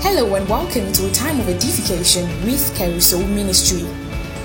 Hello 0.00 0.36
and 0.36 0.48
welcome 0.48 0.92
to 0.92 1.08
a 1.08 1.10
time 1.10 1.40
of 1.40 1.48
edification 1.48 2.24
with 2.44 2.72
Carousel 2.76 3.26
Ministry. 3.26 3.80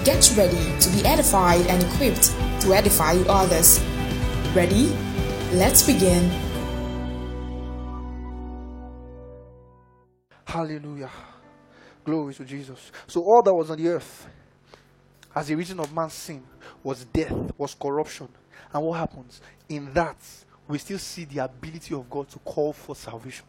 Get 0.04 0.34
ready 0.36 0.80
to 0.80 0.90
be 0.90 1.06
edified 1.06 1.68
and 1.68 1.84
equipped 1.84 2.32
to 2.62 2.74
edify 2.74 3.14
others. 3.30 3.80
Ready? 4.56 4.88
Let's 5.54 5.86
begin. 5.86 6.28
Hallelujah. 10.44 11.12
Glory 12.04 12.34
to 12.34 12.46
Jesus. 12.46 12.92
So 13.06 13.22
all 13.22 13.44
that 13.44 13.54
was 13.54 13.70
on 13.70 13.78
the 13.78 13.90
earth 13.90 14.26
as 15.36 15.52
a 15.52 15.56
reason 15.56 15.80
of 15.80 15.94
man's 15.94 16.14
sin 16.14 16.44
was 16.82 17.06
death, 17.06 17.52
was 17.60 17.76
corruption. 17.76 18.28
And 18.74 18.84
what 18.84 18.98
happens? 18.98 19.40
In 19.70 19.94
that, 19.94 20.18
we 20.68 20.80
still 20.80 20.98
see 20.98 21.26
the 21.26 21.44
ability 21.44 21.94
of 21.94 22.10
God 22.10 22.28
to 22.30 22.40
call 22.40 22.74
for 22.74 22.96
salvation. 22.96 23.46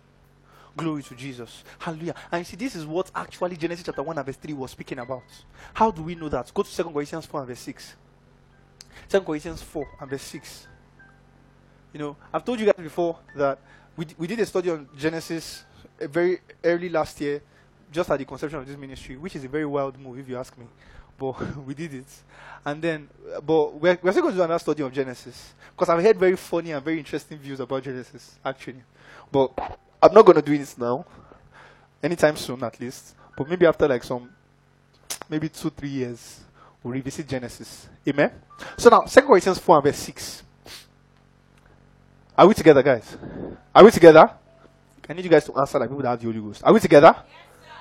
Glory 0.76 1.02
to 1.04 1.14
Jesus. 1.14 1.62
Hallelujah. 1.78 2.14
And 2.32 2.40
you 2.40 2.44
see, 2.44 2.56
this 2.56 2.74
is 2.74 2.84
what 2.84 3.10
actually 3.14 3.56
Genesis 3.56 3.84
chapter 3.84 4.02
1 4.02 4.18
and 4.18 4.26
verse 4.26 4.36
3 4.36 4.52
was 4.54 4.72
speaking 4.72 4.98
about. 4.98 5.22
How 5.72 5.90
do 5.90 6.02
we 6.02 6.14
know 6.14 6.28
that? 6.28 6.52
Go 6.52 6.62
to 6.62 6.76
2 6.76 6.84
Corinthians 6.84 7.26
4 7.26 7.40
and 7.40 7.48
verse 7.48 7.60
6. 7.60 7.94
2 9.08 9.20
Corinthians 9.20 9.62
4 9.62 9.88
and 10.00 10.10
verse 10.10 10.22
6. 10.22 10.68
You 11.92 12.00
know, 12.00 12.16
I've 12.32 12.44
told 12.44 12.58
you 12.58 12.66
guys 12.66 12.74
before 12.76 13.18
that 13.36 13.58
we, 13.96 14.06
we 14.18 14.26
did 14.26 14.40
a 14.40 14.46
study 14.46 14.70
on 14.70 14.88
Genesis 14.98 15.64
uh, 16.00 16.08
very 16.08 16.40
early 16.64 16.88
last 16.88 17.20
year, 17.20 17.40
just 17.92 18.10
at 18.10 18.18
the 18.18 18.24
conception 18.24 18.58
of 18.58 18.66
this 18.66 18.76
ministry, 18.76 19.16
which 19.16 19.36
is 19.36 19.44
a 19.44 19.48
very 19.48 19.66
wild 19.66 19.98
move 19.98 20.18
if 20.18 20.28
you 20.28 20.36
ask 20.36 20.56
me. 20.58 20.66
But 21.16 21.56
we 21.64 21.74
did 21.74 21.94
it. 21.94 22.08
And 22.64 22.82
then, 22.82 23.08
uh, 23.32 23.40
but 23.40 23.74
we're, 23.74 23.98
we're 24.02 24.10
still 24.10 24.22
going 24.22 24.34
to 24.34 24.38
do 24.38 24.42
another 24.42 24.58
study 24.58 24.82
of 24.82 24.92
Genesis. 24.92 25.54
Because 25.70 25.88
I've 25.88 26.02
heard 26.02 26.16
very 26.16 26.36
funny 26.36 26.72
and 26.72 26.84
very 26.84 26.98
interesting 26.98 27.38
views 27.38 27.60
about 27.60 27.84
Genesis, 27.84 28.38
actually. 28.44 28.82
But 29.30 29.78
I'm 30.04 30.12
not 30.12 30.26
going 30.26 30.36
to 30.36 30.42
do 30.42 30.52
it 30.52 30.74
now. 30.76 31.06
Anytime 32.02 32.36
soon, 32.36 32.62
at 32.62 32.78
least. 32.78 33.14
But 33.34 33.48
maybe 33.48 33.64
after 33.64 33.88
like 33.88 34.04
some, 34.04 34.28
maybe 35.30 35.48
two, 35.48 35.70
three 35.70 35.88
years, 35.88 36.40
we'll 36.82 36.92
revisit 36.92 37.26
Genesis. 37.26 37.88
Amen? 38.06 38.30
So 38.76 38.90
now, 38.90 39.00
2 39.00 39.22
Corinthians 39.22 39.58
4 39.58 39.76
and 39.76 39.84
verse 39.84 39.96
6. 39.96 40.42
Are 42.36 42.46
we 42.46 42.52
together, 42.52 42.82
guys? 42.82 43.16
Are 43.74 43.82
we 43.82 43.90
together? 43.90 44.30
I 45.08 45.12
need 45.14 45.24
you 45.24 45.30
guys 45.30 45.46
to 45.46 45.58
answer 45.58 45.78
like 45.78 45.88
people 45.88 46.02
that 46.02 46.10
have 46.10 46.20
the 46.20 46.26
Holy 46.26 46.40
Ghost. 46.40 46.62
Are 46.62 46.72
we 46.74 46.80
together? 46.80 47.16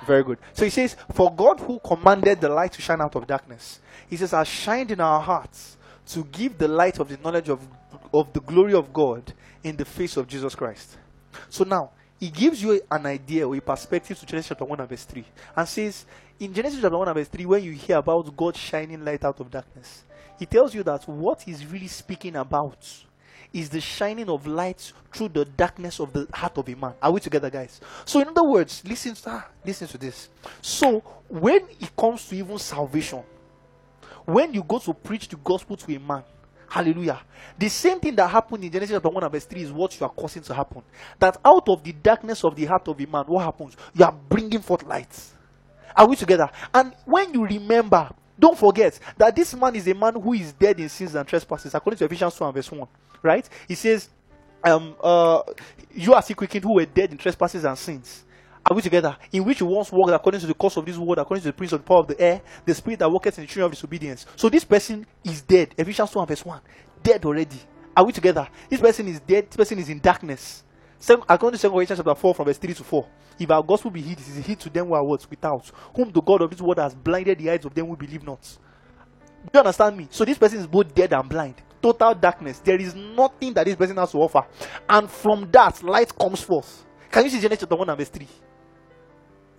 Very 0.08 0.24
good. 0.24 0.38
So 0.54 0.64
he 0.64 0.72
says, 0.72 0.96
For 1.12 1.30
God 1.30 1.60
who 1.60 1.82
commanded 1.84 2.40
the 2.40 2.48
light 2.48 2.72
to 2.74 2.82
shine 2.82 3.02
out 3.02 3.16
of 3.16 3.28
darkness, 3.28 3.82
he 4.10 4.16
says, 4.16 4.32
has 4.32 4.48
shined 4.48 4.92
in 4.92 5.02
our 5.02 5.20
hearts 5.20 5.76
to 6.08 6.24
give 6.24 6.58
the 6.58 6.70
light 6.70 7.00
of 7.00 7.10
the 7.10 7.18
knowledge 7.18 7.50
of, 7.50 7.60
of 8.14 8.32
the 8.32 8.40
glory 8.40 8.74
of 8.74 8.94
God 8.94 9.34
in 9.62 9.76
the 9.76 9.86
face 9.86 10.16
of 10.16 10.28
Jesus 10.28 10.56
Christ. 10.56 10.98
So 11.50 11.66
now, 11.66 11.92
he 12.24 12.30
gives 12.30 12.64
you 12.64 12.82
an 12.90 13.06
idea 13.06 13.46
or 13.46 13.54
a 13.54 13.60
perspective 13.60 14.18
to 14.18 14.26
Genesis 14.26 14.48
chapter 14.48 14.64
1 14.64 14.80
and 14.80 14.88
verse 14.88 15.04
3 15.04 15.26
and 15.58 15.68
says, 15.68 16.06
in 16.40 16.54
Genesis 16.54 16.80
chapter 16.80 16.98
1 16.98 17.10
and 17.10 17.18
verse 17.18 17.28
3, 17.28 17.46
when 17.46 17.62
you 17.62 17.74
hear 17.74 17.98
about 17.98 18.34
God 18.38 18.56
shining 18.56 19.04
light 19.04 19.26
out 19.26 19.42
of 19.42 19.52
darkness, 19.52 20.06
he 20.40 20.46
tells 20.46 20.74
you 20.74 20.84
that 20.84 21.06
what 21.06 21.42
he's 21.42 21.66
really 21.66 21.90
speaking 21.90 22.38
about 22.38 22.78
is 23.52 23.70
the 23.70 23.82
shining 23.82 24.30
of 24.30 24.48
light 24.48 24.94
through 25.14 25.28
the 25.28 25.44
darkness 25.44 26.00
of 26.00 26.14
the 26.14 26.26
heart 26.34 26.58
of 26.58 26.70
a 26.70 26.76
man. 26.76 26.94
Are 27.02 27.12
we 27.12 27.20
together, 27.20 27.50
guys? 27.50 27.82
So, 28.06 28.22
in 28.22 28.30
other 28.30 28.46
words, 28.46 28.82
listen 28.86 29.16
to, 29.16 29.30
ah, 29.30 29.48
listen 29.66 29.90
to 29.90 29.98
this. 29.98 30.30
So, 30.62 31.02
when 31.28 31.68
it 31.78 31.94
comes 31.94 32.26
to 32.30 32.38
even 32.38 32.58
salvation, 32.58 33.22
when 34.24 34.54
you 34.54 34.64
go 34.64 34.80
to 34.80 34.94
preach 34.94 35.28
the 35.28 35.36
gospel 35.36 35.76
to 35.76 35.94
a 35.94 36.00
man, 36.00 36.24
hallelujah, 36.74 37.22
the 37.58 37.70
same 37.70 38.00
thing 38.00 38.16
that 38.16 38.28
happened 38.28 38.64
in 38.64 38.72
Genesis 38.72 38.96
chapter 38.96 39.10
1 39.10 39.24
and 39.24 39.32
verse 39.32 39.46
3 39.46 39.62
is 39.62 39.72
what 39.72 40.00
you 40.00 40.06
are 40.06 40.10
causing 40.10 40.42
to 40.42 40.54
happen. 40.54 40.82
That 41.20 41.38
out 41.46 41.70
of 41.70 41.84
the 41.84 41.94
darkness 41.94 42.44
of 42.44 42.56
the 42.56 42.66
heart 42.66 42.88
of 42.88 43.00
a 43.00 43.06
man, 43.06 43.26
what 43.26 43.46
happens? 43.46 43.78
You 43.94 44.06
are 44.06 44.16
bringing 44.30 44.62
forth 44.62 44.84
light. 44.84 45.20
Are 45.96 46.08
we 46.08 46.16
together? 46.16 46.50
And 46.74 46.94
when 47.06 47.34
you 47.34 47.46
remember, 47.46 48.10
don't 48.40 48.58
forget 48.58 49.00
that 49.18 49.36
this 49.36 49.54
man 49.54 49.76
is 49.76 49.88
a 49.88 49.94
man 49.94 50.16
who 50.16 50.34
is 50.34 50.52
dead 50.54 50.80
in 50.80 50.90
sins 50.90 51.14
and 51.14 51.28
trespasses, 51.28 51.74
according 51.76 52.00
to 52.00 52.06
Ephesians 52.06 52.36
2 52.36 52.46
and 52.46 52.54
verse 52.54 52.72
1 52.72 52.88
right? 53.24 53.48
He 53.68 53.76
says, 53.76 54.10
um, 54.64 54.96
uh, 55.02 55.42
you 55.94 56.14
are 56.14 56.22
still 56.22 56.36
quickened 56.36 56.64
who 56.64 56.76
were 56.76 56.86
dead 56.86 57.12
in 57.12 57.18
trespasses 57.18 57.64
and 57.64 57.78
sins. 57.78 58.26
Are 58.66 58.76
we 58.76 58.82
together? 58.82 59.18
In 59.32 59.44
which 59.44 59.60
you 59.60 59.66
once 59.66 59.92
walked 59.92 60.14
according 60.14 60.42
to 60.42 60.48
the 60.48 60.54
course 60.54 60.78
of 60.78 60.86
this 60.86 60.98
world, 60.98 61.20
according 61.20 61.42
to 61.42 61.50
the 61.50 61.54
prince 61.54 61.74
of 61.74 61.82
the 61.82 61.86
power 61.86 62.00
of 62.00 62.08
the 62.08 62.20
air, 62.20 62.42
the 62.66 62.74
spirit 62.74 63.00
that 63.00 63.12
worketh 63.12 63.38
in 63.38 63.44
the 63.44 63.48
children 63.48 63.66
of 63.66 63.72
disobedience. 63.72 64.26
So 64.36 64.50
this 64.50 64.64
person 64.64 65.06
is 65.24 65.42
dead. 65.42 65.76
Ephesians 65.78 66.12
2 66.12 66.20
and 66.20 66.28
verse 66.28 66.46
1. 66.46 66.62
Dead 67.02 67.26
already. 67.26 67.60
Are 67.96 68.06
we 68.06 68.14
together? 68.14 68.48
This 68.70 68.80
person 68.80 69.08
is 69.08 69.20
dead. 69.20 69.48
This 69.48 69.58
person 69.58 69.80
is 69.80 69.90
in 69.90 70.00
darkness. 70.00 70.64
Second, 70.98 71.26
According 71.28 71.60
to 71.60 71.68
2 71.68 71.74
Corinthians 71.74 72.00
chapter 72.00 72.16
4 72.16 72.36
from 72.36 72.46
verse 72.46 72.58
3 72.58 72.74
to 72.76 72.84
4. 72.84 73.08
If 73.40 73.52
our 73.52 73.64
gospel 73.64 73.92
be 73.92 74.02
hid, 74.02 74.20
it 74.20 74.28
is 74.28 74.46
hid 74.46 74.60
to 74.62 74.70
them 74.70 74.88
who 74.88 74.94
are 74.94 75.06
words 75.06 75.30
without, 75.30 75.70
whom 75.94 76.12
the 76.12 76.22
God 76.22 76.42
of 76.42 76.50
this 76.50 76.62
world 76.62 76.80
has 76.80 76.96
blinded 76.96 77.40
the 77.40 77.50
eyes 77.50 77.66
of 77.66 77.74
them 77.74 77.88
who 77.88 77.98
believe 77.98 78.24
not. 78.24 78.42
Do 78.42 79.50
you 79.56 79.60
understand 79.60 79.98
me? 79.98 80.08
So 80.10 80.24
this 80.24 80.38
person 80.38 80.60
is 80.60 80.68
both 80.68 80.96
dead 80.96 81.12
and 81.12 81.28
blind 81.28 81.56
total 81.84 82.16
darkness. 82.16 82.60
There 82.60 82.80
is 82.80 82.96
nothing 82.96 83.54
that 83.54 83.66
this 83.66 83.76
person 83.76 83.98
has 83.98 84.12
to 84.12 84.18
offer. 84.18 84.48
And 84.88 85.10
from 85.12 85.52
that, 85.52 85.84
light 85.84 86.18
comes 86.18 86.42
forth. 86.42 86.86
Can 87.12 87.26
you 87.26 87.30
see 87.30 87.42
Genesis 87.42 87.60
chapter 87.60 87.76
1 87.76 87.90
and 87.90 87.98
verse 87.98 88.10
3? 88.10 88.28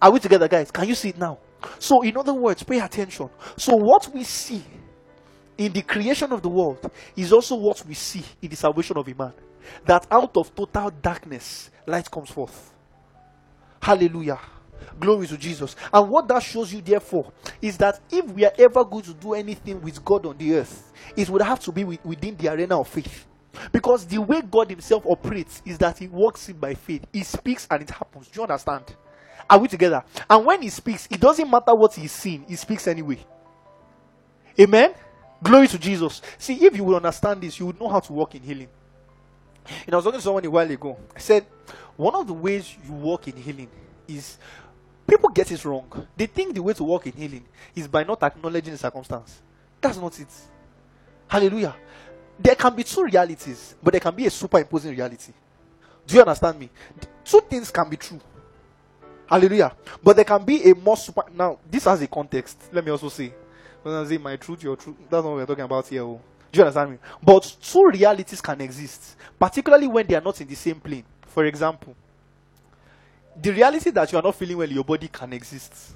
Are 0.05 0.11
we 0.11 0.21
together, 0.21 0.47
guys? 0.49 0.71
Can 0.71 0.87
you 0.87 0.95
see 0.95 1.09
it 1.09 1.19
now? 1.19 1.39
So, 1.79 2.03
in 2.03 2.15
other 2.19 2.35
words, 2.35 2.63
pay 2.63 2.79
attention. 2.79 3.31
So, 3.57 3.75
what 3.75 4.07
we 4.13 4.23
see 4.23 4.63
in 5.57 5.73
the 5.73 5.81
creation 5.81 6.31
of 6.31 6.43
the 6.43 6.49
world 6.51 6.91
is 7.17 7.33
also 7.33 7.57
what 7.57 7.83
we 7.87 7.95
see 7.95 8.23
in 8.43 8.51
the 8.51 8.57
salvation 8.57 8.99
of 8.99 9.09
a 9.09 9.15
man. 9.15 9.33
That 9.87 10.07
out 10.11 10.37
of 10.37 10.55
total 10.55 10.91
darkness, 10.91 11.71
light 11.87 12.11
comes 12.11 12.29
forth. 12.29 12.75
Hallelujah. 13.81 14.39
Glory 15.01 15.27
to 15.27 15.39
Jesus. 15.39 15.75
And 15.91 16.11
what 16.11 16.29
that 16.29 16.43
shows 16.43 16.71
you, 16.75 16.83
therefore, 16.83 17.33
is 17.63 17.79
that 17.79 17.99
if 18.13 18.27
we 18.27 18.45
are 18.45 18.53
ever 18.59 18.85
going 18.85 19.05
to 19.05 19.15
do 19.15 19.33
anything 19.33 19.81
with 19.81 20.05
God 20.05 20.27
on 20.27 20.37
the 20.37 20.57
earth, 20.57 20.93
it 21.17 21.31
would 21.31 21.41
have 21.41 21.61
to 21.61 21.73
be 21.73 21.83
within 21.83 22.37
the 22.37 22.53
arena 22.53 22.79
of 22.79 22.89
faith. 22.89 23.25
Because 23.73 24.05
the 24.05 24.19
way 24.19 24.43
God 24.43 24.69
Himself 24.69 25.07
operates 25.07 25.63
is 25.65 25.79
that 25.79 25.97
He 25.97 26.09
works 26.09 26.47
it 26.51 26.61
by 26.61 26.75
faith. 26.75 27.07
He 27.11 27.23
speaks 27.23 27.67
and 27.71 27.81
it 27.81 27.89
happens. 27.89 28.29
Do 28.29 28.41
you 28.41 28.43
understand? 28.43 28.85
Are 29.49 29.59
we 29.59 29.69
together? 29.69 30.03
And 30.29 30.45
when 30.45 30.63
He 30.63 30.71
speaks, 30.71 31.07
it 31.11 31.21
doesn't 31.21 31.51
matter 31.51 31.75
what 31.75 31.95
He's 31.95 32.13
seeing, 32.13 32.45
He 32.49 32.57
speaks 32.57 32.87
anyway. 32.87 33.19
Amen? 34.59 34.95
Glory 35.43 35.69
to 35.69 35.79
Jesus. 35.79 36.23
See, 36.39 36.65
if 36.65 36.77
you 36.77 36.85
will 36.85 36.97
understand 36.97 37.43
this, 37.43 37.59
you 37.59 37.67
would 37.67 37.81
know 37.81 37.89
how 37.89 38.01
to 38.01 38.13
walk 38.13 38.35
in 38.35 38.43
healing. 38.43 38.69
You 39.67 39.91
know, 39.91 39.95
I 39.95 39.97
was 39.97 40.05
talking 40.05 40.21
to 40.21 40.25
someone 40.25 40.45
a 40.45 40.51
while 40.51 40.71
ago. 40.71 40.97
I 41.15 41.19
said, 41.19 41.45
one 41.97 42.15
of 42.15 42.27
the 42.27 42.33
ways 42.33 42.77
you 42.87 42.93
walk 42.93 43.29
in 43.29 43.37
healing 43.37 43.69
is 44.07 44.39
People 45.07 45.29
get 45.31 45.51
it 45.53 45.65
wrong. 45.65 45.85
They 46.17 46.27
think 46.27 46.55
the 46.55 46.63
way 46.63 46.73
to 46.73 46.85
walk 46.85 47.07
in 47.07 47.13
healing 47.13 47.45
is 47.75 47.87
by 47.87 48.05
not 48.05 48.23
acknowledging 48.23 48.73
the 48.73 48.79
circumstance. 48.79 49.43
That's 49.81 49.99
not 49.99 50.19
it. 50.19 50.29
Hallelujah. 51.29 51.75
There 52.39 52.55
can 52.55 52.75
be 52.75 52.85
two 52.85 53.05
realities, 53.05 53.75
but 53.83 53.93
there 53.93 54.01
can 54.01 54.15
be 54.15 54.27
a 54.27 54.31
superimposing 54.31 54.93
reality. 54.93 55.33
Do 56.07 56.15
you 56.15 56.21
understand 56.23 56.59
me? 56.59 56.71
Two 57.25 57.41
things 57.43 57.71
can 57.71 57.89
be 57.89 57.97
true. 57.97 58.21
Hallelujah. 59.27 59.75
But 60.03 60.17
there 60.17 60.25
can 60.25 60.45
be 60.45 60.71
a 60.71 60.75
more 60.75 60.97
super. 60.97 61.25
Now, 61.35 61.59
this 61.71 61.85
has 61.85 62.03
a 62.03 62.07
context. 62.07 62.59
Let 62.73 62.85
me 62.85 62.91
also 62.91 63.09
say. 63.09 63.33
When 63.83 63.95
I 63.95 64.05
say 64.07 64.19
my 64.19 64.37
truth, 64.37 64.63
your 64.63 64.77
truth, 64.77 64.97
that's 65.11 65.25
what 65.25 65.35
we're 65.35 65.47
talking 65.47 65.65
about 65.65 65.87
here. 65.87 66.03
Oh. 66.03 66.21
Do 66.51 66.59
you 66.59 66.63
understand 66.65 66.93
me? 66.93 66.99
But 67.23 67.57
two 67.61 67.85
realities 67.93 68.41
can 68.41 68.61
exist, 68.61 69.17
particularly 69.39 69.89
when 69.89 70.07
they 70.07 70.15
are 70.15 70.21
not 70.21 70.41
in 70.41 70.49
the 70.49 70.55
same 70.55 70.81
plane. 70.81 71.05
For 71.27 71.45
example, 71.45 71.95
the 73.41 73.53
reality 73.53 73.91
that 73.91 74.11
you 74.13 74.19
are 74.19 74.23
not 74.23 74.37
feeling 74.37 74.57
well 74.57 74.71
your 74.71 74.85
body 74.85 75.09
can 75.09 75.33
exist. 75.33 75.93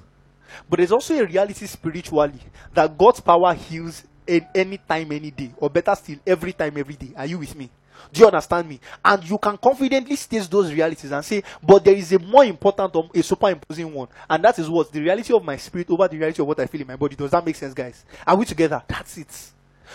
But 0.68 0.78
there's 0.78 0.92
also 0.92 1.14
a 1.14 1.24
reality 1.24 1.66
spiritually 1.66 2.40
that 2.74 2.98
God's 2.98 3.20
power 3.20 3.54
heals 3.54 4.02
in 4.26 4.46
any 4.54 4.78
time, 4.78 5.12
any 5.12 5.30
day, 5.30 5.52
or 5.56 5.70
better 5.70 5.94
still, 5.94 6.18
every 6.26 6.52
time, 6.52 6.76
every 6.76 6.94
day. 6.94 7.12
Are 7.16 7.26
you 7.26 7.38
with 7.38 7.54
me? 7.54 7.70
Do 8.12 8.20
you 8.20 8.26
understand 8.26 8.68
me? 8.68 8.80
And 9.04 9.28
you 9.28 9.38
can 9.38 9.56
confidently 9.56 10.16
state 10.16 10.48
those 10.50 10.72
realities 10.72 11.10
and 11.12 11.24
say, 11.24 11.42
but 11.62 11.84
there 11.84 11.94
is 11.94 12.12
a 12.12 12.18
more 12.18 12.44
important, 12.44 12.94
a 13.14 13.22
superimposing 13.22 13.92
one, 13.92 14.08
and 14.28 14.44
that 14.44 14.58
is 14.58 14.68
what 14.68 14.90
the 14.92 15.00
reality 15.00 15.32
of 15.32 15.44
my 15.44 15.56
spirit 15.56 15.90
over 15.90 16.08
the 16.08 16.16
reality 16.16 16.42
of 16.42 16.48
what 16.48 16.60
I 16.60 16.66
feel 16.66 16.80
in 16.80 16.86
my 16.86 16.96
body. 16.96 17.16
Does 17.16 17.30
that 17.30 17.44
make 17.44 17.56
sense, 17.56 17.74
guys? 17.74 18.04
Are 18.26 18.36
we 18.36 18.44
together? 18.44 18.82
That's 18.86 19.16
it. 19.18 19.50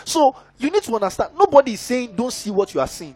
So 0.06 0.36
you 0.58 0.70
need 0.70 0.84
to 0.84 0.96
understand. 0.96 1.32
Nobody 1.38 1.74
is 1.74 1.80
saying 1.82 2.16
don't 2.16 2.34
see 2.34 2.52
what 2.52 2.74
you 2.74 2.80
are 2.80 2.88
seeing 2.88 3.16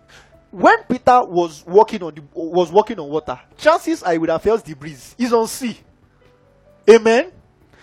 when 0.52 0.84
Peter 0.84 1.24
was 1.24 1.66
walking 1.66 2.02
on 2.04 2.16
the 2.16 2.24
was 2.34 2.72
walking 2.72 3.00
on 3.00 3.10
water, 3.10 3.40
chances 3.58 4.04
I 4.04 4.18
would 4.18 4.30
have 4.30 4.42
felt 4.42 4.64
the 4.64 4.74
breeze. 4.74 5.16
He's 5.18 5.34
on 5.34 5.48
sea. 5.48 5.78
Amen. 6.90 7.32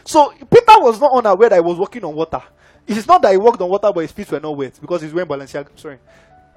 So 0.05 0.31
Peter 0.31 0.79
was 0.81 1.01
not 1.01 1.13
unaware 1.13 1.51
that 1.51 1.57
he 1.57 1.61
was 1.61 1.79
walking 1.79 2.05
on 2.05 2.15
water. 2.15 2.43
It 2.87 2.97
is 2.97 3.07
not 3.07 3.23
that 3.23 3.33
he 3.33 3.39
walked 3.39 3.61
on 3.61 3.69
water, 3.69 3.91
but 3.95 4.01
his 4.01 4.13
feet 4.13 4.31
were 4.31 4.41
not 4.41 4.57
wet 4.57 4.79
because 4.81 5.03
he's 5.03 5.13
wearing 5.13 5.29
Balenciaga. 5.29 5.69
Sorry, 5.79 5.99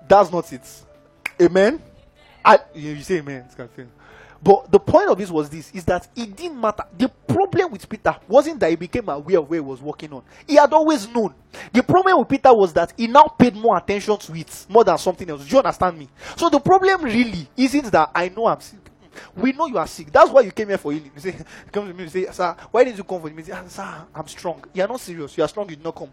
that's 0.08 0.32
not 0.32 0.52
it. 0.54 0.84
Amen. 1.42 1.82
I 2.44 2.60
you 2.74 3.02
say 3.02 3.18
amen. 3.18 3.46
But 4.42 4.72
the 4.72 4.80
point 4.80 5.10
of 5.10 5.18
this 5.18 5.32
was 5.32 5.50
this 5.50 5.72
is 5.72 5.84
that 5.86 6.08
it 6.16 6.36
didn't 6.36 6.60
matter. 6.60 6.84
The 6.98 7.10
problem 7.10 7.72
with 7.72 7.88
Peter 7.90 8.16
wasn't 8.28 8.60
that 8.60 8.70
he 8.70 8.76
became 8.76 9.10
aware 9.10 9.40
of 9.40 9.50
where 9.50 9.58
he 9.58 9.66
was 9.66 9.82
working 9.82 10.14
on. 10.14 10.24
He 10.48 10.56
had 10.56 10.72
always 10.74 11.08
known. 11.08 11.34
The 11.74 11.82
problem 11.84 12.20
with 12.20 12.30
Peter 12.30 12.54
was 12.54 12.72
that 12.74 12.94
he 12.96 13.08
now 13.08 13.24
paid 13.24 13.56
more 13.56 13.78
attention 13.78 14.18
to 14.18 14.36
it 14.36 14.66
more 14.70 14.84
than 14.84 14.98
something 14.98 15.30
else. 15.30 15.44
Do 15.46 15.52
you 15.52 15.58
understand 15.58 15.98
me? 15.98 16.08
So 16.36 16.50
the 16.50 16.60
problem 16.60 17.04
really 17.04 17.50
isn't 17.58 17.92
that 17.92 18.12
I 18.14 18.30
know 18.30 18.46
I'm 18.48 18.62
sick. 18.62 18.80
We 19.36 19.52
know 19.52 19.66
you 19.66 19.80
are 19.80 19.88
sick. 19.88 20.12
That's 20.12 20.30
why 20.30 20.42
you 20.42 20.52
came 20.52 20.68
here 20.68 20.78
for 20.78 20.92
healing. 20.92 21.12
You 21.16 21.22
say, 21.22 21.36
come 21.72 21.88
to 21.88 21.94
me 21.94 22.04
you 22.04 22.10
say, 22.10 22.26
Sir, 22.32 22.56
why 22.70 22.84
didn't 22.84 22.98
you 22.98 23.04
come 23.04 23.22
for 23.22 23.30
me? 23.30 23.42
You 23.42 23.44
say, 23.54 23.60
Sir, 23.68 24.06
I'm 24.14 24.28
strong. 24.28 24.64
You 24.74 24.84
are 24.84 24.88
not 24.88 25.00
serious. 25.00 25.36
You 25.38 25.44
are 25.44 25.48
strong, 25.48 25.68
you 25.70 25.76
did 25.76 25.84
not 25.84 25.96
come. 25.96 26.12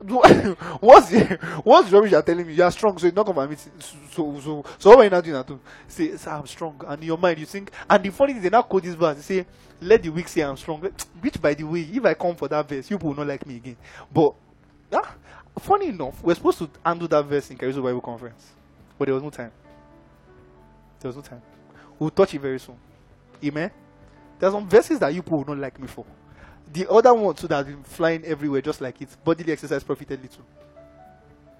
What's 0.00 1.10
the 1.10 1.38
what's 1.64 1.90
rubbish 1.90 2.12
you're 2.12 2.22
telling 2.22 2.46
me? 2.46 2.54
You 2.54 2.62
are 2.62 2.70
strong, 2.70 2.96
so 2.98 3.06
you 3.06 3.12
not 3.12 3.26
for 3.26 3.46
meeting. 3.46 3.72
So, 3.80 3.96
so, 4.10 4.40
so, 4.40 4.64
so 4.78 4.90
what 4.90 4.98
are 5.00 5.04
you 5.04 5.10
not 5.10 5.24
doing 5.24 5.36
at 5.36 5.50
all? 5.50 5.60
Say, 5.88 6.16
Sir, 6.16 6.30
I'm 6.30 6.46
strong. 6.46 6.80
And 6.86 7.02
in 7.02 7.08
your 7.08 7.18
mind, 7.18 7.38
you 7.38 7.46
think, 7.46 7.70
and 7.88 8.02
the 8.02 8.10
funny 8.10 8.34
thing, 8.34 8.42
they 8.42 8.50
now 8.50 8.62
quote 8.62 8.84
this 8.84 8.94
verse. 8.94 9.16
They 9.16 9.22
say, 9.42 9.46
Let 9.80 10.02
the 10.02 10.10
weak 10.10 10.28
say 10.28 10.42
I'm 10.42 10.56
strong. 10.56 10.80
Which, 11.20 11.40
by 11.40 11.54
the 11.54 11.64
way, 11.64 11.80
if 11.80 12.04
I 12.04 12.14
come 12.14 12.36
for 12.36 12.48
that 12.48 12.68
verse, 12.68 12.90
you 12.90 12.96
will 12.96 13.14
not 13.14 13.26
like 13.26 13.44
me 13.46 13.56
again. 13.56 13.76
But, 14.12 14.34
ah, 14.92 15.14
funny 15.58 15.88
enough, 15.88 16.22
we're 16.22 16.34
supposed 16.34 16.58
to 16.58 16.70
handle 16.84 17.08
that 17.08 17.24
verse 17.24 17.50
in 17.50 17.56
Caruso 17.56 17.82
Bible 17.82 18.00
Conference. 18.00 18.52
But 18.98 19.06
there 19.06 19.14
was 19.14 19.22
no 19.22 19.30
time. 19.30 19.52
There 21.00 21.08
was 21.08 21.16
no 21.16 21.22
time. 21.22 21.42
We'll 21.98 22.10
touch 22.10 22.34
it 22.34 22.40
very 22.40 22.60
soon. 22.60 22.76
Amen. 23.44 23.70
There's 24.38 24.52
some 24.52 24.68
verses 24.68 24.98
that 25.00 25.12
you 25.12 25.22
will 25.26 25.44
not 25.44 25.58
like 25.58 25.78
me 25.80 25.88
for. 25.88 26.04
The 26.72 26.90
other 26.90 27.14
one 27.14 27.34
too 27.34 27.48
that 27.48 27.56
have 27.56 27.66
been 27.66 27.82
flying 27.82 28.24
everywhere 28.24 28.60
just 28.60 28.80
like 28.80 29.00
it. 29.00 29.08
Bodily 29.24 29.52
exercise 29.52 29.82
profited 29.82 30.20
little. 30.20 30.44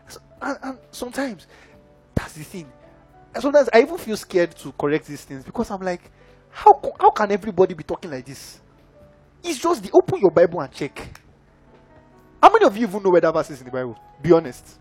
So, 0.07 0.21
and, 0.41 0.59
and 0.63 0.79
sometimes 0.91 1.47
that's 2.15 2.35
the 2.35 2.45
thing. 2.45 2.71
And 3.35 3.43
sometimes 3.43 3.69
I 3.73 3.83
even 3.83 3.99
feel 3.99 4.17
scared 4.17 4.57
to 4.57 4.73
correct 4.73 5.07
these 5.07 5.25
things 5.25 5.45
because 5.45 5.71
I'm 5.71 5.81
like, 5.81 6.11
how 6.51 6.81
how 6.99 7.11
can 7.11 7.31
everybody 7.31 7.75
be 7.75 7.85
talking 7.85 8.11
like 8.11 8.25
this? 8.25 8.61
It's 9.43 9.59
just 9.59 9.83
the 9.83 9.91
open 9.93 10.21
your 10.21 10.31
Bible 10.31 10.61
and 10.61 10.73
check. 10.73 11.21
How 12.43 12.53
many 12.53 12.65
of 12.65 12.77
you 12.77 12.87
even 12.87 13.03
know 13.03 13.11
where 13.11 13.21
that 13.21 13.33
verse 13.33 13.51
is 13.51 13.61
in 13.61 13.67
the 13.67 13.73
Bible? 13.73 13.99
Be 14.21 14.33
honest. 14.33 14.79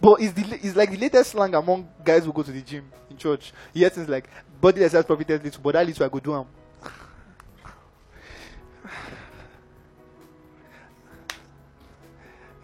But 0.00 0.20
it's, 0.20 0.32
the, 0.32 0.58
it's 0.62 0.76
like 0.76 0.90
the 0.90 0.96
latest 0.96 1.30
slang 1.30 1.54
among 1.54 1.88
guys 2.04 2.24
who 2.24 2.32
go 2.32 2.42
to 2.42 2.52
the 2.52 2.60
gym 2.60 2.90
in 3.10 3.16
church. 3.16 3.52
Hear 3.74 3.88
things 3.88 4.08
like, 4.08 4.28
body 4.60 4.84
exercise 4.84 5.04
profited 5.04 5.42
little, 5.44 5.62
but 5.62 5.72
that 5.72 5.86
little 5.86 6.06
I 6.06 6.08
go 6.08 6.20
do 6.20 6.46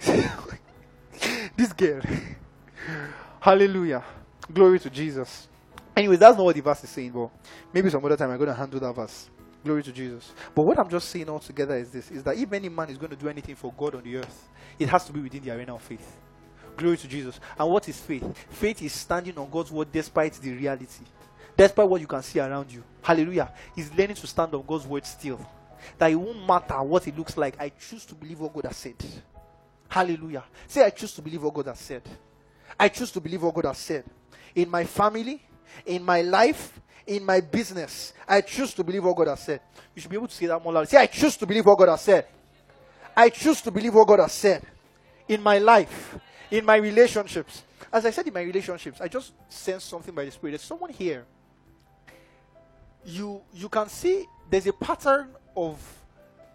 this 1.57 1.73
girl. 1.73 2.03
Hallelujah. 3.41 4.05
Glory 4.53 4.79
to 4.81 4.91
Jesus. 4.91 5.49
Anyways, 5.97 6.19
that's 6.19 6.37
not 6.37 6.45
what 6.45 6.55
the 6.55 6.61
verse 6.61 6.85
is 6.85 6.91
saying, 6.91 7.13
but 7.13 7.31
maybe 7.73 7.89
some 7.89 8.05
other 8.05 8.17
time 8.17 8.31
I'm 8.31 8.37
going 8.37 8.49
to 8.49 8.55
handle 8.55 8.81
that 8.81 8.95
verse. 8.95 9.31
Glory 9.65 9.83
to 9.83 9.93
Jesus. 9.93 10.33
But 10.55 10.67
what 10.67 10.79
I'm 10.79 10.91
just 10.91 11.09
saying 11.09 11.29
altogether 11.29 11.77
is 11.77 11.91
this 11.91 12.11
is 12.11 12.23
that 12.25 12.37
if 12.37 12.53
any 12.53 12.69
man 12.69 12.91
is 12.91 12.99
going 12.99 13.11
to 13.11 13.17
do 13.17 13.29
anything 13.29 13.55
for 13.55 13.73
God 13.73 13.95
on 13.95 14.03
the 14.03 14.17
earth, 14.19 14.49
it 14.79 14.89
has 14.89 15.07
to 15.07 15.13
be 15.13 15.21
within 15.21 15.43
the 15.43 15.53
arena 15.53 15.75
of 15.75 15.83
faith. 15.83 16.17
Glory 16.77 16.97
to 16.99 17.09
Jesus. 17.09 17.41
And 17.59 17.71
what 17.71 17.89
is 17.89 17.99
faith? 17.99 18.37
Faith 18.51 18.83
is 18.83 18.93
standing 18.93 19.39
on 19.39 19.49
God's 19.49 19.71
word 19.71 19.91
despite 19.93 20.35
the 20.35 20.53
reality, 20.53 21.05
despite 21.57 21.89
what 21.89 22.01
you 22.01 22.07
can 22.07 22.23
see 22.23 22.41
around 22.41 22.71
you. 22.73 22.83
Hallelujah. 23.03 23.53
He's 23.75 23.93
learning 23.93 24.17
to 24.17 24.27
stand 24.27 24.55
on 24.55 24.65
God's 24.67 24.87
word 24.87 25.07
still. 25.07 25.41
That 25.99 26.11
it 26.11 26.15
won't 26.15 26.47
matter 26.47 26.83
what 26.83 27.07
it 27.07 27.17
looks 27.17 27.37
like. 27.37 27.61
I 27.61 27.69
choose 27.69 28.05
to 28.07 28.15
believe 28.15 28.41
what 28.41 28.55
God 28.55 28.65
has 28.65 28.77
said. 28.77 28.97
Hallelujah. 29.89 30.45
Say, 30.67 30.85
I 30.85 30.91
choose 30.91 31.15
to 31.15 31.23
believe 31.23 31.43
what 31.43 31.55
God 31.55 31.67
has 31.67 31.79
said. 31.79 32.03
I 32.79 32.89
choose 32.89 33.13
to 33.13 33.21
believe 33.21 33.43
what 33.43 33.55
God 33.55 33.67
has 33.67 33.79
said. 33.79 34.05
In 34.55 34.71
my 34.71 34.85
family, 34.85 35.43
in 35.87 36.03
my 36.03 36.23
life, 36.23 36.81
in 37.07 37.25
my 37.25 37.41
business, 37.41 38.13
I 38.27 38.41
choose 38.41 38.73
to 38.75 38.83
believe 38.83 39.05
what 39.05 39.17
God 39.17 39.29
has 39.29 39.41
said. 39.41 39.61
You 39.95 40.01
should 40.01 40.11
be 40.11 40.17
able 40.17 40.29
to 40.29 40.35
say 40.35 40.47
that 40.47 40.63
more 40.63 40.73
loudly. 40.73 40.89
Say, 40.89 40.97
I 40.97 41.07
choose 41.07 41.37
to 41.37 41.47
believe 41.47 41.67
what 41.67 41.79
God 41.79 41.91
has 41.91 42.01
said. 42.01 42.27
I 43.17 43.29
choose 43.29 43.61
to 43.63 43.71
believe 43.71 43.95
what 43.95 44.09
God 44.09 44.21
has 44.21 44.33
said. 44.33 44.63
In 45.29 45.43
my 45.43 45.59
life, 45.59 46.19
in 46.51 46.65
my 46.65 46.77
relationships. 46.77 47.63
As 47.93 48.05
I 48.05 48.11
said 48.11 48.27
in 48.27 48.35
my 48.35 48.43
relationships, 48.43 49.01
I 49.01 49.09
just 49.09 49.33
sense 49.49 49.85
something 49.85 50.15
by 50.15 50.25
the 50.25 50.31
Spirit. 50.31 50.53
There's 50.53 50.63
someone 50.63 50.91
here. 50.91 51.25
You 53.07 53.43
you 53.53 53.69
can 53.69 53.89
see 53.89 54.27
there's 54.51 54.67
a 54.67 54.73
pattern 54.73 55.29
of 55.57 55.79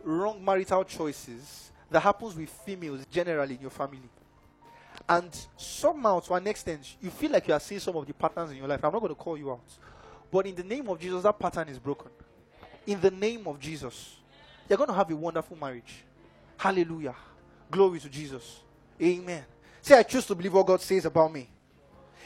wrong 0.04 0.44
marital 0.44 0.84
choices 0.84 1.72
that 1.92 2.02
happens 2.02 2.36
with 2.36 2.50
females 2.50 3.06
generally 3.12 3.56
in 3.56 3.62
your 3.62 3.70
family. 3.70 4.10
And 5.08 5.30
somehow, 5.58 6.20
to 6.20 6.34
an 6.34 6.48
extent, 6.48 6.96
you 7.02 7.10
feel 7.10 7.32
like 7.32 7.48
you 7.48 7.54
are 7.54 7.60
seeing 7.60 7.80
some 7.80 7.96
of 7.96 8.06
the 8.06 8.14
patterns 8.14 8.52
in 8.52 8.58
your 8.58 8.68
life. 8.68 8.84
I'm 8.84 8.92
not 8.92 9.00
going 9.00 9.10
to 9.10 9.16
call 9.16 9.38
you 9.38 9.52
out. 9.52 9.64
But 10.32 10.46
in 10.46 10.56
the 10.56 10.64
name 10.64 10.88
of 10.90 11.00
Jesus, 11.00 11.24
that 11.24 11.40
pattern 11.40 11.68
is 11.70 11.80
broken. 11.80 12.12
In 12.86 13.02
the 13.02 13.10
name 13.10 13.48
of 13.48 13.60
Jesus, 13.60 14.18
you're 14.68 14.78
going 14.78 14.90
to 14.90 14.94
have 14.94 15.10
a 15.10 15.16
wonderful 15.16 15.58
marriage. 15.58 16.04
Hallelujah. 16.58 17.16
Glory 17.72 18.00
to 18.00 18.10
Jesus. 18.10 18.60
Amen. 19.02 19.44
Say, 19.82 19.98
I 19.98 20.04
choose 20.04 20.26
to 20.28 20.36
believe 20.36 20.54
what 20.54 20.68
God 20.68 20.82
says 20.82 21.06
about 21.06 21.32
me. 21.34 21.50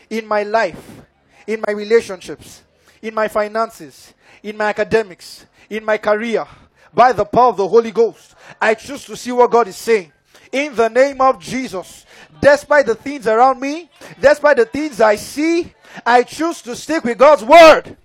In 0.10 0.28
my 0.28 0.44
life, 0.44 1.02
in 1.48 1.64
my 1.66 1.74
relationships, 1.74 2.64
in 3.03 3.13
my 3.13 3.27
finances, 3.27 4.13
in 4.41 4.55
my 4.55 4.69
academics, 4.69 5.45
in 5.69 5.83
my 5.83 5.97
career, 5.97 6.47
by 6.94 7.11
the 7.11 7.25
power 7.25 7.50
of 7.50 7.57
the 7.57 7.67
Holy 7.67 7.91
Ghost, 7.91 8.33
I 8.59 8.73
choose 8.73 9.03
to 9.05 9.17
see 9.17 9.31
what 9.33 9.51
God 9.51 9.67
is 9.67 9.75
saying. 9.75 10.11
In 10.51 10.73
the 10.73 10.88
name 10.88 11.19
of 11.19 11.39
Jesus, 11.39 12.05
despite 12.41 12.85
the 12.85 12.95
things 12.95 13.27
around 13.27 13.59
me, 13.59 13.89
despite 14.21 14.55
the 14.55 14.65
things 14.65 15.01
I 15.01 15.17
see, 15.17 15.73
I 16.05 16.23
choose 16.23 16.61
to 16.61 16.75
stick 16.75 17.03
with 17.03 17.17
God's 17.17 17.44
word. 17.44 17.97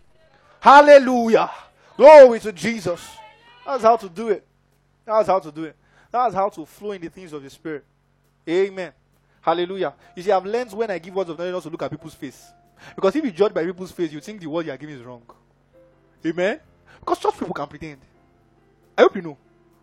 Hallelujah. 0.58 1.50
Glory 1.96 2.40
to 2.40 2.52
Jesus. 2.52 3.06
That's 3.64 3.84
how 3.84 3.96
to 3.96 4.08
do 4.08 4.30
it. 4.30 4.44
That's 5.06 5.28
how 5.28 5.38
to 5.38 5.52
do 5.52 5.64
it. 5.64 5.76
That's 6.10 6.34
how 6.34 6.48
to 6.48 6.66
flow 6.66 6.92
in 6.92 7.02
the 7.02 7.10
things 7.10 7.32
of 7.32 7.42
the 7.42 7.50
Spirit. 7.50 7.84
Amen. 8.48 8.92
Hallelujah. 9.42 9.94
You 10.16 10.22
see, 10.24 10.32
I've 10.32 10.44
learned 10.44 10.72
when 10.72 10.90
I 10.90 10.98
give 10.98 11.14
words 11.14 11.30
of 11.30 11.38
knowledge 11.38 11.52
not 11.52 11.62
to 11.62 11.70
look 11.70 11.82
at 11.82 11.90
people's 11.90 12.14
face. 12.14 12.50
Because 12.94 13.16
if 13.16 13.24
you 13.24 13.30
judge 13.30 13.54
by 13.54 13.64
people's 13.64 13.92
face, 13.92 14.12
you 14.12 14.20
think 14.20 14.40
the 14.40 14.46
word 14.46 14.66
you 14.66 14.72
are 14.72 14.76
giving 14.76 14.96
is 14.96 15.02
wrong. 15.02 15.22
Amen? 16.24 16.60
Because 17.00 17.18
church 17.18 17.38
people 17.38 17.54
can 17.54 17.66
pretend. 17.66 18.00
I 18.96 19.02
hope 19.02 19.16
you 19.16 19.22
know. 19.22 19.38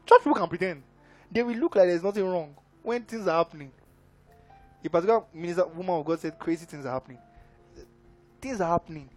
Church 0.05 0.19
people 0.19 0.35
can 0.35 0.47
pretend. 0.47 0.83
They 1.31 1.43
will 1.43 1.55
look 1.55 1.75
like 1.75 1.87
there's 1.87 2.03
nothing 2.03 2.25
wrong 2.25 2.55
when 2.83 3.03
things 3.03 3.27
are 3.27 3.37
happening. 3.37 3.71
A 4.83 4.89
particular 4.89 5.23
minister, 5.33 5.65
woman 5.65 5.95
of 5.95 6.05
God 6.05 6.19
said 6.19 6.37
crazy 6.37 6.65
things 6.65 6.85
are 6.85 6.93
happening. 6.93 7.17
Things 8.39 8.61
are 8.61 8.69
happening. 8.69 9.09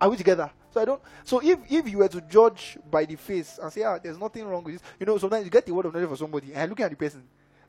Are 0.00 0.10
we 0.10 0.16
together? 0.16 0.50
So 0.72 0.80
I 0.80 0.84
don't. 0.84 1.00
So 1.24 1.40
if 1.42 1.58
if 1.68 1.88
you 1.88 1.98
were 1.98 2.08
to 2.08 2.20
judge 2.20 2.78
by 2.90 3.04
the 3.04 3.16
face 3.16 3.58
and 3.60 3.72
say, 3.72 3.82
ah, 3.82 3.98
there's 3.98 4.18
nothing 4.18 4.46
wrong 4.46 4.62
with 4.62 4.74
this, 4.74 4.82
you 4.98 5.06
know, 5.06 5.18
sometimes 5.18 5.44
you 5.44 5.50
get 5.50 5.66
the 5.66 5.74
word 5.74 5.86
of 5.86 5.94
knowledge 5.94 6.10
for 6.10 6.16
somebody 6.16 6.52
and 6.54 6.68
looking 6.68 6.84
at 6.84 6.90
the 6.90 6.96
person, 6.96 7.22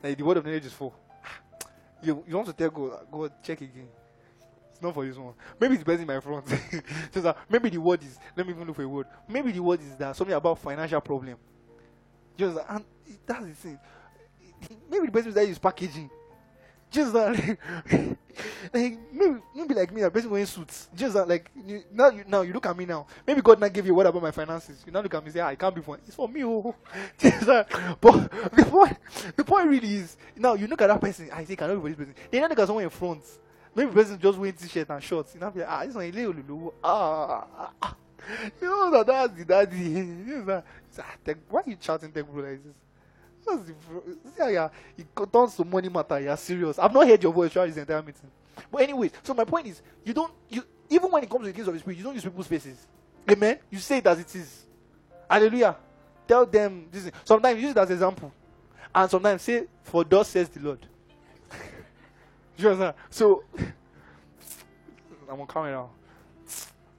like 0.04 0.18
the 0.18 0.24
word 0.24 0.38
of 0.38 0.46
knowledge 0.46 0.66
is 0.66 0.74
for. 0.74 0.94
You, 2.04 2.24
you 2.28 2.36
want 2.36 2.48
to 2.48 2.54
tell 2.54 2.72
God, 2.72 3.06
God, 3.12 3.32
check 3.44 3.62
again. 3.62 3.88
Not 4.82 4.94
for 4.94 5.06
this 5.06 5.18
one. 5.18 5.34
Maybe 5.60 5.76
it's 5.76 5.84
best 5.84 6.02
in 6.02 6.08
my 6.08 6.20
front. 6.20 6.48
so 7.14 7.22
that 7.22 7.38
maybe 7.50 7.70
the 7.70 7.78
word 7.78 8.04
is, 8.04 8.18
let 8.36 8.48
me 8.48 8.54
even 8.54 8.66
look 8.66 8.76
for 8.76 8.84
a 8.84 8.90
word. 8.90 9.08
Maybe 9.28 9.52
the 9.52 9.62
word 9.62 9.80
is 9.82 9.96
that 9.98 10.16
something 10.16 10.36
about 10.36 10.58
financial 10.58 11.00
problem. 11.02 11.38
Just 12.38 12.58
and 12.68 12.84
that's 13.26 13.46
the 13.46 13.54
thing. 13.54 13.80
Maybe 14.90 15.06
the 15.06 15.12
best 15.12 15.28
is 15.28 15.34
that 15.36 15.48
is 15.48 15.60
packaging. 15.60 16.10
Just 16.90 17.14
that, 17.14 17.32
like, 17.92 18.18
like 18.74 19.00
maybe, 19.14 19.40
maybe 19.56 19.74
like 19.74 19.94
me, 19.94 20.02
a 20.02 20.12
person 20.12 20.30
wearing 20.30 20.46
suits. 20.46 20.90
Just 20.94 21.14
that, 21.14 21.26
like 21.26 21.50
you, 21.66 21.84
now, 21.90 22.10
you, 22.10 22.26
now 22.28 22.42
you 22.42 22.52
look 22.52 22.66
at 22.66 22.76
me 22.78 22.86
now. 22.86 23.08
Maybe 23.26 23.42
God 23.42 23.62
not 23.62 23.72
give 23.72 23.86
you 23.86 23.96
what 23.96 24.08
about 24.08 24.22
my 24.22 24.32
finances. 24.32 24.84
You 24.86 24.92
now 24.92 25.00
look 25.00 25.14
at 25.14 25.24
me 25.24 25.32
say, 25.32 25.40
ah, 25.40 25.48
I 25.48 25.56
can't 25.56 25.74
be 25.74 25.82
for 25.82 25.98
it's 26.06 26.16
for 26.16 26.28
me. 26.28 26.44
Oh, 26.44 26.76
just 27.18 27.46
that. 27.46 27.70
But 28.02 28.30
the 28.54 28.66
point, 28.66 28.98
the 29.38 29.44
point 29.46 29.68
really 29.70 29.96
is 29.96 30.18
now 30.36 30.54
you 30.56 30.68
look 30.68 30.82
at 30.82 30.88
that 30.88 31.00
person. 31.00 31.30
I 31.32 31.46
say, 31.46 31.56
cannot 31.56 31.76
be 31.76 31.82
for 31.82 31.88
this 31.90 31.98
person. 31.98 32.16
They 32.30 32.42
now 32.42 32.48
look 32.50 32.60
at 32.60 32.68
someone 32.68 32.84
in 32.84 32.90
front. 32.90 33.24
Maybe 33.76 33.92
person 33.92 34.20
just 34.20 34.38
wearing 34.38 34.54
t-shirt 34.54 34.90
and 34.90 35.04
shorts. 35.04 35.34
You 35.34 35.40
know, 35.40 35.52
like, 35.56 35.66
ah, 35.68 35.86
this 35.86 35.96
one 35.96 36.12
little 36.12 36.74
ah, 36.84 37.48
ah, 37.58 37.72
ah. 37.82 37.96
You 38.62 38.68
know 38.68 38.92
that 38.92 39.08
that's 39.08 39.34
the 39.34 39.46
daddy. 39.46 39.78
you 39.80 40.44
know, 40.46 40.64
that, 41.26 41.38
why 41.50 41.62
are 41.62 41.70
you 41.70 41.76
chatting 41.78 42.12
tech 42.12 42.26
bro 42.30 42.44
like 42.44 42.64
this? 42.64 42.74
That's 43.46 43.64
the 43.64 43.74
yeah, 44.38 44.50
yeah. 44.50 44.70
It 44.98 45.08
turns 45.32 45.56
to 45.56 45.64
money 45.64 45.90
matter. 45.90 46.20
You're 46.20 46.38
serious. 46.38 46.78
I've 46.78 46.94
not 46.94 47.08
heard 47.08 47.24
your 47.24 47.34
voice 47.34 47.52
throughout 47.52 47.68
this 47.68 47.78
entire 47.78 48.02
meeting. 48.02 48.30
But 48.72 48.82
anyways, 48.84 49.12
so 49.24 49.34
my 49.34 49.46
point 49.46 49.68
is, 49.68 49.82
you 50.04 50.14
don't 50.14 50.32
you 50.50 50.64
even 50.90 51.10
when 51.10 51.24
it 51.24 51.30
comes 51.30 51.44
to 51.44 51.48
the 51.48 51.54
things 51.54 51.68
of 51.68 51.74
the 51.74 51.80
spirit, 51.80 51.98
you 51.98 52.04
don't 52.04 52.14
use 52.14 52.24
people's 52.24 52.48
faces. 52.48 52.86
Amen. 53.30 53.60
You 53.70 53.80
say 53.80 53.98
it 54.00 54.08
as 54.08 54.20
it 54.20 54.36
is. 54.36 54.66
Hallelujah. 55.30 55.76
Tell 56.28 56.46
them 56.46 56.88
this. 56.92 57.06
Is, 57.06 57.12
sometimes 57.24 57.62
use 57.62 57.72
it 57.72 57.78
as 57.78 57.90
example, 57.90 58.32
and 58.94 59.10
sometimes 59.10 59.42
say, 59.42 59.66
"For 59.84 60.04
thus 60.04 60.28
says 60.28 60.50
the 60.50 60.60
Lord." 60.60 60.86
You? 62.62 62.94
So 63.10 63.44
I'm 65.30 65.42
on 65.42 65.48
camera. 65.48 65.88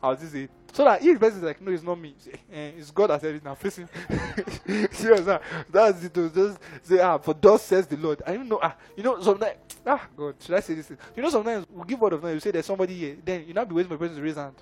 I'll 0.02 0.16
just 0.16 0.32
say 0.32 0.48
so 0.72 0.84
that 0.84 1.02
the 1.02 1.14
person 1.16 1.38
is 1.38 1.44
like, 1.44 1.60
no, 1.60 1.70
it's 1.70 1.82
not 1.82 2.00
me, 2.00 2.14
eh, 2.50 2.70
it's 2.78 2.90
God 2.90 3.08
that 3.08 3.20
said 3.20 3.34
it 3.34 3.44
now. 3.44 3.54
Facing. 3.54 3.88
Serious, 4.92 5.38
that's 5.70 6.04
it. 6.04 6.14
Just 6.14 6.58
say, 6.82 6.98
ah, 6.98 7.18
for 7.18 7.34
thus 7.34 7.62
says 7.62 7.86
the 7.86 7.98
Lord. 7.98 8.22
I 8.26 8.32
don't 8.32 8.48
know, 8.48 8.58
ah, 8.62 8.74
you 8.96 9.02
know, 9.02 9.20
sometimes, 9.20 9.56
ah, 9.86 10.08
God, 10.16 10.34
should 10.40 10.54
I 10.54 10.60
say 10.60 10.72
this? 10.72 10.90
You 11.14 11.22
know, 11.22 11.28
sometimes 11.28 11.66
we 11.70 11.84
give 11.86 12.00
word 12.00 12.14
of 12.14 12.22
knowledge, 12.22 12.36
you 12.36 12.40
say 12.40 12.50
there's 12.52 12.64
somebody 12.64 12.94
here, 12.94 13.16
then 13.22 13.44
you 13.46 13.52
now 13.52 13.66
be 13.66 13.74
waiting 13.74 13.90
for 13.90 13.96
the 13.96 13.98
person 13.98 14.16
to 14.16 14.22
raise 14.22 14.36
hand. 14.36 14.54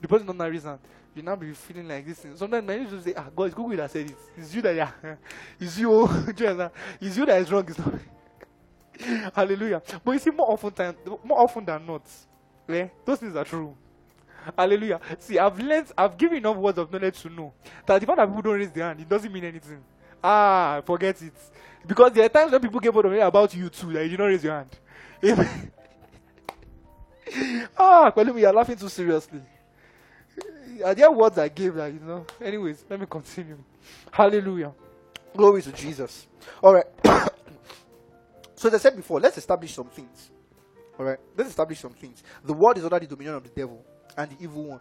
The 0.00 0.08
person 0.08 0.26
don't 0.26 0.38
raise 0.38 0.64
hand. 0.64 0.80
You 1.14 1.22
now 1.22 1.36
be 1.36 1.52
feeling 1.52 1.86
like 1.86 2.06
this. 2.06 2.26
Sometimes 2.34 2.68
I 2.68 2.84
just 2.84 3.04
say, 3.04 3.14
ah, 3.16 3.26
God, 3.34 3.44
it's 3.44 3.54
Google 3.54 3.76
that 3.76 3.90
said 3.92 4.06
it. 4.10 4.16
It's 4.36 4.52
you 4.52 4.62
that, 4.62 4.74
yeah. 4.74 4.90
It's 5.60 5.78
you. 5.78 6.08
it's 6.26 7.16
you 7.16 7.26
that 7.26 7.40
is 7.40 7.52
wrong. 7.52 7.64
It's 7.68 7.78
not. 7.78 7.94
Hallelujah. 9.34 9.82
But 10.04 10.12
you 10.12 10.18
see, 10.18 10.30
more 10.30 10.50
often 10.52 10.70
time, 10.72 10.96
more 11.24 11.40
often 11.40 11.64
than 11.64 11.86
not, 11.86 12.02
eh, 12.68 12.88
those 13.04 13.18
things 13.18 13.36
are 13.36 13.44
true. 13.44 13.76
Hallelujah. 14.56 15.00
See, 15.18 15.38
I've 15.38 15.58
learned, 15.58 15.92
I've 15.96 16.16
given 16.18 16.38
enough 16.38 16.56
words 16.56 16.78
of 16.78 16.92
knowledge 16.92 17.20
to 17.22 17.28
know 17.30 17.52
that 17.86 18.00
the 18.00 18.06
fact 18.06 18.18
that 18.18 18.26
people 18.26 18.42
don't 18.42 18.58
raise 18.58 18.70
their 18.72 18.84
hand, 18.84 19.00
it 19.00 19.08
doesn't 19.08 19.32
mean 19.32 19.44
anything. 19.44 19.82
Ah, 20.22 20.82
forget 20.84 21.20
it. 21.22 21.32
Because 21.86 22.12
there 22.12 22.24
are 22.24 22.28
times 22.28 22.52
when 22.52 22.60
people 22.60 22.80
get 22.80 22.94
word 22.94 23.06
of 23.06 23.12
about 23.14 23.54
you 23.54 23.68
too, 23.68 23.92
that 23.92 24.08
you 24.08 24.16
don't 24.16 24.28
raise 24.28 24.44
your 24.44 24.54
hand. 24.54 24.70
Ah, 27.78 28.10
Kwelumi, 28.14 28.40
you're 28.40 28.52
laughing 28.52 28.76
too 28.76 28.88
seriously. 28.90 29.40
Are 30.84 30.94
there 30.94 31.10
words 31.10 31.38
I 31.38 31.48
gave 31.48 31.74
that, 31.74 31.92
you 31.92 32.00
know? 32.00 32.26
Anyways, 32.40 32.84
let 32.90 33.00
me 33.00 33.06
continue. 33.08 33.58
Hallelujah. 34.10 34.72
Glory 35.36 35.62
to 35.62 35.72
Jesus. 35.72 36.26
All 36.62 36.74
right. 36.74 36.86
so, 38.62 38.68
as 38.68 38.74
I 38.74 38.78
said 38.78 38.94
before, 38.94 39.18
let's 39.18 39.36
establish 39.36 39.74
some 39.74 39.88
things. 39.88 40.30
All 40.96 41.04
right. 41.04 41.18
Let's 41.36 41.50
establish 41.50 41.80
some 41.80 41.94
things. 41.94 42.22
The 42.44 42.52
world 42.52 42.78
is 42.78 42.84
under 42.84 43.00
the 43.00 43.08
dominion 43.08 43.34
of 43.34 43.42
the 43.42 43.48
devil 43.48 43.84
and 44.16 44.30
the 44.30 44.44
evil 44.44 44.62
one. 44.62 44.80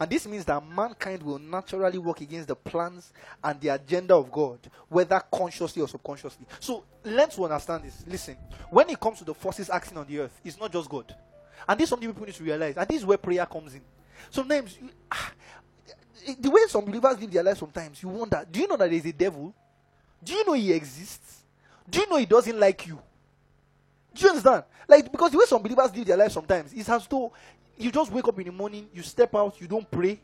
And 0.00 0.10
this 0.10 0.26
means 0.26 0.46
that 0.46 0.66
mankind 0.66 1.22
will 1.22 1.38
naturally 1.38 1.98
work 1.98 2.22
against 2.22 2.48
the 2.48 2.56
plans 2.56 3.12
and 3.44 3.60
the 3.60 3.68
agenda 3.68 4.14
of 4.14 4.32
God, 4.32 4.58
whether 4.88 5.20
consciously 5.30 5.82
or 5.82 5.88
subconsciously. 5.88 6.46
So, 6.58 6.84
learn 7.04 7.28
to 7.28 7.44
understand 7.44 7.84
this. 7.84 8.02
Listen, 8.06 8.38
when 8.70 8.88
it 8.88 8.98
comes 8.98 9.18
to 9.18 9.24
the 9.24 9.34
forces 9.34 9.68
acting 9.68 9.98
on 9.98 10.06
the 10.06 10.20
earth, 10.20 10.40
it's 10.42 10.58
not 10.58 10.72
just 10.72 10.88
God. 10.88 11.14
And 11.68 11.78
this 11.78 11.84
is 11.84 11.90
something 11.90 12.08
people 12.08 12.24
need 12.24 12.34
to 12.34 12.44
realize. 12.44 12.78
And 12.78 12.88
this 12.88 12.96
is 12.96 13.04
where 13.04 13.18
prayer 13.18 13.44
comes 13.44 13.74
in. 13.74 13.82
Sometimes, 14.30 14.78
ah, 15.12 15.32
the 16.40 16.50
way 16.50 16.62
some 16.66 16.86
believers 16.86 17.20
live 17.20 17.30
their 17.30 17.42
life, 17.42 17.58
sometimes 17.58 18.02
you 18.02 18.08
wonder 18.08 18.42
do 18.50 18.58
you 18.58 18.68
know 18.68 18.78
that 18.78 18.88
there's 18.88 19.04
a 19.04 19.12
devil? 19.12 19.52
Do 20.24 20.32
you 20.32 20.46
know 20.46 20.54
he 20.54 20.72
exists? 20.72 21.42
Do 21.90 22.00
you 22.00 22.08
know 22.08 22.16
he 22.16 22.24
doesn't 22.24 22.58
like 22.58 22.86
you? 22.86 22.98
Do 24.18 24.24
you 24.24 24.30
understand? 24.30 24.64
Like, 24.88 25.12
because 25.12 25.30
the 25.30 25.38
way 25.38 25.44
some 25.46 25.62
believers 25.62 25.94
live 25.94 26.06
their 26.06 26.16
life 26.16 26.32
sometimes 26.32 26.72
is 26.72 26.88
as 26.88 27.06
though 27.06 27.32
you 27.76 27.92
just 27.92 28.10
wake 28.10 28.26
up 28.26 28.36
in 28.40 28.46
the 28.46 28.52
morning, 28.52 28.88
you 28.92 29.02
step 29.02 29.32
out, 29.36 29.60
you 29.60 29.68
don't 29.68 29.88
pray. 29.88 30.20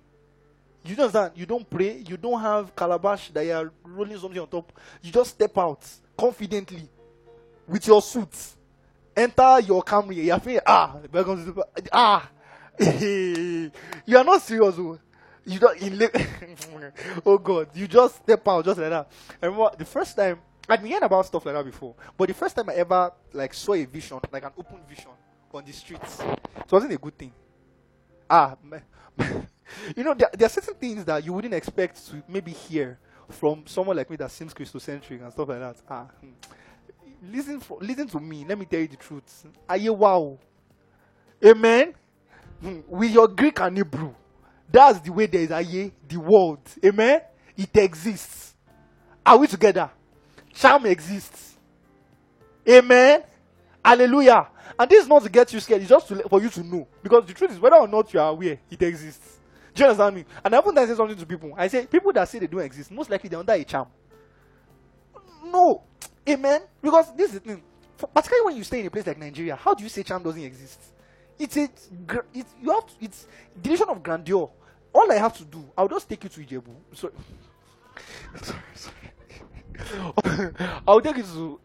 You 0.85 0.97
understand? 0.97 1.33
You 1.37 1.47
don't 1.47 1.69
pray, 1.71 2.03
you 2.07 2.17
don't 2.17 2.41
have 2.41 2.75
calabash 2.75 3.31
that 3.31 3.45
you 3.45 3.53
are 3.53 3.73
rolling 3.85 4.19
something 4.19 4.41
on 4.41 4.49
top. 4.49 4.73
You 5.01 5.13
just 5.13 5.31
step 5.31 5.57
out 5.57 5.87
confidently 6.19 6.89
with 7.69 7.87
your 7.87 8.03
suit. 8.03 8.35
Enter 9.17 9.61
your 9.61 9.83
Camry. 9.85 10.25
You're 10.25 10.41
feeling, 10.41 10.61
ah, 10.67 10.97
welcome 11.13 11.45
to 11.45 11.53
the, 11.53 11.89
ah. 11.93 12.29
you 12.81 13.71
are 14.17 14.25
not 14.25 14.43
serious. 14.43 14.75
Oh. 14.77 14.99
You 15.47 15.61
don't, 15.61 15.81
in, 15.81 16.03
oh 17.27 17.39
God, 17.39 17.69
you 17.75 17.87
just 17.87 18.17
step 18.17 18.49
out 18.49 18.65
just 18.65 18.81
like 18.81 18.91
that. 18.91 19.09
I 19.41 19.47
remember 19.47 19.71
the 19.79 19.85
first 19.85 20.17
time 20.17 20.41
I'd 20.69 20.81
been 20.81 20.89
hearing 20.89 21.03
about 21.05 21.27
stuff 21.27 21.45
like 21.45 21.55
that 21.55 21.65
before, 21.65 21.95
but 22.17 22.29
the 22.29 22.35
first 22.35 22.57
time 22.57 22.71
I 22.71 22.75
ever 22.75 23.13
like 23.33 23.53
saw 23.53 23.75
a 23.75 23.85
vision, 23.85 24.19
like 24.33 24.45
an 24.45 24.53
open 24.59 24.79
vision 24.89 25.11
on 25.53 25.65
the 25.65 25.73
streets, 25.73 26.21
it 26.21 26.73
wasn't 26.73 26.93
a 26.93 26.99
good 26.99 27.17
thing. 27.17 27.33
Ah, 28.29 28.57
you 29.97 30.03
know, 30.05 30.15
there, 30.15 30.31
there, 30.33 30.47
are 30.47 30.51
certain 30.51 30.75
things 30.75 31.05
that 31.05 31.25
you 31.25 31.33
wouldn't 31.33 31.55
expect 31.55 32.07
to 32.09 32.23
maybe 32.29 32.51
hear 32.51 32.99
from 33.29 33.67
someone 33.67 33.97
like 33.97 34.09
me 34.09 34.17
that 34.17 34.31
seems 34.31 34.55
Christocentric 34.55 35.23
and 35.23 35.33
stuff 35.33 35.49
like 35.49 35.61
that. 35.61 35.77
Ah, 35.89 36.07
hmm. 36.21 36.31
listen, 37.31 37.61
for, 37.61 37.79
listen 37.81 38.09
to 38.09 38.19
me. 38.19 38.45
Let 38.49 38.59
me 38.59 38.65
tell 38.65 38.81
you 38.81 38.89
the 38.89 38.97
truth. 38.97 39.47
Are 39.69 39.77
you 39.77 39.93
wow? 39.93 40.39
Amen. 41.45 41.95
Hmm. 42.61 42.81
With 42.89 43.11
your 43.13 43.29
Greek 43.29 43.61
and 43.61 43.77
Hebrew, 43.77 44.15
that's 44.71 45.01
the 45.01 45.13
way 45.13 45.27
there 45.27 45.43
is 45.43 45.53
Aye, 45.53 45.93
the 46.09 46.17
world. 46.17 46.61
Amen. 46.85 47.21
It 47.57 47.77
exists. 47.77 48.55
Are 49.25 49.37
we 49.37 49.47
together? 49.47 49.91
Charm 50.55 50.87
exists. 50.87 51.57
Amen. 52.69 53.23
Hallelujah. 53.85 54.49
And 54.79 54.91
this 54.91 55.03
is 55.03 55.09
not 55.09 55.23
to 55.23 55.29
get 55.29 55.53
you 55.53 55.61
scared, 55.61 55.83
it's 55.83 55.91
just 55.91 56.09
to, 56.09 56.17
for 56.29 56.41
you 56.41 56.49
to 56.49 56.63
know. 56.63 56.89
Because 57.03 57.27
the 57.27 57.35
truth 57.35 57.53
is, 57.53 57.61
whether 57.61 57.77
or 57.77 57.87
not 57.87 58.13
you 58.13 58.21
are 58.21 58.31
aware, 58.31 58.59
it 58.71 58.83
exists. 58.83 59.39
Do 59.75 59.83
you 59.83 59.89
understand 59.89 60.17
me? 60.17 60.25
And 60.45 60.55
I 60.55 60.59
often 60.59 60.75
say 60.77 60.95
something 60.95 61.17
to 61.17 61.27
people. 61.27 61.53
I 61.57 61.69
say, 61.69 61.87
people 61.87 62.13
that 62.13 62.29
say 62.29 62.39
they 62.39 62.47
don't 62.47 62.61
exist, 62.61 62.91
most 62.91 63.11
likely 63.11 63.29
they're 63.29 63.39
under 63.39 63.53
a 63.53 63.65
charm. 63.65 63.89
No. 65.45 65.83
Amen. 66.29 66.63
Because 66.81 67.15
this 67.15 67.35
is 67.35 67.41
the 67.41 67.41
thing. 67.41 67.63
particularly 68.15 68.47
when 68.47 68.57
you 68.57 68.65
stay 68.65 68.81
in 68.81 68.87
a 68.87 68.91
place 68.91 69.07
like 69.07 69.19
Nigeria, 69.19 69.57
how 69.57 69.75
do 69.75 69.83
you 69.83 69.89
say 69.89 70.03
charm 70.03 70.23
doesn't 70.23 70.43
exist? 70.43 70.81
It's 71.39 71.57
a, 71.57 71.69
it's, 72.33 72.55
you 72.63 72.71
have 72.71 72.87
to, 72.87 72.93
it's 73.01 73.27
division 73.61 73.89
of 73.89 74.03
grandeur. 74.03 74.49
All 74.93 75.11
I 75.11 75.17
have 75.17 75.37
to 75.39 75.45
do, 75.45 75.65
I'll 75.77 75.89
just 75.89 76.09
take 76.09 76.23
you 76.23 76.31
to 76.31 76.41
Ijebu. 76.41 76.71
Sorry. 76.95 77.13
sorry, 78.43 78.61
sorry. 78.75 78.95
I'll 80.87 81.01
take 81.01 81.17
you 81.17 81.23
to, 81.23 81.61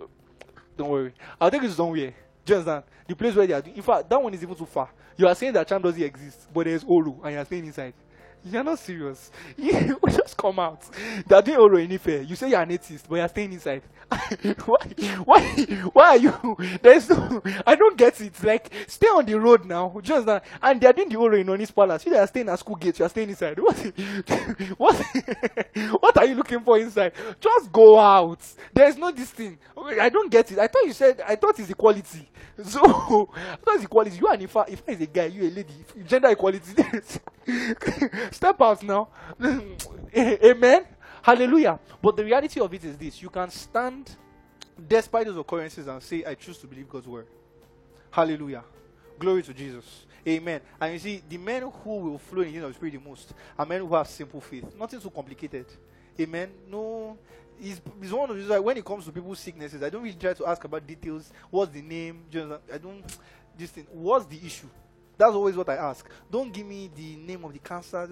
don't 0.78 0.90
worry. 0.90 1.14
I'll 1.40 1.52
take 1.52 1.62
you 1.62 1.68
to 1.68 1.74
somewhere. 1.74 2.14
Do 2.46 2.54
you 2.54 2.60
understand? 2.60 2.84
The 3.08 3.16
place 3.16 3.36
where 3.36 3.48
they 3.48 3.54
are. 3.54 3.64
In 3.76 3.82
fact, 3.82 4.10
that 4.10 4.22
one 4.22 4.34
is 4.34 4.44
even 4.44 4.56
too 4.56 4.66
far. 4.66 4.90
You 5.18 5.28
are 5.28 5.36
saying 5.36 5.54
that 5.54 5.68
charm 5.68 5.82
doesn't 5.82 6.02
exist, 6.02 6.48
but 6.54 6.66
there's 6.66 6.84
Olu, 6.84 7.24
and 7.24 7.34
you 7.34 7.40
are 7.40 7.46
staying 7.46 7.66
inside. 7.66 7.94
You're 8.46 8.64
not 8.64 8.80
serious. 8.80 9.32
You 9.58 10.00
just 10.08 10.38
come 10.38 10.60
out. 10.60 10.84
They're 11.28 11.42
doing 11.42 11.58
Oro 11.58 11.78
in 11.78 11.92
Ife. 11.92 12.08
You 12.30 12.36
say 12.36 12.50
you're 12.50 12.62
an 12.62 12.72
atheist, 12.72 13.08
but 13.10 13.16
you're 13.16 13.28
staying 13.28 13.54
inside. 13.54 13.82
why? 14.66 14.78
Why? 15.26 15.42
Why 15.94 16.04
are 16.06 16.18
you? 16.18 16.58
There's 16.82 17.10
no. 17.10 17.42
I 17.68 17.76
don't 17.76 17.98
get 17.98 18.20
it. 18.22 18.42
Like, 18.44 18.72
stay 18.88 19.08
on 19.08 19.26
the 19.26 19.38
road 19.40 19.66
now. 19.66 20.00
Just 20.02 20.26
that. 20.26 20.46
And 20.62 20.80
they're 20.80 20.94
doing 20.94 21.10
the 21.10 21.18
Oro 21.18 21.38
in 21.38 21.48
Ooni's 21.50 21.72
Palace. 21.72 22.06
You 22.06 22.16
are 22.16 22.26
staying 22.28 22.50
at 22.50 22.60
school 22.60 22.76
gates. 22.76 23.00
You're 23.00 23.10
staying 23.10 23.30
inside. 23.30 23.60
What? 23.60 23.78
what? 24.78 25.06
what 26.00 26.18
are 26.18 26.26
you 26.26 26.36
looking 26.36 26.62
for 26.62 26.80
inside? 26.80 27.14
Just 27.40 27.72
go 27.72 28.00
out. 28.00 28.42
There's 28.74 28.98
no 28.98 29.12
this 29.12 29.32
thing. 29.32 29.58
I 29.78 30.10
don't 30.10 30.32
get 30.32 30.52
it. 30.52 30.60
I 30.60 30.68
thought 30.68 30.86
you 30.86 30.94
said. 30.94 31.22
I 31.28 31.36
thought 31.36 31.60
it's 31.60 31.70
equality. 31.70 32.30
So 32.64 32.80
I 33.36 33.56
thought 33.58 33.76
it's 33.76 33.84
equality. 33.84 34.18
You 34.18 34.28
and 34.28 34.42
Ifa. 34.42 34.70
Ifa 34.70 34.90
is 34.90 35.02
a 35.02 35.06
guy. 35.06 35.26
You 35.26 35.44
a 35.44 35.52
lady. 35.52 35.74
Gender 36.08 36.30
equality. 36.30 36.74
Step 38.32 38.62
out 38.62 38.84
now. 38.84 39.10
Amen. 40.16 40.86
Hallelujah. 41.22 41.80
But 42.02 42.16
the 42.16 42.24
reality 42.24 42.60
of 42.60 42.74
it 42.74 42.84
is 42.84 42.98
this 42.98 43.22
you 43.22 43.30
can 43.30 43.50
stand 43.50 44.16
despite 44.88 45.26
those 45.28 45.38
occurrences 45.38 45.88
and 45.88 46.02
say, 46.02 46.24
I 46.26 46.36
choose 46.36 46.58
to 46.60 46.68
believe 46.68 46.90
God's 46.90 47.08
word. 47.08 47.28
Hallelujah. 48.12 48.64
Glory 49.18 49.44
to 49.44 49.54
Jesus. 49.54 50.06
Amen. 50.28 50.62
And 50.80 50.94
you 50.94 51.00
see, 51.00 51.24
the 51.28 51.38
men 51.38 51.64
who 51.84 51.98
will 51.98 52.18
flow 52.18 52.42
in 52.42 52.54
the 52.54 52.60
of 52.60 52.70
the 52.70 52.74
Spirit 52.74 52.94
the 52.94 53.10
most 53.10 53.34
are 53.58 53.66
men 53.66 53.82
who 53.82 53.94
have 53.96 54.08
simple 54.08 54.42
faith. 54.42 54.66
Nothing 54.78 55.00
too 55.00 55.10
complicated. 55.10 55.66
Amen. 56.20 56.50
No. 56.70 57.18
It's, 57.62 57.82
it's 58.02 58.12
one 58.12 58.30
of 58.30 58.38
these 58.38 58.48
like 58.48 58.64
when 58.64 58.78
it 58.78 58.86
comes 58.86 59.06
to 59.06 59.12
people's 59.12 59.40
sicknesses, 59.40 59.84
I 59.84 59.90
don't 59.90 60.02
really 60.02 60.16
try 60.16 60.34
to 60.34 60.46
ask 60.46 60.64
about 60.64 60.86
details. 60.88 61.32
What's 61.50 61.74
the 61.74 61.82
name? 61.82 62.24
I 62.74 62.78
don't 62.78 63.04
this 63.58 63.72
thing. 63.72 63.88
What's 63.92 64.26
the 64.26 64.38
issue? 64.38 64.70
That's 65.20 65.34
always 65.34 65.58
what 65.58 65.68
I 65.68 65.76
ask. 65.76 66.10
Don't 66.32 66.50
give 66.50 66.66
me 66.66 66.90
the 66.96 67.18
name 67.18 67.44
of 67.44 67.52
the 67.52 67.60
cancer. 67.60 68.08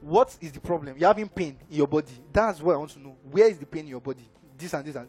What 0.00 0.36
is 0.40 0.52
the 0.52 0.60
problem? 0.60 0.96
You're 0.96 1.08
having 1.08 1.28
pain 1.28 1.56
in 1.68 1.76
your 1.78 1.88
body. 1.88 2.12
That's 2.32 2.62
what 2.62 2.76
I 2.76 2.78
want 2.78 2.92
to 2.92 3.00
know. 3.00 3.16
Where 3.28 3.48
is 3.48 3.58
the 3.58 3.66
pain 3.66 3.82
in 3.82 3.88
your 3.88 4.00
body? 4.00 4.24
This 4.56 4.72
and 4.72 4.84
this 4.84 4.94
and 4.94 5.08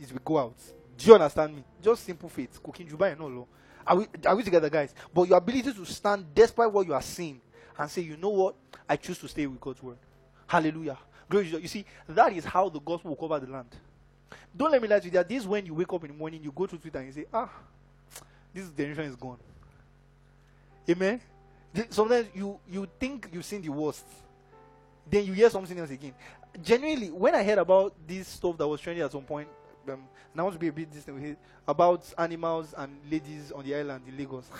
it 0.00 0.12
will 0.12 0.20
go 0.24 0.38
out. 0.38 0.54
Do 0.96 1.04
you 1.04 1.14
understand 1.14 1.56
me? 1.56 1.64
Just 1.82 2.04
simple 2.04 2.28
faith. 2.28 2.62
Cooking 2.62 2.86
Juba 2.86 3.06
and 3.06 3.20
all. 3.20 3.48
Are 3.84 3.96
we, 3.96 4.06
are 4.24 4.36
we 4.36 4.44
together, 4.44 4.70
guys? 4.70 4.94
But 5.12 5.28
your 5.28 5.38
ability 5.38 5.72
to 5.72 5.84
stand 5.84 6.26
despite 6.32 6.70
what 6.70 6.86
you 6.86 6.94
are 6.94 7.02
seeing 7.02 7.40
and 7.76 7.90
say, 7.90 8.02
you 8.02 8.16
know 8.16 8.28
what? 8.28 8.54
I 8.88 8.94
choose 8.94 9.18
to 9.18 9.26
stay 9.26 9.48
with 9.48 9.60
God's 9.60 9.82
word. 9.82 9.98
Hallelujah. 10.46 10.98
Glory 11.28 11.50
to 11.50 11.60
You 11.60 11.66
see, 11.66 11.84
that 12.08 12.32
is 12.32 12.44
how 12.44 12.68
the 12.68 12.78
gospel 12.78 13.16
will 13.16 13.28
cover 13.28 13.44
the 13.44 13.50
land. 13.50 13.74
Don't 14.56 14.70
let 14.70 14.80
me 14.80 14.86
lie 14.86 15.00
to 15.00 15.06
you. 15.06 15.10
That 15.10 15.28
this 15.28 15.44
when 15.44 15.66
you 15.66 15.74
wake 15.74 15.92
up 15.92 16.04
in 16.04 16.12
the 16.12 16.16
morning, 16.16 16.40
you 16.40 16.52
go 16.52 16.66
to 16.66 16.78
Twitter 16.78 16.98
and 16.98 17.08
you 17.08 17.12
say, 17.12 17.26
ah, 17.34 17.50
this 18.54 18.68
generation 18.68 19.06
is 19.06 19.16
gone. 19.16 19.38
Amen. 20.88 21.20
Sometimes 21.90 22.28
you 22.34 22.58
you 22.68 22.88
think 22.98 23.28
you've 23.32 23.44
seen 23.44 23.60
the 23.60 23.68
worst, 23.68 24.06
then 25.08 25.26
you 25.26 25.32
hear 25.32 25.50
something 25.50 25.78
else 25.78 25.90
again. 25.90 26.14
Genuinely, 26.62 27.10
when 27.10 27.34
I 27.34 27.42
heard 27.44 27.58
about 27.58 27.94
this 28.06 28.26
stuff 28.26 28.56
that 28.56 28.66
was 28.66 28.80
trending 28.80 29.04
at 29.04 29.12
some 29.12 29.22
point, 29.22 29.48
um, 29.88 30.00
and 30.32 30.40
I 30.40 30.42
want 30.42 30.54
to 30.54 30.58
be 30.58 30.68
a 30.68 30.72
bit 30.72 30.90
distant 30.90 31.16
with 31.16 31.24
it, 31.24 31.38
about 31.66 32.02
animals 32.16 32.74
and 32.76 32.98
ladies 33.10 33.52
on 33.52 33.64
the 33.64 33.74
island 33.74 34.04
in 34.08 34.16
Lagos. 34.16 34.44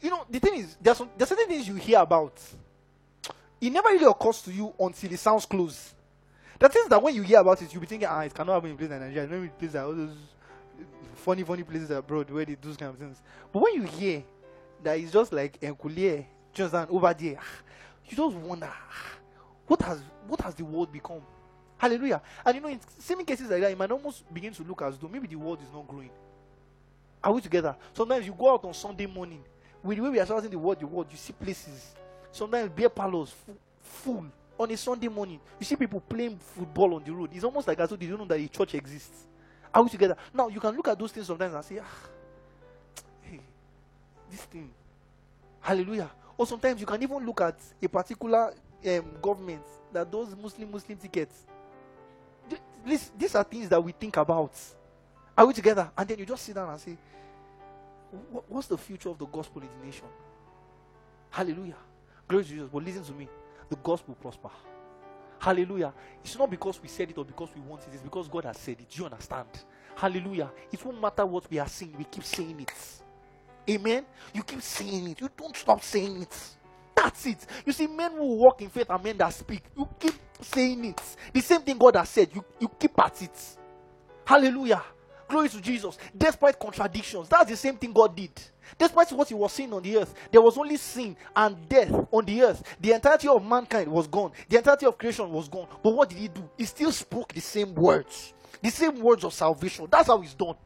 You 0.00 0.10
know, 0.10 0.26
the 0.28 0.40
thing 0.40 0.56
is, 0.56 0.76
there's 0.82 0.98
certain 0.98 1.46
things 1.46 1.68
you 1.68 1.76
hear 1.76 2.00
about. 2.00 2.36
It 3.60 3.70
never 3.70 3.90
really 3.90 4.04
occurs 4.04 4.42
to 4.42 4.52
you 4.52 4.74
until 4.80 5.12
it 5.12 5.18
sounds 5.20 5.46
close. 5.46 5.94
The 6.58 6.68
things 6.68 6.88
that 6.88 7.00
when 7.00 7.14
you 7.14 7.22
hear 7.22 7.38
about 7.38 7.62
it, 7.62 7.72
you'll 7.72 7.82
be 7.82 7.86
thinking, 7.86 8.08
ah, 8.10 8.22
it 8.22 8.34
cannot 8.34 8.54
happen 8.54 8.70
in 8.70 8.76
place 8.76 8.90
like 8.90 9.00
Nigeria. 9.00 9.28
Maybe 9.28 9.46
places 9.56 9.76
like 9.76 9.84
all 9.84 9.92
those 9.92 10.16
funny, 11.14 11.44
funny 11.44 11.62
places 11.62 11.92
abroad 11.92 12.28
where 12.30 12.44
they 12.44 12.56
do 12.56 12.66
those 12.68 12.76
kind 12.76 12.90
of 12.92 12.98
things. 12.98 13.22
But 13.52 13.62
when 13.62 13.74
you 13.74 13.82
hear 13.84 14.24
that 14.82 14.98
is 14.98 15.12
just 15.12 15.32
like 15.32 15.60
Enkule, 15.60 16.24
just 16.52 16.74
an 16.74 16.86
over 16.90 17.14
there. 17.14 17.38
You 18.06 18.16
just 18.16 18.36
wonder 18.36 18.70
what 19.66 19.80
has 19.82 20.00
what 20.26 20.40
has 20.40 20.54
the 20.54 20.64
world 20.64 20.92
become? 20.92 21.22
Hallelujah. 21.78 22.22
And 22.44 22.54
you 22.54 22.60
know, 22.60 22.68
in 22.68 22.80
seeming 22.98 23.26
cases 23.26 23.50
like 23.50 23.60
that, 23.60 23.70
you 23.70 23.76
might 23.76 23.90
almost 23.90 24.32
begin 24.32 24.52
to 24.52 24.62
look 24.62 24.82
as 24.82 24.98
though 24.98 25.08
maybe 25.08 25.26
the 25.26 25.36
world 25.36 25.60
is 25.60 25.72
not 25.72 25.86
growing. 25.86 26.10
Are 27.24 27.32
we 27.32 27.40
together? 27.40 27.74
Sometimes 27.92 28.26
you 28.26 28.34
go 28.38 28.52
out 28.52 28.64
on 28.64 28.74
Sunday 28.74 29.06
morning. 29.06 29.42
With 29.82 29.96
the 29.98 30.04
way 30.04 30.10
we 30.10 30.20
are 30.20 30.26
shouting 30.26 30.50
the 30.50 30.58
word, 30.58 30.78
the 30.78 30.86
word, 30.86 31.08
you 31.10 31.16
see 31.16 31.32
places. 31.32 31.94
Sometimes 32.30 32.70
beer 32.70 32.88
parlors 32.88 33.34
full, 33.80 34.26
on 34.58 34.70
a 34.70 34.76
Sunday 34.76 35.08
morning. 35.08 35.40
You 35.58 35.66
see 35.66 35.76
people 35.76 36.00
playing 36.00 36.38
football 36.38 36.94
on 36.94 37.04
the 37.04 37.12
road. 37.12 37.30
It's 37.32 37.44
almost 37.44 37.66
like 37.66 37.80
as 37.80 37.90
though 37.90 37.96
they 37.96 38.06
don't 38.06 38.18
know 38.18 38.24
that 38.26 38.38
a 38.38 38.48
church 38.48 38.74
exists. 38.74 39.26
Are 39.74 39.82
we 39.82 39.88
together? 39.88 40.16
Now 40.32 40.48
you 40.48 40.60
can 40.60 40.74
look 40.76 40.88
at 40.88 40.98
those 40.98 41.12
things 41.12 41.26
sometimes 41.26 41.54
and 41.54 41.64
say, 41.64 41.80
ah, 41.80 42.08
this 44.32 44.42
thing. 44.42 44.70
Hallelujah. 45.60 46.10
Or 46.36 46.46
sometimes 46.46 46.80
you 46.80 46.86
can 46.86 47.00
even 47.02 47.24
look 47.24 47.40
at 47.42 47.56
a 47.80 47.88
particular 47.88 48.52
um, 48.84 49.04
government 49.22 49.62
that 49.92 50.10
those 50.10 50.34
Muslim 50.34 50.72
Muslim 50.72 50.98
tickets. 50.98 51.46
These, 52.84 53.12
these 53.16 53.34
are 53.36 53.44
things 53.44 53.68
that 53.68 53.82
we 53.82 53.92
think 53.92 54.16
about. 54.16 54.52
Are 55.38 55.46
we 55.46 55.52
together? 55.54 55.88
And 55.96 56.08
then 56.08 56.18
you 56.18 56.26
just 56.26 56.44
sit 56.44 56.54
down 56.56 56.68
and 56.70 56.80
say, 56.80 56.96
What's 58.48 58.66
the 58.66 58.76
future 58.76 59.08
of 59.08 59.18
the 59.18 59.26
gospel 59.26 59.62
in 59.62 59.68
the 59.80 59.86
nation? 59.86 60.06
Hallelujah. 61.30 61.76
Glory 62.28 62.44
to 62.44 62.50
Jesus. 62.50 62.68
But 62.72 62.84
listen 62.84 63.04
to 63.04 63.12
me. 63.12 63.28
The 63.70 63.76
gospel 63.76 64.14
prosper. 64.20 64.50
Hallelujah. 65.38 65.92
It's 66.22 66.38
not 66.38 66.50
because 66.50 66.80
we 66.82 66.88
said 66.88 67.10
it 67.10 67.18
or 67.18 67.24
because 67.24 67.48
we 67.54 67.60
want 67.62 67.82
it, 67.82 67.88
it's 67.94 68.02
because 68.02 68.28
God 68.28 68.44
has 68.44 68.58
said 68.58 68.76
it. 68.78 68.88
Do 68.90 69.00
you 69.00 69.04
understand? 69.06 69.48
Hallelujah. 69.96 70.50
It 70.70 70.84
won't 70.84 71.00
matter 71.00 71.26
what 71.26 71.50
we 71.50 71.58
are 71.58 71.68
saying, 71.68 71.94
we 71.98 72.04
keep 72.04 72.24
saying 72.24 72.60
it. 72.60 73.01
Amen. 73.68 74.04
You 74.34 74.42
keep 74.42 74.62
saying 74.62 75.10
it. 75.10 75.20
You 75.20 75.30
don't 75.36 75.56
stop 75.56 75.82
saying 75.82 76.22
it. 76.22 76.36
That's 76.94 77.26
it. 77.26 77.46
You 77.64 77.72
see, 77.72 77.86
men 77.86 78.12
who 78.12 78.36
walk 78.36 78.62
in 78.62 78.68
faith 78.68 78.90
and 78.90 79.02
men 79.02 79.16
that 79.18 79.32
speak, 79.32 79.62
you 79.76 79.88
keep 79.98 80.14
saying 80.40 80.84
it. 80.84 81.00
The 81.32 81.40
same 81.40 81.62
thing 81.62 81.78
God 81.78 81.96
has 81.96 82.08
said, 82.08 82.28
you, 82.34 82.44
you 82.60 82.68
keep 82.68 82.98
at 82.98 83.22
it. 83.22 83.56
Hallelujah. 84.24 84.82
Glory 85.28 85.48
to 85.48 85.60
Jesus. 85.60 85.96
Despite 86.16 86.58
contradictions, 86.58 87.28
that's 87.28 87.50
the 87.50 87.56
same 87.56 87.76
thing 87.76 87.92
God 87.92 88.14
did. 88.14 88.32
Despite 88.78 89.12
what 89.12 89.28
he 89.28 89.34
was 89.34 89.52
seeing 89.52 89.72
on 89.72 89.82
the 89.82 89.98
earth, 89.98 90.14
there 90.30 90.42
was 90.42 90.58
only 90.58 90.76
sin 90.76 91.16
and 91.34 91.68
death 91.68 91.90
on 92.10 92.24
the 92.24 92.42
earth. 92.42 92.62
The 92.80 92.92
entirety 92.92 93.28
of 93.28 93.44
mankind 93.44 93.90
was 93.90 94.06
gone. 94.06 94.32
The 94.48 94.58
entirety 94.58 94.86
of 94.86 94.98
creation 94.98 95.30
was 95.30 95.48
gone. 95.48 95.68
But 95.82 95.94
what 95.94 96.08
did 96.10 96.18
he 96.18 96.28
do? 96.28 96.48
He 96.56 96.64
still 96.64 96.92
spoke 96.92 97.32
the 97.32 97.40
same 97.40 97.74
words. 97.74 98.34
The 98.62 98.70
same 98.70 99.00
words 99.00 99.24
of 99.24 99.32
salvation. 99.32 99.88
That's 99.90 100.08
how 100.08 100.20
it's 100.20 100.34
done. 100.34 100.56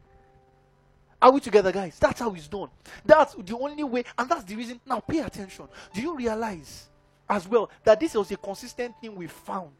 Are 1.21 1.31
we 1.31 1.39
together, 1.39 1.71
guys? 1.71 1.97
That's 1.99 2.19
how 2.19 2.33
it's 2.33 2.47
done. 2.47 2.69
That's 3.03 3.33
the 3.33 3.57
only 3.57 3.83
way, 3.83 4.03
and 4.17 4.29
that's 4.29 4.43
the 4.43 4.55
reason. 4.55 4.79
Now, 4.85 4.99
pay 4.99 5.19
attention. 5.19 5.67
Do 5.93 6.01
you 6.01 6.15
realize 6.15 6.87
as 7.27 7.47
well 7.47 7.69
that 7.83 7.99
this 7.99 8.13
was 8.13 8.31
a 8.31 8.37
consistent 8.37 8.95
thing 9.01 9.15
we 9.15 9.27
found 9.27 9.73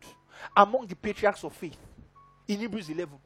among 0.55 0.87
the 0.87 0.95
patriarchs 0.95 1.43
of 1.43 1.53
faith 1.53 1.77
in 2.47 2.59
Hebrews 2.59 2.89
11? 2.89 3.17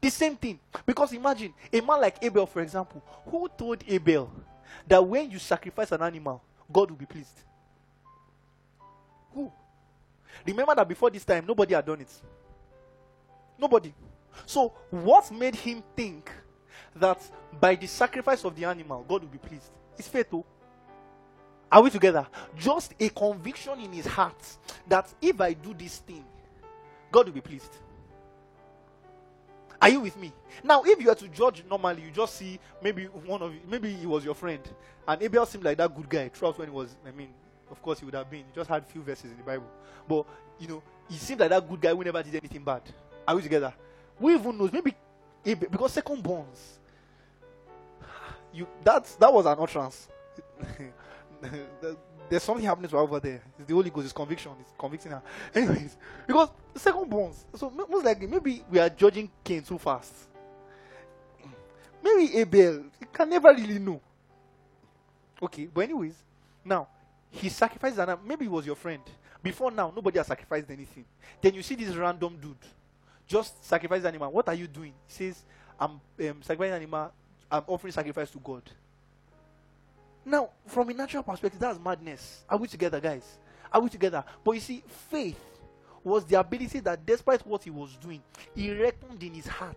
The 0.00 0.10
same 0.10 0.36
thing. 0.36 0.58
Because 0.84 1.12
imagine 1.12 1.54
a 1.72 1.80
man 1.80 2.00
like 2.00 2.16
Abel, 2.22 2.46
for 2.46 2.60
example, 2.60 3.02
who 3.26 3.48
told 3.56 3.82
Abel 3.88 4.30
that 4.86 5.06
when 5.06 5.30
you 5.30 5.38
sacrifice 5.38 5.92
an 5.92 6.02
animal, 6.02 6.42
God 6.70 6.90
will 6.90 6.98
be 6.98 7.06
pleased? 7.06 7.40
Who? 9.32 9.50
Remember 10.46 10.74
that 10.74 10.88
before 10.88 11.10
this 11.10 11.24
time, 11.24 11.44
nobody 11.46 11.74
had 11.74 11.86
done 11.86 12.00
it. 12.00 12.12
Nobody. 13.58 13.92
So, 14.46 14.72
what 14.90 15.30
made 15.30 15.54
him 15.54 15.82
think 15.96 16.30
that 16.96 17.20
by 17.60 17.74
the 17.74 17.86
sacrifice 17.86 18.44
of 18.44 18.54
the 18.54 18.64
animal, 18.64 19.04
God 19.08 19.22
will 19.22 19.28
be 19.28 19.38
pleased. 19.38 19.70
It's 19.98 20.08
fatal. 20.08 20.44
Oh. 20.46 20.60
Are 21.72 21.82
we 21.82 21.90
together? 21.90 22.26
Just 22.58 22.94
a 22.98 23.08
conviction 23.10 23.78
in 23.80 23.92
his 23.92 24.06
heart 24.06 24.56
that 24.88 25.12
if 25.22 25.40
I 25.40 25.52
do 25.52 25.72
this 25.72 25.98
thing, 25.98 26.24
God 27.12 27.26
will 27.26 27.34
be 27.34 27.40
pleased. 27.40 27.76
Are 29.80 29.88
you 29.88 30.00
with 30.00 30.16
me? 30.18 30.32
Now, 30.62 30.82
if 30.84 31.00
you 31.00 31.10
are 31.10 31.14
to 31.14 31.28
judge 31.28 31.64
normally, 31.68 32.02
you 32.02 32.10
just 32.10 32.34
see 32.34 32.58
maybe 32.82 33.04
one 33.04 33.40
of 33.40 33.54
you, 33.54 33.60
maybe 33.68 33.92
he 33.92 34.04
was 34.04 34.24
your 34.24 34.34
friend, 34.34 34.60
and 35.08 35.22
Abel 35.22 35.46
seemed 35.46 35.64
like 35.64 35.78
that 35.78 35.94
good 35.94 36.08
guy 36.08 36.28
throughout 36.28 36.58
when 36.58 36.68
he 36.68 36.74
was. 36.74 36.96
I 37.06 37.12
mean, 37.12 37.28
of 37.70 37.80
course, 37.80 38.00
he 38.00 38.04
would 38.04 38.14
have 38.14 38.30
been. 38.30 38.40
He 38.40 38.54
just 38.54 38.68
had 38.68 38.86
few 38.86 39.02
verses 39.02 39.30
in 39.30 39.38
the 39.38 39.42
Bible, 39.42 39.70
but 40.06 40.26
you 40.58 40.68
know, 40.68 40.82
he 41.08 41.16
seemed 41.16 41.40
like 41.40 41.50
that 41.50 41.66
good 41.66 41.80
guy 41.80 41.94
who 41.94 42.04
never 42.04 42.22
did 42.22 42.34
anything 42.34 42.62
bad. 42.62 42.82
Are 43.26 43.34
we 43.34 43.42
together? 43.42 43.72
We 44.18 44.34
even 44.34 44.58
knows 44.58 44.72
maybe 44.72 44.94
because 45.42 45.92
second 45.92 46.22
bonds 46.22 46.79
you 48.52 48.66
that 48.84 49.04
that 49.18 49.32
was 49.32 49.46
an 49.46 49.56
utterance. 49.58 50.08
There's 52.28 52.44
something 52.44 52.64
happening 52.64 52.88
to 52.90 52.96
her 52.96 53.02
over 53.02 53.18
there. 53.18 53.42
It's 53.58 53.66
the 53.66 53.74
Holy 53.74 53.90
Ghost 53.90 54.06
is 54.06 54.12
conviction. 54.12 54.52
It's 54.60 54.72
convicting 54.78 55.10
her. 55.10 55.22
Anyways, 55.54 55.96
because 56.26 56.50
second 56.76 57.10
bonds. 57.10 57.44
So 57.56 57.70
most 57.70 58.04
likely, 58.04 58.26
maybe 58.26 58.64
we 58.70 58.78
are 58.78 58.88
judging 58.88 59.30
Cain 59.42 59.62
too 59.62 59.78
fast. 59.78 60.14
Maybe 62.02 62.36
Abel. 62.38 62.84
You 63.00 63.06
can 63.12 63.28
never 63.28 63.48
really 63.48 63.78
know. 63.78 64.00
Okay, 65.42 65.68
but 65.72 65.80
anyways, 65.82 66.14
now 66.64 66.86
he 67.30 67.48
sacrificed 67.48 67.96
an 67.96 68.02
animal. 68.02 68.20
maybe 68.26 68.44
he 68.44 68.48
was 68.48 68.64
your 68.64 68.76
friend. 68.76 69.02
Before 69.42 69.70
now, 69.70 69.92
nobody 69.94 70.18
has 70.18 70.26
sacrificed 70.26 70.70
anything. 70.70 71.04
Then 71.40 71.54
you 71.54 71.62
see 71.62 71.74
this 71.74 71.94
random 71.96 72.36
dude 72.40 72.56
just 73.30 73.64
sacrifice 73.64 74.04
animal. 74.04 74.32
What 74.32 74.48
are 74.48 74.54
you 74.54 74.66
doing? 74.66 74.92
He 75.06 75.12
says, 75.12 75.44
I'm 75.78 75.92
um, 75.92 76.00
sacrificing 76.42 76.74
animal 76.74 77.12
I'm 77.50 77.64
offering 77.66 77.92
sacrifice 77.92 78.30
to 78.30 78.38
God. 78.38 78.62
Now, 80.24 80.50
from 80.66 80.90
a 80.90 80.94
natural 80.94 81.22
perspective, 81.22 81.60
that's 81.60 81.78
madness. 81.78 82.44
Are 82.48 82.58
we 82.58 82.68
together, 82.68 83.00
guys? 83.00 83.38
Are 83.72 83.80
we 83.80 83.88
together? 83.88 84.22
But 84.44 84.52
you 84.52 84.60
see, 84.60 84.82
faith 84.86 85.40
was 86.04 86.24
the 86.24 86.38
ability 86.38 86.80
that 86.80 87.04
despite 87.04 87.46
what 87.46 87.62
he 87.64 87.70
was 87.70 87.96
doing, 87.96 88.22
he 88.54 88.72
reckoned 88.72 89.22
in 89.22 89.34
his 89.34 89.46
heart. 89.46 89.76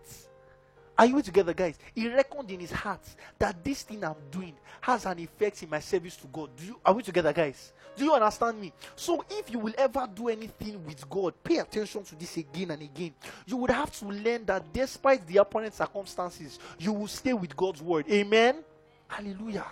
Are 0.98 1.08
you 1.08 1.22
together, 1.22 1.54
guys? 1.54 1.80
He 1.96 2.08
reckoned 2.08 2.52
in 2.52 2.60
his 2.60 2.72
heart 2.72 3.02
that 3.40 3.64
this 3.64 3.82
thing 3.82 4.04
I'm 4.04 4.16
doing 4.30 4.54
has 4.82 5.06
an 5.06 5.18
effect 5.20 5.64
in 5.64 5.70
my 5.70 5.80
service 5.80 6.16
to 6.18 6.28
God. 6.28 6.56
Do 6.56 6.66
you 6.66 6.80
are 6.86 6.94
we 6.94 7.02
together, 7.02 7.34
guys? 7.34 7.74
Do 7.96 8.04
you 8.06 8.14
understand 8.14 8.62
me? 8.62 8.74
So 8.96 9.26
if 9.30 9.52
you 9.52 9.60
will 9.60 9.74
ever 9.78 10.08
do 10.14 10.30
anything 10.30 10.84
with 10.86 11.10
God, 11.10 11.34
pay 11.44 11.58
attention 11.60 12.04
to 12.04 12.16
this 12.16 12.38
again 12.38 12.72
and 12.72 12.82
again. 12.82 13.14
You 13.46 13.58
would 13.58 13.72
have 13.72 13.92
to 14.00 14.06
learn 14.06 14.46
that 14.46 14.72
despite 14.72 15.26
the 15.26 15.38
opponent 15.38 15.74
circumstances, 15.74 16.60
you 16.78 16.94
will 16.94 17.08
stay 17.08 17.34
with 17.34 17.56
God's 17.56 17.82
word. 17.82 18.06
Amen. 18.10 18.64
Hallelujah. 19.08 19.66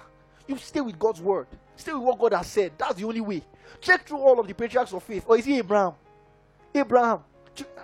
You 0.48 0.58
stay 0.58 0.82
with 0.82 0.98
God's 0.98 1.22
word. 1.22 1.48
Stay 1.76 1.94
with 1.94 2.04
what 2.04 2.20
God 2.20 2.34
has 2.34 2.48
said. 2.48 2.74
That's 2.78 2.96
the 2.96 3.06
only 3.06 3.22
way. 3.22 3.44
Check 3.80 4.08
through 4.08 4.20
all 4.20 4.40
of 4.40 4.48
the 4.48 4.54
patriarchs 4.54 4.94
of 4.94 5.04
faith. 5.04 5.24
Or 5.28 5.38
is 5.38 5.46
he 5.46 5.58
Abraham? 5.58 5.94
Abraham. 6.74 7.20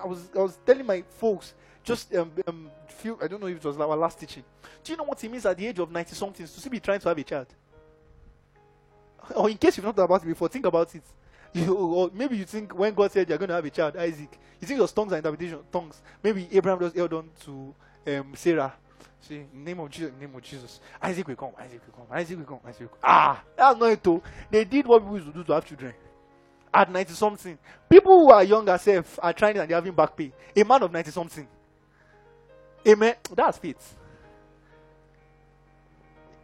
I 0.02 0.08
was 0.08 0.30
I 0.36 0.40
was 0.40 0.58
telling 0.66 0.86
my 0.86 1.04
folks 1.20 1.54
just 1.84 2.14
um, 2.16 2.32
um 2.48 2.70
few 2.98 3.18
I 3.22 3.28
don't 3.28 3.42
know 3.42 3.48
if 3.48 3.58
it 3.58 3.64
was 3.64 3.78
our 3.80 3.96
last 3.96 4.20
teaching. 4.20 4.44
Do 4.84 4.92
you 4.92 4.98
know 4.98 5.04
what 5.04 5.24
it 5.24 5.32
means 5.32 5.46
at 5.46 5.58
the 5.58 5.68
age 5.68 5.80
of 5.80 5.92
ninety 5.92 6.16
something 6.16 6.46
to 6.46 6.52
still 6.52 6.72
be 6.72 6.80
trying 6.80 7.00
to 7.00 7.10
have 7.10 7.18
a 7.18 7.24
child? 7.24 7.48
Or 9.36 9.50
in 9.50 9.58
case 9.58 9.78
you've 9.78 9.86
not 9.86 9.96
thought 9.96 10.06
about 10.06 10.24
it 10.24 10.28
before, 10.28 10.48
think 10.48 10.66
about 10.66 10.94
it. 10.96 11.04
You, 11.54 11.74
or 11.74 12.12
maybe 12.14 12.38
you 12.38 12.44
think 12.44 12.78
when 12.78 12.94
God 12.94 13.10
said 13.12 13.30
you're 13.30 13.38
going 13.38 13.48
to 13.48 13.56
have 13.56 13.64
a 13.66 13.70
child, 13.70 13.96
Isaac, 13.96 14.38
you 14.60 14.68
think 14.68 14.78
your 14.78 14.88
tongues 14.88 15.14
are 15.14 15.16
interpretation 15.16 15.60
tongues. 15.72 16.02
Maybe 16.22 16.48
Abraham 16.52 16.80
just 16.80 16.96
held 16.96 17.14
on 17.14 17.30
to 17.46 17.74
um, 18.06 18.34
Sarah. 18.36 18.74
See, 19.22 19.46
name 19.54 19.80
of 19.80 19.90
Jesus, 19.90 20.12
name 20.20 20.36
of 20.36 20.42
Jesus. 20.42 20.82
Isaac 21.02 21.28
will 21.28 21.36
come, 21.36 21.52
Isaac 21.58 21.82
will 21.88 22.06
come, 22.06 22.18
Isaac 22.18 22.38
will 22.38 22.46
come, 22.46 22.60
Isaac 22.68 22.82
will 22.82 22.88
come. 22.90 23.00
Ah, 23.02 23.42
that's 23.56 23.80
not 23.80 23.92
it 23.92 24.04
too. 24.04 24.22
They 24.52 24.66
did 24.66 24.86
what 24.86 25.00
people 25.02 25.16
used 25.16 25.28
to 25.28 25.34
do 25.34 25.44
to 25.46 25.54
have 25.54 25.66
children. 25.66 25.94
At 26.74 26.92
90 26.92 27.14
something. 27.14 27.58
People 27.90 28.20
who 28.20 28.32
are 28.32 28.44
younger 28.44 28.78
self 28.78 29.18
are 29.24 29.34
trying 29.34 29.58
and 29.58 29.70
they're 29.70 29.78
having 29.78 29.94
back 29.94 30.16
pay. 30.16 30.32
A 30.56 30.64
man 30.64 30.84
of 30.84 30.92
90 30.92 31.12
something. 31.12 31.48
Amen. 32.86 33.16
That's 33.36 33.58
faith. 33.58 33.96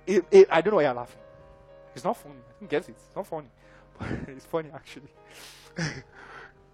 It, 0.06 0.26
it, 0.32 0.48
I 0.52 0.62
don't 0.62 0.72
know 0.72 0.78
why 0.78 0.84
you're 0.84 0.94
laughing. 0.94 1.22
It's 1.96 2.04
not 2.04 2.18
funny. 2.18 2.36
I 2.62 2.66
guess 2.66 2.90
it. 2.90 2.96
It's 3.08 3.16
not 3.16 3.28
funny. 3.28 3.48
it's 4.28 4.46
funny 4.46 4.70
actually. 4.74 5.10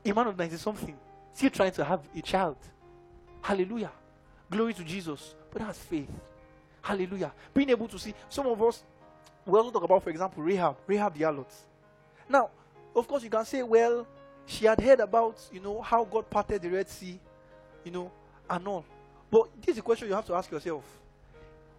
a 0.05 0.13
man 0.13 0.27
of 0.27 0.37
90 0.37 0.57
something 0.57 0.97
still 1.33 1.49
trying 1.49 1.71
to 1.71 1.83
have 1.83 2.01
a 2.15 2.21
child. 2.21 2.57
Hallelujah. 3.41 3.91
Glory 4.49 4.73
to 4.73 4.83
Jesus. 4.83 5.35
But 5.51 5.61
that's 5.61 5.79
faith. 5.79 6.09
Hallelujah. 6.81 7.31
Being 7.53 7.69
able 7.69 7.87
to 7.87 7.99
see 7.99 8.13
some 8.29 8.47
of 8.47 8.61
us, 8.61 8.83
we 9.45 9.57
also 9.57 9.71
talk 9.71 9.83
about, 9.83 10.03
for 10.03 10.09
example, 10.09 10.43
Rahab, 10.43 10.77
Rahab 10.87 11.17
the 11.17 11.23
harlot. 11.23 11.51
Now, 12.27 12.49
of 12.95 13.07
course, 13.07 13.23
you 13.23 13.29
can 13.29 13.45
say, 13.45 13.63
well, 13.63 14.05
she 14.45 14.65
had 14.65 14.79
heard 14.81 14.99
about, 14.99 15.39
you 15.51 15.59
know, 15.59 15.81
how 15.81 16.03
God 16.03 16.29
parted 16.29 16.61
the 16.61 16.69
Red 16.69 16.89
Sea, 16.89 17.19
you 17.83 17.91
know, 17.91 18.11
and 18.49 18.67
all. 18.67 18.85
But 19.31 19.49
this 19.61 19.73
is 19.73 19.79
a 19.79 19.81
question 19.81 20.07
you 20.07 20.13
have 20.13 20.25
to 20.25 20.33
ask 20.33 20.51
yourself. 20.51 20.83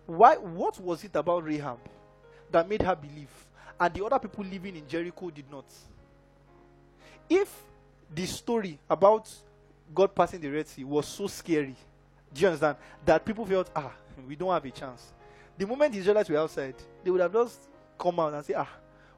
Why 0.07 0.37
what 0.37 0.79
was 0.81 1.05
it 1.05 1.15
about 1.15 1.45
Rahab 1.45 1.79
that 2.51 2.69
made 2.69 2.83
her 2.83 2.97
believe? 2.97 3.31
And 3.79 3.95
the 3.95 4.05
other 4.05 4.19
people 4.19 4.45
living 4.45 4.77
in 4.77 4.87
Jericho 4.87 5.31
did 5.31 5.51
not. 5.51 5.65
If 7.29 7.63
the 8.15 8.27
story 8.27 8.79
about 8.89 9.29
God 9.95 10.15
passing 10.15 10.41
the 10.41 10.49
Red 10.49 10.67
Sea 10.67 10.85
was 10.85 11.07
so 11.07 11.27
scary, 11.27 11.77
do 12.33 12.41
you 12.41 12.47
understand? 12.49 12.77
That 13.05 13.25
people 13.25 13.47
felt, 13.47 13.71
ah, 13.75 13.93
we 14.27 14.37
don't 14.37 14.53
have 14.53 14.65
a 14.65 14.71
chance. 14.71 15.13
The 15.57 15.67
moment 15.67 15.93
the 15.93 15.99
Israelites 15.99 16.29
were 16.29 16.39
outside, 16.39 16.75
they 17.05 17.11
would 17.11 17.21
have 17.21 17.33
just 17.33 17.59
come 17.99 18.19
out 18.21 18.35
and 18.35 18.45
say, 18.45 18.55
ah, 18.55 18.69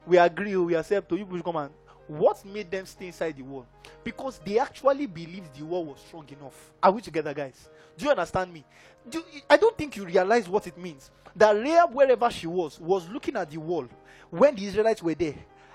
we 0.07 0.19
agree, 0.19 0.57
we 0.57 0.75
accept, 0.75 1.11
you 1.13 1.25
push 1.25 1.43
come 1.43 1.57
and 1.57 1.71
what 2.19 2.45
made 2.45 2.71
them 2.71 2.87
stay 2.87 3.07
inside 3.07 3.37
the 3.37 3.43
wall? 3.43 3.67
Because 4.05 4.39
they 4.45 4.59
actually 4.59 5.07
believed 5.07 5.55
the 5.57 5.65
wall 5.65 5.85
was 5.85 6.01
strong 6.01 6.27
enough. 6.29 6.73
Are 6.83 6.93
we 6.93 7.01
together, 7.01 7.33
guys? 7.35 7.69
Do 7.97 8.05
you 8.05 8.11
understand 8.11 8.53
me? 8.53 8.65
Do, 9.09 9.23
I 9.49 9.57
don't 9.57 9.77
think 9.77 9.97
you 9.97 10.05
realize 10.05 10.49
what 10.49 10.67
it 10.67 10.77
means. 10.79 11.11
That 11.37 11.53
Rahab, 11.53 11.95
wherever 11.95 12.31
she 12.31 12.47
was, 12.47 12.79
was 12.81 13.09
looking 13.09 13.37
at 13.37 13.51
the 13.51 13.59
wall 13.59 13.87
when 14.31 14.55
the 14.55 14.67
Israelites 14.67 15.03
were 15.03 15.15
there. 15.15 15.35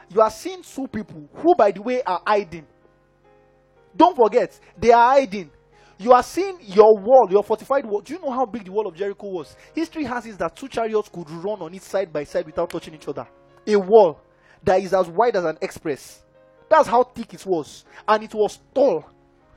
You 0.10 0.22
are 0.22 0.32
seeing 0.32 0.62
two 0.62 0.88
people 0.88 1.28
who, 1.34 1.56
by 1.56 1.72
the 1.72 1.82
way, 1.82 2.02
are 2.04 2.22
hiding. 2.26 2.66
Don't 3.96 4.16
forget, 4.16 4.60
they 4.78 4.92
are 4.92 5.14
hiding. 5.14 5.50
you 6.00 6.14
are 6.14 6.24
seeing 6.24 6.60
your 6.62 6.98
wall, 6.98 7.28
your 7.30 7.44
fortified 7.44 7.86
wall. 7.86 8.02
Do 8.02 8.14
you 8.14 8.20
know 8.20 8.32
how 8.32 8.46
big 8.46 8.66
the 8.66 8.72
wall 8.72 8.88
of 8.88 8.96
Jericho 8.96 9.28
was? 9.28 9.56
History 9.74 10.04
has 10.04 10.26
it 10.26 10.38
that 10.38 10.56
two 10.56 10.68
chariots 10.68 11.10
could 11.10 11.30
run 11.30 11.62
on 11.62 11.74
it 11.74 11.82
side 11.82 12.14
by 12.14 12.24
side 12.24 12.46
without 12.46 12.70
touching 12.70 12.94
each 12.94 13.08
other. 13.08 13.28
A 13.66 13.76
wall 13.76 14.22
that 14.64 14.82
is 14.82 14.94
as 14.94 15.08
wide 15.08 15.36
as 15.36 15.44
an 15.44 15.58
express. 15.62 16.24
That's 16.70 16.88
how 16.88 17.04
thick 17.04 17.34
it 17.34 17.46
was. 17.46 17.86
And 18.08 18.24
it 18.24 18.34
was 18.34 18.60
tall. 18.74 19.06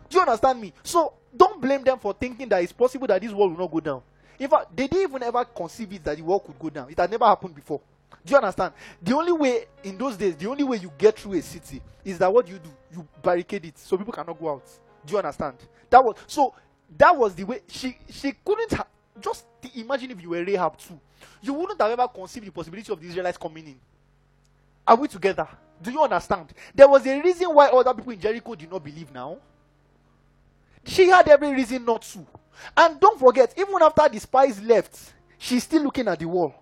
Do 0.09 0.17
you 0.17 0.23
understand 0.23 0.61
me? 0.61 0.73
So 0.83 1.15
don't 1.37 1.61
blame 1.61 1.83
them 1.85 1.99
for 1.99 2.13
thinking 2.13 2.49
that 2.49 2.63
it's 2.63 2.73
possible 2.73 3.07
that 3.07 3.21
this 3.21 3.33
wall 3.33 3.49
will 3.49 3.59
not 3.59 3.71
go 3.71 3.81
down. 3.81 4.03
In 4.39 4.49
fact, 4.49 4.75
they 4.75 4.89
didn't 4.89 5.11
even 5.11 5.23
ever 5.23 5.45
conceive 5.45 5.93
it 5.93 6.05
that 6.05 6.17
the 6.17 6.23
wall 6.23 6.41
could 6.41 6.59
go 6.59 6.71
down. 6.71 6.91
It 6.91 6.99
had 6.99 7.11
never 7.11 7.27
happened 7.27 7.55
before. 7.55 7.81
Do 8.25 8.33
you 8.33 8.37
understand? 8.39 8.73
The 9.03 9.15
only 9.15 9.33
way 9.33 9.67
in 9.85 9.97
those 9.97 10.17
days, 10.17 10.37
the 10.37 10.49
only 10.49 10.65
way 10.65 10.79
you 10.79 10.91
get 10.99 11.19
through 11.19 11.35
a 11.35 11.43
city 11.43 11.81
is 12.05 12.19
that 12.19 12.33
what 12.33 12.49
you 12.49 12.59
do, 12.59 12.71
you 12.93 13.07
barricade 13.23 13.65
it 13.67 13.79
so 13.79 13.97
people 13.97 14.13
cannot 14.13 14.39
go 14.39 14.51
out. 14.51 14.65
Do 15.05 15.13
you 15.13 15.19
understand? 15.19 15.57
That 15.89 16.05
was 16.05 16.17
so. 16.27 16.55
That 16.97 17.17
was 17.17 17.35
the 17.35 17.45
way 17.45 17.61
she 17.69 17.97
she 18.11 18.33
couldn't 18.45 18.73
ha- 18.73 18.87
just 19.21 19.45
imagine 19.75 20.11
if 20.11 20.21
you 20.21 20.31
were 20.31 20.45
Rahab 20.45 20.77
too. 20.77 20.99
You 21.41 21.55
wouldn't 21.55 21.81
have 21.81 21.91
ever 21.91 22.09
conceived 22.09 22.47
the 22.47 22.51
possibility 22.53 22.93
of 22.93 23.01
the 23.01 23.07
Israelites 23.07 23.39
coming 23.39 23.67
in. 23.67 23.77
Are 24.87 24.97
we 24.97 25.07
together? 25.09 25.47
Do 25.83 25.91
you 25.91 26.03
understand? 26.03 26.53
There 26.75 26.89
was 26.89 27.07
a 27.07 27.21
reason 27.21 27.55
why 27.55 27.69
other 27.69 27.95
people 27.95 28.13
in 28.13 28.21
Jericho 28.21 28.55
did 28.55 28.71
not 28.71 28.85
believe 28.85 29.13
now. 29.13 29.39
She 30.85 31.09
had 31.09 31.29
every 31.29 31.53
reason 31.53 31.85
not 31.85 32.03
to. 32.03 32.27
And 32.77 33.01
don't 33.01 33.19
forget, 33.19 33.55
even 33.57 33.83
after 33.83 34.09
the 34.09 34.21
spies 34.21 34.61
left, 34.63 35.13
she's 35.39 35.65
still 35.65 35.83
looking 35.83 36.09
at 36.09 36.19
the 36.19 36.27
wall, 36.27 36.55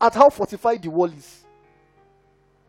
at 0.00 0.14
how 0.14 0.30
fortified 0.30 0.82
the 0.82 0.90
wall 0.90 1.10
is. 1.10 1.44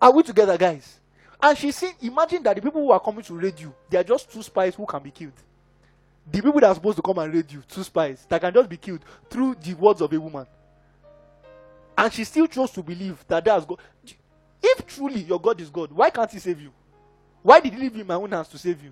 Are 0.02 0.12
we 0.12 0.24
together, 0.24 0.58
guys? 0.58 1.00
And 1.42 1.58
she 1.58 1.72
said, 1.72 1.94
imagine 2.02 2.44
that 2.44 2.56
the 2.56 2.62
people 2.62 2.82
who 2.82 2.92
are 2.92 3.00
coming 3.00 3.24
to 3.24 3.34
raid 3.34 3.60
you, 3.60 3.74
they 3.90 3.98
are 3.98 4.04
just 4.04 4.32
two 4.32 4.44
spies 4.44 4.76
who 4.76 4.86
can 4.86 5.02
be 5.02 5.12
killed. 5.12 5.34
The 6.32 6.42
people 6.42 6.60
that 6.60 6.68
are 6.68 6.76
supposed 6.76 6.98
to 6.98 7.02
come 7.02 7.18
and 7.20 7.34
raid 7.34 7.52
you, 7.52 7.62
two 7.68 7.84
spies, 7.84 8.26
that 8.30 8.42
can 8.42 8.54
just 8.54 8.70
be 8.70 8.78
killed 8.78 9.02
through 9.30 9.56
the 9.62 9.74
words 9.74 10.02
of 10.02 10.12
a 10.12 10.20
woman. 10.20 10.46
And 11.98 12.12
she 12.12 12.24
still 12.24 12.48
chose 12.48 12.72
to 12.72 12.84
believe 12.84 13.24
that 13.28 13.46
that's 13.46 13.66
God. 13.66 13.80
If 14.68 14.88
truly 14.88 15.22
your 15.22 15.40
God 15.40 15.62
is 15.62 15.70
God, 15.70 15.92
why 15.92 16.10
can't 16.10 16.32
He 16.32 16.40
save 16.40 16.60
you? 16.60 16.72
Why 17.44 17.60
did 17.60 17.74
He 17.74 17.80
leave 17.80 17.96
you 17.96 18.02
in 18.02 18.08
my 18.08 18.16
own 18.16 18.32
hands 18.32 18.48
to 18.50 18.58
save 18.58 18.84
you? 18.84 18.92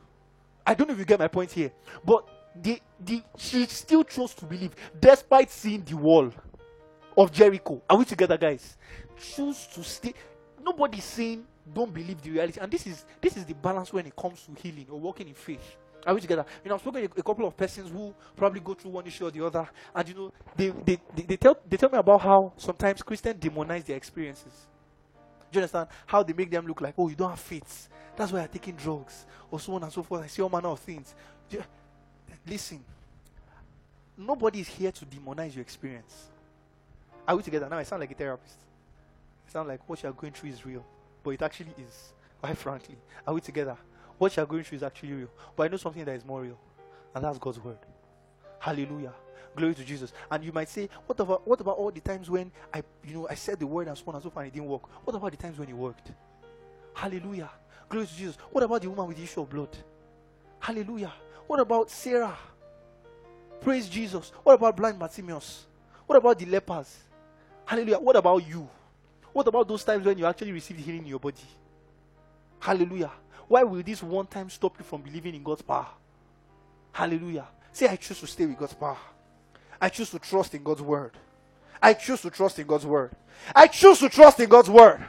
I 0.65 0.75
don't 0.75 0.87
know 0.87 0.93
if 0.93 0.99
you 0.99 1.05
get 1.05 1.19
my 1.19 1.27
point 1.27 1.51
here. 1.51 1.71
But 2.05 2.27
the, 2.61 2.79
the, 2.99 3.23
she 3.37 3.65
still 3.65 4.03
chose 4.03 4.33
to 4.35 4.45
believe, 4.45 4.75
despite 4.99 5.49
seeing 5.49 5.83
the 5.83 5.97
wall 5.97 6.31
of 7.17 7.31
Jericho. 7.31 7.81
Are 7.89 7.97
we 7.97 8.05
together, 8.05 8.37
guys? 8.37 8.77
Choose 9.17 9.67
to 9.73 9.83
stay. 9.83 10.13
Nobody's 10.63 11.03
saying 11.03 11.43
don't 11.73 11.93
believe 11.93 12.21
the 12.21 12.31
reality. 12.31 12.59
And 12.59 12.71
this 12.71 12.85
is 12.85 13.05
this 13.21 13.37
is 13.37 13.45
the 13.45 13.53
balance 13.55 13.91
when 13.91 14.05
it 14.05 14.15
comes 14.15 14.43
to 14.43 14.61
healing 14.61 14.87
or 14.91 14.99
walking 14.99 15.27
in 15.27 15.33
faith. 15.33 15.77
Are 16.05 16.13
we 16.13 16.21
together? 16.21 16.45
You 16.63 16.69
know, 16.69 16.75
I've 16.75 16.81
spoken 16.81 17.01
to 17.01 17.19
a, 17.19 17.23
couple 17.23 17.47
of 17.47 17.55
persons 17.55 17.89
who 17.89 18.13
probably 18.35 18.59
go 18.59 18.73
through 18.73 18.91
one 18.91 19.07
issue 19.07 19.25
or 19.25 19.31
the 19.31 19.45
other, 19.45 19.67
and 19.95 20.07
you 20.07 20.13
know, 20.13 20.33
they, 20.55 20.69
they, 20.69 20.99
they, 21.15 21.23
they 21.23 21.37
tell 21.37 21.57
they 21.67 21.77
tell 21.77 21.89
me 21.89 21.97
about 21.97 22.19
how 22.21 22.51
sometimes 22.57 23.01
Christians 23.01 23.39
demonize 23.39 23.85
their 23.85 23.95
experiences. 23.95 24.67
Do 25.53 25.59
you 25.59 25.61
understand? 25.61 25.87
How 26.07 26.23
they 26.23 26.33
make 26.33 26.49
them 26.49 26.65
look 26.65 26.81
like, 26.81 26.95
oh, 26.97 27.07
you 27.07 27.15
don't 27.15 27.29
have 27.29 27.39
faith. 27.39 27.87
That's 28.15 28.31
why 28.31 28.39
you're 28.39 28.47
taking 28.47 28.75
drugs, 28.75 29.25
or 29.51 29.59
so 29.59 29.75
on 29.75 29.83
and 29.83 29.93
so 29.93 30.01
forth. 30.01 30.23
I 30.23 30.27
see 30.27 30.41
all 30.41 30.49
manner 30.49 30.69
of 30.69 30.79
things. 30.79 31.13
Listen, 32.47 32.83
nobody 34.17 34.61
is 34.61 34.67
here 34.67 34.91
to 34.91 35.05
demonize 35.05 35.53
your 35.55 35.61
experience. 35.61 36.27
Are 37.27 37.35
we 37.35 37.43
together? 37.43 37.69
Now 37.69 37.77
I 37.77 37.83
sound 37.83 37.99
like 37.99 38.11
a 38.11 38.15
therapist. 38.15 38.55
I 39.47 39.51
sound 39.51 39.67
like 39.67 39.87
what 39.87 40.01
you're 40.01 40.11
going 40.11 40.33
through 40.33 40.49
is 40.49 40.65
real, 40.65 40.83
but 41.23 41.31
it 41.31 41.41
actually 41.41 41.73
is. 41.77 42.13
Quite 42.41 42.57
frankly, 42.57 42.97
are 43.25 43.33
we 43.33 43.41
together? 43.41 43.77
What 44.17 44.35
you're 44.35 44.45
going 44.45 44.63
through 44.63 44.77
is 44.77 44.83
actually 44.83 45.13
real, 45.13 45.29
but 45.55 45.63
I 45.63 45.67
know 45.67 45.77
something 45.77 46.03
that 46.03 46.15
is 46.15 46.25
more 46.25 46.41
real, 46.41 46.57
and 47.15 47.23
that's 47.23 47.37
God's 47.37 47.63
word. 47.63 47.77
Hallelujah. 48.59 49.13
Glory 49.55 49.75
to 49.75 49.83
Jesus. 49.83 50.13
And 50.31 50.43
you 50.43 50.51
might 50.51 50.69
say, 50.69 50.89
what 51.05 51.19
about 51.19 51.47
what 51.47 51.61
about 51.61 51.77
all 51.77 51.91
the 51.91 51.99
times 51.99 52.29
when 52.29 52.51
I 52.73 52.83
you 53.05 53.13
know 53.13 53.27
I 53.29 53.35
said 53.35 53.59
the 53.59 53.67
word 53.67 53.87
and 53.87 53.97
so 53.97 54.03
on 54.07 54.15
and 54.15 54.23
so 54.23 54.29
forth 54.29 54.45
and 54.45 54.53
it 54.53 54.55
didn't 54.55 54.69
work? 54.69 54.83
What 55.05 55.15
about 55.15 55.31
the 55.31 55.37
times 55.37 55.59
when 55.59 55.69
it 55.69 55.75
worked? 55.75 56.11
Hallelujah. 56.93 57.49
Glory 57.89 58.07
to 58.07 58.15
Jesus. 58.15 58.37
What 58.51 58.63
about 58.63 58.81
the 58.81 58.89
woman 58.89 59.07
with 59.07 59.17
the 59.17 59.23
issue 59.23 59.41
of 59.41 59.49
blood? 59.49 59.75
Hallelujah. 60.59 61.13
What 61.47 61.59
about 61.59 61.89
Sarah? 61.91 62.37
Praise 63.61 63.87
Jesus. 63.87 64.31
What 64.43 64.53
about 64.53 64.75
blind 64.75 64.99
Bartimaeus? 64.99 65.65
What 66.05 66.17
about 66.17 66.39
the 66.39 66.45
lepers? 66.45 66.97
Hallelujah. 67.65 67.99
What 67.99 68.15
about 68.15 68.47
you? 68.47 68.67
What 69.31 69.47
about 69.47 69.67
those 69.67 69.83
times 69.83 70.05
when 70.05 70.17
you 70.17 70.25
actually 70.25 70.51
received 70.51 70.79
healing 70.79 71.01
in 71.01 71.07
your 71.07 71.19
body? 71.19 71.37
Hallelujah. 72.59 73.11
Why 73.47 73.63
will 73.63 73.83
this 73.83 74.01
one 74.01 74.27
time 74.27 74.49
stop 74.49 74.77
you 74.79 74.85
from 74.85 75.01
believing 75.01 75.35
in 75.35 75.43
God's 75.43 75.61
power? 75.61 75.87
Hallelujah. 76.91 77.47
Say, 77.71 77.87
I 77.87 77.95
choose 77.95 78.19
to 78.19 78.27
stay 78.27 78.45
with 78.45 78.57
God's 78.57 78.73
power. 78.73 78.97
I 79.83 79.89
choose 79.89 80.09
to 80.11 80.19
trust 80.19 80.55
in 80.55 80.63
God's 80.63 80.81
word. 80.81 81.11
I 81.81 81.93
choose 81.93 82.21
to 82.21 82.29
trust 82.29 82.57
in 82.57 82.65
God's 82.65 82.85
word. 82.85 83.11
I 83.53 83.67
choose 83.67 83.99
to 83.99 84.07
trust 84.07 84.39
in 84.39 84.47
God's 84.47 84.69
word. 84.69 85.03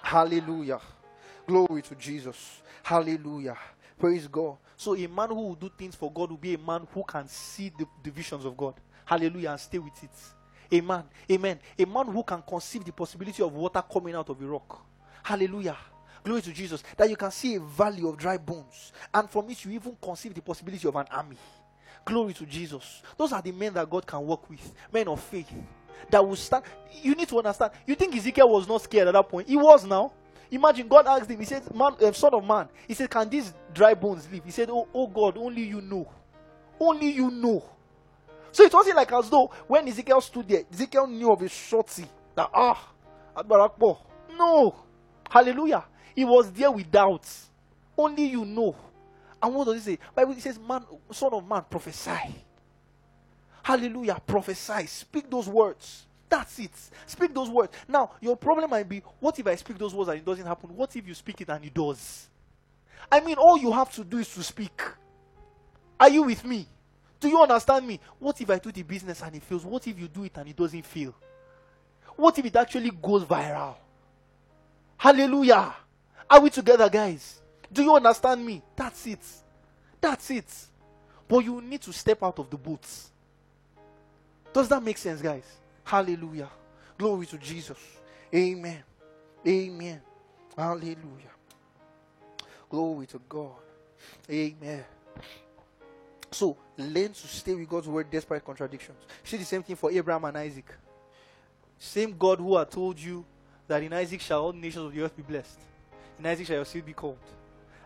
Hallelujah. 0.00 0.78
Glory 1.48 1.82
to 1.82 1.96
Jesus. 1.96 2.62
Hallelujah. 2.84 3.58
Praise 3.98 4.28
God. 4.28 4.58
So 4.76 4.94
a 4.94 5.08
man 5.08 5.30
who 5.30 5.34
will 5.34 5.54
do 5.56 5.68
things 5.76 5.96
for 5.96 6.12
God 6.12 6.30
will 6.30 6.36
be 6.36 6.54
a 6.54 6.58
man 6.58 6.86
who 6.94 7.02
can 7.02 7.26
see 7.26 7.72
the, 7.76 7.84
the 8.04 8.12
visions 8.12 8.44
of 8.44 8.56
God. 8.56 8.74
Hallelujah. 9.04 9.50
And 9.50 9.58
stay 9.58 9.80
with 9.80 10.00
it. 10.00 10.10
Amen. 10.72 11.02
Amen. 11.28 11.58
A 11.76 11.84
man 11.84 12.06
who 12.06 12.22
can 12.22 12.40
conceive 12.48 12.84
the 12.84 12.92
possibility 12.92 13.42
of 13.42 13.52
water 13.52 13.82
coming 13.92 14.14
out 14.14 14.30
of 14.30 14.40
a 14.40 14.46
rock. 14.46 14.86
Hallelujah. 15.24 15.76
Glory 16.22 16.42
to 16.42 16.52
Jesus. 16.52 16.84
That 16.96 17.10
you 17.10 17.16
can 17.16 17.32
see 17.32 17.56
a 17.56 17.60
valley 17.60 18.08
of 18.08 18.16
dry 18.16 18.38
bones. 18.38 18.92
And 19.12 19.28
from 19.28 19.50
it, 19.50 19.64
you 19.64 19.72
even 19.72 19.96
conceive 20.00 20.34
the 20.34 20.40
possibility 20.40 20.86
of 20.86 20.94
an 20.94 21.06
army. 21.10 21.36
Glory 22.04 22.34
to 22.34 22.46
Jesus. 22.46 23.02
Those 23.16 23.32
are 23.32 23.42
the 23.42 23.52
men 23.52 23.74
that 23.74 23.88
God 23.88 24.06
can 24.06 24.24
work 24.26 24.48
with. 24.50 24.72
Men 24.92 25.08
of 25.08 25.20
faith. 25.20 25.50
That 26.10 26.26
will 26.26 26.36
stand. 26.36 26.64
You 27.02 27.14
need 27.14 27.28
to 27.28 27.38
understand. 27.38 27.72
You 27.86 27.94
think 27.94 28.14
Ezekiel 28.16 28.48
was 28.48 28.66
not 28.66 28.82
scared 28.82 29.08
at 29.08 29.12
that 29.14 29.28
point? 29.28 29.48
He 29.48 29.56
was 29.56 29.84
now. 29.84 30.12
Imagine 30.50 30.86
God 30.86 31.06
asked 31.06 31.30
him, 31.30 31.38
He 31.38 31.46
said, 31.46 31.74
Man, 31.74 31.94
uh, 32.00 32.12
son 32.12 32.34
of 32.34 32.44
man, 32.44 32.68
He 32.86 32.94
said, 32.94 33.08
Can 33.08 33.28
these 33.28 33.54
dry 33.72 33.94
bones 33.94 34.28
live? 34.30 34.44
He 34.44 34.50
said, 34.50 34.68
Oh, 34.70 34.86
oh 34.92 35.06
God, 35.06 35.38
only 35.38 35.62
you 35.62 35.80
know. 35.80 36.06
Only 36.78 37.10
you 37.10 37.30
know. 37.30 37.64
So 38.50 38.64
it 38.64 38.72
wasn't 38.72 38.96
like 38.96 39.10
as 39.12 39.30
though 39.30 39.50
when 39.66 39.88
Ezekiel 39.88 40.20
stood 40.20 40.46
there, 40.48 40.64
Ezekiel 40.70 41.06
knew 41.06 41.32
of 41.32 41.40
his 41.40 41.52
shorty 41.52 42.04
that 42.34 42.50
ah 42.52 42.92
Adbarakpo. 43.36 43.98
No. 44.36 44.74
Hallelujah. 45.30 45.84
He 46.14 46.24
was 46.24 46.52
there 46.52 46.70
with 46.70 46.90
doubts. 46.90 47.48
Only 47.96 48.24
you 48.26 48.44
know. 48.44 48.76
And 49.42 49.54
what 49.54 49.64
does 49.64 49.84
he 49.84 49.92
say? 49.92 49.98
Bible 50.14 50.34
says, 50.38 50.58
Man, 50.58 50.84
son 51.10 51.32
of 51.32 51.46
man, 51.48 51.64
prophesy. 51.68 52.34
Hallelujah. 53.62 54.20
Prophesy. 54.24 54.86
Speak 54.86 55.30
those 55.30 55.48
words. 55.48 56.06
That's 56.28 56.58
it. 56.60 56.70
Speak 57.06 57.34
those 57.34 57.50
words. 57.50 57.72
Now, 57.86 58.12
your 58.20 58.36
problem 58.36 58.70
might 58.70 58.88
be 58.88 59.02
what 59.20 59.38
if 59.38 59.46
I 59.46 59.54
speak 59.56 59.78
those 59.78 59.94
words 59.94 60.08
and 60.08 60.18
it 60.18 60.24
doesn't 60.24 60.46
happen? 60.46 60.74
What 60.74 60.94
if 60.96 61.06
you 61.06 61.14
speak 61.14 61.42
it 61.42 61.50
and 61.50 61.64
it 61.64 61.74
does? 61.74 62.28
I 63.10 63.20
mean, 63.20 63.36
all 63.36 63.58
you 63.58 63.70
have 63.72 63.92
to 63.94 64.04
do 64.04 64.18
is 64.18 64.32
to 64.34 64.42
speak. 64.42 64.80
Are 66.00 66.08
you 66.08 66.22
with 66.22 66.44
me? 66.44 66.66
Do 67.20 67.28
you 67.28 67.40
understand 67.40 67.86
me? 67.86 68.00
What 68.18 68.40
if 68.40 68.48
I 68.48 68.58
do 68.58 68.72
the 68.72 68.82
business 68.82 69.22
and 69.22 69.36
it 69.36 69.42
fails? 69.42 69.64
What 69.64 69.86
if 69.86 69.98
you 69.98 70.08
do 70.08 70.24
it 70.24 70.32
and 70.36 70.48
it 70.48 70.56
doesn't 70.56 70.86
fail? 70.86 71.14
What 72.16 72.38
if 72.38 72.46
it 72.46 72.56
actually 72.56 72.90
goes 72.90 73.24
viral? 73.24 73.74
Hallelujah. 74.96 75.74
Are 76.30 76.40
we 76.40 76.48
together, 76.48 76.88
guys? 76.88 77.41
Do 77.72 77.82
you 77.82 77.94
understand 77.94 78.44
me? 78.44 78.62
That's 78.76 79.06
it. 79.06 79.24
That's 80.00 80.30
it. 80.30 80.44
But 81.26 81.38
you 81.38 81.60
need 81.60 81.80
to 81.82 81.92
step 81.92 82.22
out 82.22 82.38
of 82.38 82.50
the 82.50 82.56
boots. 82.56 83.10
Does 84.52 84.68
that 84.68 84.82
make 84.82 84.98
sense, 84.98 85.22
guys? 85.22 85.44
Hallelujah. 85.84 86.50
Glory 86.98 87.26
to 87.26 87.38
Jesus. 87.38 87.78
Amen. 88.34 88.82
Amen. 89.46 90.00
Hallelujah. 90.56 91.32
Glory 92.68 93.06
to 93.06 93.20
God. 93.28 93.52
Amen. 94.30 94.84
So 96.30 96.56
learn 96.76 97.12
to 97.12 97.26
stay 97.28 97.54
with 97.54 97.68
God's 97.68 97.88
word 97.88 98.08
despite 98.10 98.44
contradictions. 98.44 98.98
See 99.24 99.36
the 99.36 99.44
same 99.44 99.62
thing 99.62 99.76
for 99.76 99.90
Abraham 99.90 100.24
and 100.24 100.38
Isaac. 100.38 100.66
Same 101.78 102.16
God 102.16 102.38
who 102.38 102.56
had 102.56 102.70
told 102.70 102.98
you 102.98 103.24
that 103.66 103.82
in 103.82 103.92
Isaac 103.92 104.20
shall 104.20 104.44
all 104.44 104.52
nations 104.52 104.86
of 104.86 104.94
the 104.94 105.02
earth 105.02 105.16
be 105.16 105.22
blessed. 105.22 105.58
In 106.18 106.26
Isaac 106.26 106.46
shall 106.46 106.56
your 106.56 106.64
seed 106.64 106.86
be 106.86 106.92
called. 106.92 107.18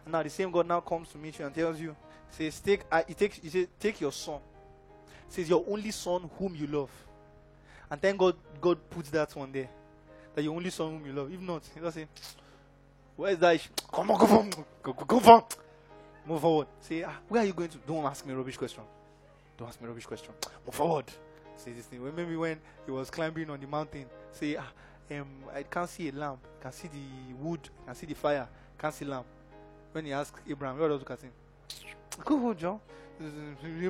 Now 0.06 0.22
the 0.22 0.30
same 0.30 0.50
God 0.50 0.66
now 0.66 0.80
comes 0.80 1.08
to 1.10 1.18
meet 1.18 1.38
you 1.38 1.46
and 1.46 1.54
tells 1.54 1.80
you, 1.80 1.96
says, 2.30 2.60
take, 2.60 2.82
uh, 2.90 3.02
he 3.06 3.14
takes, 3.14 3.38
he 3.38 3.48
says, 3.48 3.66
take 3.78 4.00
your 4.00 4.12
son. 4.12 4.38
Says 5.28 5.48
your 5.48 5.64
only 5.68 5.90
son 5.90 6.30
whom 6.38 6.54
you 6.54 6.66
love 6.68 6.90
and 7.90 8.00
thank 8.00 8.18
God, 8.18 8.34
God 8.60 8.78
puts 8.90 9.10
that 9.10 9.34
one 9.36 9.52
there. 9.52 9.68
That 10.34 10.42
your 10.42 10.54
only 10.54 10.70
son 10.70 10.98
whom 10.98 11.06
you 11.06 11.12
love. 11.12 11.32
If 11.32 11.40
not, 11.40 11.62
he 11.74 11.80
just 11.80 11.94
say, 11.94 12.06
Where 13.16 13.32
is 13.32 13.38
that? 13.38 13.68
Come 13.92 14.10
on, 14.10 14.18
come 14.18 14.38
on, 14.38 14.50
go, 14.82 14.92
go, 14.92 15.04
go 15.04 15.32
on. 15.32 15.44
Move 16.26 16.40
forward. 16.40 16.66
Say, 16.80 17.04
ah, 17.04 17.12
where 17.28 17.42
are 17.42 17.46
you 17.46 17.52
going 17.52 17.68
to? 17.68 17.78
Don't 17.86 18.04
ask 18.04 18.26
me 18.26 18.34
a 18.34 18.36
rubbish 18.36 18.56
question. 18.56 18.82
Don't 19.56 19.68
ask 19.68 19.80
me 19.80 19.86
a 19.86 19.88
rubbish 19.88 20.06
question. 20.06 20.32
Move 20.66 20.74
forward. 20.74 21.04
Say 21.56 21.72
this 21.72 21.86
thing. 21.86 22.02
Maybe 22.16 22.36
when 22.36 22.58
he 22.84 22.90
was 22.90 23.10
climbing 23.10 23.48
on 23.48 23.60
the 23.60 23.66
mountain, 23.66 24.06
say, 24.32 24.56
ah, 24.56 24.66
um, 25.12 25.28
I 25.54 25.62
can't 25.62 25.88
see 25.88 26.08
a 26.08 26.12
lamp. 26.12 26.40
I 26.60 26.62
can 26.64 26.72
see 26.72 26.88
the 26.88 27.34
wood. 27.36 27.60
I 27.84 27.86
can 27.86 27.94
see 27.94 28.06
the 28.06 28.14
fire. 28.14 28.48
I 28.76 28.82
can't 28.82 28.92
see 28.92 29.04
lamp. 29.04 29.26
When 29.96 30.04
he 30.04 30.12
asked 30.12 30.36
Abraham, 30.46 30.78
what 30.78 30.90
else 30.90 31.00
you 31.00 31.06
can 31.06 31.16
see? 31.16 31.28
Go 32.22 32.48
on, 32.48 32.58
John. 32.58 32.80
You 33.18 33.88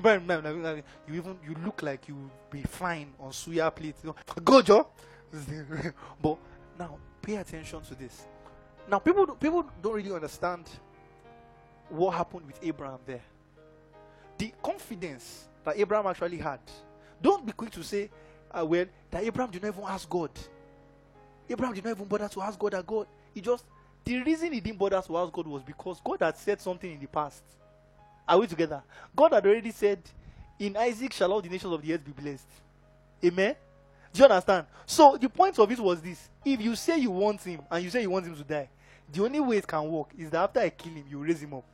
even 1.08 1.38
you 1.44 1.56
look 1.64 1.82
like 1.82 2.06
you 2.06 2.14
would 2.14 2.30
be 2.48 2.62
fine 2.62 3.12
on 3.18 3.32
suya 3.32 3.74
plate. 3.74 3.96
You 4.04 4.10
know, 4.10 4.40
go 4.44 4.62
Joe. 4.62 4.86
but 6.22 6.38
now 6.78 6.96
pay 7.20 7.34
attention 7.34 7.80
to 7.80 7.96
this. 7.96 8.28
Now 8.88 9.00
people 9.00 9.26
people 9.34 9.66
don't 9.82 9.94
really 9.94 10.12
understand 10.12 10.70
what 11.88 12.12
happened 12.12 12.46
with 12.46 12.60
Abraham 12.62 13.00
there. 13.04 13.24
The 14.38 14.52
confidence 14.62 15.48
that 15.64 15.76
Abraham 15.76 16.06
actually 16.06 16.38
had. 16.38 16.60
Don't 17.20 17.44
be 17.44 17.50
quick 17.50 17.72
to 17.72 17.82
say, 17.82 18.10
uh, 18.52 18.64
well, 18.64 18.86
that 19.10 19.24
Abraham 19.24 19.50
did 19.50 19.60
not 19.60 19.74
even 19.74 19.82
ask 19.88 20.08
God. 20.08 20.30
Abraham 21.50 21.74
did 21.74 21.82
not 21.84 21.96
even 21.96 22.06
bother 22.06 22.28
to 22.28 22.42
ask 22.42 22.56
God 22.56 22.74
that 22.74 22.86
God. 22.86 23.08
He 23.34 23.40
just 23.40 23.64
the 24.06 24.22
reason 24.22 24.52
he 24.52 24.60
didn't 24.60 24.78
bother 24.78 25.02
to 25.02 25.16
ask 25.18 25.32
God 25.32 25.48
was 25.48 25.62
because 25.64 26.00
God 26.02 26.18
had 26.20 26.36
said 26.36 26.60
something 26.60 26.90
in 26.90 27.00
the 27.00 27.08
past. 27.08 27.42
Are 28.26 28.38
we 28.38 28.46
together? 28.46 28.80
God 29.14 29.32
had 29.32 29.44
already 29.44 29.72
said, 29.72 29.98
In 30.60 30.76
Isaac 30.76 31.12
shall 31.12 31.32
all 31.32 31.40
the 31.40 31.48
nations 31.48 31.72
of 31.72 31.82
the 31.82 31.92
earth 31.92 32.04
be 32.04 32.12
blessed. 32.12 32.46
Amen? 33.24 33.56
Do 34.12 34.20
you 34.20 34.24
understand? 34.24 34.66
So 34.86 35.18
the 35.20 35.28
point 35.28 35.58
of 35.58 35.70
it 35.70 35.80
was 35.80 36.00
this 36.00 36.28
if 36.44 36.60
you 36.60 36.76
say 36.76 36.98
you 36.98 37.10
want 37.10 37.40
him 37.42 37.60
and 37.68 37.82
you 37.82 37.90
say 37.90 38.02
you 38.02 38.10
want 38.10 38.26
him 38.26 38.36
to 38.36 38.44
die, 38.44 38.68
the 39.12 39.24
only 39.24 39.40
way 39.40 39.56
it 39.56 39.66
can 39.66 39.88
work 39.90 40.10
is 40.16 40.30
that 40.30 40.44
after 40.44 40.60
I 40.60 40.70
kill 40.70 40.92
him, 40.92 41.04
you 41.10 41.18
raise 41.18 41.42
him 41.42 41.54
up. 41.54 41.64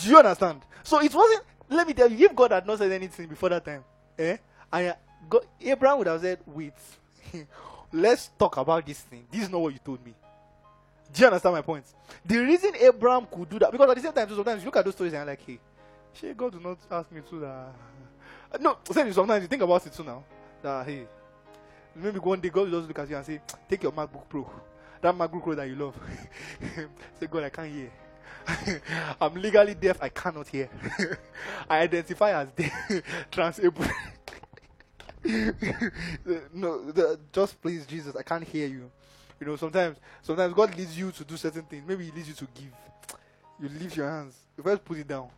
Do 0.00 0.08
you 0.08 0.16
understand? 0.16 0.62
So 0.84 1.02
it 1.02 1.12
wasn't, 1.12 1.42
let 1.68 1.88
me 1.88 1.92
tell 1.92 2.10
you, 2.10 2.24
if 2.26 2.36
God 2.36 2.52
had 2.52 2.66
not 2.66 2.78
said 2.78 2.92
anything 2.92 3.26
before 3.26 3.48
that 3.48 3.64
time, 3.64 3.82
eh? 4.16 4.36
And 4.72 4.94
God, 5.28 5.44
Abraham 5.60 5.98
would 5.98 6.06
have 6.06 6.20
said, 6.20 6.38
Wait, 6.46 6.74
let's 7.92 8.28
talk 8.38 8.58
about 8.58 8.86
this 8.86 9.00
thing. 9.00 9.26
This 9.30 9.42
is 9.42 9.50
not 9.50 9.60
what 9.60 9.72
you 9.72 9.80
told 9.84 10.04
me. 10.06 10.14
Do 11.12 11.20
you 11.20 11.26
understand 11.26 11.54
my 11.54 11.62
point? 11.62 11.84
The 12.24 12.38
reason 12.38 12.72
Abraham 12.76 13.26
could 13.26 13.48
do 13.48 13.58
that, 13.60 13.70
because 13.70 13.88
at 13.88 13.96
the 13.96 14.02
same 14.02 14.12
time, 14.12 14.28
sometimes 14.28 14.62
you 14.62 14.66
look 14.66 14.76
at 14.76 14.84
those 14.84 14.94
stories 14.94 15.12
and 15.12 15.20
you're 15.20 15.26
like, 15.26 15.46
hey, 15.46 15.58
She 16.14 16.32
God 16.32 16.52
do 16.52 16.60
not 16.60 16.78
ask 16.90 17.10
me 17.12 17.20
to 17.30 17.40
that. 17.40 18.60
No, 18.60 18.78
sometimes 18.84 19.42
you 19.42 19.48
think 19.48 19.62
about 19.62 19.86
it 19.86 19.92
too 19.92 20.04
now. 20.04 20.24
That 20.62 20.86
hey, 20.86 21.06
maybe 21.94 22.18
one 22.18 22.40
day 22.40 22.48
God 22.50 22.70
will 22.70 22.78
just 22.78 22.88
look 22.88 22.98
at 23.00 23.10
you 23.10 23.16
and 23.16 23.26
say, 23.26 23.40
Take 23.68 23.82
your 23.82 23.92
MacBook 23.92 24.28
Pro. 24.28 24.48
That 25.00 25.14
MacBook 25.14 25.42
Pro 25.42 25.54
that 25.54 25.68
you 25.68 25.74
love. 25.74 25.98
say, 27.20 27.26
God, 27.26 27.44
I 27.44 27.50
can't 27.50 27.72
hear. 27.72 27.90
I'm 29.20 29.34
legally 29.34 29.74
deaf, 29.74 29.98
I 30.00 30.08
cannot 30.08 30.48
hear. 30.48 30.68
I 31.68 31.80
identify 31.80 32.40
as 32.42 32.48
deaf, 32.52 32.72
transable. 33.30 33.90
no, 36.52 36.90
the, 36.92 37.18
just 37.32 37.60
please, 37.60 37.86
Jesus, 37.86 38.14
I 38.14 38.22
can't 38.22 38.44
hear 38.44 38.68
you. 38.68 38.90
You 39.44 39.50
know, 39.50 39.56
sometimes, 39.56 39.98
sometimes 40.22 40.54
God 40.54 40.76
leads 40.76 40.98
you 40.98 41.12
to 41.12 41.24
do 41.24 41.36
certain 41.36 41.62
things. 41.62 41.84
Maybe 41.86 42.06
He 42.06 42.10
leads 42.10 42.28
you 42.28 42.34
to 42.34 42.48
give. 42.54 42.72
You 43.60 43.68
lift 43.68 43.96
your 43.96 44.10
hands. 44.10 44.34
You 44.56 44.64
first 44.64 44.84
put 44.84 44.98
it 44.98 45.06
down 45.06 45.28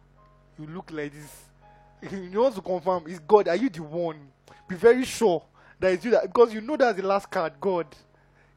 you 0.58 0.66
look 0.66 0.90
like 0.92 1.12
this. 1.12 2.12
you 2.12 2.40
want 2.40 2.54
to 2.54 2.60
confirm, 2.60 3.06
is 3.06 3.18
God, 3.20 3.48
are 3.48 3.56
you 3.56 3.68
the 3.68 3.82
one? 3.82 4.28
Be 4.68 4.76
very 4.76 5.04
sure 5.04 5.42
that 5.78 5.92
it's 5.92 6.04
you 6.04 6.10
that 6.12 6.24
because 6.24 6.52
you 6.52 6.60
know 6.60 6.76
that's 6.76 7.00
the 7.00 7.06
last 7.06 7.30
card, 7.30 7.54
God. 7.60 7.86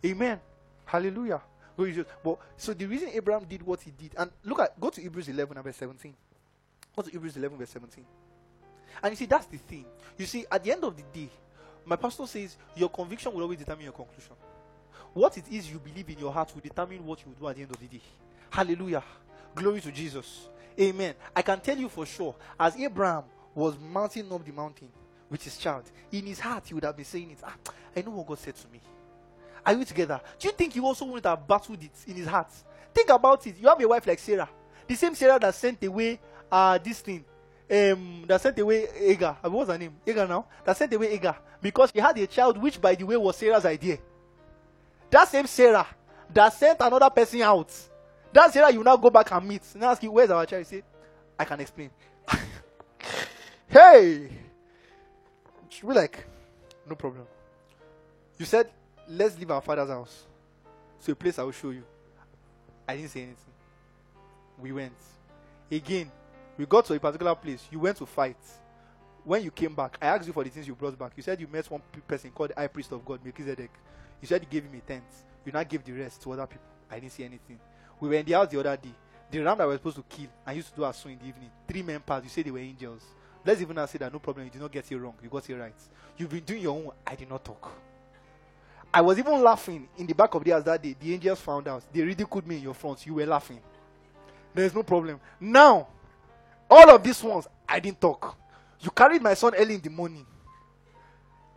Amen. 0.05 0.39
Hallelujah. 0.85 1.41
But 2.23 2.39
so 2.57 2.73
the 2.73 2.85
reason 2.85 3.09
Abraham 3.13 3.45
did 3.45 3.63
what 3.63 3.81
he 3.81 3.91
did, 3.91 4.13
and 4.17 4.29
look 4.43 4.59
at 4.59 4.77
go 4.79 4.89
to 4.89 4.99
Hebrews 4.99 5.29
11 5.29 5.55
and 5.55 5.63
verse 5.63 5.77
17. 5.77 6.13
Go 6.95 7.01
to 7.03 7.09
Hebrews 7.09 7.37
11 7.37 7.57
verse 7.57 7.69
17. 7.69 8.05
And 9.01 9.11
you 9.11 9.15
see, 9.15 9.25
that's 9.25 9.45
the 9.45 9.57
thing. 9.57 9.85
You 10.17 10.25
see, 10.25 10.45
at 10.51 10.61
the 10.61 10.73
end 10.73 10.83
of 10.83 10.95
the 10.97 11.03
day, 11.13 11.29
my 11.85 11.95
pastor 11.95 12.27
says 12.27 12.57
your 12.75 12.89
conviction 12.89 13.33
will 13.33 13.43
always 13.43 13.59
determine 13.59 13.85
your 13.85 13.93
conclusion. 13.93 14.33
What 15.13 15.37
it 15.37 15.45
is 15.51 15.71
you 15.71 15.79
believe 15.79 16.09
in 16.09 16.19
your 16.19 16.31
heart 16.31 16.51
will 16.53 16.61
determine 16.61 17.05
what 17.05 17.19
you 17.19 17.27
will 17.27 17.39
do 17.39 17.47
at 17.47 17.55
the 17.55 17.61
end 17.63 17.71
of 17.71 17.79
the 17.79 17.87
day. 17.87 18.01
Hallelujah. 18.49 19.03
Glory 19.55 19.81
to 19.81 19.91
Jesus. 19.91 20.49
Amen. 20.79 21.13
I 21.35 21.41
can 21.41 21.59
tell 21.59 21.77
you 21.77 21.89
for 21.89 22.05
sure, 22.05 22.35
as 22.59 22.75
Abraham 22.77 23.23
was 23.53 23.75
mounting 23.79 24.31
up 24.31 24.45
the 24.45 24.51
mountain 24.51 24.89
with 25.29 25.43
his 25.43 25.57
child, 25.57 25.83
in 26.11 26.25
his 26.25 26.39
heart 26.39 26.63
he 26.67 26.73
would 26.73 26.83
have 26.83 26.95
been 26.95 27.05
saying 27.05 27.31
it. 27.31 27.39
Ah, 27.43 27.55
I 27.95 28.01
know 28.01 28.11
what 28.11 28.27
God 28.27 28.39
said 28.39 28.55
to 28.55 28.67
me. 28.69 28.79
Are 29.65 29.73
you 29.73 29.83
together? 29.83 30.21
Do 30.39 30.47
you 30.47 30.53
think 30.53 30.73
he 30.73 30.79
also 30.79 31.05
wouldn't 31.05 31.25
have 31.25 31.45
battled 31.47 31.83
it 31.83 31.91
in 32.07 32.15
his 32.15 32.27
heart? 32.27 32.51
Think 32.93 33.09
about 33.09 33.45
it. 33.45 33.55
You 33.59 33.67
have 33.67 33.81
a 33.81 33.87
wife 33.87 34.07
like 34.07 34.19
Sarah, 34.19 34.49
the 34.87 34.95
same 34.95 35.15
Sarah 35.15 35.37
that 35.39 35.53
sent 35.53 35.83
away 35.83 36.19
uh, 36.51 36.77
this 36.77 37.01
thing, 37.01 37.25
um, 37.69 38.23
that 38.27 38.41
sent 38.41 38.57
away 38.59 38.87
Agar. 38.99 39.37
What's 39.43 39.69
her 39.69 39.77
name? 39.77 39.95
Agar 40.07 40.27
now. 40.27 40.45
That 40.65 40.77
sent 40.77 40.93
away 40.93 41.09
Agar 41.09 41.35
because 41.61 41.91
she 41.93 41.99
had 41.99 42.17
a 42.17 42.27
child, 42.27 42.57
which 42.57 42.81
by 42.81 42.95
the 42.95 43.03
way 43.03 43.17
was 43.17 43.35
Sarah's 43.35 43.65
idea. 43.65 43.97
That 45.09 45.27
same 45.27 45.47
Sarah 45.47 45.87
that 46.33 46.49
sent 46.53 46.79
another 46.79 47.09
person 47.09 47.41
out 47.41 47.71
That 48.31 48.53
Sarah 48.53 48.71
you 48.71 48.83
now 48.83 48.97
go 48.97 49.09
back 49.09 49.31
and 49.31 49.47
meet. 49.47 49.63
And 49.73 49.83
ask 49.83 50.01
you, 50.03 50.11
where's 50.11 50.29
our 50.29 50.45
child? 50.45 50.61
You 50.61 50.79
say, 50.79 50.83
I 51.37 51.45
can 51.45 51.59
explain. 51.59 51.89
hey! 53.67 54.29
We're 55.81 55.93
like, 55.93 56.25
no 56.87 56.95
problem. 56.95 57.25
You 58.37 58.45
said, 58.45 58.69
let's 59.07 59.37
leave 59.37 59.49
our 59.49 59.61
father's 59.61 59.89
house. 59.89 60.25
So 60.99 61.13
a 61.13 61.15
place 61.15 61.39
I 61.39 61.43
will 61.43 61.51
show 61.51 61.69
you. 61.69 61.83
I 62.87 62.95
didn't 62.95 63.11
say 63.11 63.21
anything. 63.21 63.53
We 64.59 64.71
went. 64.71 64.93
Again, 65.71 66.11
we 66.57 66.65
got 66.65 66.85
to 66.85 66.93
a 66.93 66.99
particular 66.99 67.35
place. 67.35 67.65
You 67.71 67.79
went 67.79 67.97
to 67.97 68.05
fight. 68.05 68.37
When 69.23 69.43
you 69.43 69.51
came 69.51 69.73
back, 69.73 69.97
I 70.01 70.07
asked 70.07 70.27
you 70.27 70.33
for 70.33 70.43
the 70.43 70.49
things 70.49 70.67
you 70.67 70.75
brought 70.75 70.97
back. 70.97 71.13
You 71.15 71.23
said 71.23 71.39
you 71.39 71.47
met 71.47 71.69
one 71.69 71.81
person 72.07 72.31
called 72.31 72.49
the 72.49 72.55
high 72.55 72.67
priest 72.67 72.91
of 72.91 73.05
God, 73.05 73.19
Melchizedek. 73.23 73.71
You 74.21 74.27
said 74.27 74.41
you 74.41 74.47
gave 74.49 74.63
him 74.63 74.75
a 74.75 74.87
tent. 74.87 75.03
You 75.45 75.51
now 75.51 75.63
gave 75.63 75.83
the 75.83 75.91
rest 75.93 76.21
to 76.23 76.31
other 76.31 76.47
people. 76.47 76.65
I 76.91 76.99
didn't 76.99 77.13
see 77.13 77.23
anything. 77.23 77.59
We 77.99 78.09
were 78.09 78.15
in 78.15 78.25
the 78.25 78.33
house 78.33 78.49
the 78.49 78.59
other 78.59 78.77
day. 78.77 78.93
The 79.31 79.39
ram 79.39 79.57
that 79.57 79.67
we 79.67 79.73
were 79.73 79.77
supposed 79.77 79.97
to 79.97 80.03
kill 80.03 80.27
and 80.45 80.55
used 80.55 80.69
to 80.69 80.75
do 80.75 80.85
as 80.85 80.97
soon 80.97 81.13
in 81.13 81.19
the 81.19 81.25
evening. 81.25 81.49
Three 81.67 81.83
men 81.83 81.99
passed. 82.01 82.23
You 82.23 82.29
say 82.29 82.41
they 82.41 82.51
were 82.51 82.59
angels. 82.59 83.03
Let's 83.45 83.61
even 83.61 83.75
now 83.75 83.85
say 83.85 83.97
that 83.99 84.11
no 84.11 84.19
problem. 84.19 84.45
You 84.45 84.51
did 84.51 84.61
not 84.61 84.71
get 84.71 84.91
it 84.91 84.97
wrong. 84.97 85.13
You 85.23 85.29
got 85.29 85.49
it 85.49 85.55
right. 85.55 85.73
You've 86.17 86.29
been 86.29 86.43
doing 86.43 86.61
your 86.61 86.75
own. 86.75 86.91
I 87.05 87.15
did 87.15 87.29
not 87.29 87.45
talk. 87.45 87.71
I 88.93 89.01
was 89.01 89.19
even 89.19 89.41
laughing 89.41 89.87
in 89.97 90.07
the 90.07 90.13
back 90.13 90.33
of 90.33 90.43
the 90.43 90.51
house 90.51 90.63
that 90.63 90.81
day. 90.81 90.95
The 90.99 91.13
angels 91.13 91.39
found 91.39 91.67
out. 91.67 91.83
They 91.93 92.01
ridiculed 92.01 92.47
me 92.47 92.57
in 92.57 92.63
your 92.63 92.73
front. 92.73 93.05
You 93.05 93.13
were 93.13 93.25
laughing. 93.25 93.59
There's 94.53 94.73
no 94.73 94.81
problem. 94.81 95.19
Now, 95.39 95.87
all 96.69 96.89
of 96.89 97.03
these 97.03 97.23
ones, 97.23 97.47
I 97.67 97.79
didn't 97.79 98.01
talk. 98.01 98.35
You 98.81 98.89
carried 98.89 99.21
my 99.21 99.35
son 99.35 99.53
early 99.55 99.75
in 99.75 99.81
the 99.81 99.89
morning. 99.89 100.25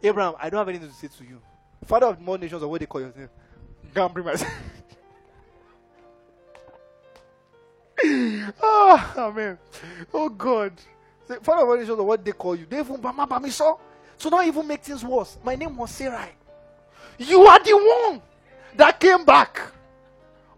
Abraham, 0.03 0.35
I 0.38 0.51
don't 0.51 0.59
have 0.59 0.68
anything 0.68 0.88
to 0.88 0.94
say 0.94 1.09
to 1.09 1.25
you. 1.25 1.40
Father 1.87 2.07
of 2.07 2.21
more 2.21 2.38
nations, 2.38 2.62
or 2.62 2.68
what 2.68 2.81
they 2.81 2.87
call 2.87 3.01
bring 4.12 4.25
son. 4.37 4.51
oh, 8.05 8.53
ah, 8.62 9.14
amen. 9.29 9.59
Oh, 10.12 10.29
God. 10.29 10.73
father 11.27 11.29
Say, 11.29 11.37
Father, 11.42 11.66
what 11.66 11.79
is 11.81 11.88
what 11.88 12.25
they 12.25 12.33
call 12.33 12.57
you? 12.57 12.66
They 12.68 12.81
even 12.81 12.97
Bama 12.97 13.29
Bamiso. 13.29 13.79
So 14.18 14.29
So 14.29 14.29
now 14.29 14.42
even 14.42 14.66
make 14.66 14.83
things 14.83 15.05
worse. 15.05 15.38
My 15.45 15.55
name 15.57 15.77
was 15.77 15.90
Sarai. 15.90 16.31
You 17.18 17.42
are 17.42 17.62
the 17.62 17.77
one 17.77 18.23
that 18.77 18.99
came 18.99 19.25
back. 19.25 19.61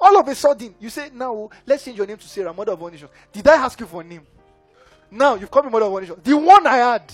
All 0.00 0.18
of 0.18 0.28
a 0.28 0.34
sudden, 0.34 0.74
you 0.80 0.90
say, 0.90 1.10
now 1.14 1.48
let's 1.66 1.84
change 1.84 1.96
your 1.96 2.06
name 2.06 2.18
to 2.18 2.28
Sarah, 2.28 2.52
mother 2.52 2.72
of 2.72 2.82
all 2.82 2.90
nations. 2.90 3.10
Did 3.32 3.48
I 3.48 3.54
ask 3.56 3.78
you 3.80 3.87
for 3.87 4.02
a 4.02 4.04
name? 4.04 4.26
Now 5.10 5.34
you've 5.37 5.50
called 5.50 5.66
me 5.66 5.72
mother 5.72 5.87
of 5.87 5.92
all 5.92 6.00
nations. 6.00 6.18
The 6.22 6.37
one 6.37 6.66
I 6.66 6.76
had. 6.76 7.12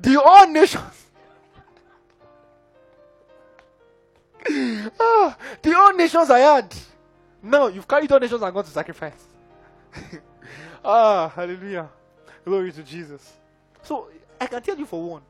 The 0.00 0.20
all 0.20 0.48
nations. 0.48 1.06
ah, 5.00 5.36
the 5.62 5.76
all 5.76 5.94
nations 5.94 6.30
I 6.30 6.38
had. 6.38 6.74
No, 7.42 7.68
you've 7.68 7.86
carried 7.86 8.10
all 8.10 8.20
nations 8.20 8.42
and 8.42 8.54
gone 8.54 8.64
to 8.64 8.70
sacrifice. 8.70 9.24
ah, 10.84 11.28
hallelujah. 11.34 11.88
Glory 12.44 12.72
to 12.72 12.82
Jesus. 12.82 13.32
So, 13.82 14.08
I 14.40 14.46
can 14.46 14.62
tell 14.62 14.76
you 14.76 14.86
for 14.86 15.02
one, 15.02 15.22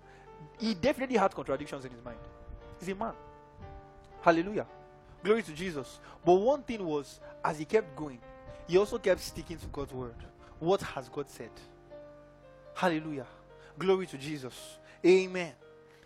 he 0.59 0.75
definitely 0.75 1.17
had 1.17 1.35
contradictions 1.35 1.85
in 1.85 1.91
his 1.91 2.05
mind. 2.05 2.19
He's 2.79 2.89
a 2.89 2.95
man. 2.95 3.13
Hallelujah. 4.21 4.67
Glory 5.23 5.43
to 5.43 5.53
Jesus. 5.53 5.99
But 6.25 6.35
one 6.35 6.63
thing 6.63 6.85
was, 6.85 7.21
as 7.45 7.59
he 7.59 7.65
kept 7.65 7.97
going, 7.97 8.21
he 8.67 8.77
also 8.77 8.99
kept 8.99 9.21
sticking 9.21 9.57
to 9.59 9.67
God's 9.67 9.93
word. 9.93 10.15
What 10.59 10.83
has 10.83 11.09
God 11.09 11.29
said? 11.29 11.51
Hallelujah. 12.75 13.27
Glory 13.79 14.07
to 14.07 14.19
Jesus. 14.19 14.79
Amen. 15.05 15.53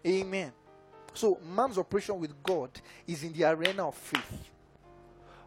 Amen. 0.07 0.53
So, 1.15 1.39
man's 1.55 1.79
operation 1.79 2.19
with 2.19 2.43
God 2.43 2.71
is 3.07 3.23
in 3.23 3.33
the 3.33 3.45
arena 3.45 3.89
of 3.89 3.95
faith. 3.95 4.49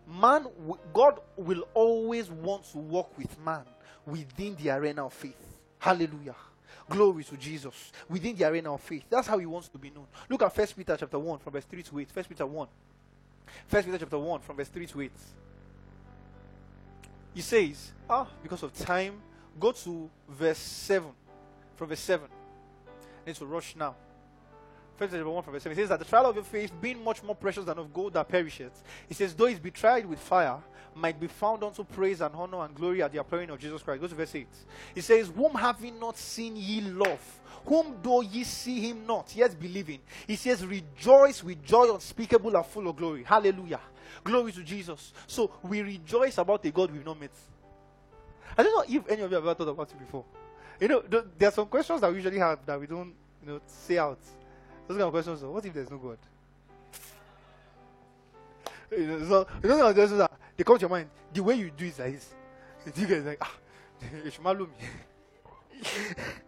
Man 0.08 0.46
god 0.94 1.20
will 1.36 1.68
always 1.74 2.30
want 2.30 2.64
to 2.72 2.78
work 2.78 3.18
with 3.18 3.40
man 3.44 3.64
within 4.06 4.56
the 4.56 4.70
arena 4.70 5.06
of 5.06 5.14
faith. 5.14 5.60
Hallelujah. 5.80 6.36
Glory 6.88 7.24
to 7.24 7.36
jesus. 7.38 7.92
Within 8.08 8.36
the 8.36 8.46
arena 8.46 8.74
of 8.74 8.82
faith. 8.82 9.04
That's 9.10 9.28
how 9.28 9.40
he 9.40 9.48
wants 9.48 9.68
to 9.70 9.80
be 9.80 9.90
known. 9.90 10.06
Look 10.30 10.44
at 10.44 10.54
first 10.54 10.78
peter 10.78 10.96
chapter 10.96 11.18
1 11.18 11.40
from 11.40 11.54
verse 11.54 11.66
3 11.66 11.82
to 11.82 12.00
8 12.00 12.12
first 12.12 12.30
peter 12.30 12.46
1 12.46 12.68
first 13.68 13.88
peter 13.88 13.98
chapter 13.98 14.20
1 14.20 14.42
from 14.42 14.56
verse 14.58 14.68
3 14.68 14.86
to 14.86 15.02
8 15.02 15.12
he 17.34 17.42
says 17.42 17.92
ah 18.10 18.28
because 18.44 18.64
of 18.64 18.74
time 18.74 19.22
go 19.60 19.72
to 19.72 20.10
verse 20.30 20.58
7 20.58 21.10
from 21.76 21.90
verse 21.90 22.00
7 22.00 22.28
I 22.28 23.30
need 23.30 23.36
to 23.36 23.46
rush 23.46 23.76
now 23.76 23.96
First 24.98 25.12
Peter 25.12 25.30
1 25.30 25.44
verse 25.44 25.64
7 25.64 25.78
it 25.78 25.82
says 25.82 25.90
that 25.90 26.00
the 26.00 26.06
trial 26.06 26.28
of 26.28 26.36
your 26.36 26.44
faith 26.44 26.72
being 26.82 27.04
much 27.04 27.22
more 27.22 27.36
precious 27.36 27.66
than 27.66 27.78
of 27.78 27.94
gold 27.94 28.14
that 28.14 28.28
perishes. 28.30 28.72
It 29.10 29.18
says, 29.18 29.34
though 29.34 29.46
it's 29.46 29.60
be 29.60 29.72
tried 29.72 30.06
with 30.06 30.20
fire, 30.20 30.58
might 30.96 31.20
be 31.20 31.28
found 31.28 31.64
unto 31.64 31.84
praise 31.84 32.22
and 32.22 32.34
honor 32.34 32.64
and 32.64 32.74
glory 32.74 33.04
at 33.04 33.12
the 33.12 33.20
appearing 33.20 33.50
of 33.50 33.60
Jesus 33.60 33.84
Christ. 33.84 34.02
Go 34.02 34.08
to 34.08 34.16
verse 34.16 34.34
8. 34.34 34.48
It 34.96 35.02
says, 35.02 35.28
Whom 35.36 35.54
having 35.54 36.00
not 36.00 36.18
seen 36.18 36.56
ye 36.56 36.80
love, 36.82 37.20
whom 37.66 37.98
though 38.02 38.22
ye 38.22 38.46
see 38.46 38.80
him 38.90 39.06
not, 39.06 39.36
yet 39.36 39.60
believing. 39.60 40.00
He 40.26 40.38
says, 40.38 40.66
Rejoice 40.66 41.44
with 41.44 41.64
joy 41.66 41.94
unspeakable 41.94 42.56
and 42.56 42.66
full 42.66 42.88
of 42.88 42.96
glory. 42.96 43.24
Hallelujah. 43.24 43.82
Glory 44.24 44.54
to 44.54 44.64
Jesus. 44.64 45.12
So 45.28 45.52
we 45.64 45.82
rejoice 45.82 46.38
about 46.38 46.64
a 46.64 46.72
God 46.72 46.92
we've 46.92 47.06
not 47.06 47.20
met. 47.20 47.32
I 48.58 48.64
don't 48.64 48.74
know 48.74 48.96
if 48.98 49.12
any 49.12 49.22
of 49.22 49.32
you 49.32 49.36
have 49.36 49.46
ever 49.46 49.54
thought 49.54 49.68
about 49.68 49.92
it 49.92 50.00
before. 50.00 50.24
You 50.80 50.88
know, 50.88 51.04
there 51.38 51.50
are 51.50 51.52
some 51.52 51.68
questions 51.68 52.02
that 52.02 52.10
we 52.10 52.18
usually 52.18 52.40
have 52.40 52.66
that 52.66 52.80
we 52.80 52.88
don't, 52.88 53.14
you 53.42 53.52
know, 53.52 53.62
say 53.68 53.98
out. 53.98 54.20
Those 54.88 54.98
kind 54.98 55.08
of 55.08 55.12
questions. 55.12 55.44
What 55.44 55.66
if 55.66 55.74
there's 55.74 55.90
no 55.90 55.98
God? 55.98 56.18
You 58.92 59.08
know, 59.08 59.26
so 59.26 59.48
you 59.64 59.70
know 59.70 59.94
that 59.94 60.32
they 60.56 60.64
come 60.64 60.78
to 60.78 60.82
your 60.82 60.90
mind. 60.90 61.10
The 61.34 61.42
way 61.42 61.56
you 61.56 61.72
do 61.72 61.86
it 61.86 62.00
like 62.00 62.14
this, 62.14 62.34
you 62.96 63.08
get 63.08 63.26
like 63.26 63.40
ah, 63.42 63.52
should 64.30 64.60
me. 64.60 64.68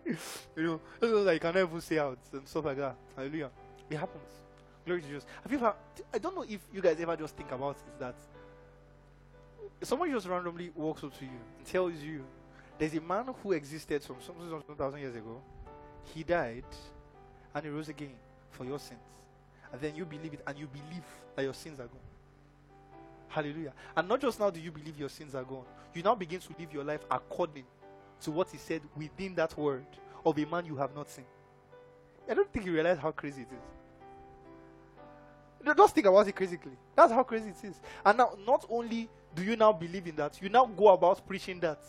you 0.55 0.63
know, 0.63 0.81
those 0.99 1.25
like 1.25 1.33
you 1.35 1.39
can 1.39 1.55
never 1.55 1.81
say 1.81 1.97
out 1.97 2.19
and 2.31 2.47
stuff 2.47 2.65
like 2.65 2.77
that. 2.77 2.95
Hallelujah. 3.15 3.49
It 3.89 3.97
happens. 3.97 4.31
Glory 4.85 5.01
to 5.01 5.07
Jesus. 5.07 5.25
Have 5.41 5.51
you 5.51 5.57
ever? 5.57 5.73
I 6.13 6.17
don't 6.19 6.35
know 6.35 6.45
if 6.47 6.61
you 6.71 6.81
guys 6.81 6.97
ever 6.99 7.17
just 7.17 7.35
think 7.35 7.51
about 7.51 7.75
it 7.75 7.99
that 7.99 8.15
someone 9.81 10.11
just 10.11 10.27
randomly 10.27 10.71
walks 10.75 11.03
up 11.03 11.17
to 11.17 11.25
you 11.25 11.31
and 11.57 11.65
tells 11.65 11.95
you 11.95 12.23
there's 12.77 12.93
a 12.93 13.01
man 13.01 13.33
who 13.41 13.51
existed 13.53 14.03
some 14.03 14.17
some 14.21 14.75
thousand 14.77 14.99
years 14.99 15.15
ago. 15.15 15.41
He 16.13 16.23
died 16.23 16.63
and 17.53 17.65
he 17.65 17.71
rose 17.71 17.89
again 17.89 18.13
for 18.57 18.65
your 18.65 18.79
sins. 18.79 18.99
And 19.71 19.79
then 19.81 19.95
you 19.95 20.05
believe 20.05 20.33
it 20.33 20.41
and 20.47 20.57
you 20.57 20.67
believe 20.67 21.03
that 21.35 21.43
your 21.43 21.53
sins 21.53 21.79
are 21.79 21.87
gone. 21.87 21.99
Hallelujah. 23.27 23.73
And 23.95 24.07
not 24.07 24.21
just 24.21 24.39
now 24.39 24.49
do 24.49 24.59
you 24.59 24.71
believe 24.71 24.99
your 24.99 25.09
sins 25.09 25.35
are 25.35 25.43
gone, 25.43 25.65
you 25.93 26.01
now 26.01 26.15
begin 26.15 26.39
to 26.39 26.49
live 26.59 26.73
your 26.73 26.83
life 26.83 27.01
according 27.11 27.65
to 28.21 28.31
what 28.31 28.49
he 28.49 28.57
said 28.57 28.81
within 28.95 29.35
that 29.35 29.57
word 29.57 29.85
of 30.25 30.37
a 30.37 30.45
man 30.45 30.65
you 30.65 30.75
have 30.75 30.95
not 30.95 31.09
seen. 31.09 31.25
I 32.29 32.33
don't 32.33 32.51
think 32.51 32.65
you 32.65 32.73
realize 32.73 32.97
how 32.97 33.11
crazy 33.11 33.41
it 33.43 33.47
is. 33.51 33.63
Just 35.75 35.95
think 35.95 36.07
about 36.07 36.27
it 36.27 36.35
critically. 36.35 36.77
That's 36.95 37.11
how 37.11 37.23
crazy 37.23 37.49
it 37.49 37.67
is. 37.67 37.79
And 38.05 38.17
now, 38.17 38.37
not 38.45 38.65
only 38.69 39.09
do 39.35 39.43
you 39.43 39.55
now 39.55 39.73
believe 39.73 40.07
in 40.07 40.15
that, 40.15 40.41
you 40.41 40.49
now 40.49 40.65
go 40.65 40.89
about 40.89 41.25
preaching 41.27 41.59
that. 41.61 41.79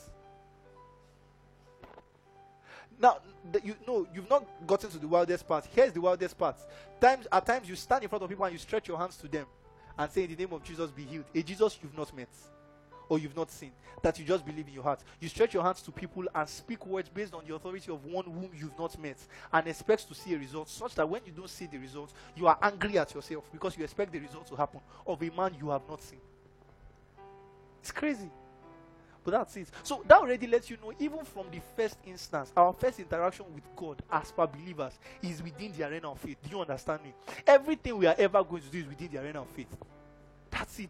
Now, 3.00 3.18
you 3.62 3.76
know, 3.86 4.06
you've 4.14 4.28
not 4.28 4.44
gotten 4.66 4.90
to 4.90 4.98
the 4.98 5.08
wildest 5.08 5.46
part. 5.46 5.66
Here's 5.74 5.92
the 5.92 6.00
wildest 6.00 6.36
part. 6.36 6.56
Times, 7.00 7.26
at 7.30 7.46
times, 7.46 7.68
you 7.68 7.76
stand 7.76 8.02
in 8.02 8.08
front 8.08 8.22
of 8.24 8.28
people 8.28 8.44
and 8.44 8.52
you 8.52 8.58
stretch 8.58 8.88
your 8.88 8.98
hands 8.98 9.16
to 9.18 9.28
them 9.28 9.46
and 9.96 10.10
say, 10.10 10.24
In 10.24 10.30
the 10.30 10.36
name 10.36 10.52
of 10.52 10.62
Jesus, 10.64 10.90
be 10.90 11.04
healed. 11.04 11.24
A 11.34 11.42
Jesus 11.42 11.78
you've 11.82 11.96
not 11.96 12.14
met 12.14 12.28
or 13.08 13.18
you've 13.18 13.36
not 13.36 13.50
seen, 13.50 13.72
that 14.02 14.18
you 14.18 14.24
just 14.24 14.44
believe 14.44 14.68
in 14.68 14.74
your 14.74 14.82
heart. 14.82 15.00
You 15.20 15.28
stretch 15.28 15.54
your 15.54 15.62
hands 15.62 15.80
to 15.82 15.90
people 15.90 16.24
and 16.34 16.48
speak 16.48 16.86
words 16.86 17.08
based 17.08 17.32
on 17.34 17.42
the 17.46 17.54
authority 17.54 17.90
of 17.90 18.04
one 18.04 18.24
whom 18.24 18.50
you've 18.54 18.78
not 18.78 18.98
met 19.00 19.16
and 19.52 19.66
expect 19.66 20.06
to 20.08 20.14
see 20.14 20.34
a 20.34 20.38
result, 20.38 20.68
such 20.68 20.94
that 20.94 21.08
when 21.08 21.22
you 21.24 21.32
don't 21.32 21.48
see 21.48 21.66
the 21.66 21.78
result, 21.78 22.12
you 22.36 22.46
are 22.46 22.58
angry 22.60 22.98
at 22.98 23.14
yourself 23.14 23.50
because 23.50 23.76
you 23.76 23.84
expect 23.84 24.12
the 24.12 24.18
result 24.18 24.46
to 24.46 24.56
happen 24.56 24.80
of 25.06 25.22
a 25.22 25.30
man 25.30 25.54
you 25.58 25.70
have 25.70 25.82
not 25.88 26.02
seen. 26.02 26.20
It's 27.80 27.92
crazy. 27.92 28.30
But 29.28 29.40
that's 29.40 29.56
it. 29.58 29.68
So 29.82 30.02
that 30.08 30.16
already 30.16 30.46
lets 30.46 30.70
you 30.70 30.78
know, 30.82 30.90
even 30.98 31.22
from 31.22 31.44
the 31.52 31.60
first 31.76 31.98
instance, 32.06 32.50
our 32.56 32.72
first 32.72 32.98
interaction 32.98 33.44
with 33.54 33.64
God 33.76 34.00
as 34.10 34.32
per 34.32 34.46
believers 34.46 34.94
is 35.22 35.42
within 35.42 35.70
the 35.76 35.86
arena 35.86 36.10
of 36.10 36.18
faith. 36.18 36.38
Do 36.42 36.48
you 36.48 36.62
understand 36.62 37.02
me? 37.02 37.12
Everything 37.46 37.98
we 37.98 38.06
are 38.06 38.14
ever 38.16 38.42
going 38.42 38.62
to 38.62 38.68
do 38.70 38.78
is 38.78 38.86
within 38.86 39.10
the 39.12 39.18
arena 39.18 39.42
of 39.42 39.48
faith. 39.48 39.66
That's 40.50 40.78
it. 40.78 40.88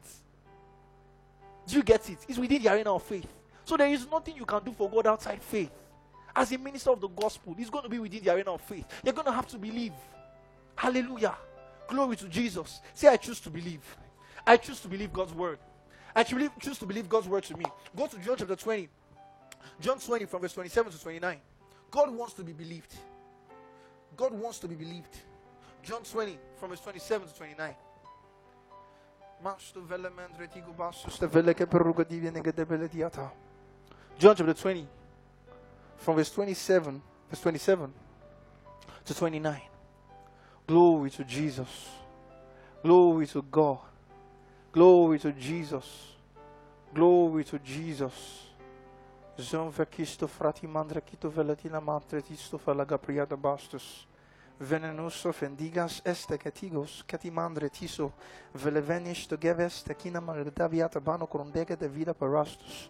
Do 1.66 1.78
you 1.78 1.82
get 1.82 2.08
it? 2.08 2.18
It's 2.28 2.38
within 2.38 2.62
the 2.62 2.72
arena 2.72 2.94
of 2.94 3.02
faith. 3.02 3.26
So 3.64 3.76
there 3.76 3.88
is 3.88 4.06
nothing 4.08 4.36
you 4.36 4.46
can 4.46 4.62
do 4.62 4.70
for 4.70 4.88
God 4.88 5.08
outside 5.08 5.42
faith. 5.42 5.72
As 6.36 6.52
a 6.52 6.58
minister 6.58 6.90
of 6.90 7.00
the 7.00 7.08
gospel, 7.08 7.56
it's 7.58 7.70
going 7.70 7.82
to 7.82 7.90
be 7.90 7.98
within 7.98 8.22
the 8.22 8.32
arena 8.32 8.52
of 8.52 8.60
faith. 8.60 8.86
You're 9.02 9.14
going 9.14 9.26
to 9.26 9.32
have 9.32 9.48
to 9.48 9.58
believe. 9.58 9.94
Hallelujah. 10.76 11.34
Glory 11.88 12.14
to 12.14 12.28
Jesus. 12.28 12.82
Say, 12.94 13.08
I 13.08 13.16
choose 13.16 13.40
to 13.40 13.50
believe. 13.50 13.82
I 14.46 14.58
choose 14.58 14.78
to 14.78 14.86
believe 14.86 15.12
God's 15.12 15.34
word. 15.34 15.58
I 16.14 16.24
choose 16.24 16.78
to 16.78 16.86
believe 16.86 17.08
God's 17.08 17.28
word 17.28 17.44
to 17.44 17.56
me. 17.56 17.64
Go 17.96 18.06
to 18.06 18.18
John 18.18 18.36
chapter 18.36 18.56
20. 18.56 18.88
John 19.80 19.98
20 19.98 20.24
from 20.24 20.40
verse 20.40 20.52
27 20.54 20.92
to 20.92 21.00
29. 21.00 21.36
God 21.90 22.14
wants 22.14 22.34
to 22.34 22.42
be 22.42 22.52
believed. 22.52 22.92
God 24.16 24.32
wants 24.32 24.58
to 24.60 24.68
be 24.68 24.74
believed. 24.74 25.16
John 25.82 26.02
20 26.02 26.38
from 26.58 26.70
verse 26.70 26.80
27 26.80 27.28
to 27.28 27.34
29. 27.34 27.74
John 34.18 34.34
chapter 34.36 34.54
20 34.54 34.86
from 35.98 36.16
verse 36.16 36.30
27 36.30 37.02
verse 37.30 37.40
27 37.40 37.92
to 39.04 39.14
29 39.14 39.60
glory 40.66 41.10
to 41.10 41.24
Jesus 41.24 41.88
glory 42.82 43.26
to 43.28 43.42
God 43.42 43.78
glory 44.78 45.18
to 45.18 45.32
Jesus 45.32 46.14
glory 46.94 47.42
to 47.42 47.58
Jesus 47.58 48.46
Zo'n 49.36 49.70
verkisto 49.70 50.26
frati 50.26 50.66
mandra 50.66 51.00
kito 51.00 51.28
velatina 51.30 51.80
mantre 51.80 52.22
tisto 52.22 52.58
fala 52.58 52.84
gapriada 52.84 53.36
bastus 53.36 54.06
venenoso 54.60 55.32
fendigas 55.32 56.00
este 56.04 56.38
catigos 56.38 57.02
catimandre 57.06 57.68
tiso 57.70 58.12
velevenis 58.54 59.26
to 59.26 59.36
geves 59.36 59.82
tekina 59.82 60.20
maldaviata 60.20 61.00
bano 61.00 61.26
korondega 61.26 61.76
de 61.76 61.88
vida 61.88 62.14
parastus. 62.14 62.88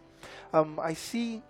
Um, 0.52 0.78
I 0.80 0.94
see 0.94 1.42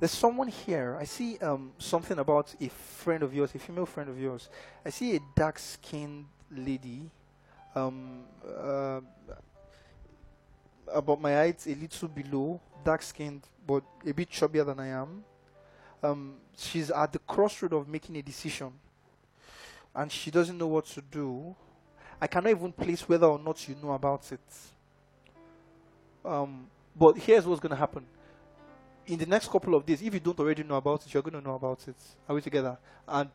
there's 0.00 0.18
someone 0.18 0.48
here. 0.48 0.96
I 1.00 1.06
see 1.06 1.38
um, 1.38 1.72
something 1.78 2.18
about 2.18 2.54
a 2.60 2.68
friend 2.68 3.22
of 3.22 3.32
yours, 3.32 3.54
a 3.54 3.58
female 3.58 3.86
friend 3.86 4.10
of 4.10 4.18
yours. 4.18 4.50
I 4.84 4.90
see 4.90 5.14
a 5.14 5.20
dark 5.36 5.60
skinned 5.60 6.26
lady. 6.50 7.10
Um, 7.76 8.24
uh, 8.44 9.00
about 10.92 11.20
my 11.20 11.32
height, 11.32 11.64
a 11.66 11.74
little 11.74 12.08
below, 12.08 12.60
dark 12.84 13.02
skinned, 13.02 13.42
but 13.66 13.84
a 14.04 14.12
bit 14.12 14.30
chubbier 14.30 14.64
than 14.64 14.80
I 14.80 14.88
am 14.88 15.24
um, 16.02 16.34
she's 16.56 16.90
at 16.90 17.12
the 17.12 17.18
crossroad 17.20 17.72
of 17.72 17.88
making 17.88 18.16
a 18.16 18.22
decision 18.22 18.72
and 19.94 20.10
she 20.10 20.30
doesn't 20.30 20.56
know 20.56 20.66
what 20.66 20.86
to 20.86 21.00
do, 21.00 21.54
I 22.20 22.26
cannot 22.26 22.50
even 22.50 22.72
place 22.72 23.08
whether 23.08 23.26
or 23.26 23.38
not 23.38 23.66
you 23.68 23.76
know 23.82 23.92
about 23.92 24.30
it. 24.30 24.40
Um, 26.24 26.66
but 26.94 27.16
here's 27.16 27.46
what's 27.46 27.60
going 27.60 27.70
to 27.70 27.76
happen. 27.76 28.04
In 29.06 29.18
the 29.18 29.26
next 29.26 29.50
couple 29.50 29.74
of 29.74 29.86
days, 29.86 30.02
if 30.02 30.12
you 30.12 30.20
don't 30.20 30.38
already 30.38 30.64
know 30.64 30.74
about 30.74 31.06
it, 31.06 31.14
you're 31.14 31.22
going 31.22 31.40
to 31.40 31.40
know 31.40 31.54
about 31.54 31.86
it. 31.86 31.96
Are 32.28 32.34
we 32.34 32.40
together? 32.40 32.76
And 33.06 33.30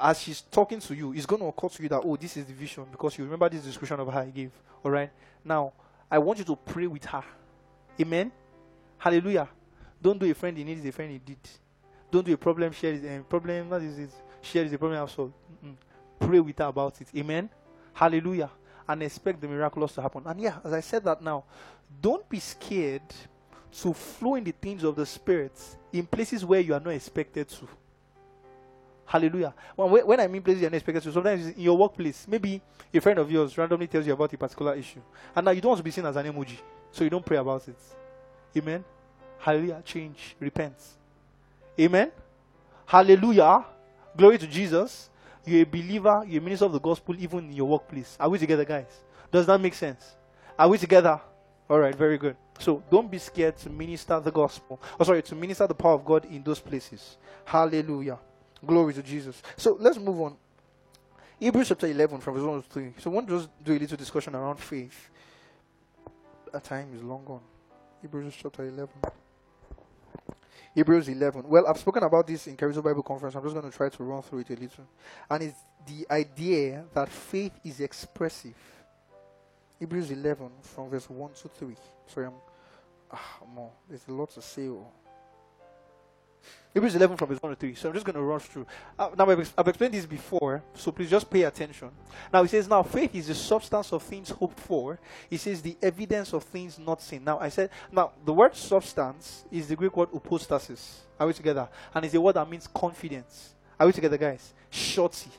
as 0.00 0.20
she's 0.20 0.40
talking 0.40 0.80
to 0.80 0.94
you, 0.94 1.12
it's 1.12 1.26
going 1.26 1.40
to 1.40 1.46
occur 1.46 1.68
to 1.68 1.82
you 1.82 1.88
that, 1.88 2.02
oh, 2.04 2.16
this 2.16 2.36
is 2.36 2.44
the 2.44 2.52
vision 2.52 2.84
because 2.90 3.16
you 3.18 3.24
remember 3.24 3.48
this 3.48 3.62
description 3.62 3.98
of 4.00 4.12
her 4.12 4.20
I 4.20 4.26
gave. 4.26 4.50
All 4.84 4.90
right? 4.90 5.10
Now, 5.44 5.72
I 6.10 6.18
want 6.18 6.38
you 6.38 6.44
to 6.46 6.56
pray 6.56 6.86
with 6.86 7.04
her. 7.06 7.24
Amen? 8.00 8.30
Hallelujah. 8.98 9.48
Don't 10.00 10.18
do 10.18 10.30
a 10.30 10.34
friend 10.34 10.56
in 10.58 10.66
need 10.66 10.78
is 10.78 10.84
a 10.86 10.92
friend 10.92 11.12
indeed. 11.12 11.38
Don't 12.10 12.24
do 12.24 12.32
a 12.32 12.36
problem 12.36 12.72
share 12.72 12.92
is 12.92 13.04
a 13.04 13.10
eh, 13.10 13.18
problem. 13.28 13.70
What 13.70 13.82
is 13.82 13.98
it? 13.98 14.10
Share 14.40 14.64
is 14.64 14.72
a 14.72 14.78
problem 14.78 15.02
I've 15.02 15.10
solved. 15.10 15.34
Mm-mm. 15.64 15.74
Pray 16.18 16.40
with 16.40 16.58
her 16.58 16.64
about 16.64 17.00
it. 17.00 17.08
Amen. 17.16 17.50
Hallelujah. 17.92 18.50
And 18.88 19.02
expect 19.02 19.40
the 19.40 19.48
miraculous 19.48 19.92
to 19.94 20.02
happen. 20.02 20.22
And 20.24 20.40
yeah, 20.40 20.58
as 20.64 20.72
I 20.72 20.80
said 20.80 21.04
that 21.04 21.20
now, 21.20 21.44
don't 22.00 22.26
be 22.28 22.38
scared 22.38 23.02
to 23.82 23.92
flow 23.92 24.36
in 24.36 24.44
the 24.44 24.52
things 24.52 24.84
of 24.84 24.96
the 24.96 25.04
Spirit 25.04 25.52
in 25.92 26.06
places 26.06 26.44
where 26.44 26.60
you 26.60 26.72
are 26.74 26.80
not 26.80 26.90
expected 26.90 27.48
to. 27.48 27.68
Hallelujah. 29.08 29.54
When, 29.74 30.06
when 30.06 30.20
I 30.20 30.26
mean 30.26 30.42
places 30.42 30.60
you're 30.60 30.70
not 30.70 30.76
expected 30.76 31.02
to, 31.04 31.12
sometimes 31.12 31.46
in 31.46 31.60
your 31.60 31.78
workplace, 31.78 32.26
maybe 32.28 32.60
a 32.92 33.00
friend 33.00 33.18
of 33.18 33.32
yours 33.32 33.56
randomly 33.56 33.86
tells 33.86 34.06
you 34.06 34.12
about 34.12 34.30
a 34.34 34.36
particular 34.36 34.74
issue. 34.74 35.00
And 35.34 35.46
now 35.46 35.50
you 35.50 35.62
don't 35.62 35.70
want 35.70 35.78
to 35.78 35.84
be 35.84 35.90
seen 35.90 36.04
as 36.04 36.14
an 36.14 36.26
emoji. 36.26 36.58
So 36.92 37.04
you 37.04 37.10
don't 37.10 37.24
pray 37.24 37.38
about 37.38 37.66
it. 37.66 37.78
Amen. 38.54 38.84
Hallelujah. 39.38 39.82
Change. 39.82 40.36
Repent. 40.38 40.74
Amen. 41.80 42.12
Hallelujah. 42.84 43.64
Glory 44.14 44.36
to 44.36 44.46
Jesus. 44.46 45.08
You're 45.46 45.62
a 45.62 45.64
believer, 45.64 46.24
you're 46.26 46.42
a 46.42 46.44
minister 46.44 46.66
of 46.66 46.72
the 46.72 46.80
gospel, 46.80 47.16
even 47.18 47.38
in 47.38 47.52
your 47.52 47.66
workplace. 47.66 48.14
Are 48.20 48.28
we 48.28 48.38
together, 48.38 48.66
guys? 48.66 49.00
Does 49.32 49.46
that 49.46 49.58
make 49.58 49.72
sense? 49.72 50.04
Are 50.58 50.68
we 50.68 50.76
together? 50.76 51.18
All 51.70 51.78
right, 51.78 51.94
very 51.94 52.18
good. 52.18 52.36
So 52.58 52.82
don't 52.90 53.10
be 53.10 53.16
scared 53.16 53.56
to 53.58 53.70
minister 53.70 54.20
the 54.20 54.30
gospel. 54.30 54.78
Oh, 55.00 55.04
sorry, 55.04 55.22
to 55.22 55.34
minister 55.34 55.66
the 55.66 55.74
power 55.74 55.94
of 55.94 56.04
God 56.04 56.26
in 56.26 56.42
those 56.42 56.60
places. 56.60 57.16
Hallelujah. 57.46 58.18
Glory 58.64 58.94
to 58.94 59.02
Jesus. 59.02 59.42
So 59.56 59.76
let's 59.78 59.98
move 59.98 60.20
on. 60.20 60.36
Hebrews 61.38 61.68
chapter 61.68 61.86
11 61.86 62.20
from 62.20 62.34
verse 62.34 62.42
1 62.42 62.62
to 62.62 62.68
3. 62.68 62.92
So 62.98 63.10
I 63.10 63.14
want 63.14 63.28
to 63.28 63.36
just 63.38 63.48
do 63.62 63.72
a 63.72 63.78
little 63.78 63.96
discussion 63.96 64.34
around 64.34 64.58
faith. 64.58 65.10
Our 66.52 66.60
time 66.60 66.88
is 66.94 67.02
long 67.02 67.24
gone. 67.24 67.42
Hebrews 68.02 68.34
chapter 68.40 68.64
11. 68.64 68.88
Hebrews 70.74 71.08
11. 71.08 71.48
Well, 71.48 71.66
I've 71.66 71.78
spoken 71.78 72.02
about 72.02 72.26
this 72.26 72.46
in 72.46 72.56
Caruso 72.56 72.82
Bible 72.82 73.02
Conference. 73.02 73.34
I'm 73.34 73.42
just 73.42 73.54
going 73.54 73.70
to 73.70 73.76
try 73.76 73.88
to 73.88 74.02
run 74.02 74.22
through 74.22 74.40
it 74.40 74.50
a 74.50 74.54
little. 74.54 74.84
And 75.30 75.42
it's 75.44 75.58
the 75.86 76.06
idea 76.12 76.84
that 76.94 77.08
faith 77.08 77.52
is 77.64 77.80
expressive. 77.80 78.54
Hebrews 79.78 80.10
11 80.10 80.50
from 80.62 80.90
verse 80.90 81.08
1 81.08 81.32
to 81.42 81.48
3. 81.48 81.76
Sorry, 82.06 82.26
I'm. 82.26 82.32
Ah, 83.10 83.38
more. 83.54 83.70
There's 83.88 84.06
a 84.08 84.12
lot 84.12 84.30
to 84.30 84.42
say. 84.42 84.68
Oh. 84.68 84.86
Hebrews 86.78 86.94
11 86.94 87.16
from 87.16 87.28
verse 87.28 87.42
1 87.42 87.50
to 87.50 87.58
3. 87.58 87.74
So 87.74 87.88
I'm 87.88 87.94
just 87.94 88.06
going 88.06 88.14
to 88.14 88.22
rush 88.22 88.44
through. 88.44 88.64
Uh, 88.96 89.08
now, 89.18 89.28
I've, 89.28 89.52
I've 89.58 89.66
explained 89.66 89.94
this 89.94 90.06
before, 90.06 90.62
so 90.74 90.92
please 90.92 91.10
just 91.10 91.28
pay 91.28 91.42
attention. 91.42 91.90
Now, 92.32 92.42
he 92.42 92.48
says, 92.48 92.68
Now, 92.68 92.84
faith 92.84 93.16
is 93.16 93.26
the 93.26 93.34
substance 93.34 93.92
of 93.92 94.00
things 94.04 94.30
hoped 94.30 94.60
for. 94.60 95.00
He 95.28 95.38
says, 95.38 95.60
the 95.60 95.76
evidence 95.82 96.32
of 96.32 96.44
things 96.44 96.78
not 96.78 97.02
seen. 97.02 97.24
Now, 97.24 97.40
I 97.40 97.48
said, 97.48 97.70
now, 97.90 98.12
the 98.24 98.32
word 98.32 98.54
substance 98.54 99.44
is 99.50 99.66
the 99.66 99.74
Greek 99.74 99.96
word 99.96 100.10
hypostasis. 100.12 101.00
Are 101.18 101.26
we 101.26 101.32
together? 101.32 101.68
And 101.92 102.04
it's 102.04 102.14
a 102.14 102.20
word 102.20 102.36
that 102.36 102.48
means 102.48 102.68
confidence. 102.68 103.54
Are 103.80 103.86
we 103.86 103.92
together, 103.92 104.16
guys? 104.16 104.54
Surety. 104.70 105.30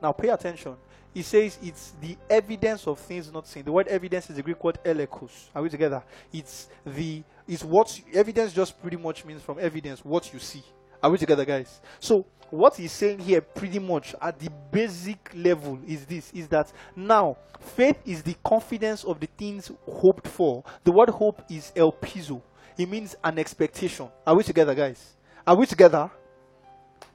Now, 0.00 0.12
pay 0.12 0.28
attention. 0.28 0.76
He 1.12 1.22
says 1.22 1.58
it's 1.62 1.94
the 2.00 2.16
evidence 2.30 2.86
of 2.86 3.00
things 3.00 3.32
not 3.32 3.48
seen. 3.48 3.64
The 3.64 3.72
word 3.72 3.88
evidence 3.88 4.30
is 4.30 4.36
the 4.36 4.42
Greek 4.42 4.62
word 4.62 4.78
elegchos. 4.84 5.48
Are 5.52 5.62
we 5.62 5.68
together? 5.68 6.04
It's 6.32 6.68
the 6.84 7.24
it's 7.48 7.64
what 7.64 7.98
evidence 8.12 8.52
just 8.52 8.80
pretty 8.82 8.98
much 8.98 9.24
means 9.24 9.40
from 9.40 9.58
evidence 9.58 10.04
what 10.04 10.32
you 10.32 10.38
see. 10.38 10.62
Are 11.06 11.10
we 11.10 11.18
together, 11.18 11.44
guys? 11.44 11.80
So 12.00 12.26
what 12.50 12.74
he's 12.74 12.90
saying 12.90 13.20
here 13.20 13.40
pretty 13.40 13.78
much 13.78 14.12
at 14.20 14.40
the 14.40 14.50
basic 14.72 15.30
level 15.36 15.78
is 15.86 16.04
this 16.04 16.32
is 16.32 16.48
that 16.48 16.72
now 16.96 17.36
faith 17.60 17.96
is 18.04 18.24
the 18.24 18.34
confidence 18.42 19.04
of 19.04 19.20
the 19.20 19.28
things 19.38 19.70
hoped 19.88 20.26
for. 20.26 20.64
The 20.82 20.90
word 20.90 21.10
hope 21.10 21.44
is 21.48 21.70
elpizo. 21.76 22.42
It 22.76 22.88
means 22.88 23.14
an 23.22 23.38
expectation. 23.38 24.08
Are 24.26 24.34
we 24.34 24.42
together, 24.42 24.74
guys? 24.74 25.14
Are 25.46 25.56
we 25.56 25.64
together? 25.66 26.10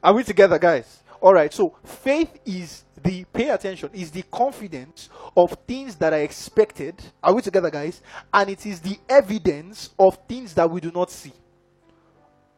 Are 0.02 0.16
we 0.16 0.24
together, 0.24 0.58
guys? 0.58 1.04
All 1.20 1.34
right. 1.34 1.52
So 1.52 1.76
faith 1.84 2.39
is 2.46 2.86
the 3.04 3.26
pay 3.26 3.50
attention 3.50 3.89
is 3.92 4.10
the 4.10 4.24
confidence 4.32 5.10
of 5.36 5.58
things 5.68 5.98
that 5.98 6.14
are 6.14 6.22
expected. 6.22 6.96
Are 7.22 7.36
we 7.36 7.42
together, 7.42 7.70
guys? 7.70 8.02
And 8.34 8.52
it 8.52 8.66
is 8.66 8.80
the 8.80 8.98
evidence 9.10 9.89
of 10.00 10.18
things 10.30 10.54
that 10.54 10.72
we 10.72 10.80
do 10.80 10.94
not 10.94 11.12
see. 11.12 11.34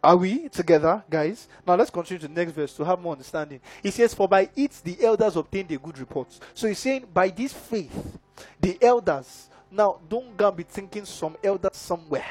Are 0.04 0.18
we 0.18 0.49
together, 0.49 1.01
guys? 1.10 1.47
Now 1.66 1.76
let's 1.76 1.89
continue 1.89 2.20
to 2.20 2.28
the 2.28 2.34
next 2.34 2.51
verse 2.51 2.74
to 2.74 2.84
have 2.84 2.99
more 2.99 3.14
understanding. 3.14 3.62
He 3.82 3.89
says, 3.89 4.14
For 4.14 4.28
by 4.28 4.49
it 4.54 4.82
the 4.84 4.97
elders 5.01 5.38
obtained 5.38 5.72
a 5.72 5.78
good 5.78 5.97
report. 5.97 6.28
So 6.54 6.68
he's 6.68 6.80
saying, 6.80 7.08
By 7.14 7.30
this 7.30 7.54
faith, 7.54 8.18
the 8.60 8.78
elders. 8.82 9.49
Now, 9.72 10.01
don't 10.08 10.36
go 10.38 10.51
be 10.51 10.64
thinking 10.64 11.06
some 11.06 11.38
elders 11.43 11.78
somewhere. 11.78 12.26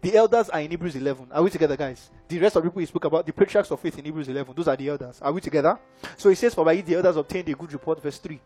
The 0.00 0.16
elders 0.16 0.48
are 0.48 0.60
in 0.60 0.70
Hebrews 0.70 0.96
11. 0.96 1.28
Are 1.30 1.42
we 1.42 1.50
together, 1.50 1.76
guys? 1.76 2.10
The 2.26 2.38
rest 2.38 2.56
of 2.56 2.62
the 2.62 2.70
people 2.70 2.80
he 2.80 2.86
spoke 2.86 3.04
about, 3.04 3.26
the 3.26 3.32
patriarchs 3.32 3.70
of 3.70 3.78
faith 3.78 3.98
in 3.98 4.06
Hebrews 4.06 4.28
11, 4.28 4.54
those 4.56 4.66
are 4.66 4.76
the 4.76 4.88
elders. 4.88 5.20
Are 5.20 5.30
we 5.30 5.42
together? 5.42 5.78
So 6.16 6.30
he 6.30 6.34
says, 6.34 6.54
For 6.54 6.64
by 6.64 6.72
it 6.72 6.86
the 6.86 6.94
elders 6.94 7.16
obtained 7.16 7.48
a 7.50 7.54
good 7.54 7.72
report, 7.72 8.02
verse 8.02 8.18
3. 8.18 8.40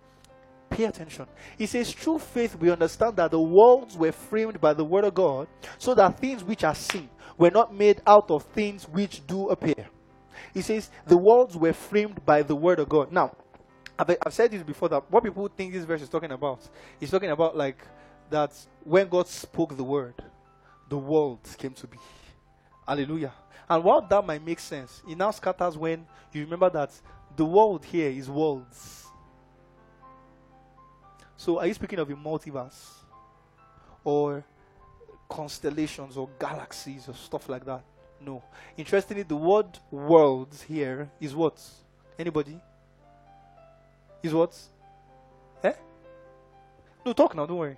Pay 0.69 0.85
attention. 0.85 1.27
He 1.57 1.67
says, 1.67 1.93
Through 1.93 2.19
faith 2.19 2.57
we 2.57 2.71
understand 2.71 3.17
that 3.17 3.31
the 3.31 3.41
worlds 3.41 3.97
were 3.97 4.11
framed 4.11 4.61
by 4.61 4.75
the 4.75 4.85
word 4.85 5.05
of 5.05 5.15
God, 5.15 5.47
so 5.79 5.95
that 5.95 6.19
things 6.19 6.43
which 6.43 6.65
are 6.65 6.75
seen 6.75 7.09
were 7.37 7.51
not 7.51 7.75
made 7.75 8.01
out 8.07 8.31
of 8.31 8.45
things 8.45 8.85
which 8.89 9.27
do 9.27 9.49
appear. 9.49 9.89
He 10.53 10.63
says, 10.63 10.91
The 11.07 11.17
worlds 11.17 11.57
were 11.57 11.73
framed 11.73 12.25
by 12.25 12.43
the 12.43 12.55
word 12.55 12.79
of 12.79 12.89
God. 12.89 13.13
Now, 13.13 13.37
I've, 13.99 14.17
I've 14.27 14.35
said 14.35 14.51
this 14.51 14.63
before 14.63 14.89
that 14.89 15.11
what 15.11 15.23
people 15.23 15.49
think 15.49 15.73
this 15.73 15.85
verse 15.85 16.03
is 16.03 16.09
talking 16.09 16.33
about. 16.33 16.69
is 17.01 17.11
talking 17.11 17.31
about 17.31 17.57
like 17.57 17.79
that 18.31 18.53
when 18.83 19.09
God 19.09 19.29
spoke 19.29 19.77
the 19.77 19.85
word 19.85 20.15
the 20.89 20.99
world 20.99 21.41
came 21.59 21.73
to 21.73 21.87
be. 21.87 21.99
Hallelujah. 22.87 23.33
And 23.69 23.83
while 23.83 24.03
that 24.03 24.27
might 24.27 24.45
make 24.45 24.61
sense, 24.61 25.03
it 25.09 25.17
now 25.17 25.31
scatters 25.31 25.77
when 25.77 26.07
you 26.33 26.43
remember 26.43 26.69
that 26.71 26.91
the 27.37 27.45
world 27.45 27.85
here 27.85 28.11
is 28.11 28.29
worlds. 28.29 29.07
So, 31.37 31.59
are 31.59 31.67
you 31.67 31.75
speaking 31.75 31.99
of 31.99 32.09
a 32.11 32.15
multiverse? 32.15 32.91
Or 34.05 34.45
constellations 35.29 36.17
or 36.17 36.29
galaxies 36.39 37.09
or 37.09 37.15
stuff 37.15 37.49
like 37.49 37.65
that? 37.65 37.83
No. 38.21 38.43
Interestingly, 38.77 39.23
the 39.23 39.37
word 39.37 39.79
worlds 39.91 40.63
here 40.63 41.11
is 41.21 41.35
what? 41.35 41.61
Anybody? 42.19 42.61
Is 44.23 44.33
what? 44.33 44.59
Eh? 45.63 45.73
No, 47.05 47.13
talk 47.13 47.35
now, 47.35 47.47
don't 47.47 47.59
worry. 47.59 47.77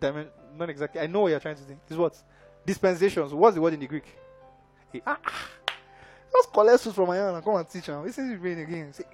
Dimen- 0.00 0.28
not 0.56 0.70
exactly. 0.70 1.00
I 1.00 1.06
know 1.06 1.20
what 1.20 1.28
you're 1.28 1.40
trying 1.40 1.56
to 1.56 1.62
say. 1.62 1.76
Is 1.88 1.96
what? 1.96 2.16
Dispensations. 2.64 3.32
What's 3.32 3.54
the 3.56 3.60
word 3.60 3.74
in 3.74 3.80
the 3.80 3.86
Greek? 3.86 4.04
Hey, 4.92 5.02
ah, 5.06 5.18
ah. 5.24 5.48
Just 6.32 6.52
collect 6.52 6.80
suits 6.80 6.94
from 6.94 7.08
my 7.08 7.16
hand 7.16 7.34
and 7.34 7.44
come 7.44 7.56
and 7.56 7.68
teach 7.68 7.86
him. 7.86 8.04
This 8.04 8.18
is 8.18 8.38
brain 8.38 8.58
again. 8.58 8.92
See, 8.92 9.04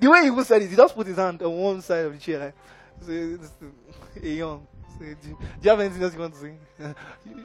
the 0.00 0.08
way 0.08 0.20
he 0.22 0.26
even 0.28 0.44
said 0.44 0.62
it, 0.62 0.70
he 0.70 0.76
just 0.76 0.94
put 0.94 1.06
his 1.06 1.16
hand 1.16 1.42
on 1.42 1.56
one 1.56 1.82
side 1.82 2.06
of 2.06 2.12
the 2.12 2.18
chair. 2.18 2.54
Like, 3.06 4.22
young. 4.22 4.66
Do, 4.98 5.38
you 5.62 5.70
have 5.70 5.80
anything 5.80 6.02
else 6.02 6.14
you 6.14 6.20
want 6.20 6.34
to 6.34 6.40
say? 6.40 6.54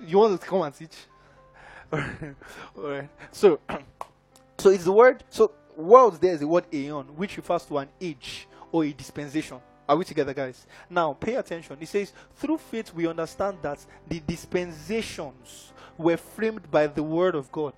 you 0.05 0.17
want 0.17 0.39
to 0.39 0.47
come 0.47 0.61
and 0.61 0.73
teach? 0.73 0.95
All 1.91 1.99
right. 1.99 2.35
All 2.77 2.89
right. 2.89 3.09
So, 3.31 3.59
so 4.57 4.69
it's 4.69 4.83
the 4.83 4.91
word. 4.91 5.23
So, 5.29 5.51
world 5.75 6.19
there 6.19 6.33
is 6.33 6.39
the 6.39 6.47
word 6.47 6.65
aeon, 6.73 7.05
which 7.15 7.37
refers 7.37 7.65
to 7.65 7.77
an 7.77 7.89
age 8.01 8.47
or 8.71 8.83
a 8.83 8.91
dispensation. 8.91 9.59
Are 9.87 9.95
we 9.95 10.03
together, 10.03 10.33
guys? 10.33 10.65
Now, 10.89 11.13
pay 11.13 11.35
attention. 11.35 11.77
He 11.79 11.85
says, 11.85 12.11
through 12.35 12.57
faith, 12.57 12.93
we 12.93 13.07
understand 13.07 13.59
that 13.61 13.79
the 14.07 14.19
dispensations 14.19 15.71
were 15.97 16.17
framed 16.17 16.69
by 16.69 16.87
the 16.87 17.03
word 17.03 17.35
of 17.35 17.49
God. 17.51 17.73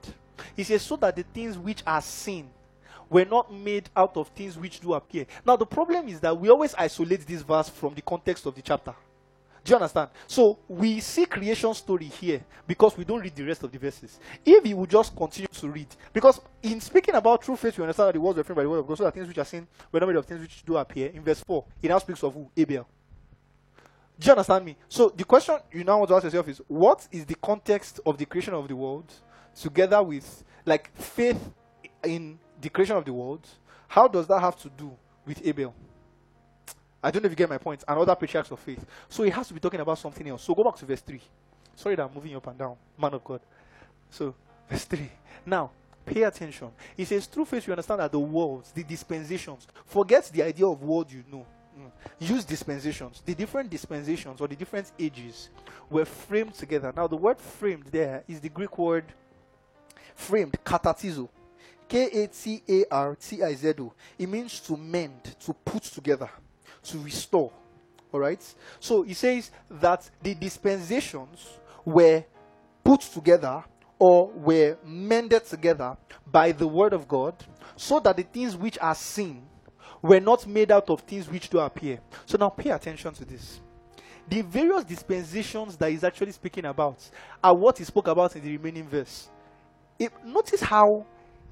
He 0.55 0.63
says, 0.63 0.81
so 0.81 0.95
that 0.97 1.15
the 1.15 1.23
things 1.23 1.57
which 1.57 1.83
are 1.85 2.01
seen 2.01 2.49
were 3.09 3.25
not 3.25 3.53
made 3.53 3.89
out 3.95 4.17
of 4.17 4.29
things 4.29 4.57
which 4.57 4.79
do 4.79 4.93
appear. 4.93 5.25
Now, 5.45 5.55
the 5.55 5.65
problem 5.65 6.07
is 6.07 6.19
that 6.21 6.37
we 6.37 6.49
always 6.49 6.73
isolate 6.75 7.25
this 7.27 7.41
verse 7.41 7.69
from 7.69 7.93
the 7.93 8.01
context 8.01 8.45
of 8.45 8.55
the 8.55 8.61
chapter. 8.61 8.95
Do 9.69 9.73
you 9.73 9.77
understand? 9.81 10.09
So 10.25 10.57
we 10.67 10.99
see 10.99 11.27
creation 11.27 11.71
story 11.75 12.05
here 12.05 12.41
because 12.65 12.97
we 12.97 13.05
don't 13.05 13.19
read 13.19 13.35
the 13.35 13.43
rest 13.43 13.61
of 13.61 13.71
the 13.71 13.77
verses. 13.77 14.19
If 14.43 14.65
you 14.65 14.75
would 14.75 14.89
just 14.89 15.15
continue 15.15 15.47
to 15.47 15.69
read, 15.69 15.85
because 16.11 16.41
in 16.63 16.81
speaking 16.81 17.13
about 17.13 17.43
true 17.43 17.55
faith, 17.55 17.77
you 17.77 17.83
understand 17.83 18.07
that 18.07 18.13
the 18.13 18.19
words 18.19 18.35
were 18.35 18.43
framed 18.43 18.55
by 18.55 18.63
the 18.63 18.69
word 18.71 18.79
of 18.79 18.87
God, 18.87 18.97
so 18.97 19.03
that 19.03 19.13
things 19.13 19.27
which 19.27 19.37
are 19.37 19.45
seen 19.45 19.67
were 19.91 19.99
not 19.99 20.07
made 20.07 20.15
of 20.15 20.25
things 20.25 20.41
which 20.41 20.65
do 20.65 20.75
appear. 20.75 21.11
In 21.13 21.23
verse 21.23 21.41
4, 21.41 21.63
he 21.83 21.87
now 21.87 21.99
speaks 21.99 22.23
of 22.23 22.33
who? 22.33 22.49
Abel. 22.57 22.87
Do 24.19 24.25
you 24.25 24.31
understand 24.31 24.65
me? 24.65 24.75
So 24.87 25.13
the 25.15 25.23
question 25.23 25.55
you 25.71 25.83
now 25.83 25.99
want 25.99 26.09
to 26.09 26.15
ask 26.15 26.23
yourself 26.23 26.47
is 26.47 26.61
what 26.67 27.07
is 27.11 27.27
the 27.27 27.35
context 27.35 27.99
of 28.07 28.17
the 28.17 28.25
creation 28.25 28.55
of 28.55 28.67
the 28.67 28.75
world 28.75 29.13
together 29.53 30.01
with 30.01 30.43
like 30.65 30.89
faith 30.97 31.51
in 32.03 32.39
the 32.59 32.69
creation 32.69 32.97
of 32.97 33.05
the 33.05 33.13
world? 33.13 33.47
How 33.87 34.07
does 34.07 34.25
that 34.29 34.39
have 34.39 34.57
to 34.63 34.69
do 34.69 34.91
with 35.27 35.45
Abel? 35.45 35.75
I 37.01 37.11
don't 37.11 37.23
know 37.23 37.27
if 37.27 37.31
you 37.31 37.37
get 37.37 37.49
my 37.49 37.57
point. 37.57 37.83
And 37.87 37.97
other 37.97 38.15
patriarchs 38.15 38.51
of 38.51 38.59
faith. 38.59 38.85
So 39.07 39.23
he 39.23 39.29
has 39.29 39.47
to 39.47 39.53
be 39.53 39.59
talking 39.59 39.79
about 39.79 39.97
something 39.97 40.27
else. 40.27 40.43
So 40.43 40.53
go 40.53 40.63
back 40.63 40.75
to 40.77 40.85
verse 40.85 41.01
3. 41.01 41.21
Sorry 41.75 41.95
that 41.95 42.03
I'm 42.03 42.13
moving 42.13 42.35
up 42.35 42.45
and 42.47 42.57
down. 42.57 42.75
Man 42.97 43.13
of 43.13 43.23
God. 43.23 43.39
So, 44.09 44.35
verse 44.69 44.83
3. 44.85 45.09
Now, 45.45 45.71
pay 46.05 46.23
attention. 46.23 46.71
He 46.97 47.05
says, 47.05 47.25
through 47.25 47.45
faith 47.45 47.67
you 47.67 47.73
understand 47.73 48.01
that 48.01 48.11
the 48.11 48.19
worlds, 48.19 48.71
the 48.71 48.83
dispensations, 48.83 49.67
forget 49.85 50.29
the 50.33 50.43
idea 50.43 50.67
of 50.67 50.81
world 50.81 51.11
you 51.11 51.23
know. 51.31 51.45
Mm. 51.79 51.91
Use 52.19 52.43
dispensations. 52.43 53.21
The 53.25 53.33
different 53.33 53.69
dispensations 53.69 54.41
or 54.41 54.47
the 54.47 54.57
different 54.57 54.91
ages 54.99 55.49
were 55.89 56.05
framed 56.05 56.53
together. 56.53 56.91
Now, 56.93 57.07
the 57.07 57.15
word 57.15 57.39
framed 57.39 57.85
there 57.85 58.23
is 58.27 58.41
the 58.41 58.49
Greek 58.49 58.77
word 58.77 59.05
framed, 60.15 60.57
katartizo. 60.65 61.29
K 61.87 62.23
A 62.23 62.27
T 62.27 62.61
A 62.67 62.85
R 62.91 63.15
T 63.15 63.41
I 63.41 63.55
Z 63.55 63.73
O. 63.79 63.93
It 64.17 64.27
means 64.27 64.59
to 64.59 64.77
mend, 64.77 65.35
to 65.39 65.53
put 65.53 65.83
together 65.83 66.29
to 66.83 66.97
restore. 66.99 67.51
All 68.11 68.19
right? 68.19 68.41
So 68.79 69.03
he 69.03 69.13
says 69.13 69.51
that 69.69 70.09
the 70.21 70.33
dispensations 70.33 71.47
were 71.85 72.23
put 72.83 73.01
together 73.01 73.63
or 73.99 74.27
were 74.29 74.77
mended 74.85 75.45
together 75.45 75.97
by 76.31 76.51
the 76.51 76.67
word 76.67 76.93
of 76.93 77.07
God 77.07 77.35
so 77.75 77.99
that 77.99 78.15
the 78.15 78.23
things 78.23 78.55
which 78.55 78.77
are 78.79 78.95
seen 78.95 79.45
were 80.01 80.19
not 80.19 80.47
made 80.47 80.71
out 80.71 80.89
of 80.89 81.01
things 81.01 81.29
which 81.29 81.49
do 81.49 81.59
appear. 81.59 81.99
So 82.25 82.37
now 82.37 82.49
pay 82.49 82.69
attention 82.71 83.13
to 83.13 83.25
this. 83.25 83.59
The 84.27 84.41
various 84.41 84.83
dispensations 84.83 85.75
that 85.77 85.89
he's 85.89 86.03
actually 86.03 86.31
speaking 86.31 86.65
about 86.65 86.97
are 87.43 87.53
what 87.53 87.77
he 87.77 87.83
spoke 87.83 88.07
about 88.07 88.35
in 88.35 88.43
the 88.43 88.51
remaining 88.55 88.87
verse. 88.87 89.27
If, 89.97 90.11
notice 90.23 90.61
how 90.61 91.05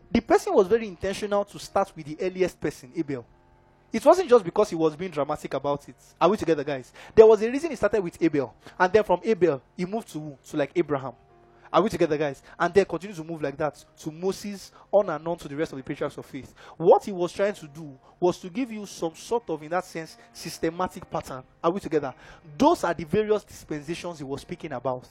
the 0.10 0.22
person 0.22 0.54
was 0.54 0.68
very 0.68 0.88
intentional 0.88 1.44
to 1.46 1.60
start 1.60 1.92
with 1.96 2.06
the 2.06 2.18
earliest 2.22 2.60
person, 2.60 2.92
Abel. 2.96 3.26
It 3.92 4.06
wasn't 4.06 4.30
just 4.30 4.44
because 4.44 4.70
he 4.70 4.76
was 4.76 4.96
being 4.96 5.12
dramatic 5.12 5.54
about 5.54 5.88
it. 5.88 5.96
Are 6.20 6.30
we 6.30 6.38
together, 6.38 6.64
guys? 6.64 6.92
There 7.16 7.26
was 7.26 7.42
a 7.42 7.50
reason 7.50 7.70
he 7.70 7.76
started 7.76 8.04
with 8.04 8.22
Abel. 8.22 8.54
And 8.78 8.92
then 8.92 9.04
from 9.04 9.22
Abel, 9.24 9.62
he 9.76 9.86
moved 9.86 10.10
to 10.14 10.38
To 10.50 10.58
like 10.58 10.72
Abraham. 10.76 11.14
Are 11.72 11.82
we 11.82 11.90
together, 11.90 12.18
guys? 12.18 12.42
And 12.58 12.74
then 12.74 12.86
continue 12.86 13.16
to 13.16 13.24
move 13.24 13.42
like 13.42 13.58
that 13.58 13.84
to 14.00 14.12
Moses, 14.12 14.72
on 14.92 15.10
and 15.10 15.28
on 15.28 15.38
to 15.38 15.48
the 15.48 15.56
rest 15.56 15.74
of 15.74 15.78
the 15.78 15.84
patriarchs 15.84 16.18
of 16.18 16.26
faith. 16.26 16.54
What 16.78 17.04
he 17.04 17.12
was 17.12 17.34
trying 17.34 17.54
to 17.56 17.68
do 17.68 17.98
was 18.20 18.40
to 18.40 18.50
give 18.50 18.72
you 18.72 18.86
some 18.86 19.16
sort 19.16 19.50
of, 19.50 19.62
in 19.62 19.70
that 19.70 19.86
sense, 19.86 20.18
systematic 20.32 21.10
pattern. 21.10 21.44
Are 21.64 21.72
we 21.72 21.80
together? 21.80 22.14
Those 22.58 22.84
are 22.84 22.94
the 22.94 23.04
various 23.04 23.44
dispensations 23.44 24.20
he 24.20 24.24
was 24.24 24.42
speaking 24.42 24.72
about. 24.72 25.08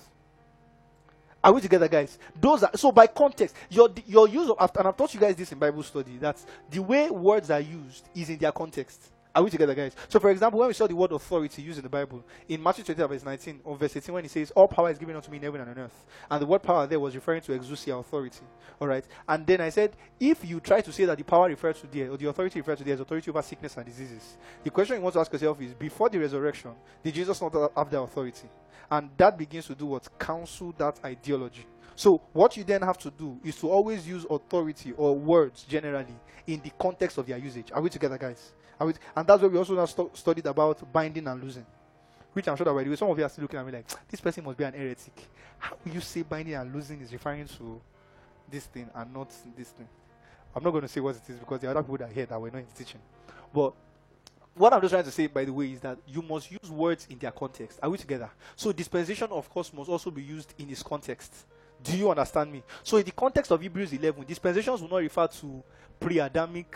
Are 1.46 1.52
we 1.52 1.60
together, 1.60 1.86
guys? 1.86 2.18
Those 2.40 2.64
are 2.64 2.72
so 2.74 2.90
by 2.90 3.06
context, 3.06 3.54
your 3.70 3.88
your 4.04 4.26
use 4.26 4.50
of 4.50 4.70
and 4.76 4.88
I've 4.88 4.96
taught 4.96 5.14
you 5.14 5.20
guys 5.20 5.36
this 5.36 5.52
in 5.52 5.60
Bible 5.60 5.84
study 5.84 6.18
that 6.18 6.44
the 6.68 6.80
way 6.80 7.08
words 7.08 7.52
are 7.52 7.60
used 7.60 8.08
is 8.16 8.28
in 8.30 8.38
their 8.38 8.50
context. 8.50 9.12
Are 9.36 9.42
we 9.42 9.50
together, 9.50 9.74
guys? 9.74 9.94
So, 10.08 10.18
for 10.18 10.30
example, 10.30 10.58
when 10.58 10.68
we 10.68 10.72
saw 10.72 10.86
the 10.86 10.96
word 10.96 11.12
authority 11.12 11.60
used 11.60 11.76
in 11.76 11.82
the 11.82 11.90
Bible, 11.90 12.24
in 12.48 12.62
Matthew 12.62 12.82
20, 12.84 13.06
verse 13.06 13.22
19, 13.22 13.60
or 13.64 13.76
verse 13.76 13.94
18, 13.94 14.14
when 14.14 14.24
he 14.24 14.28
says, 14.30 14.50
All 14.52 14.66
power 14.66 14.90
is 14.90 14.96
given 14.96 15.14
unto 15.14 15.30
me 15.30 15.36
in 15.36 15.42
heaven 15.42 15.60
and 15.60 15.68
on 15.68 15.78
earth. 15.78 16.06
And 16.30 16.40
the 16.40 16.46
word 16.46 16.62
power 16.62 16.86
there 16.86 16.98
was 16.98 17.14
referring 17.14 17.42
to 17.42 17.52
exousia 17.52 18.00
authority. 18.00 18.46
All 18.80 18.88
right. 18.88 19.04
And 19.28 19.46
then 19.46 19.60
I 19.60 19.68
said, 19.68 19.94
if 20.18 20.42
you 20.42 20.58
try 20.58 20.80
to 20.80 20.90
say 20.90 21.04
that 21.04 21.18
the 21.18 21.24
power 21.24 21.48
refers 21.48 21.78
to 21.82 21.86
there, 21.86 22.10
or 22.10 22.16
the 22.16 22.30
authority 22.30 22.60
refers 22.60 22.78
to 22.78 22.84
there, 22.84 22.94
is 22.94 23.00
authority 23.00 23.30
over 23.30 23.42
sickness 23.42 23.76
and 23.76 23.84
diseases, 23.84 24.38
the 24.64 24.70
question 24.70 24.96
you 24.96 25.02
want 25.02 25.12
to 25.12 25.20
ask 25.20 25.30
yourself 25.30 25.60
is, 25.60 25.74
before 25.74 26.08
the 26.08 26.18
resurrection, 26.18 26.70
did 27.04 27.12
Jesus 27.12 27.38
not 27.42 27.52
have 27.76 27.90
the 27.90 28.00
authority? 28.00 28.48
And 28.90 29.10
that 29.18 29.36
begins 29.36 29.66
to 29.66 29.74
do 29.74 29.84
what? 29.84 30.18
Counsel 30.18 30.74
that 30.78 30.98
ideology. 31.04 31.66
So, 31.94 32.22
what 32.32 32.56
you 32.56 32.64
then 32.64 32.80
have 32.80 32.96
to 32.98 33.10
do 33.10 33.38
is 33.44 33.56
to 33.56 33.68
always 33.68 34.08
use 34.08 34.24
authority 34.30 34.92
or 34.96 35.14
words 35.14 35.64
generally 35.64 36.14
in 36.46 36.62
the 36.62 36.70
context 36.78 37.18
of 37.18 37.26
their 37.26 37.36
usage. 37.36 37.70
Are 37.72 37.82
we 37.82 37.90
together, 37.90 38.16
guys? 38.16 38.52
Are 38.78 38.86
we 38.86 38.94
and 39.14 39.26
that's 39.26 39.42
why 39.42 39.48
we 39.48 39.58
also 39.58 39.74
now 39.74 39.86
stu- 39.86 40.10
studied 40.14 40.46
about 40.46 40.92
binding 40.92 41.26
and 41.26 41.42
losing. 41.42 41.66
Which 42.32 42.46
I'm 42.48 42.56
sure 42.56 42.64
that 42.64 42.74
by 42.74 42.84
the 42.84 42.90
way, 42.90 42.96
some 42.96 43.08
of 43.08 43.18
you 43.18 43.24
are 43.24 43.28
still 43.28 43.42
looking 43.42 43.58
at 43.58 43.66
me 43.66 43.72
like, 43.72 43.86
ah, 43.92 43.98
this 44.08 44.20
person 44.20 44.44
must 44.44 44.58
be 44.58 44.64
an 44.64 44.74
heretic. 44.74 45.28
How 45.58 45.76
will 45.84 45.92
you 45.94 46.00
say 46.00 46.22
binding 46.22 46.54
and 46.54 46.74
losing 46.74 47.00
is 47.00 47.12
referring 47.12 47.46
to 47.46 47.80
this 48.50 48.64
thing 48.66 48.90
and 48.94 49.14
not 49.14 49.30
this 49.56 49.68
thing? 49.70 49.88
I'm 50.54 50.62
not 50.62 50.70
going 50.70 50.82
to 50.82 50.88
say 50.88 51.00
what 51.00 51.16
it 51.16 51.22
is 51.28 51.38
because 51.38 51.60
there 51.60 51.70
are 51.70 51.76
other 51.76 51.82
people 51.82 51.98
that 51.98 52.12
hear 52.12 52.26
that 52.26 52.40
we're 52.40 52.50
not 52.50 52.58
in 52.58 52.66
the 52.66 52.84
teaching. 52.84 53.00
But 53.52 53.72
what 54.54 54.72
I'm 54.72 54.80
just 54.80 54.92
trying 54.92 55.04
to 55.04 55.10
say, 55.10 55.26
by 55.26 55.44
the 55.44 55.52
way, 55.52 55.72
is 55.72 55.80
that 55.80 55.98
you 56.06 56.22
must 56.22 56.50
use 56.50 56.70
words 56.70 57.06
in 57.10 57.18
their 57.18 57.30
context. 57.30 57.78
Are 57.82 57.90
we 57.90 57.98
together? 57.98 58.30
So 58.54 58.72
dispensation, 58.72 59.28
of 59.30 59.48
course, 59.50 59.72
must 59.72 59.90
also 59.90 60.10
be 60.10 60.22
used 60.22 60.54
in 60.58 60.70
its 60.70 60.82
context. 60.82 61.46
Do 61.82 61.96
you 61.96 62.10
understand 62.10 62.52
me? 62.52 62.62
So, 62.82 62.96
in 62.96 63.04
the 63.04 63.12
context 63.12 63.50
of 63.50 63.60
Hebrews 63.60 63.92
11, 63.92 64.24
dispensations 64.24 64.80
will 64.80 64.88
not 64.88 64.96
refer 64.98 65.26
to 65.26 65.62
pre-Adamic, 66.00 66.74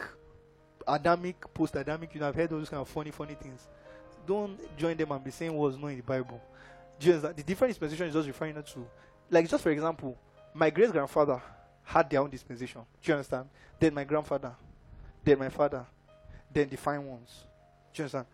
Adamic, 0.94 1.52
post-Adamic. 1.54 2.14
You 2.14 2.20
know 2.20 2.28
I've 2.28 2.34
heard 2.34 2.50
those 2.50 2.68
kind 2.68 2.80
of 2.80 2.88
funny, 2.88 3.10
funny 3.10 3.34
things. 3.34 3.66
Don't 4.26 4.58
join 4.76 4.96
them 4.96 5.12
and 5.12 5.24
be 5.24 5.30
saying 5.30 5.52
what's 5.52 5.76
not 5.76 5.88
in 5.88 5.96
the 5.96 6.02
Bible. 6.02 6.40
That 7.00 7.36
the 7.36 7.42
different 7.42 7.70
dispensation 7.70 8.08
is 8.08 8.14
just 8.14 8.26
referring 8.26 8.54
to, 8.54 8.86
like, 9.30 9.48
just 9.48 9.62
for 9.62 9.70
example, 9.70 10.18
my 10.52 10.68
great 10.68 10.92
grandfather 10.92 11.40
had 11.82 12.10
their 12.10 12.20
own 12.20 12.30
dispensation. 12.30 12.82
Do 13.02 13.10
you 13.10 13.14
understand? 13.14 13.48
Then 13.78 13.94
my 13.94 14.04
grandfather, 14.04 14.54
then 15.24 15.38
my 15.38 15.48
father, 15.48 15.86
then 16.52 16.68
the 16.68 16.76
fine 16.76 17.06
ones. 17.06 17.44
Do 17.94 18.02
you 18.02 18.04
understand? 18.04 18.26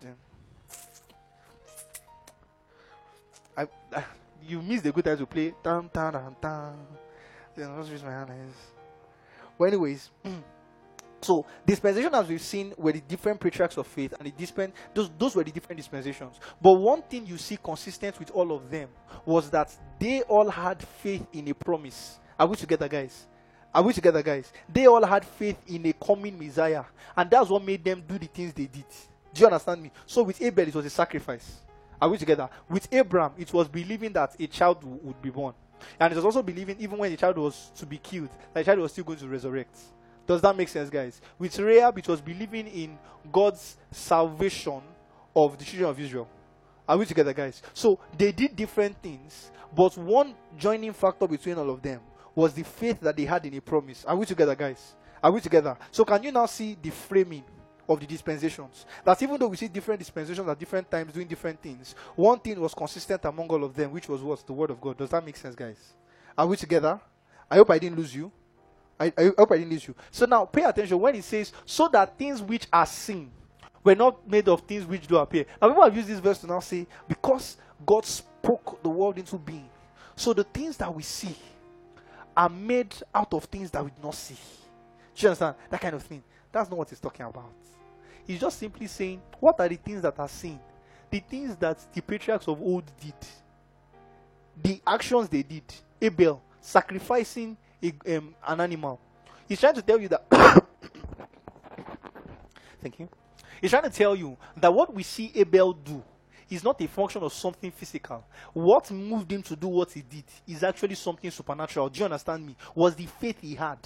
Then 0.00 0.14
I, 3.56 3.66
I 3.96 4.04
you 4.46 4.62
miss 4.62 4.82
the 4.82 4.92
good 4.92 5.04
times 5.04 5.20
to 5.20 5.26
play. 5.26 5.54
Dun, 5.62 5.90
dun, 5.92 6.12
dun, 6.12 6.36
dun. 6.40 6.74
Then 7.56 7.70
I'll 7.70 7.78
just 7.78 7.92
use 7.92 8.02
my 8.02 8.10
hands. 8.10 8.54
Well, 9.58 9.68
anyways, 9.68 10.10
so 11.20 11.46
dispensation, 11.66 12.14
as 12.14 12.28
we've 12.28 12.40
seen, 12.40 12.72
were 12.76 12.92
the 12.92 13.00
different 13.00 13.40
patriarchs 13.40 13.76
of 13.76 13.86
faith, 13.86 14.14
and 14.18 14.26
the 14.26 14.32
dispen 14.32 14.72
those 14.94 15.10
those 15.18 15.36
were 15.36 15.44
the 15.44 15.50
different 15.50 15.78
dispensations. 15.78 16.40
But 16.60 16.72
one 16.72 17.02
thing 17.02 17.26
you 17.26 17.36
see 17.36 17.58
consistent 17.62 18.18
with 18.18 18.30
all 18.30 18.52
of 18.52 18.70
them 18.70 18.88
was 19.24 19.50
that 19.50 19.74
they 19.98 20.22
all 20.22 20.48
had 20.48 20.82
faith 20.82 21.26
in 21.32 21.48
a 21.48 21.54
promise. 21.54 22.18
Are 22.38 22.46
we 22.46 22.56
together, 22.56 22.88
guys? 22.88 23.26
Are 23.72 23.82
we 23.82 23.92
together, 23.92 24.22
guys? 24.22 24.52
They 24.72 24.86
all 24.86 25.04
had 25.04 25.24
faith 25.24 25.58
in 25.68 25.86
a 25.86 25.92
coming 25.92 26.38
Messiah, 26.38 26.84
and 27.16 27.30
that's 27.30 27.50
what 27.50 27.64
made 27.64 27.84
them 27.84 28.02
do 28.06 28.18
the 28.18 28.26
things 28.26 28.52
they 28.52 28.66
did. 28.66 28.84
Do 29.32 29.40
you 29.40 29.46
understand 29.46 29.82
me? 29.82 29.92
So 30.06 30.22
with 30.22 30.40
Abel, 30.42 30.66
it 30.66 30.74
was 30.74 30.86
a 30.86 30.90
sacrifice. 30.90 31.60
Are 32.02 32.08
we 32.08 32.18
together? 32.18 32.48
With 32.68 32.88
Abraham, 32.90 33.32
it 33.38 33.52
was 33.52 33.68
believing 33.68 34.12
that 34.14 34.34
a 34.40 34.46
child 34.46 34.82
would 34.82 35.20
be 35.22 35.30
born. 35.30 35.54
And 35.98 36.12
it 36.12 36.16
was 36.16 36.24
also 36.24 36.42
believing, 36.42 36.76
even 36.80 36.98
when 36.98 37.10
the 37.10 37.16
child 37.16 37.38
was 37.38 37.70
to 37.76 37.86
be 37.86 37.98
killed, 37.98 38.30
that 38.52 38.60
the 38.60 38.64
child 38.64 38.78
was 38.80 38.92
still 38.92 39.04
going 39.04 39.18
to 39.18 39.28
resurrect. 39.28 39.76
Does 40.30 40.42
that 40.42 40.56
make 40.56 40.68
sense, 40.68 40.88
guys? 40.88 41.20
With 41.40 41.58
Rahab, 41.58 41.98
it 41.98 42.06
was 42.06 42.20
believing 42.20 42.68
in 42.68 42.96
God's 43.32 43.76
salvation 43.90 44.80
of 45.34 45.58
the 45.58 45.64
children 45.64 45.90
of 45.90 45.98
Israel. 45.98 46.28
Are 46.88 46.96
we 46.96 47.04
together, 47.04 47.32
guys? 47.32 47.60
So 47.74 47.98
they 48.16 48.30
did 48.30 48.54
different 48.54 49.02
things, 49.02 49.50
but 49.74 49.98
one 49.98 50.36
joining 50.56 50.92
factor 50.92 51.26
between 51.26 51.58
all 51.58 51.68
of 51.68 51.82
them 51.82 51.98
was 52.32 52.54
the 52.54 52.62
faith 52.62 53.00
that 53.00 53.16
they 53.16 53.24
had 53.24 53.44
in 53.44 53.54
a 53.54 53.60
promise. 53.60 54.04
Are 54.04 54.14
we 54.14 54.24
together, 54.24 54.54
guys? 54.54 54.94
Are 55.20 55.32
we 55.32 55.40
together? 55.40 55.76
So 55.90 56.04
can 56.04 56.22
you 56.22 56.30
now 56.30 56.46
see 56.46 56.78
the 56.80 56.90
framing 56.90 57.42
of 57.88 57.98
the 57.98 58.06
dispensations. 58.06 58.86
That 59.04 59.20
even 59.20 59.36
though 59.36 59.48
we 59.48 59.56
see 59.56 59.66
different 59.66 59.98
dispensations 59.98 60.48
at 60.48 60.56
different 60.56 60.88
times 60.88 61.12
doing 61.12 61.26
different 61.26 61.60
things, 61.60 61.96
one 62.14 62.38
thing 62.38 62.60
was 62.60 62.72
consistent 62.72 63.24
among 63.24 63.48
all 63.48 63.64
of 63.64 63.74
them, 63.74 63.90
which 63.90 64.08
was 64.08 64.22
what? 64.22 64.46
The 64.46 64.52
Word 64.52 64.70
of 64.70 64.80
God. 64.80 64.96
Does 64.96 65.10
that 65.10 65.26
make 65.26 65.36
sense, 65.36 65.56
guys? 65.56 65.92
Are 66.38 66.46
we 66.46 66.56
together? 66.56 67.00
I 67.50 67.56
hope 67.56 67.70
I 67.70 67.80
didn't 67.80 67.98
lose 67.98 68.14
you. 68.14 68.30
I, 69.00 69.12
I 69.16 69.30
hope 69.38 69.50
I 69.50 69.56
didn't 69.56 69.70
lose 69.70 69.88
you. 69.88 69.94
So 70.10 70.26
now 70.26 70.44
pay 70.44 70.62
attention 70.62 71.00
when 71.00 71.14
it 71.14 71.24
says, 71.24 71.52
so 71.64 71.88
that 71.88 72.18
things 72.18 72.42
which 72.42 72.66
are 72.70 72.86
seen 72.86 73.30
were 73.82 73.94
not 73.94 74.28
made 74.28 74.46
of 74.48 74.60
things 74.60 74.84
which 74.84 75.06
do 75.06 75.16
appear. 75.16 75.46
Now 75.60 75.68
people 75.68 75.82
have 75.82 75.96
used 75.96 76.08
this 76.08 76.18
verse 76.18 76.38
to 76.40 76.46
now 76.46 76.60
say, 76.60 76.86
because 77.08 77.56
God 77.86 78.04
spoke 78.04 78.82
the 78.82 78.90
world 78.90 79.16
into 79.16 79.38
being. 79.38 79.68
So 80.14 80.34
the 80.34 80.44
things 80.44 80.76
that 80.76 80.94
we 80.94 81.02
see 81.02 81.34
are 82.36 82.50
made 82.50 82.94
out 83.14 83.32
of 83.32 83.44
things 83.44 83.70
that 83.70 83.82
we 83.82 83.90
do 83.90 83.96
not 84.02 84.14
see. 84.14 84.36
Do 85.14 85.22
you 85.22 85.28
understand? 85.28 85.56
That 85.70 85.80
kind 85.80 85.94
of 85.94 86.02
thing. 86.02 86.22
That's 86.52 86.68
not 86.68 86.78
what 86.78 86.90
he's 86.90 87.00
talking 87.00 87.24
about. 87.24 87.52
He's 88.26 88.40
just 88.40 88.58
simply 88.58 88.86
saying, 88.86 89.22
what 89.40 89.58
are 89.60 89.68
the 89.68 89.76
things 89.76 90.02
that 90.02 90.18
are 90.18 90.28
seen? 90.28 90.60
The 91.10 91.20
things 91.20 91.56
that 91.56 91.78
the 91.92 92.02
patriarchs 92.02 92.48
of 92.48 92.60
old 92.60 92.84
did. 93.00 93.14
The 94.62 94.80
actions 94.86 95.28
they 95.30 95.42
did. 95.42 95.64
Abel 96.02 96.42
sacrificing 96.60 97.56
a, 97.82 98.16
um, 98.16 98.34
an 98.46 98.60
animal. 98.60 99.00
He's 99.48 99.60
trying 99.60 99.74
to 99.74 99.82
tell 99.82 100.00
you 100.00 100.08
that. 100.08 100.26
Thank 102.82 102.98
you. 102.98 103.08
He's 103.60 103.70
trying 103.70 103.82
to 103.82 103.90
tell 103.90 104.16
you 104.16 104.36
that 104.56 104.72
what 104.72 104.94
we 104.94 105.02
see 105.02 105.32
Abel 105.34 105.72
do 105.72 106.02
is 106.48 106.64
not 106.64 106.80
a 106.80 106.88
function 106.88 107.22
of 107.22 107.32
something 107.32 107.70
physical. 107.70 108.24
What 108.52 108.90
moved 108.90 109.30
him 109.32 109.42
to 109.44 109.56
do 109.56 109.68
what 109.68 109.92
he 109.92 110.02
did 110.02 110.24
is 110.46 110.64
actually 110.64 110.94
something 110.96 111.30
supernatural. 111.30 111.88
Do 111.88 111.98
you 112.00 112.04
understand 112.06 112.46
me? 112.46 112.56
Was 112.74 112.94
the 112.96 113.06
faith 113.06 113.38
he 113.40 113.54
had. 113.54 113.78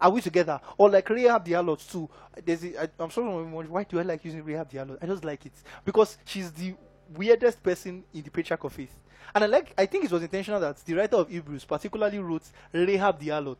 Are 0.00 0.10
we 0.10 0.20
together? 0.20 0.60
Or 0.76 0.88
like 0.88 1.08
Rahab 1.10 1.44
the 1.44 1.52
harlot 1.52 1.90
too. 1.90 2.08
There's 2.44 2.64
a, 2.64 2.82
I, 2.82 2.88
I'm 3.00 3.10
sorry, 3.10 3.26
why 3.44 3.84
do 3.84 3.98
I 3.98 4.02
like 4.02 4.24
using 4.24 4.44
Rahab 4.44 4.70
the 4.70 4.78
harlot? 4.78 4.98
I 5.02 5.06
just 5.06 5.24
like 5.24 5.44
it 5.46 5.52
because 5.84 6.18
she's 6.24 6.52
the 6.52 6.74
weirdest 7.14 7.62
person 7.62 8.04
in 8.14 8.22
the 8.22 8.30
patriarch 8.30 8.62
of 8.64 8.72
faith. 8.72 8.94
And 9.34 9.44
I 9.44 9.46
like, 9.46 9.74
I 9.76 9.86
think 9.86 10.04
it 10.04 10.10
was 10.10 10.22
intentional 10.22 10.60
that 10.60 10.76
the 10.78 10.94
writer 10.94 11.16
of 11.16 11.28
Hebrews 11.28 11.64
particularly 11.64 12.18
wrote 12.18 12.42
Rahab 12.72 13.18
the 13.18 13.28
harlot. 13.28 13.58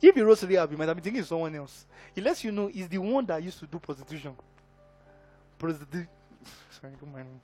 If 0.00 0.14
he 0.14 0.20
wrote 0.20 0.42
Rahab, 0.42 0.70
he 0.70 0.76
might 0.76 0.88
have 0.88 0.96
been 0.96 1.04
thinking 1.04 1.20
of 1.20 1.26
someone 1.26 1.54
else. 1.54 1.86
He 2.14 2.20
lets 2.20 2.44
you 2.44 2.52
know 2.52 2.66
he's 2.66 2.88
the 2.88 2.98
one 2.98 3.24
that 3.26 3.42
used 3.42 3.58
to 3.60 3.66
do 3.66 3.78
prostitution. 3.78 4.34
Prostitution. 5.58 6.08
Sorry, 6.80 6.92
don't 7.00 7.12
mind 7.12 7.26
me. 7.26 7.40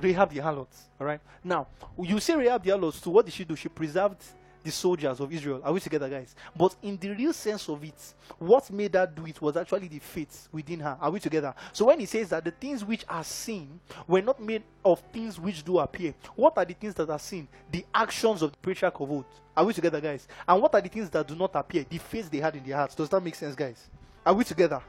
Rahab 0.00 0.30
the 0.30 0.40
harlot. 0.40 0.68
All 1.00 1.06
right. 1.06 1.20
Now, 1.44 1.68
you 2.00 2.18
see 2.18 2.34
Rahab 2.34 2.64
the 2.64 2.70
harlot. 2.70 2.94
So 2.94 3.10
what 3.10 3.24
did 3.24 3.34
she 3.34 3.44
do? 3.44 3.54
She 3.54 3.68
preserved 3.68 4.22
the 4.62 4.70
soldiers 4.70 5.20
of 5.20 5.32
Israel. 5.32 5.60
Are 5.64 5.72
we 5.72 5.80
together, 5.80 6.08
guys? 6.08 6.34
But 6.56 6.74
in 6.82 6.96
the 6.96 7.10
real 7.10 7.32
sense 7.32 7.68
of 7.68 7.82
it, 7.84 8.14
what 8.38 8.70
made 8.70 8.94
her 8.94 9.06
do 9.06 9.26
it 9.26 9.40
was 9.40 9.56
actually 9.56 9.88
the 9.88 9.98
faith 9.98 10.48
within 10.52 10.80
her. 10.80 10.96
Are 11.00 11.10
we 11.10 11.20
together? 11.20 11.54
So 11.72 11.86
when 11.86 12.00
he 12.00 12.06
says 12.06 12.28
that 12.30 12.44
the 12.44 12.50
things 12.50 12.84
which 12.84 13.04
are 13.08 13.24
seen 13.24 13.80
were 14.06 14.22
not 14.22 14.40
made 14.40 14.62
of 14.84 15.00
things 15.12 15.38
which 15.38 15.64
do 15.64 15.78
appear, 15.78 16.14
what 16.36 16.56
are 16.56 16.64
the 16.64 16.74
things 16.74 16.94
that 16.94 17.10
are 17.10 17.18
seen? 17.18 17.48
The 17.70 17.84
actions 17.94 18.42
of 18.42 18.52
the 18.52 18.58
patriarch 18.58 19.00
of 19.00 19.10
old. 19.10 19.24
Are 19.56 19.64
we 19.64 19.72
together, 19.74 20.00
guys? 20.00 20.26
And 20.48 20.62
what 20.62 20.74
are 20.74 20.80
the 20.80 20.88
things 20.88 21.10
that 21.10 21.26
do 21.26 21.34
not 21.34 21.50
appear? 21.54 21.84
The 21.88 21.98
faith 21.98 22.30
they 22.30 22.38
had 22.38 22.56
in 22.56 22.64
their 22.64 22.76
hearts. 22.76 22.94
Does 22.94 23.08
that 23.10 23.22
make 23.22 23.34
sense, 23.34 23.54
guys? 23.54 23.88
Are 24.24 24.34
we 24.34 24.44
together? 24.44 24.80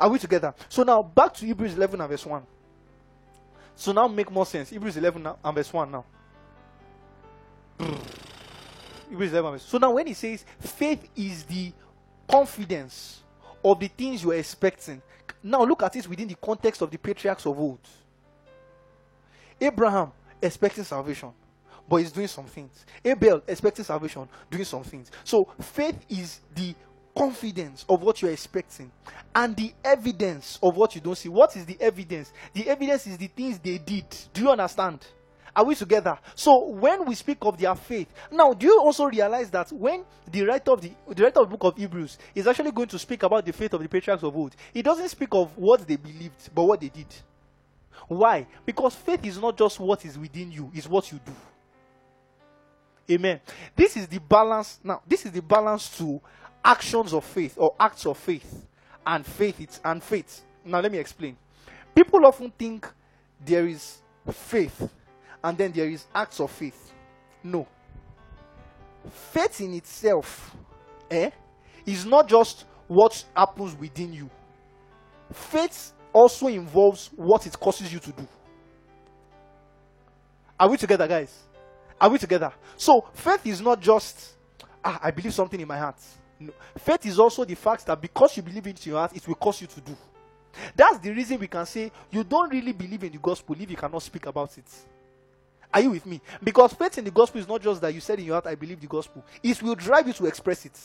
Are 0.00 0.08
we 0.08 0.18
together? 0.18 0.54
So 0.68 0.82
now 0.82 1.02
back 1.02 1.34
to 1.34 1.46
Hebrews 1.46 1.74
11 1.74 2.00
and 2.00 2.10
verse 2.10 2.24
1. 2.24 2.42
So 3.74 3.92
now 3.92 4.08
make 4.08 4.30
more 4.30 4.46
sense. 4.46 4.70
Hebrews 4.70 4.96
11 4.96 5.26
and 5.44 5.54
verse 5.54 5.72
1 5.72 5.90
now. 5.90 6.04
Hebrews 9.08 9.32
11 9.32 9.52
verse. 9.52 9.62
So 9.62 9.78
now 9.78 9.92
when 9.92 10.06
he 10.06 10.14
says 10.14 10.44
faith 10.58 11.08
is 11.16 11.44
the 11.44 11.72
confidence 12.28 13.22
of 13.64 13.80
the 13.80 13.88
things 13.88 14.22
you 14.22 14.30
are 14.32 14.36
expecting. 14.36 15.02
Now 15.42 15.62
look 15.62 15.82
at 15.82 15.96
it 15.96 16.08
within 16.08 16.28
the 16.28 16.34
context 16.34 16.82
of 16.82 16.90
the 16.90 16.98
patriarchs 16.98 17.46
of 17.46 17.58
old. 17.58 17.80
Abraham 19.60 20.12
expecting 20.40 20.84
salvation, 20.84 21.32
but 21.88 21.96
he's 21.96 22.12
doing 22.12 22.28
some 22.28 22.44
things. 22.44 22.84
Abel 23.04 23.42
expecting 23.46 23.84
salvation, 23.84 24.28
doing 24.50 24.64
some 24.64 24.84
things. 24.84 25.10
So 25.24 25.48
faith 25.60 25.98
is 26.08 26.40
the 26.54 26.74
confidence 27.16 27.84
of 27.88 28.02
what 28.02 28.22
you're 28.22 28.30
expecting 28.30 28.92
and 29.34 29.56
the 29.56 29.72
evidence 29.84 30.58
of 30.62 30.76
what 30.76 30.94
you 30.94 31.00
don't 31.00 31.18
see. 31.18 31.28
What 31.28 31.56
is 31.56 31.66
the 31.66 31.76
evidence? 31.80 32.32
The 32.52 32.68
evidence 32.68 33.08
is 33.08 33.18
the 33.18 33.26
things 33.26 33.58
they 33.58 33.78
did. 33.78 34.06
Do 34.32 34.42
you 34.42 34.50
understand? 34.50 35.04
Are 35.58 35.64
we 35.64 35.74
together? 35.74 36.16
So 36.36 36.68
when 36.68 37.04
we 37.04 37.16
speak 37.16 37.38
of 37.40 37.58
their 37.58 37.74
faith, 37.74 38.06
now 38.30 38.52
do 38.52 38.64
you 38.64 38.80
also 38.80 39.06
realize 39.06 39.50
that 39.50 39.72
when 39.72 40.04
the 40.30 40.44
writer 40.44 40.70
of 40.70 40.80
the, 40.80 40.92
the 41.08 41.24
writer 41.24 41.40
of 41.40 41.50
the 41.50 41.56
book 41.56 41.72
of 41.72 41.76
Hebrews 41.76 42.16
is 42.32 42.46
actually 42.46 42.70
going 42.70 42.86
to 42.86 42.96
speak 42.96 43.24
about 43.24 43.44
the 43.44 43.52
faith 43.52 43.72
of 43.74 43.82
the 43.82 43.88
patriarchs 43.88 44.22
of 44.22 44.36
old, 44.36 44.54
he 44.72 44.82
doesn't 44.82 45.08
speak 45.08 45.30
of 45.32 45.58
what 45.58 45.84
they 45.84 45.96
believed, 45.96 46.54
but 46.54 46.62
what 46.62 46.80
they 46.80 46.90
did. 46.90 47.08
Why? 48.06 48.46
Because 48.64 48.94
faith 48.94 49.26
is 49.26 49.36
not 49.40 49.58
just 49.58 49.80
what 49.80 50.04
is 50.04 50.16
within 50.16 50.52
you, 50.52 50.70
it's 50.72 50.86
what 50.86 51.10
you 51.10 51.18
do. 51.26 51.32
Amen. 53.10 53.40
This 53.74 53.96
is 53.96 54.06
the 54.06 54.20
balance. 54.20 54.78
Now, 54.84 55.02
this 55.08 55.26
is 55.26 55.32
the 55.32 55.42
balance 55.42 55.98
to 55.98 56.20
actions 56.64 57.12
of 57.12 57.24
faith 57.24 57.54
or 57.56 57.74
acts 57.80 58.06
of 58.06 58.16
faith 58.16 58.64
and 59.04 59.26
faith 59.26 59.60
it's 59.60 59.80
and 59.84 60.04
faith. 60.04 60.40
Now, 60.64 60.78
let 60.78 60.92
me 60.92 60.98
explain. 60.98 61.36
People 61.96 62.24
often 62.26 62.52
think 62.52 62.86
there 63.44 63.66
is 63.66 63.98
faith 64.30 64.88
and 65.42 65.56
then 65.56 65.72
there 65.72 65.88
is 65.88 66.06
acts 66.14 66.40
of 66.40 66.50
faith. 66.50 66.92
No. 67.42 67.66
Faith 69.10 69.60
in 69.60 69.74
itself 69.74 70.56
eh, 71.10 71.30
is 71.86 72.04
not 72.04 72.28
just 72.28 72.64
what 72.86 73.24
happens 73.36 73.76
within 73.76 74.12
you, 74.12 74.30
faith 75.32 75.92
also 76.12 76.48
involves 76.48 77.10
what 77.14 77.46
it 77.46 77.58
causes 77.58 77.92
you 77.92 77.98
to 77.98 78.12
do. 78.12 78.26
Are 80.58 80.68
we 80.68 80.76
together, 80.76 81.06
guys? 81.06 81.44
Are 82.00 82.08
we 82.08 82.18
together? 82.18 82.52
So, 82.76 83.06
faith 83.12 83.46
is 83.46 83.60
not 83.60 83.80
just, 83.80 84.36
ah, 84.84 84.98
I 85.02 85.10
believe 85.10 85.34
something 85.34 85.60
in 85.60 85.68
my 85.68 85.78
heart. 85.78 86.00
No. 86.40 86.52
Faith 86.76 87.06
is 87.06 87.18
also 87.18 87.44
the 87.44 87.54
fact 87.54 87.86
that 87.86 88.00
because 88.00 88.36
you 88.36 88.42
believe 88.42 88.66
it 88.66 88.86
in 88.86 88.90
your 88.90 89.00
heart, 89.00 89.14
it 89.14 89.26
will 89.26 89.34
cause 89.34 89.60
you 89.60 89.66
to 89.66 89.80
do. 89.80 89.96
That's 90.74 90.98
the 90.98 91.10
reason 91.10 91.38
we 91.38 91.46
can 91.46 91.66
say 91.66 91.92
you 92.10 92.24
don't 92.24 92.50
really 92.50 92.72
believe 92.72 93.04
in 93.04 93.12
the 93.12 93.18
gospel 93.18 93.56
if 93.58 93.70
you 93.70 93.76
cannot 93.76 94.02
speak 94.02 94.26
about 94.26 94.56
it. 94.56 94.66
Are 95.72 95.80
you 95.80 95.90
with 95.90 96.06
me? 96.06 96.20
Because 96.42 96.72
faith 96.72 96.98
in 96.98 97.04
the 97.04 97.10
gospel 97.10 97.40
is 97.40 97.48
not 97.48 97.60
just 97.60 97.80
that 97.80 97.92
you 97.92 98.00
said 98.00 98.18
in 98.18 98.24
your 98.24 98.34
heart, 98.36 98.46
I 98.46 98.54
believe 98.54 98.80
the 98.80 98.86
gospel. 98.86 99.24
It 99.42 99.62
will 99.62 99.74
drive 99.74 100.06
you 100.06 100.12
to 100.14 100.26
express 100.26 100.64
it. 100.64 100.78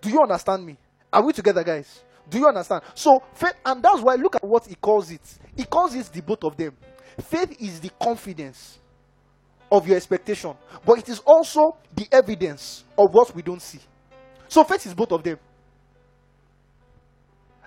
Do 0.00 0.10
you 0.10 0.20
understand 0.22 0.64
me? 0.64 0.76
Are 1.12 1.24
we 1.24 1.32
together, 1.32 1.62
guys? 1.62 2.02
Do 2.28 2.38
you 2.38 2.46
understand? 2.48 2.82
So, 2.94 3.22
faith, 3.34 3.54
and 3.64 3.82
that's 3.82 4.00
why 4.00 4.14
look 4.14 4.36
at 4.36 4.44
what 4.44 4.66
he 4.66 4.74
calls 4.74 5.10
it. 5.10 5.20
He 5.56 5.64
calls 5.64 5.94
it 5.94 6.10
the 6.12 6.22
both 6.22 6.42
of 6.44 6.56
them. 6.56 6.74
Faith 7.20 7.56
is 7.60 7.80
the 7.80 7.90
confidence 8.00 8.78
of 9.70 9.86
your 9.86 9.96
expectation, 9.96 10.54
but 10.84 10.98
it 10.98 11.08
is 11.08 11.20
also 11.20 11.76
the 11.94 12.06
evidence 12.10 12.84
of 12.98 13.08
what 13.12 13.34
we 13.34 13.42
don't 13.42 13.62
see. 13.62 13.80
So, 14.48 14.64
faith 14.64 14.86
is 14.86 14.94
both 14.94 15.12
of 15.12 15.22
them. 15.22 15.38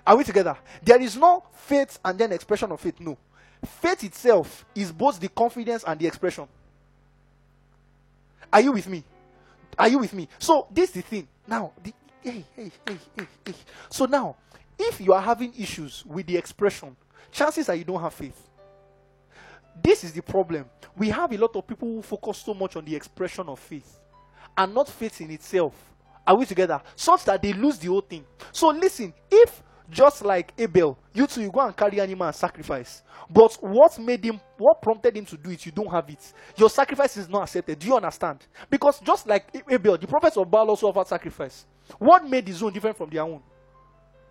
Are 0.06 0.16
we 0.16 0.24
together? 0.24 0.56
There 0.82 1.00
is 1.00 1.16
no 1.16 1.44
faith 1.52 1.98
and 2.04 2.18
then 2.18 2.32
expression 2.32 2.72
of 2.72 2.80
faith. 2.80 2.98
No. 3.00 3.16
Faith 3.64 4.04
itself 4.04 4.64
is 4.74 4.92
both 4.92 5.20
the 5.20 5.28
confidence 5.28 5.84
and 5.86 5.98
the 6.00 6.06
expression. 6.06 6.46
Are 8.52 8.60
you 8.60 8.72
with 8.72 8.88
me? 8.88 9.04
Are 9.78 9.88
you 9.88 9.98
with 9.98 10.12
me? 10.12 10.28
So, 10.38 10.66
this 10.70 10.90
is 10.90 10.94
the 10.96 11.02
thing. 11.02 11.28
Now, 11.46 11.72
the, 11.82 11.92
hey, 12.22 12.44
hey, 12.56 12.70
hey. 12.86 13.54
So, 13.88 14.06
now, 14.06 14.36
if 14.78 15.00
you 15.00 15.12
are 15.12 15.20
having 15.20 15.52
issues 15.58 16.04
with 16.06 16.26
the 16.26 16.36
expression, 16.36 16.96
chances 17.30 17.68
are 17.68 17.74
you 17.74 17.84
don't 17.84 18.00
have 18.00 18.14
faith. 18.14 18.48
This 19.82 20.04
is 20.04 20.12
the 20.12 20.22
problem. 20.22 20.64
We 20.96 21.08
have 21.10 21.32
a 21.32 21.36
lot 21.38 21.54
of 21.56 21.66
people 21.66 21.88
who 21.88 22.02
focus 22.02 22.38
so 22.38 22.54
much 22.54 22.76
on 22.76 22.84
the 22.84 22.94
expression 22.94 23.48
of 23.48 23.58
faith 23.58 23.98
and 24.56 24.74
not 24.74 24.88
faith 24.88 25.20
in 25.20 25.30
itself. 25.30 25.74
Are 26.26 26.34
we 26.34 26.44
together? 26.44 26.80
Such 26.96 27.24
that 27.24 27.40
they 27.40 27.52
lose 27.52 27.78
the 27.78 27.88
whole 27.88 28.00
thing. 28.00 28.24
So, 28.52 28.68
listen, 28.68 29.14
if 29.30 29.62
just 29.90 30.24
like 30.24 30.52
Abel, 30.58 30.98
you 31.12 31.26
too, 31.26 31.42
you 31.42 31.50
go 31.50 31.60
and 31.60 31.76
carry 31.76 32.00
animal 32.00 32.26
and 32.26 32.36
sacrifice. 32.36 33.02
But 33.28 33.54
what 33.60 33.98
made 33.98 34.24
him, 34.24 34.40
what 34.58 34.80
prompted 34.80 35.16
him 35.16 35.24
to 35.26 35.36
do 35.36 35.50
it, 35.50 35.64
you 35.66 35.72
don't 35.72 35.90
have 35.90 36.08
it. 36.08 36.32
Your 36.56 36.70
sacrifice 36.70 37.16
is 37.16 37.28
not 37.28 37.42
accepted. 37.42 37.78
Do 37.78 37.86
you 37.86 37.96
understand? 37.96 38.46
Because 38.68 39.00
just 39.00 39.26
like 39.26 39.46
Abel, 39.68 39.98
the 39.98 40.06
prophets 40.06 40.36
of 40.36 40.50
Baal 40.50 40.68
also 40.68 40.88
offered 40.88 41.06
sacrifice. 41.06 41.66
What 41.98 42.28
made 42.28 42.46
his 42.46 42.62
own 42.62 42.72
different 42.72 42.96
from 42.96 43.10
their 43.10 43.22
own? 43.22 43.42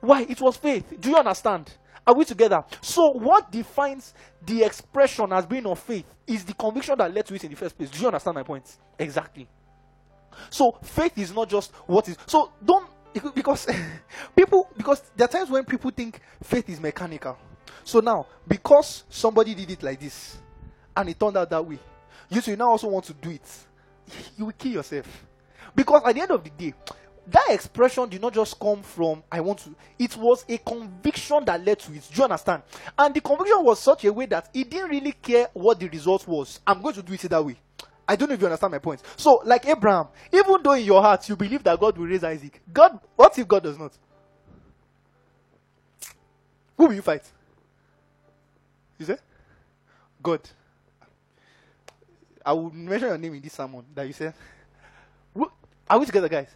Why? 0.01 0.21
It 0.23 0.39
was 0.41 0.57
faith. 0.57 0.93
Do 0.99 1.09
you 1.09 1.17
understand? 1.17 1.71
Are 2.07 2.15
we 2.15 2.25
together? 2.25 2.63
So, 2.81 3.11
what 3.11 3.51
defines 3.51 4.13
the 4.45 4.63
expression 4.63 5.31
as 5.31 5.45
being 5.45 5.65
of 5.65 5.79
faith 5.79 6.05
is 6.25 6.43
the 6.43 6.53
conviction 6.53 6.97
that 6.97 7.13
led 7.13 7.25
to 7.27 7.35
it 7.35 7.43
in 7.43 7.51
the 7.51 7.55
first 7.55 7.77
place. 7.77 7.89
Do 7.89 7.99
you 7.99 8.07
understand 8.07 8.35
my 8.35 8.43
point? 8.43 8.77
Exactly. 8.97 9.47
So, 10.49 10.77
faith 10.81 11.17
is 11.17 11.33
not 11.33 11.49
just 11.49 11.71
what 11.85 12.07
is. 12.07 12.17
So, 12.25 12.51
don't 12.63 12.89
because 13.13 13.67
people 14.35 14.69
because 14.77 15.01
there 15.15 15.25
are 15.25 15.31
times 15.31 15.49
when 15.49 15.65
people 15.65 15.91
think 15.91 16.19
faith 16.43 16.69
is 16.69 16.79
mechanical. 16.79 17.37
So 17.83 17.99
now, 17.99 18.27
because 18.47 19.03
somebody 19.09 19.55
did 19.55 19.71
it 19.71 19.83
like 19.83 19.99
this 19.99 20.37
and 20.95 21.09
it 21.09 21.19
turned 21.19 21.37
out 21.37 21.49
that 21.49 21.65
way, 21.65 21.79
you 22.29 22.41
you 22.45 22.55
now 22.55 22.69
also 22.69 22.87
want 22.87 23.05
to 23.05 23.13
do 23.13 23.29
it. 23.31 23.41
You 24.37 24.45
will 24.45 24.53
kill 24.53 24.71
yourself. 24.73 25.25
Because 25.75 26.01
at 26.05 26.15
the 26.15 26.21
end 26.21 26.31
of 26.31 26.43
the 26.43 26.49
day, 26.49 26.73
that 27.27 27.47
expression 27.49 28.09
did 28.09 28.21
not 28.21 28.33
just 28.33 28.59
come 28.59 28.81
from 28.81 29.23
I 29.31 29.39
want 29.41 29.59
to. 29.59 29.75
It 29.97 30.15
was 30.17 30.45
a 30.49 30.57
conviction 30.57 31.45
that 31.45 31.63
led 31.63 31.79
to 31.79 31.93
it. 31.93 32.07
Do 32.11 32.17
you 32.17 32.23
understand? 32.23 32.63
And 32.97 33.13
the 33.13 33.21
conviction 33.21 33.63
was 33.63 33.79
such 33.79 34.05
a 34.05 34.13
way 34.13 34.25
that 34.27 34.49
he 34.53 34.63
didn't 34.63 34.89
really 34.89 35.11
care 35.11 35.49
what 35.53 35.79
the 35.79 35.87
result 35.89 36.27
was. 36.27 36.59
I'm 36.65 36.81
going 36.81 36.95
to 36.95 37.03
do 37.03 37.13
it 37.13 37.21
that 37.21 37.45
way. 37.45 37.55
I 38.09 38.15
don't 38.15 38.27
know 38.27 38.33
if 38.33 38.41
you 38.41 38.47
understand 38.47 38.71
my 38.71 38.79
point. 38.79 39.03
So, 39.17 39.39
like 39.45 39.67
Abraham, 39.67 40.07
even 40.33 40.63
though 40.63 40.73
in 40.73 40.83
your 40.83 40.99
heart 40.99 41.29
you 41.29 41.35
believe 41.35 41.63
that 41.63 41.79
God 41.79 41.95
will 41.95 42.07
raise 42.07 42.23
Isaac, 42.23 42.59
God, 42.73 42.99
what 43.15 43.37
if 43.37 43.47
God 43.47 43.61
does 43.61 43.77
not? 43.77 43.91
Who 46.75 46.87
will 46.87 46.93
you 46.93 47.03
fight? 47.03 47.21
You 48.97 49.05
say? 49.05 49.17
God. 50.23 50.41
I 52.43 52.53
will 52.53 52.71
mention 52.71 53.09
your 53.09 53.17
name 53.19 53.35
in 53.35 53.41
this 53.41 53.53
sermon 53.53 53.85
that 53.93 54.07
you 54.07 54.13
said. 54.13 54.33
Are 55.87 55.99
we 55.99 56.07
together, 56.07 56.29
guys? 56.29 56.49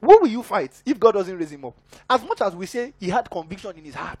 Who 0.00 0.20
will 0.20 0.26
you 0.26 0.42
fight 0.42 0.72
if 0.86 0.98
God 0.98 1.12
doesn't 1.12 1.36
raise 1.36 1.52
him 1.52 1.66
up? 1.66 1.74
As 2.08 2.22
much 2.22 2.40
as 2.40 2.56
we 2.56 2.64
say 2.64 2.94
he 2.98 3.10
had 3.10 3.28
conviction 3.28 3.76
in 3.76 3.84
his 3.84 3.94
heart, 3.94 4.20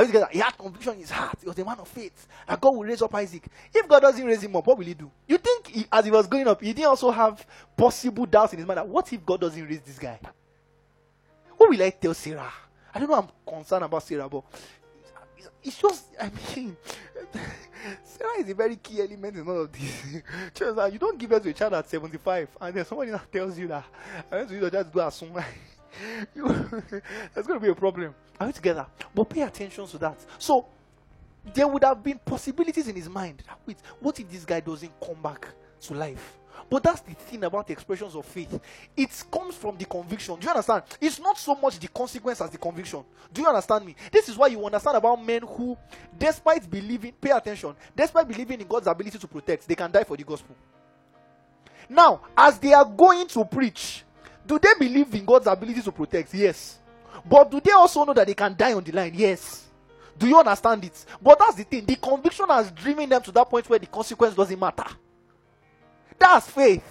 are? 0.00 0.28
He 0.30 0.38
had 0.38 0.56
conviction 0.56 0.94
in 0.94 1.00
his 1.00 1.10
heart. 1.10 1.38
He 1.40 1.48
was 1.48 1.58
a 1.58 1.64
man 1.64 1.78
of 1.78 1.88
faith. 1.88 2.26
And 2.48 2.60
God 2.60 2.74
will 2.74 2.84
raise 2.84 3.02
up 3.02 3.14
Isaac. 3.14 3.46
If 3.72 3.88
God 3.88 4.00
doesn't 4.00 4.24
raise 4.24 4.42
him 4.42 4.54
up, 4.56 4.66
what 4.66 4.78
will 4.78 4.84
he 4.84 4.94
do? 4.94 5.10
You 5.26 5.38
think 5.38 5.66
he, 5.68 5.86
as 5.92 6.04
he 6.04 6.10
was 6.10 6.26
going 6.26 6.46
up, 6.48 6.60
he 6.60 6.72
didn't 6.72 6.88
also 6.88 7.10
have 7.10 7.44
possible 7.76 8.26
doubts 8.26 8.52
in 8.52 8.58
his 8.58 8.66
mind 8.66 8.78
that 8.78 8.88
what 8.88 9.12
if 9.12 9.24
God 9.24 9.40
doesn't 9.40 9.66
raise 9.66 9.80
this 9.80 9.98
guy? 9.98 10.18
What 11.56 11.70
will 11.70 11.82
I 11.82 11.90
tell 11.90 12.14
Sarah? 12.14 12.52
I 12.94 12.98
don't 12.98 13.08
know 13.08 13.16
I'm 13.16 13.28
concerned 13.54 13.84
about 13.84 14.02
Sarah, 14.02 14.28
but 14.28 14.44
it's 15.62 15.78
just, 15.78 16.06
I 16.20 16.30
mean, 16.56 16.76
Sarah 18.04 18.38
is 18.38 18.48
a 18.48 18.54
very 18.54 18.76
key 18.76 19.00
element 19.00 19.36
in 19.36 19.46
all 19.46 19.62
of 19.62 19.72
this. 19.72 20.22
you 20.92 20.98
don't 20.98 21.18
give 21.18 21.30
birth 21.30 21.42
to 21.42 21.50
a 21.50 21.52
child 21.52 21.74
at 21.74 21.88
75, 21.88 22.48
and 22.60 22.74
then 22.74 22.84
somebody 22.84 23.12
tells 23.32 23.58
you 23.58 23.68
that 23.68 23.84
I 24.30 24.36
want 24.36 24.48
to 24.48 24.54
use 24.54 24.70
just 24.70 24.92
do 24.92 25.00
as 25.00 25.14
soon. 25.14 25.32
There's 26.34 27.46
going 27.46 27.60
to 27.60 27.60
be 27.60 27.68
a 27.70 27.74
problem. 27.74 28.14
Are 28.38 28.46
we 28.46 28.52
together? 28.52 28.86
But 29.14 29.24
pay 29.24 29.42
attention 29.42 29.86
to 29.86 29.98
that. 29.98 30.18
So, 30.38 30.66
there 31.54 31.66
would 31.66 31.84
have 31.84 32.02
been 32.02 32.18
possibilities 32.18 32.88
in 32.88 32.96
his 32.96 33.08
mind. 33.08 33.42
Wait, 33.66 33.78
what 33.98 34.18
if 34.20 34.30
this 34.30 34.44
guy 34.44 34.60
doesn't 34.60 34.92
come 35.00 35.20
back 35.22 35.48
to 35.82 35.94
life? 35.94 36.38
But 36.68 36.82
that's 36.82 37.00
the 37.00 37.14
thing 37.14 37.42
about 37.44 37.70
expressions 37.70 38.14
of 38.14 38.24
faith. 38.26 38.60
It 38.96 39.24
comes 39.30 39.54
from 39.56 39.76
the 39.76 39.84
conviction. 39.84 40.36
Do 40.38 40.44
you 40.44 40.50
understand? 40.50 40.82
It's 41.00 41.18
not 41.18 41.38
so 41.38 41.54
much 41.54 41.78
the 41.78 41.88
consequence 41.88 42.40
as 42.40 42.50
the 42.50 42.58
conviction. 42.58 43.02
Do 43.32 43.42
you 43.42 43.48
understand 43.48 43.84
me? 43.86 43.96
This 44.12 44.28
is 44.28 44.36
why 44.36 44.48
you 44.48 44.64
understand 44.64 44.96
about 44.96 45.24
men 45.24 45.42
who, 45.42 45.76
despite 46.16 46.70
believing, 46.70 47.12
pay 47.12 47.30
attention, 47.30 47.74
despite 47.96 48.28
believing 48.28 48.60
in 48.60 48.66
God's 48.66 48.86
ability 48.86 49.18
to 49.18 49.26
protect, 49.26 49.66
they 49.66 49.74
can 49.74 49.90
die 49.90 50.04
for 50.04 50.16
the 50.16 50.24
gospel. 50.24 50.54
Now, 51.88 52.20
as 52.36 52.58
they 52.58 52.72
are 52.72 52.84
going 52.84 53.26
to 53.28 53.44
preach, 53.44 54.04
do 54.46 54.58
they 54.58 54.74
believe 54.78 55.14
in 55.14 55.24
God's 55.24 55.46
ability 55.46 55.82
to 55.82 55.92
protect? 55.92 56.34
Yes. 56.34 56.78
But 57.28 57.50
do 57.50 57.60
they 57.60 57.72
also 57.72 58.04
know 58.04 58.14
that 58.14 58.26
they 58.26 58.34
can 58.34 58.54
die 58.56 58.72
on 58.72 58.82
the 58.82 58.92
line? 58.92 59.12
Yes. 59.14 59.66
Do 60.18 60.26
you 60.28 60.38
understand 60.38 60.84
it? 60.84 61.04
But 61.20 61.38
that's 61.38 61.54
the 61.56 61.64
thing. 61.64 61.84
The 61.86 61.96
conviction 61.96 62.46
has 62.48 62.70
driven 62.70 63.08
them 63.08 63.22
to 63.22 63.32
that 63.32 63.48
point 63.48 63.68
where 63.68 63.78
the 63.78 63.86
consequence 63.86 64.34
doesn't 64.34 64.58
matter. 64.58 64.84
That's 66.18 66.50
faith. 66.50 66.84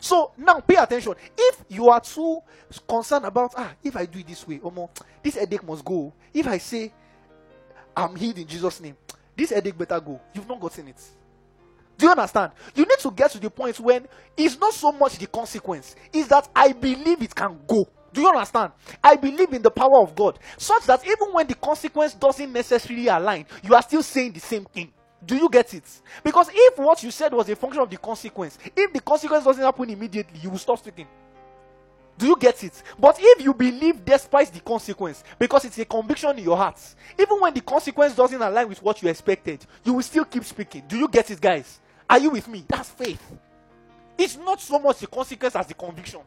So 0.00 0.32
now 0.36 0.60
pay 0.60 0.76
attention. 0.76 1.14
If 1.36 1.64
you 1.68 1.88
are 1.88 2.00
too 2.00 2.40
concerned 2.88 3.24
about, 3.24 3.52
ah, 3.56 3.72
if 3.84 3.94
I 3.96 4.06
do 4.06 4.18
it 4.18 4.26
this 4.26 4.46
way, 4.48 4.58
Omo, 4.58 4.90
this 5.22 5.36
headache 5.36 5.62
must 5.62 5.84
go. 5.84 6.12
If 6.32 6.46
I 6.46 6.58
say, 6.58 6.92
I'm 7.96 8.16
healed 8.16 8.38
in 8.38 8.46
Jesus' 8.46 8.80
name, 8.80 8.96
this 9.36 9.50
headache 9.50 9.76
better 9.76 10.00
go. 10.00 10.20
You've 10.34 10.48
not 10.48 10.58
gotten 10.58 10.88
it. 10.88 11.00
Do 12.02 12.06
you 12.06 12.10
understand? 12.10 12.50
You 12.74 12.84
need 12.84 12.98
to 12.98 13.12
get 13.12 13.30
to 13.30 13.38
the 13.38 13.48
point 13.48 13.78
when 13.78 14.08
it's 14.36 14.58
not 14.58 14.74
so 14.74 14.90
much 14.90 15.18
the 15.18 15.28
consequence, 15.28 15.94
it's 16.12 16.26
that 16.30 16.48
I 16.52 16.72
believe 16.72 17.22
it 17.22 17.32
can 17.32 17.60
go. 17.64 17.88
Do 18.12 18.22
you 18.22 18.28
understand? 18.28 18.72
I 19.04 19.14
believe 19.14 19.52
in 19.52 19.62
the 19.62 19.70
power 19.70 20.00
of 20.02 20.12
God, 20.16 20.40
such 20.58 20.84
that 20.86 21.06
even 21.06 21.32
when 21.32 21.46
the 21.46 21.54
consequence 21.54 22.14
doesn't 22.14 22.52
necessarily 22.52 23.06
align, 23.06 23.46
you 23.62 23.72
are 23.72 23.82
still 23.82 24.02
saying 24.02 24.32
the 24.32 24.40
same 24.40 24.64
thing. 24.64 24.92
Do 25.24 25.36
you 25.36 25.48
get 25.48 25.74
it? 25.74 25.84
Because 26.24 26.50
if 26.52 26.76
what 26.76 27.00
you 27.04 27.12
said 27.12 27.32
was 27.32 27.48
a 27.48 27.54
function 27.54 27.80
of 27.80 27.88
the 27.88 27.98
consequence, 27.98 28.58
if 28.74 28.92
the 28.92 29.00
consequence 29.00 29.44
doesn't 29.44 29.62
happen 29.62 29.88
immediately, 29.88 30.40
you 30.40 30.50
will 30.50 30.58
stop 30.58 30.80
speaking. 30.80 31.06
Do 32.18 32.26
you 32.26 32.36
get 32.36 32.64
it? 32.64 32.82
But 32.98 33.16
if 33.20 33.44
you 33.44 33.54
believe 33.54 34.04
despite 34.04 34.52
the 34.52 34.58
consequence, 34.58 35.22
because 35.38 35.66
it's 35.66 35.78
a 35.78 35.84
conviction 35.84 36.36
in 36.36 36.42
your 36.42 36.56
heart, 36.56 36.80
even 37.16 37.40
when 37.40 37.54
the 37.54 37.60
consequence 37.60 38.16
doesn't 38.16 38.42
align 38.42 38.68
with 38.68 38.82
what 38.82 39.00
you 39.00 39.08
expected, 39.08 39.64
you 39.84 39.92
will 39.92 40.02
still 40.02 40.24
keep 40.24 40.42
speaking. 40.42 40.82
Do 40.88 40.98
you 40.98 41.06
get 41.06 41.30
it, 41.30 41.40
guys? 41.40 41.78
Are 42.12 42.18
you 42.18 42.28
with 42.28 42.46
me? 42.46 42.62
That's 42.68 42.90
faith. 42.90 43.22
It's 44.18 44.36
not 44.36 44.60
so 44.60 44.78
much 44.78 44.98
the 44.98 45.06
consequence 45.06 45.56
as 45.56 45.66
the 45.66 45.72
conviction. 45.72 46.20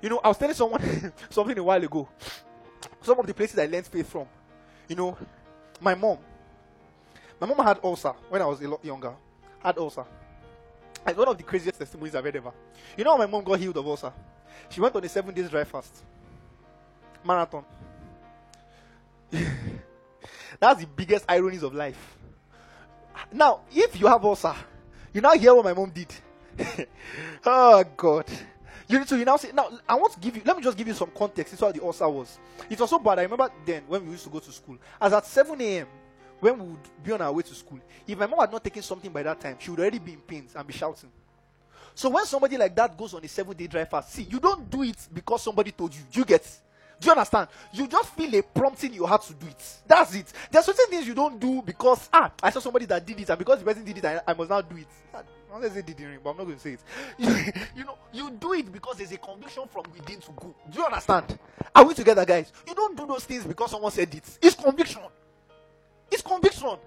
You 0.00 0.08
know, 0.08 0.20
I 0.24 0.28
was 0.28 0.38
telling 0.38 0.54
someone 0.54 1.12
something 1.28 1.58
a 1.58 1.62
while 1.62 1.84
ago. 1.84 2.08
Some 3.02 3.18
of 3.18 3.26
the 3.26 3.34
places 3.34 3.58
I 3.58 3.66
learned 3.66 3.86
faith 3.86 4.08
from. 4.08 4.26
You 4.88 4.96
know, 4.96 5.18
my 5.82 5.94
mom. 5.94 6.16
My 7.38 7.46
mom 7.46 7.58
had 7.58 7.78
ulcer 7.84 8.14
when 8.30 8.40
I 8.40 8.46
was 8.46 8.62
a 8.62 8.66
lot 8.68 8.82
younger. 8.82 9.12
Had 9.58 9.76
ulcer. 9.76 10.06
It's 11.06 11.18
one 11.18 11.28
of 11.28 11.36
the 11.36 11.44
craziest 11.44 11.78
testimonies 11.78 12.14
I've 12.14 12.24
ever. 12.24 12.52
You 12.96 13.04
know 13.04 13.10
how 13.10 13.18
my 13.18 13.26
mom 13.26 13.44
got 13.44 13.58
healed 13.58 13.76
of 13.76 13.86
ulcer? 13.86 14.14
She 14.70 14.80
went 14.80 14.96
on 14.96 15.04
a 15.04 15.08
seven 15.10 15.34
days 15.34 15.50
dry 15.50 15.64
fast. 15.64 15.94
Marathon. 17.22 17.66
That's 20.58 20.80
the 20.80 20.86
biggest 20.86 21.26
ironies 21.28 21.62
of 21.62 21.74
life. 21.74 22.16
Now, 23.32 23.60
if 23.72 23.98
you 23.98 24.06
have 24.06 24.24
ulcer, 24.24 24.54
you 25.12 25.20
now 25.20 25.32
hear 25.32 25.54
what 25.54 25.64
my 25.64 25.72
mom 25.72 25.90
did. 25.90 26.12
oh 27.46 27.84
God. 27.96 28.26
You 28.86 29.04
so 29.06 29.16
you 29.16 29.24
now 29.24 29.36
say 29.36 29.50
now 29.52 29.70
I 29.88 29.94
want 29.94 30.12
to 30.12 30.20
give 30.20 30.36
you 30.36 30.42
let 30.44 30.56
me 30.56 30.62
just 30.62 30.76
give 30.76 30.86
you 30.86 30.94
some 30.94 31.10
context. 31.16 31.52
This 31.52 31.58
is 31.58 31.62
what 31.62 31.74
the 31.74 31.82
ulcer 31.82 32.08
was. 32.08 32.38
It 32.68 32.78
was 32.78 32.90
so 32.90 32.98
bad. 32.98 33.18
I 33.18 33.22
remember 33.22 33.50
then 33.64 33.82
when 33.88 34.04
we 34.04 34.12
used 34.12 34.24
to 34.24 34.30
go 34.30 34.40
to 34.40 34.52
school. 34.52 34.76
As 35.00 35.12
at 35.12 35.24
7 35.24 35.58
a.m. 35.60 35.86
when 36.40 36.58
we 36.58 36.68
would 36.68 37.02
be 37.02 37.12
on 37.12 37.22
our 37.22 37.32
way 37.32 37.42
to 37.42 37.54
school, 37.54 37.80
if 38.06 38.18
my 38.18 38.26
mom 38.26 38.40
had 38.40 38.52
not 38.52 38.62
taken 38.62 38.82
something 38.82 39.10
by 39.10 39.22
that 39.22 39.40
time, 39.40 39.56
she 39.58 39.70
would 39.70 39.80
already 39.80 39.98
be 39.98 40.12
in 40.12 40.20
pains 40.20 40.54
and 40.54 40.66
be 40.66 40.72
shouting. 40.72 41.10
So 41.94 42.10
when 42.10 42.26
somebody 42.26 42.56
like 42.56 42.74
that 42.76 42.98
goes 42.98 43.14
on 43.14 43.24
a 43.24 43.28
seven-day 43.28 43.68
drive 43.68 43.88
fast, 43.88 44.12
see, 44.12 44.24
you 44.24 44.40
don't 44.40 44.68
do 44.68 44.82
it 44.82 44.96
because 45.12 45.42
somebody 45.42 45.70
told 45.70 45.94
you. 45.94 46.02
You 46.12 46.24
get? 46.24 46.44
Do 47.04 47.08
you 47.08 47.12
understand? 47.12 47.48
You 47.70 47.86
just 47.86 48.14
feel 48.14 48.34
a 48.34 48.40
prompting 48.40 48.88
in 48.92 48.96
your 48.96 49.06
heart 49.08 49.20
to 49.24 49.34
do 49.34 49.46
it. 49.46 49.76
That's 49.86 50.14
it. 50.14 50.32
There 50.50 50.58
are 50.58 50.64
certain 50.64 50.86
things 50.86 51.06
you 51.06 51.12
don't 51.12 51.38
do 51.38 51.60
because 51.60 52.08
ah, 52.10 52.32
I 52.42 52.48
saw 52.48 52.60
somebody 52.60 52.86
that 52.86 53.04
did 53.04 53.20
it, 53.20 53.28
and 53.28 53.38
because 53.38 53.58
the 53.58 53.64
person 53.66 53.84
did 53.84 53.98
it, 53.98 54.04
I, 54.06 54.22
I 54.26 54.32
must 54.32 54.48
not 54.48 54.66
do 54.70 54.78
it. 54.78 54.86
I'm 55.52 55.60
not 55.60 55.70
say 55.70 55.82
did 55.82 56.00
it, 56.00 56.20
but 56.24 56.30
I'm 56.30 56.36
not 56.38 56.44
going 56.44 56.56
to 56.56 56.62
say 56.62 56.72
it. 56.72 56.80
You, 57.18 57.28
you 57.76 57.84
know, 57.84 57.98
you 58.10 58.30
do 58.30 58.54
it 58.54 58.72
because 58.72 58.96
there's 58.96 59.12
a 59.12 59.18
conviction 59.18 59.64
from 59.70 59.84
within 59.92 60.18
to 60.18 60.30
go. 60.32 60.54
Do 60.70 60.78
you 60.78 60.84
understand? 60.86 61.38
Are 61.76 61.84
we 61.84 61.92
together, 61.92 62.24
guys? 62.24 62.50
You 62.66 62.74
don't 62.74 62.96
do 62.96 63.06
those 63.06 63.24
things 63.24 63.44
because 63.44 63.70
someone 63.70 63.92
said 63.92 64.12
it. 64.14 64.38
It's 64.40 64.56
conviction. 64.56 65.02
It's 66.10 66.22
conviction. 66.22 66.78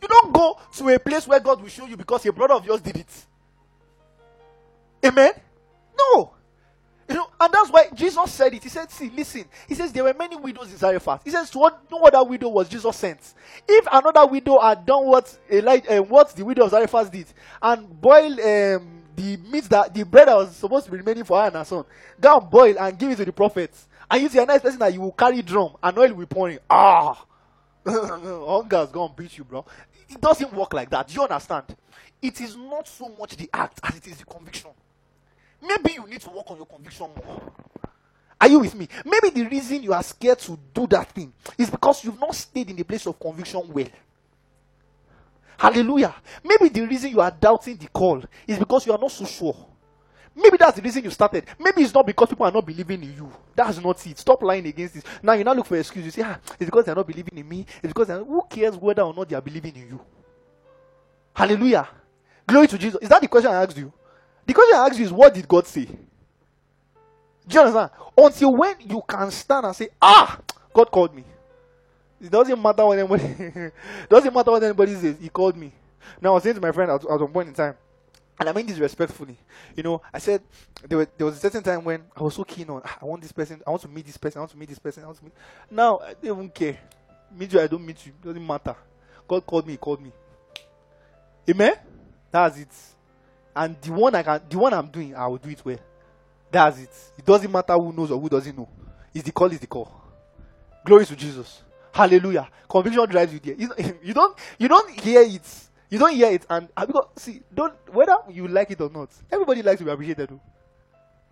You 0.00 0.08
don't 0.08 0.32
go 0.32 0.58
to 0.78 0.88
a 0.88 0.98
place 0.98 1.26
where 1.26 1.40
God 1.40 1.60
will 1.60 1.68
show 1.68 1.84
you 1.84 1.98
because 1.98 2.24
a 2.24 2.32
brother 2.32 2.54
of 2.54 2.64
yours 2.64 2.80
did 2.80 2.96
it. 2.96 3.26
Amen? 5.04 5.32
No. 5.98 6.32
You 7.08 7.16
know, 7.16 7.26
and 7.40 7.52
that's 7.52 7.70
why 7.70 7.88
Jesus 7.94 8.32
said 8.32 8.54
it. 8.54 8.62
He 8.62 8.68
said, 8.68 8.90
See, 8.90 9.10
listen. 9.10 9.44
He 9.68 9.74
says 9.74 9.92
there 9.92 10.04
were 10.04 10.14
many 10.14 10.36
widows 10.36 10.70
in 10.70 10.76
Zarephath. 10.78 11.22
He 11.24 11.30
says, 11.30 11.54
what, 11.54 11.82
no 11.90 11.98
other 12.00 12.22
widow 12.24 12.48
was 12.48 12.68
Jesus 12.68 12.96
sent. 12.96 13.34
If 13.68 13.86
another 13.92 14.26
widow 14.26 14.60
had 14.60 14.86
done 14.86 15.06
what 15.06 15.36
Elijah, 15.50 15.98
uh, 15.98 16.02
what 16.02 16.30
the 16.34 16.44
widow 16.44 16.64
of 16.64 16.70
Zarephath 16.70 17.10
did, 17.10 17.26
and 17.60 18.00
boil 18.00 18.32
um, 18.32 19.02
the 19.16 19.36
meat 19.50 19.64
that 19.64 19.92
the 19.92 20.04
bread 20.04 20.28
that 20.28 20.36
was 20.36 20.56
supposed 20.56 20.86
to 20.86 20.92
be 20.92 20.98
remaining 20.98 21.24
for 21.24 21.38
her 21.40 21.46
and 21.46 21.56
her 21.56 21.64
son, 21.64 21.84
go 22.20 22.38
and 22.38 22.50
boil 22.50 22.78
and 22.78 22.98
give 22.98 23.10
it 23.10 23.16
to 23.16 23.24
the 23.24 23.32
prophets. 23.32 23.88
And 24.10 24.22
you 24.22 24.28
see 24.28 24.38
a 24.38 24.46
nice 24.46 24.60
person 24.60 24.78
that 24.80 24.92
you 24.92 25.00
will 25.00 25.12
carry 25.12 25.42
drum 25.42 25.76
and 25.82 25.98
oil 25.98 26.08
will 26.10 26.20
be 26.20 26.26
pouring. 26.26 26.58
Ah, 26.68 27.24
hunger 27.86 28.76
has 28.78 28.90
gone 28.90 29.12
beat 29.16 29.36
you, 29.36 29.44
bro. 29.44 29.64
It 30.08 30.20
doesn't 30.20 30.52
work 30.52 30.72
like 30.72 30.90
that. 30.90 31.08
Do 31.08 31.14
you 31.14 31.22
understand? 31.22 31.76
It 32.20 32.40
is 32.40 32.56
not 32.56 32.86
so 32.86 33.08
much 33.18 33.36
the 33.36 33.50
act 33.52 33.80
as 33.82 33.96
it 33.96 34.06
is 34.06 34.18
the 34.18 34.24
conviction. 34.24 34.70
Maybe 35.62 35.92
you 35.92 36.06
need 36.06 36.20
to 36.20 36.30
work 36.30 36.50
on 36.50 36.56
your 36.56 36.66
conviction 36.66 37.06
more. 37.16 37.52
Are 38.40 38.48
you 38.48 38.58
with 38.58 38.74
me? 38.74 38.88
Maybe 39.04 39.30
the 39.30 39.48
reason 39.48 39.84
you 39.84 39.92
are 39.92 40.02
scared 40.02 40.40
to 40.40 40.58
do 40.74 40.86
that 40.88 41.12
thing 41.12 41.32
is 41.56 41.70
because 41.70 42.04
you've 42.04 42.18
not 42.18 42.34
stayed 42.34 42.68
in 42.70 42.76
the 42.76 42.82
place 42.82 43.06
of 43.06 43.18
conviction 43.20 43.62
well. 43.72 43.86
Hallelujah. 45.56 46.12
Maybe 46.42 46.68
the 46.68 46.84
reason 46.84 47.12
you 47.12 47.20
are 47.20 47.30
doubting 47.30 47.76
the 47.76 47.86
call 47.86 48.24
is 48.48 48.58
because 48.58 48.84
you 48.84 48.92
are 48.92 48.98
not 48.98 49.12
so 49.12 49.24
sure. 49.24 49.54
Maybe 50.34 50.56
that's 50.56 50.76
the 50.76 50.82
reason 50.82 51.04
you 51.04 51.10
started. 51.10 51.44
Maybe 51.58 51.82
it's 51.82 51.94
not 51.94 52.04
because 52.04 52.30
people 52.30 52.46
are 52.46 52.50
not 52.50 52.66
believing 52.66 53.02
in 53.04 53.14
you. 53.14 53.32
That's 53.54 53.78
not 53.80 54.04
it. 54.04 54.18
Stop 54.18 54.42
lying 54.42 54.66
against 54.66 54.94
this. 54.94 55.04
Now 55.22 55.34
you 55.34 55.44
now 55.44 55.52
look 55.52 55.66
for 55.66 55.76
excuse. 55.76 56.04
You 56.06 56.10
say, 56.10 56.22
ah, 56.24 56.40
it's 56.58 56.64
because 56.68 56.86
they're 56.86 56.96
not 56.96 57.06
believing 57.06 57.38
in 57.38 57.48
me. 57.48 57.66
It's 57.82 57.92
because 57.92 58.08
who 58.08 58.42
cares 58.50 58.76
whether 58.76 59.02
or 59.02 59.14
not 59.14 59.28
they 59.28 59.36
are 59.36 59.42
believing 59.42 59.76
in 59.76 59.88
you? 59.88 60.00
Hallelujah. 61.34 61.86
Glory 62.46 62.66
to 62.66 62.78
Jesus. 62.78 63.00
Is 63.00 63.08
that 63.08 63.20
the 63.20 63.28
question 63.28 63.52
I 63.52 63.62
asked 63.62 63.76
you? 63.76 63.92
The 64.46 64.54
question 64.54 64.76
I 64.76 64.86
ask 64.86 64.98
you 64.98 65.04
is, 65.04 65.12
what 65.12 65.34
did 65.34 65.46
God 65.46 65.66
say? 65.66 65.84
Do 65.84 67.54
you 67.54 67.60
understand? 67.60 67.90
Until 68.16 68.54
when 68.54 68.76
you 68.80 69.02
can 69.06 69.30
stand 69.30 69.66
and 69.66 69.74
say, 69.74 69.88
ah, 70.00 70.38
God 70.72 70.90
called 70.90 71.14
me. 71.14 71.24
It 72.20 72.30
doesn't 72.30 72.60
matter 72.60 72.86
what 72.86 72.98
anybody 72.98 73.72
doesn't 74.08 74.32
matter 74.32 74.50
what 74.52 74.62
anybody 74.62 74.94
says. 74.94 75.16
He 75.20 75.28
called 75.28 75.56
me. 75.56 75.72
Now 76.20 76.30
I 76.30 76.34
was 76.34 76.42
saying 76.44 76.54
to 76.54 76.60
my 76.60 76.70
friend 76.70 76.90
at, 76.90 77.02
at 77.02 77.20
one 77.20 77.32
point 77.32 77.48
in 77.48 77.54
time, 77.54 77.74
and 78.38 78.48
I 78.48 78.52
mean 78.52 78.66
this 78.66 78.78
respectfully. 78.78 79.36
You 79.76 79.82
know, 79.82 80.02
I 80.12 80.18
said 80.18 80.42
there, 80.88 80.98
were, 80.98 81.08
there 81.16 81.26
was 81.26 81.36
a 81.36 81.40
certain 81.40 81.62
time 81.62 81.84
when 81.84 82.04
I 82.16 82.22
was 82.22 82.34
so 82.34 82.44
keen 82.44 82.70
on 82.70 82.82
ah, 82.84 82.98
I 83.02 83.04
want 83.04 83.22
this 83.22 83.32
person, 83.32 83.60
I 83.66 83.70
want 83.70 83.82
to 83.82 83.88
meet 83.88 84.06
this 84.06 84.16
person, 84.16 84.38
I 84.38 84.42
want 84.42 84.52
to 84.52 84.56
meet 84.56 84.68
this 84.68 84.78
person, 84.78 85.02
I 85.02 85.06
want 85.06 85.18
to 85.18 85.24
meet. 85.24 85.34
Now 85.70 85.98
I 85.98 86.14
don't 86.14 86.38
even 86.38 86.50
care. 86.50 86.78
Meet 87.36 87.54
you, 87.54 87.60
I 87.60 87.66
don't 87.66 87.84
meet 87.84 88.06
you. 88.06 88.12
It 88.22 88.26
doesn't 88.26 88.46
matter. 88.46 88.76
God 89.26 89.44
called 89.44 89.66
me, 89.66 89.72
he 89.72 89.76
called 89.76 90.00
me. 90.00 90.12
Amen. 91.48 91.74
That's 92.30 92.58
it. 92.58 92.68
And 93.54 93.80
the 93.80 93.92
one 93.92 94.14
I 94.14 94.22
can, 94.22 94.40
the 94.48 94.58
one 94.58 94.72
I'm 94.72 94.88
doing, 94.88 95.14
I 95.14 95.26
will 95.26 95.38
do 95.38 95.50
it 95.50 95.64
well. 95.64 95.78
That's 96.50 96.78
it. 96.78 96.90
It 97.18 97.24
doesn't 97.24 97.50
matter 97.50 97.74
who 97.74 97.92
knows 97.92 98.10
or 98.10 98.20
who 98.20 98.28
doesn't 98.28 98.56
know. 98.56 98.68
Is 99.14 99.22
the 99.22 99.32
call 99.32 99.50
is 99.52 99.58
the 99.60 99.66
call. 99.66 99.92
Glory 100.84 101.06
to 101.06 101.16
Jesus. 101.16 101.62
Hallelujah. 101.92 102.48
Conviction 102.68 103.06
drives 103.08 103.32
you 103.32 103.38
there. 103.38 103.54
You, 104.02 104.14
don't, 104.14 104.38
you 104.58 104.68
don't 104.68 104.90
hear 105.00 105.22
it. 105.22 105.42
You 105.92 105.98
don't 105.98 106.14
hear 106.14 106.30
it, 106.32 106.46
and 106.48 106.68
because 106.86 107.04
see, 107.16 107.42
don't 107.52 107.74
whether 107.92 108.16
you 108.30 108.48
like 108.48 108.70
it 108.70 108.80
or 108.80 108.88
not, 108.88 109.10
everybody 109.30 109.62
likes 109.62 109.78
to 109.78 109.84
be 109.84 109.90
appreciated. 109.90 110.30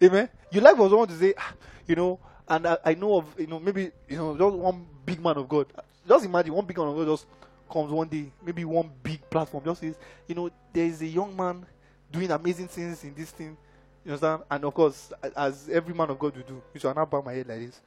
Amen. 0.03 0.29
You 0.53 0.61
like 0.61 0.77
for 0.77 0.87
someone 0.91 1.09
to 1.09 1.17
say, 1.17 1.33
ah, 1.39 1.55
you 1.87 1.95
know, 1.95 2.21
and 2.47 2.67
I, 2.67 2.77
I, 2.85 2.95
know 2.95 3.17
of, 3.17 3.25
you 3.39 3.47
know, 3.47 3.59
maybe 3.59 3.91
you 4.07 4.19
know, 4.19 4.37
just 4.37 4.57
one 4.57 4.87
big 5.07 5.19
man 5.25 5.39
of 5.39 5.49
God. 5.49 5.67
Just 6.07 6.27
imagine 6.27 6.53
one 6.53 6.67
big 6.67 6.77
man 6.77 6.89
of 6.89 6.95
God 6.97 7.07
just 7.07 7.25
comes 7.73 7.91
one 7.91 8.09
day, 8.09 8.31
maybe 8.45 8.67
one 8.67 8.91
big 9.03 9.31
platform, 9.31 9.65
just 9.65 9.81
says, 9.81 9.95
you 10.27 10.35
know, 10.35 10.51
there 10.75 10.85
is 10.85 11.01
a 11.01 11.07
young 11.07 11.35
man 11.35 11.65
doing 12.11 12.31
amazing 12.31 12.69
things 12.69 13.05
in 13.05 13.15
this 13.15 13.31
thing. 13.31 13.57
You 14.05 14.13
understand? 14.13 14.43
And 14.51 14.65
of 14.65 14.75
course, 14.75 15.13
as 15.37 15.69
every 15.69 15.95
man 15.95 16.11
of 16.11 16.19
God 16.19 16.37
will 16.37 16.43
do, 16.43 16.63
you 16.73 16.81
shall 16.81 16.95
not 16.95 17.11
bow 17.11 17.23
my 17.23 17.33
head 17.33 17.49
like 17.49 17.59
this. 17.61 17.81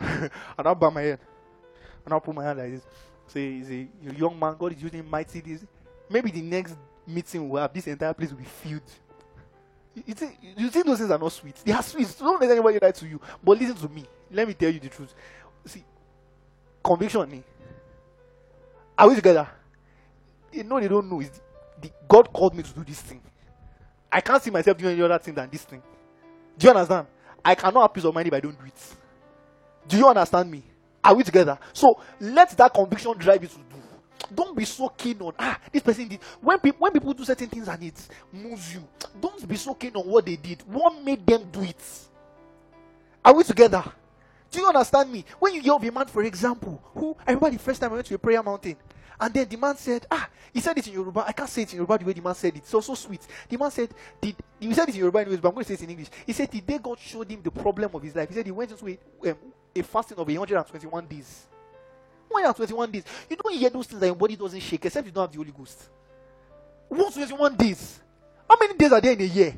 and 0.00 0.30
I 0.58 0.62
not 0.62 0.78
bow 0.78 0.90
my 0.90 1.02
head. 1.02 1.18
And 2.04 2.12
I 2.12 2.16
not 2.16 2.24
put 2.24 2.34
my 2.34 2.44
hand 2.44 2.58
like 2.58 2.70
this. 2.72 2.82
Say, 3.26 3.62
say, 3.62 3.88
you 4.02 4.12
young 4.16 4.38
man, 4.38 4.56
God 4.58 4.72
is 4.72 4.82
using 4.82 5.08
mighty 5.08 5.40
this. 5.40 5.64
Maybe 6.08 6.30
the 6.30 6.42
next 6.42 6.76
meeting 7.06 7.48
we'll 7.48 7.62
have, 7.62 7.72
this 7.72 7.86
entire 7.86 8.14
place 8.14 8.30
will 8.30 8.38
be 8.38 8.44
filled. 8.44 8.82
You, 9.94 10.14
see, 10.14 10.30
you 10.56 10.70
think 10.70 10.86
those 10.86 10.98
things 10.98 11.10
are 11.10 11.18
not 11.18 11.32
sweet? 11.32 11.56
They 11.64 11.72
are 11.72 11.82
sweet. 11.82 12.14
Don't 12.18 12.40
let 12.40 12.50
anybody 12.50 12.78
lie 12.80 12.90
to 12.90 13.06
you. 13.06 13.20
But 13.42 13.60
listen 13.60 13.76
to 13.76 13.88
me. 13.88 14.04
Let 14.30 14.48
me 14.48 14.54
tell 14.54 14.70
you 14.70 14.80
the 14.80 14.88
truth. 14.88 15.14
See, 15.66 15.84
conviction. 16.82 17.30
Me. 17.30 17.44
Are 18.98 19.08
we 19.08 19.14
together? 19.14 19.48
You 20.52 20.64
know 20.64 20.80
they 20.80 20.88
don't 20.88 21.08
know. 21.08 21.20
It's 21.20 21.40
the, 21.84 21.92
God 22.08 22.32
called 22.32 22.54
me 22.54 22.62
to 22.62 22.72
do 22.72 22.84
this 22.84 23.00
thing. 23.00 23.20
I 24.10 24.20
can't 24.20 24.42
see 24.42 24.50
myself 24.50 24.76
doing 24.76 24.92
any 24.92 25.02
other 25.02 25.18
thing 25.18 25.34
than 25.34 25.48
this 25.50 25.62
thing. 25.62 25.82
Do 26.58 26.66
you 26.66 26.72
understand? 26.72 27.06
I 27.44 27.54
cannot 27.54 27.82
have 27.82 27.94
peace 27.94 28.04
of 28.04 28.14
mind 28.14 28.28
if 28.28 28.32
I 28.34 28.40
don't 28.40 28.58
do 28.58 28.64
it. 28.66 28.94
Do 29.86 29.96
you 29.98 30.08
understand 30.08 30.50
me? 30.50 30.62
Are 31.02 31.14
we 31.14 31.22
together? 31.22 31.58
So 31.72 32.00
let 32.20 32.50
that 32.56 32.72
conviction 32.72 33.12
drive 33.18 33.42
you 33.42 33.48
to 33.48 33.56
do. 33.56 33.62
Don't 34.34 34.56
be 34.56 34.64
so 34.64 34.88
keen 34.88 35.20
on 35.20 35.34
ah 35.38 35.58
this 35.70 35.82
person 35.82 36.08
did. 36.08 36.20
When 36.40 36.58
people 36.58 36.78
when 36.80 36.92
people 36.92 37.12
do 37.12 37.24
certain 37.24 37.48
things 37.48 37.68
and 37.68 37.82
it 37.82 38.08
moves 38.32 38.72
you, 38.74 38.82
don't 39.20 39.46
be 39.46 39.56
so 39.56 39.74
keen 39.74 39.94
on 39.96 40.06
what 40.06 40.24
they 40.24 40.36
did. 40.36 40.62
What 40.66 41.02
made 41.02 41.26
them 41.26 41.46
do 41.52 41.62
it? 41.62 41.82
Are 43.22 43.34
we 43.34 43.44
together? 43.44 43.84
Do 44.50 44.60
you 44.60 44.68
understand 44.68 45.12
me? 45.12 45.24
When 45.38 45.52
you 45.54 45.60
hear 45.60 45.74
of 45.74 45.84
a 45.84 45.90
man, 45.90 46.06
for 46.06 46.22
example, 46.22 46.80
who 46.94 47.16
I 47.26 47.32
remember 47.32 47.50
the 47.50 47.58
first 47.58 47.80
time 47.80 47.90
I 47.90 47.94
went 47.96 48.06
to 48.06 48.14
a 48.14 48.18
prayer 48.18 48.42
mountain, 48.42 48.76
and 49.20 49.32
then 49.32 49.48
the 49.48 49.56
man 49.56 49.76
said, 49.76 50.06
Ah, 50.10 50.28
he 50.52 50.60
said 50.60 50.76
it 50.78 50.86
in 50.88 50.94
Yoruba. 50.94 51.24
I 51.26 51.32
can't 51.32 51.48
say 51.48 51.62
it 51.62 51.72
in 51.72 51.76
Yoruba 51.78 51.98
the 51.98 52.04
way 52.04 52.12
the 52.12 52.20
man 52.22 52.34
said 52.34 52.56
it. 52.56 52.66
So 52.66 52.80
so 52.80 52.94
sweet. 52.94 53.20
The 53.48 53.56
man 53.56 53.70
said, 53.70 53.90
Did 54.20 54.36
he 54.60 54.72
said 54.74 54.88
it 54.88 54.94
in 54.94 55.00
Yoruba 55.00 55.20
anyways, 55.20 55.40
but 55.40 55.48
I'm 55.48 55.54
going 55.54 55.64
to 55.64 55.68
say 55.68 55.74
it 55.74 55.82
in 55.82 55.90
English. 55.90 56.08
He 56.26 56.32
said, 56.32 56.50
Did 56.50 56.66
they 56.66 56.78
God 56.78 56.98
showed 56.98 57.30
him 57.30 57.40
the 57.42 57.50
problem 57.50 57.90
of 57.94 58.02
his 58.02 58.14
life? 58.14 58.28
He 58.28 58.34
said 58.34 58.46
he 58.46 58.52
went 58.52 58.70
into 58.70 58.86
a, 58.86 59.30
um, 59.30 59.36
a 59.74 59.82
fasting 59.82 60.18
of 60.18 60.26
121 60.26 61.06
days. 61.06 61.46
121 62.28 62.90
days. 62.90 63.04
You 63.30 63.36
don't 63.36 63.54
hear 63.54 63.70
those 63.70 63.86
things 63.86 64.00
that 64.00 64.06
your 64.06 64.16
body 64.16 64.36
doesn't 64.36 64.60
shake, 64.60 64.84
except 64.84 65.06
you 65.06 65.12
don't 65.12 65.24
have 65.24 65.32
the 65.32 65.38
Holy 65.38 65.52
Ghost. 65.52 65.88
121 66.88 67.56
days. 67.56 68.00
How 68.48 68.56
many 68.60 68.74
days 68.76 68.92
are 68.92 69.00
there 69.00 69.12
in 69.12 69.20
a 69.20 69.24
year? 69.24 69.54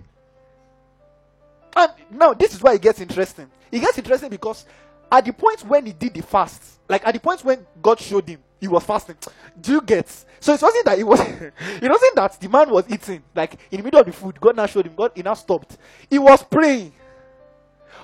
And 1.75 1.93
now 2.11 2.33
this 2.35 2.55
is 2.55 2.63
why 2.63 2.75
it 2.75 2.83
gets 2.83 3.01
interesting. 3.01 3.51
It 3.71 3.81
gets 3.81 3.99
interesting 3.99 4.31
because 4.31 4.65
at 5.11 5.25
the 5.25 5.33
point 5.33 5.63
when 5.65 5.87
he 5.87 5.93
did 5.93 6.15
the 6.15 6.23
fast, 6.23 6.63
like 6.89 7.07
at 7.07 7.15
the 7.15 7.21
point 7.21 7.45
when 7.45 7.67
God 7.83 8.01
showed 8.01 8.29
him, 8.29 8.41
he 8.61 8.69
was 8.69 8.85
fasting. 8.85 9.17
Do 9.61 9.73
you 9.73 9.81
get? 9.81 10.09
So 10.41 10.55
it 10.55 10.63
wasn't 10.63 10.85
that 10.85 10.99
it 10.99 11.07
was 11.07 11.21
it 11.21 11.91
wasn't 11.91 12.15
that 12.17 12.41
the 12.41 12.49
man 12.49 12.71
was 12.71 12.85
eating, 12.89 13.23
like 13.35 13.59
in 13.71 13.79
the 13.79 13.83
middle 13.85 14.01
of 14.01 14.07
the 14.07 14.13
food, 14.13 14.41
God 14.41 14.57
now 14.57 14.67
showed 14.67 14.87
him, 14.87 14.95
God 14.95 15.13
he 15.15 15.23
now 15.23 15.35
stopped. 15.35 15.77
He 16.09 16.19
was 16.19 16.43
praying. 16.43 16.93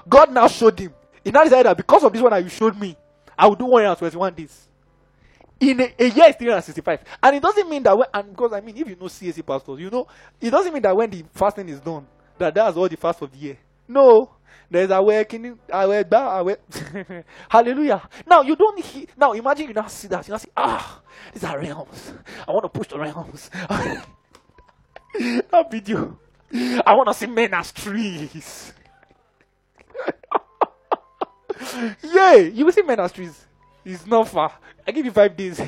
God 0.08 0.32
now 0.32 0.48
showed 0.48 0.78
him. 0.78 0.92
He 1.24 1.30
now 1.30 1.44
decided 1.44 1.66
that 1.66 1.76
because 1.76 2.02
of 2.02 2.12
this 2.12 2.20
one 2.22 2.32
that 2.32 2.42
you 2.42 2.48
showed 2.48 2.78
me, 2.78 2.96
I 3.38 3.46
will 3.46 3.54
do 3.54 3.64
121 3.66 4.34
days. 4.34 4.68
In 5.60 5.80
a, 5.80 5.94
a 5.98 6.08
year 6.08 6.28
is 6.28 6.36
365. 6.36 7.00
And 7.22 7.36
it 7.36 7.42
doesn't 7.42 7.68
mean 7.70 7.84
that 7.84 7.96
when 7.96 8.08
and 8.12 8.30
because 8.30 8.52
I 8.52 8.60
mean 8.60 8.76
if 8.76 8.88
you 8.88 8.96
know 8.96 9.06
CAC 9.06 9.46
pastors, 9.46 9.78
you 9.78 9.90
know 9.90 10.06
it 10.40 10.50
doesn't 10.50 10.72
mean 10.72 10.82
that 10.82 10.96
when 10.96 11.08
the 11.10 11.24
fasting 11.32 11.68
is 11.68 11.80
done, 11.80 12.06
that 12.38 12.54
that's 12.54 12.76
all 12.76 12.88
the 12.88 12.96
fast 12.96 13.22
of 13.22 13.30
the 13.30 13.38
year. 13.38 13.58
No. 13.88 14.36
There's 14.70 14.90
a 14.90 15.02
working, 15.02 15.58
a 15.70 16.04
that, 16.04 17.24
Hallelujah. 17.50 18.08
Now 18.26 18.40
you 18.40 18.56
don't 18.56 18.82
hear, 18.82 19.04
now 19.18 19.32
imagine 19.32 19.68
you 19.68 19.74
now 19.74 19.86
see 19.86 20.08
that. 20.08 20.26
You 20.26 20.32
now 20.32 20.38
see, 20.38 20.48
ah, 20.56 21.02
these 21.30 21.44
are 21.44 21.58
realms. 21.58 22.14
I 22.48 22.52
want 22.52 22.64
to 22.64 22.70
push 22.70 22.88
the 22.88 22.98
realms. 22.98 23.50
that 25.18 25.70
video. 25.70 26.18
I 26.86 26.94
want 26.94 27.08
to 27.08 27.14
see 27.14 27.26
men 27.26 27.52
as 27.52 27.70
trees. 27.72 28.72
yeah, 32.02 32.36
you 32.36 32.64
will 32.64 32.72
see 32.72 32.82
men 32.82 33.00
as 33.00 33.12
trees. 33.12 33.44
It's 33.84 34.06
not 34.06 34.28
far. 34.28 34.52
I 34.86 34.92
give 34.92 35.04
you 35.04 35.12
five 35.12 35.36
days. 35.36 35.60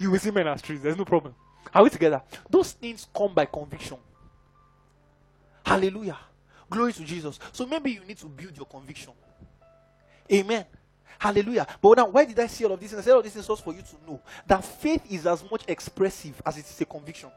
you 0.00 0.10
will 0.10 0.18
see 0.18 0.30
men 0.30 0.48
as 0.48 0.62
trees. 0.62 0.80
There's 0.80 0.96
no 0.96 1.04
problem. 1.04 1.34
Are 1.74 1.82
we 1.82 1.90
together? 1.90 2.22
Those 2.48 2.72
things 2.72 3.06
come 3.14 3.34
by 3.34 3.44
conviction. 3.44 3.98
Hallelujah. 5.66 6.16
Glory 6.70 6.92
to 6.92 7.04
Jesus. 7.04 7.38
So 7.52 7.66
maybe 7.66 7.92
you 7.92 8.00
need 8.04 8.18
to 8.18 8.26
build 8.26 8.56
your 8.56 8.66
conviction. 8.66 9.12
Amen. 10.30 10.64
Hallelujah. 11.18 11.66
But 11.80 11.98
now, 11.98 12.08
why 12.08 12.24
did 12.24 12.38
I 12.38 12.46
say 12.46 12.64
all 12.64 12.72
of 12.72 12.80
this? 12.80 12.94
I 12.94 13.00
said 13.00 13.14
all 13.14 13.22
this 13.22 13.34
is 13.34 13.46
just 13.46 13.64
for 13.64 13.72
you 13.74 13.82
to 13.82 14.10
know 14.10 14.20
that 14.46 14.64
faith 14.64 15.02
is 15.10 15.26
as 15.26 15.42
much 15.50 15.62
expressive 15.66 16.40
as 16.46 16.58
it 16.58 16.64
is 16.64 16.80
a 16.80 16.84
conviction. 16.84 17.30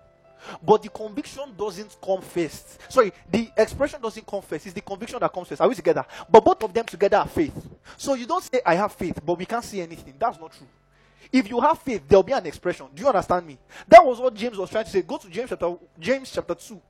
But 0.63 0.83
the 0.83 0.89
conviction 0.89 1.53
doesn't 1.57 1.97
come 2.03 2.21
first. 2.21 2.79
Sorry, 2.91 3.11
the 3.31 3.49
expression 3.57 4.01
doesn't 4.01 4.25
come 4.25 4.41
first. 4.41 4.65
It's 4.65 4.75
the 4.75 4.81
conviction 4.81 5.19
that 5.19 5.31
comes 5.33 5.47
first. 5.47 5.61
Are 5.61 5.69
we 5.69 5.75
together? 5.75 6.05
But 6.29 6.43
both 6.43 6.63
of 6.63 6.73
them 6.73 6.85
together 6.85 7.17
are 7.17 7.27
faith. 7.27 7.53
So 7.97 8.15
you 8.15 8.25
don't 8.25 8.43
say, 8.43 8.61
I 8.65 8.75
have 8.75 8.91
faith, 8.93 9.19
but 9.23 9.37
we 9.37 9.45
can't 9.45 9.63
see 9.63 9.81
anything. 9.81 10.15
That's 10.19 10.39
not 10.39 10.51
true. 10.51 10.67
If 11.31 11.49
you 11.49 11.59
have 11.61 11.79
faith, 11.79 12.03
there'll 12.07 12.23
be 12.23 12.33
an 12.33 12.45
expression. 12.45 12.87
Do 12.93 13.01
you 13.01 13.07
understand 13.07 13.47
me? 13.47 13.57
That 13.87 14.05
was 14.05 14.19
what 14.19 14.33
James 14.33 14.57
was 14.57 14.69
trying 14.69 14.85
to 14.85 14.89
say. 14.89 15.01
Go 15.01 15.17
to 15.17 15.29
James 15.29 15.49
chapter 15.49 15.75
James 15.99 16.31
chapter 16.31 16.55
2. 16.55 16.81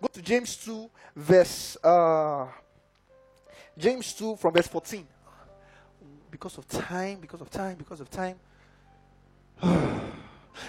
Go 0.00 0.08
to 0.08 0.22
James 0.22 0.56
2, 0.56 0.90
verse 1.16 1.76
uh 1.82 2.46
James 3.76 4.12
2 4.14 4.36
from 4.36 4.54
verse 4.54 4.66
14. 4.66 5.06
Because 6.30 6.58
of 6.58 6.68
time, 6.68 7.20
because 7.20 7.40
of 7.40 7.50
time, 7.50 7.76
because 7.76 8.00
of 8.00 8.10
time. 8.10 8.36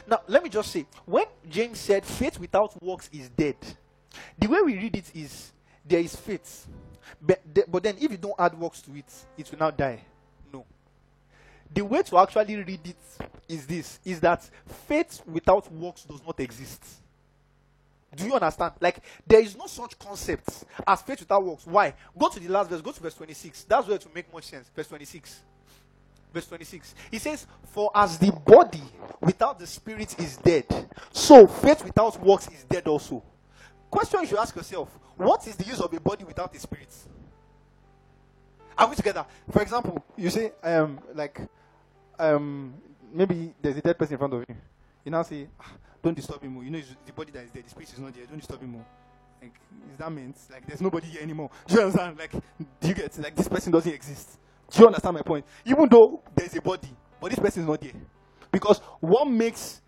Now, 0.08 0.22
let 0.28 0.44
me 0.44 0.50
just 0.50 0.72
say, 0.72 0.86
when 1.06 1.26
James 1.50 1.80
said 1.80 2.06
faith 2.06 2.40
without 2.40 2.82
works 2.82 3.10
is 3.12 3.28
dead, 3.30 3.56
the 4.38 4.48
way 4.48 4.62
we 4.62 4.76
read 4.76 4.96
it 4.96 5.12
is 5.16 5.52
there 5.84 6.00
is 6.00 6.16
faith. 6.16 6.68
But, 7.20 7.42
but 7.68 7.84
then 7.84 7.96
if 8.00 8.12
you 8.12 8.18
don't 8.18 8.36
add 8.38 8.58
works 8.58 8.82
to 8.84 8.96
it, 8.96 9.12
it 9.38 9.50
will 9.50 9.60
now 9.60 9.72
die. 9.72 10.02
No. 10.54 10.66
The 11.74 11.82
way 11.84 12.04
to 12.04 12.18
actually 12.20 12.56
read 12.58 12.82
it 12.86 13.30
is 13.48 13.66
this 13.66 14.00
is 14.06 14.20
that 14.20 14.48
faith 14.88 15.22
without 15.26 15.72
works 15.72 16.04
does 16.04 16.22
not 16.26 16.40
exist. 16.40 16.84
Do 18.16 18.26
you 18.26 18.34
understand? 18.34 18.74
Like 18.80 19.00
there 19.26 19.42
is 19.42 19.56
no 19.56 19.68
such 19.68 19.98
concept 20.00 20.66
as 20.86 21.02
faith 21.02 21.20
without 21.20 21.44
works. 21.44 21.66
Why? 21.68 21.94
Go 22.18 22.30
to 22.30 22.40
the 22.40 22.50
last 22.50 22.70
verse, 22.70 22.82
go 22.82 22.92
to 22.92 23.02
verse 23.02 23.14
26. 23.14 23.66
That's 23.66 23.88
where 23.88 23.98
it 23.98 24.06
will 24.06 24.14
make 24.14 24.34
much 24.34 24.46
sense. 24.46 24.70
Verse 24.76 24.88
26 24.88 25.42
verse 26.34 26.48
26. 26.48 26.96
He 27.12 27.18
says, 27.20 27.48
For 27.72 27.92
as 27.94 28.18
the 28.18 28.32
body 28.32 28.82
without 29.22 29.60
the 29.60 29.68
spirit 29.68 30.20
is 30.20 30.38
dead, 30.38 30.66
so 31.12 31.48
faith 31.48 31.84
without 31.84 32.22
works 32.24 32.48
is 32.48 32.64
dead 32.64 32.88
also. 32.88 33.24
Question 33.90 34.22
you 34.22 34.28
should 34.28 34.38
ask 34.38 34.56
yourself 34.56 34.90
What 35.18 35.48
is 35.48 35.56
the 35.56 35.66
use 35.66 35.82
of 35.82 35.94
a 35.94 36.00
body 36.00 36.24
without 36.24 36.54
a 36.56 36.60
spirit? 36.60 36.94
Are 38.78 38.88
we 38.88 38.96
together? 38.96 39.26
For 39.52 39.62
example, 39.62 40.04
you 40.16 40.30
say, 40.30 40.54
um, 40.64 41.00
like, 41.14 41.42
um, 42.18 42.74
maybe 43.12 43.54
there's 43.62 43.76
a 43.76 43.82
dead 43.82 43.98
person 43.98 44.14
in 44.14 44.20
front 44.20 44.34
of 44.34 44.46
you. 44.48 44.56
You 45.04 45.12
now 45.12 45.24
say, 45.24 45.48
ah, 45.60 45.72
Don't 46.04 46.16
disturb 46.16 46.42
him. 46.42 46.54
More. 46.54 46.64
You 46.64 46.72
know, 46.72 46.82
the 47.06 47.14
body 47.14 47.32
that 47.32 47.44
is 47.44 47.52
there, 47.52 47.64
the 47.64 47.70
spirit 47.70 47.92
is 47.92 48.00
not 48.00 48.14
there. 48.14 48.26
Don't 48.26 48.38
disturb 48.40 48.62
him. 48.62 48.72
More. 48.72 48.86
Like, 49.42 49.54
is 49.92 49.98
that 49.98 50.12
meant? 50.12 50.38
Like, 50.52 50.68
there's 50.68 50.82
nobody 50.82 51.08
here 51.08 51.22
anymore. 51.22 51.50
Do 51.68 51.76
you 51.76 51.82
understand? 51.82 52.18
Like, 52.18 52.32
do 52.32 52.88
you 52.88 52.94
get? 52.94 53.18
Like, 53.20 53.36
this 53.36 53.48
person 53.48 53.72
doesn't 53.72 53.92
exist. 53.92 54.38
Do 54.72 54.82
you 54.82 54.88
understand 54.88 55.16
my 55.16 55.22
point? 55.22 55.46
Even 55.66 55.88
though 55.90 56.22
there's 56.36 56.56
a 56.56 56.62
body, 56.62 56.90
but 57.20 57.30
this 57.32 57.40
person 57.40 57.64
is 57.64 57.68
not 57.68 57.82
there. 57.82 57.94
Because 58.52 58.80
what 59.00 59.26
makes 59.26 59.82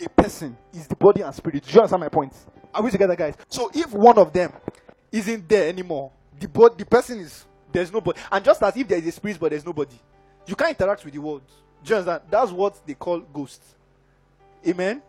a 0.00 0.08
person 0.08 0.56
is 0.72 0.86
the 0.86 0.96
body 0.96 1.22
and 1.22 1.34
spirit. 1.34 1.62
Do 1.64 1.72
you 1.72 1.80
understand 1.80 2.00
my 2.00 2.08
point? 2.08 2.32
Are 2.72 2.82
we 2.82 2.90
together, 2.90 3.16
guys? 3.16 3.34
So 3.48 3.70
if 3.72 3.92
one 3.92 4.18
of 4.18 4.32
them 4.32 4.52
isn't 5.12 5.48
there 5.48 5.68
anymore, 5.68 6.10
the 6.38 6.48
body, 6.48 6.74
the 6.78 6.86
person 6.86 7.20
is 7.20 7.44
there's 7.72 7.92
nobody. 7.92 8.18
And 8.30 8.44
just 8.44 8.62
as 8.62 8.76
if 8.76 8.88
there 8.88 8.98
is 8.98 9.06
a 9.06 9.12
spirit 9.12 9.38
but 9.38 9.50
there's 9.50 9.64
nobody, 9.64 9.96
you 10.46 10.56
can't 10.56 10.70
interact 10.78 11.04
with 11.04 11.14
the 11.14 11.20
world. 11.20 11.42
Do 11.82 11.90
you 11.90 11.96
understand? 11.96 12.22
That's 12.30 12.50
what 12.50 12.84
they 12.86 12.94
call 12.94 13.20
ghosts. 13.20 13.76
Amen. 14.66 15.02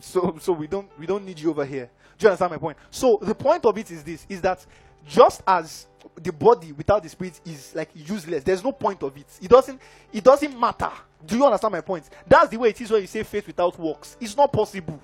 So 0.00 0.36
so 0.40 0.52
we 0.52 0.66
don't 0.66 0.88
we 0.98 1.06
don't 1.06 1.24
need 1.24 1.38
you 1.38 1.50
over 1.50 1.64
here. 1.64 1.90
Do 2.18 2.24
you 2.24 2.28
understand 2.28 2.52
my 2.52 2.58
point? 2.58 2.78
So 2.90 3.18
the 3.22 3.34
point 3.34 3.64
of 3.64 3.76
it 3.78 3.90
is 3.90 4.02
this: 4.02 4.26
is 4.28 4.40
that 4.42 4.64
just 5.06 5.42
as 5.46 5.86
the 6.20 6.32
body 6.32 6.72
without 6.72 7.02
the 7.02 7.08
spirit 7.08 7.40
is 7.44 7.74
like 7.74 7.90
useless. 7.94 8.44
There's 8.44 8.64
no 8.64 8.72
point 8.72 9.02
of 9.02 9.16
it. 9.16 9.26
It 9.40 9.48
doesn't 9.48 9.80
it 10.12 10.24
doesn't 10.24 10.58
matter. 10.58 10.90
Do 11.24 11.36
you 11.36 11.44
understand 11.44 11.72
my 11.72 11.80
point? 11.80 12.08
That's 12.26 12.48
the 12.48 12.56
way 12.58 12.70
it 12.70 12.80
is 12.80 12.90
when 12.90 13.00
you 13.00 13.06
say 13.06 13.22
faith 13.22 13.46
without 13.46 13.78
works. 13.78 14.16
It's 14.20 14.36
not 14.36 14.52
possible. 14.52 15.00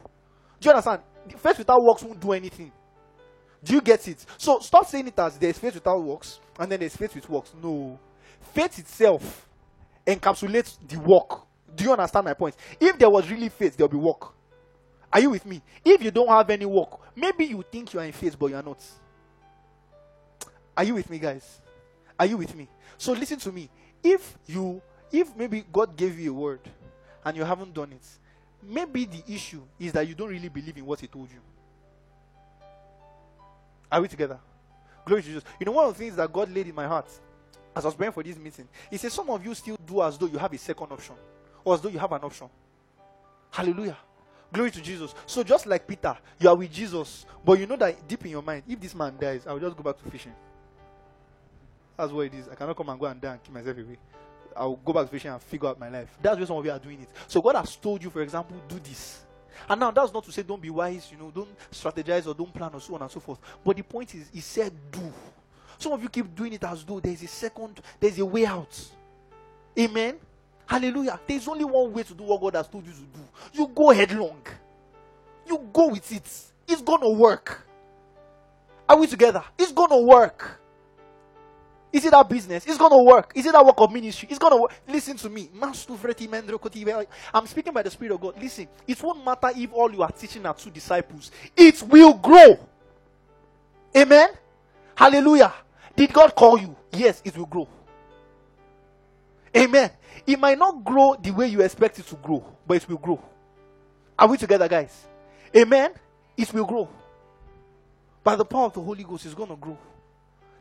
Do 0.60 0.68
you 0.68 0.70
understand? 0.70 1.02
Faith 1.36 1.58
without 1.58 1.82
works 1.82 2.02
won't 2.02 2.20
do 2.20 2.32
anything. 2.32 2.72
Do 3.62 3.74
you 3.74 3.80
get 3.80 4.06
it? 4.08 4.24
So 4.36 4.58
stop 4.60 4.86
saying 4.86 5.08
it 5.08 5.18
as 5.18 5.36
there's 5.38 5.58
faith 5.58 5.74
without 5.74 6.02
works 6.02 6.40
and 6.58 6.70
then 6.70 6.80
there's 6.80 6.96
faith 6.96 7.14
with 7.14 7.28
works. 7.28 7.52
No. 7.62 7.98
Faith 8.54 8.78
itself 8.78 9.48
encapsulates 10.06 10.78
the 10.86 10.98
work. 10.98 11.46
Do 11.74 11.84
you 11.84 11.92
understand 11.92 12.24
my 12.24 12.34
point? 12.34 12.56
If 12.80 12.98
there 12.98 13.10
was 13.10 13.30
really 13.30 13.48
faith, 13.48 13.76
there'll 13.76 13.90
be 13.90 13.96
work. 13.96 14.34
Are 15.12 15.20
you 15.20 15.30
with 15.30 15.46
me? 15.46 15.62
If 15.84 16.02
you 16.02 16.10
don't 16.10 16.28
have 16.28 16.48
any 16.50 16.66
work, 16.66 17.00
maybe 17.16 17.46
you 17.46 17.64
think 17.70 17.92
you 17.94 18.00
are 18.00 18.04
in 18.04 18.12
faith, 18.12 18.38
but 18.38 18.46
you 18.46 18.56
are 18.56 18.62
not. 18.62 18.82
Are 20.76 20.84
you 20.84 20.94
with 20.94 21.08
me, 21.10 21.18
guys? 21.18 21.60
Are 22.18 22.26
you 22.26 22.36
with 22.36 22.54
me? 22.54 22.68
So 22.96 23.12
listen 23.12 23.38
to 23.40 23.52
me. 23.52 23.68
If 24.02 24.36
you, 24.46 24.82
if 25.10 25.34
maybe 25.34 25.64
God 25.72 25.96
gave 25.96 26.18
you 26.18 26.30
a 26.30 26.34
word 26.34 26.60
and 27.24 27.36
you 27.36 27.44
haven't 27.44 27.72
done 27.74 27.92
it, 27.92 28.06
maybe 28.62 29.06
the 29.06 29.22
issue 29.28 29.62
is 29.78 29.92
that 29.92 30.06
you 30.06 30.14
don't 30.14 30.28
really 30.28 30.48
believe 30.48 30.76
in 30.76 30.84
what 30.84 31.00
He 31.00 31.06
told 31.06 31.28
you. 31.30 31.40
Are 33.90 34.00
we 34.02 34.08
together? 34.08 34.38
Glory 35.04 35.22
to 35.22 35.28
Jesus. 35.28 35.44
You 35.58 35.66
know, 35.66 35.72
one 35.72 35.86
of 35.86 35.96
the 35.96 35.98
things 35.98 36.16
that 36.16 36.30
God 36.32 36.50
laid 36.52 36.68
in 36.68 36.74
my 36.74 36.86
heart 36.86 37.08
as 37.74 37.84
I 37.84 37.88
was 37.88 37.94
praying 37.94 38.12
for 38.12 38.22
this 38.22 38.36
meeting, 38.36 38.68
He 38.90 38.96
said, 38.98 39.12
Some 39.12 39.30
of 39.30 39.44
you 39.44 39.54
still 39.54 39.78
do 39.86 40.02
as 40.02 40.18
though 40.18 40.26
you 40.26 40.38
have 40.38 40.52
a 40.52 40.58
second 40.58 40.92
option, 40.92 41.14
or 41.64 41.74
as 41.74 41.80
though 41.80 41.88
you 41.88 41.98
have 41.98 42.12
an 42.12 42.22
option. 42.22 42.48
Hallelujah. 43.50 43.96
Glory 44.52 44.70
to 44.70 44.80
Jesus. 44.80 45.14
So, 45.26 45.42
just 45.42 45.66
like 45.66 45.86
Peter, 45.86 46.16
you 46.38 46.48
are 46.48 46.56
with 46.56 46.72
Jesus, 46.72 47.26
but 47.44 47.58
you 47.58 47.66
know 47.66 47.76
that 47.76 48.06
deep 48.08 48.24
in 48.24 48.30
your 48.30 48.42
mind, 48.42 48.62
if 48.66 48.80
this 48.80 48.94
man 48.94 49.14
dies, 49.20 49.46
I 49.46 49.52
will 49.52 49.60
just 49.60 49.76
go 49.76 49.82
back 49.82 50.02
to 50.02 50.10
fishing. 50.10 50.32
That's 51.96 52.12
what 52.12 52.26
it 52.26 52.34
is. 52.34 52.48
I 52.48 52.54
cannot 52.54 52.76
come 52.76 52.88
and 52.88 52.98
go 52.98 53.06
and 53.06 53.20
die 53.20 53.32
and 53.32 53.42
keep 53.42 53.52
myself 53.52 53.76
away. 53.76 53.98
I'll 54.56 54.76
go 54.76 54.92
back 54.92 55.04
to 55.04 55.10
fishing 55.10 55.30
and 55.30 55.42
figure 55.42 55.68
out 55.68 55.78
my 55.78 55.88
life. 55.88 56.08
That's 56.22 56.36
where 56.38 56.46
some 56.46 56.56
of 56.56 56.64
you 56.64 56.70
are 56.70 56.78
doing 56.78 57.02
it. 57.02 57.08
So 57.26 57.42
God 57.42 57.56
has 57.56 57.76
told 57.76 58.02
you, 58.02 58.10
for 58.10 58.22
example, 58.22 58.56
do 58.68 58.78
this. 58.78 59.24
And 59.68 59.80
now 59.80 59.90
that's 59.90 60.12
not 60.12 60.24
to 60.24 60.32
say 60.32 60.42
don't 60.42 60.62
be 60.62 60.70
wise, 60.70 61.08
you 61.10 61.18
know, 61.18 61.30
don't 61.30 61.48
strategize 61.70 62.26
or 62.26 62.34
don't 62.34 62.52
plan 62.52 62.70
or 62.72 62.80
so 62.80 62.94
on 62.94 63.02
and 63.02 63.10
so 63.10 63.20
forth. 63.20 63.38
But 63.64 63.76
the 63.76 63.82
point 63.82 64.14
is, 64.14 64.30
he 64.32 64.40
said 64.40 64.72
do. 64.90 65.12
Some 65.78 65.92
of 65.92 66.02
you 66.02 66.08
keep 66.08 66.34
doing 66.34 66.52
it 66.52 66.64
as 66.64 66.84
though 66.84 67.00
there's 67.00 67.22
a 67.22 67.28
second, 67.28 67.80
there's 68.00 68.18
a 68.18 68.24
way 68.24 68.46
out. 68.46 68.80
Amen. 69.78 70.16
Hallelujah. 70.66 71.18
There's 71.26 71.46
only 71.48 71.64
one 71.64 71.92
way 71.92 72.02
to 72.02 72.14
do 72.14 72.24
what 72.24 72.40
God 72.40 72.54
has 72.54 72.68
told 72.68 72.86
you 72.86 72.92
to 72.92 72.98
do. 72.98 73.20
Go 73.78 73.90
headlong. 73.90 74.42
You 75.46 75.56
go 75.72 75.86
with 75.90 76.10
it. 76.10 76.28
It's 76.66 76.82
gonna 76.82 77.10
work. 77.10 77.64
Are 78.88 78.98
we 78.98 79.06
together? 79.06 79.44
It's 79.56 79.70
gonna 79.70 80.00
work. 80.00 80.60
Is 81.92 82.04
it 82.04 82.10
that 82.10 82.28
business? 82.28 82.66
It's 82.66 82.76
to 82.76 83.04
work. 83.04 83.30
Is 83.36 83.46
it 83.46 83.52
that 83.52 83.64
work 83.64 83.76
of 83.78 83.92
ministry? 83.92 84.26
It's 84.32 84.40
to 84.40 84.56
work. 84.56 84.72
Listen 84.88 85.16
to 85.18 85.30
me. 85.30 85.48
I'm 85.62 87.46
speaking 87.46 87.72
by 87.72 87.82
the 87.82 87.90
Spirit 87.90 88.14
of 88.14 88.20
God. 88.20 88.34
Listen, 88.42 88.66
it 88.84 89.00
won't 89.00 89.24
matter 89.24 89.50
if 89.54 89.72
all 89.72 89.92
you 89.92 90.02
are 90.02 90.10
teaching 90.10 90.44
are 90.44 90.54
two 90.54 90.70
disciples, 90.70 91.30
it 91.56 91.80
will 91.84 92.14
grow. 92.14 92.58
Amen. 93.96 94.30
Hallelujah. 94.96 95.54
Did 95.94 96.12
God 96.12 96.34
call 96.34 96.58
you? 96.58 96.74
Yes, 96.92 97.22
it 97.24 97.38
will 97.38 97.46
grow. 97.46 97.68
Amen. 99.56 99.92
It 100.26 100.36
might 100.40 100.58
not 100.58 100.84
grow 100.84 101.14
the 101.14 101.30
way 101.30 101.46
you 101.46 101.60
expect 101.62 102.00
it 102.00 102.06
to 102.08 102.16
grow, 102.16 102.44
but 102.66 102.78
it 102.78 102.88
will 102.88 102.98
grow. 102.98 103.22
Are 104.18 104.26
we 104.26 104.36
together, 104.36 104.68
guys? 104.68 105.06
Amen. 105.54 105.92
It 106.36 106.52
will 106.52 106.64
grow. 106.64 106.88
By 108.24 108.36
the 108.36 108.44
power 108.44 108.66
of 108.66 108.74
the 108.74 108.80
Holy 108.80 109.04
Ghost, 109.04 109.24
it's 109.26 109.34
going 109.34 109.48
to 109.48 109.56
grow. 109.56 109.78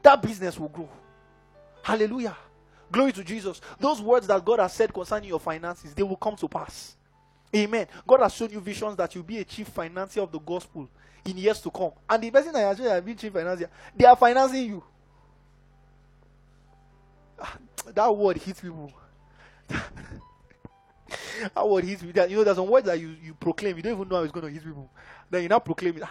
That 0.03 0.21
business 0.21 0.59
will 0.59 0.69
grow. 0.69 0.89
Hallelujah. 1.81 2.35
Glory 2.91 3.11
to 3.13 3.23
Jesus. 3.23 3.59
Those 3.79 4.01
words 4.01 4.27
that 4.27 4.43
God 4.45 4.59
has 4.59 4.73
said 4.73 4.93
concerning 4.93 5.29
your 5.29 5.39
finances, 5.39 5.93
they 5.93 6.03
will 6.03 6.15
come 6.15 6.35
to 6.37 6.47
pass. 6.47 6.95
Amen. 7.55 7.87
God 8.05 8.21
has 8.21 8.33
shown 8.33 8.51
you 8.51 8.59
visions 8.59 8.95
that 8.97 9.13
you'll 9.15 9.23
be 9.23 9.39
a 9.39 9.43
chief 9.43 9.67
financier 9.69 10.23
of 10.23 10.31
the 10.31 10.39
gospel 10.39 10.87
in 11.25 11.37
years 11.37 11.59
to 11.61 11.71
come. 11.71 11.91
And 12.09 12.23
the 12.23 12.31
person 12.31 12.53
that 12.53 12.61
has 12.61 12.77
shown 12.77 12.95
you 12.95 13.01
be 13.01 13.15
chief 13.15 13.33
financier, 13.33 13.69
they 13.95 14.05
are 14.05 14.15
financing 14.15 14.65
you. 14.65 14.83
Ah, 17.39 17.57
that 17.93 18.15
word 18.15 18.37
hits 18.37 18.61
people. 18.61 18.91
that 21.55 21.67
word 21.67 21.83
hits 21.83 22.03
me. 22.03 22.11
You 22.15 22.37
know, 22.37 22.43
there's 22.43 22.57
some 22.57 22.67
words 22.67 22.87
that 22.87 22.99
you, 22.99 23.15
you 23.23 23.33
proclaim, 23.33 23.77
you 23.77 23.83
don't 23.83 23.93
even 23.93 24.07
know 24.09 24.17
how 24.17 24.23
it's 24.23 24.31
going 24.31 24.45
to 24.45 24.51
hit 24.51 24.63
people. 24.63 24.89
Then 25.29 25.43
you 25.43 25.49
now 25.49 25.59
proclaim 25.59 25.97
it. 25.97 26.03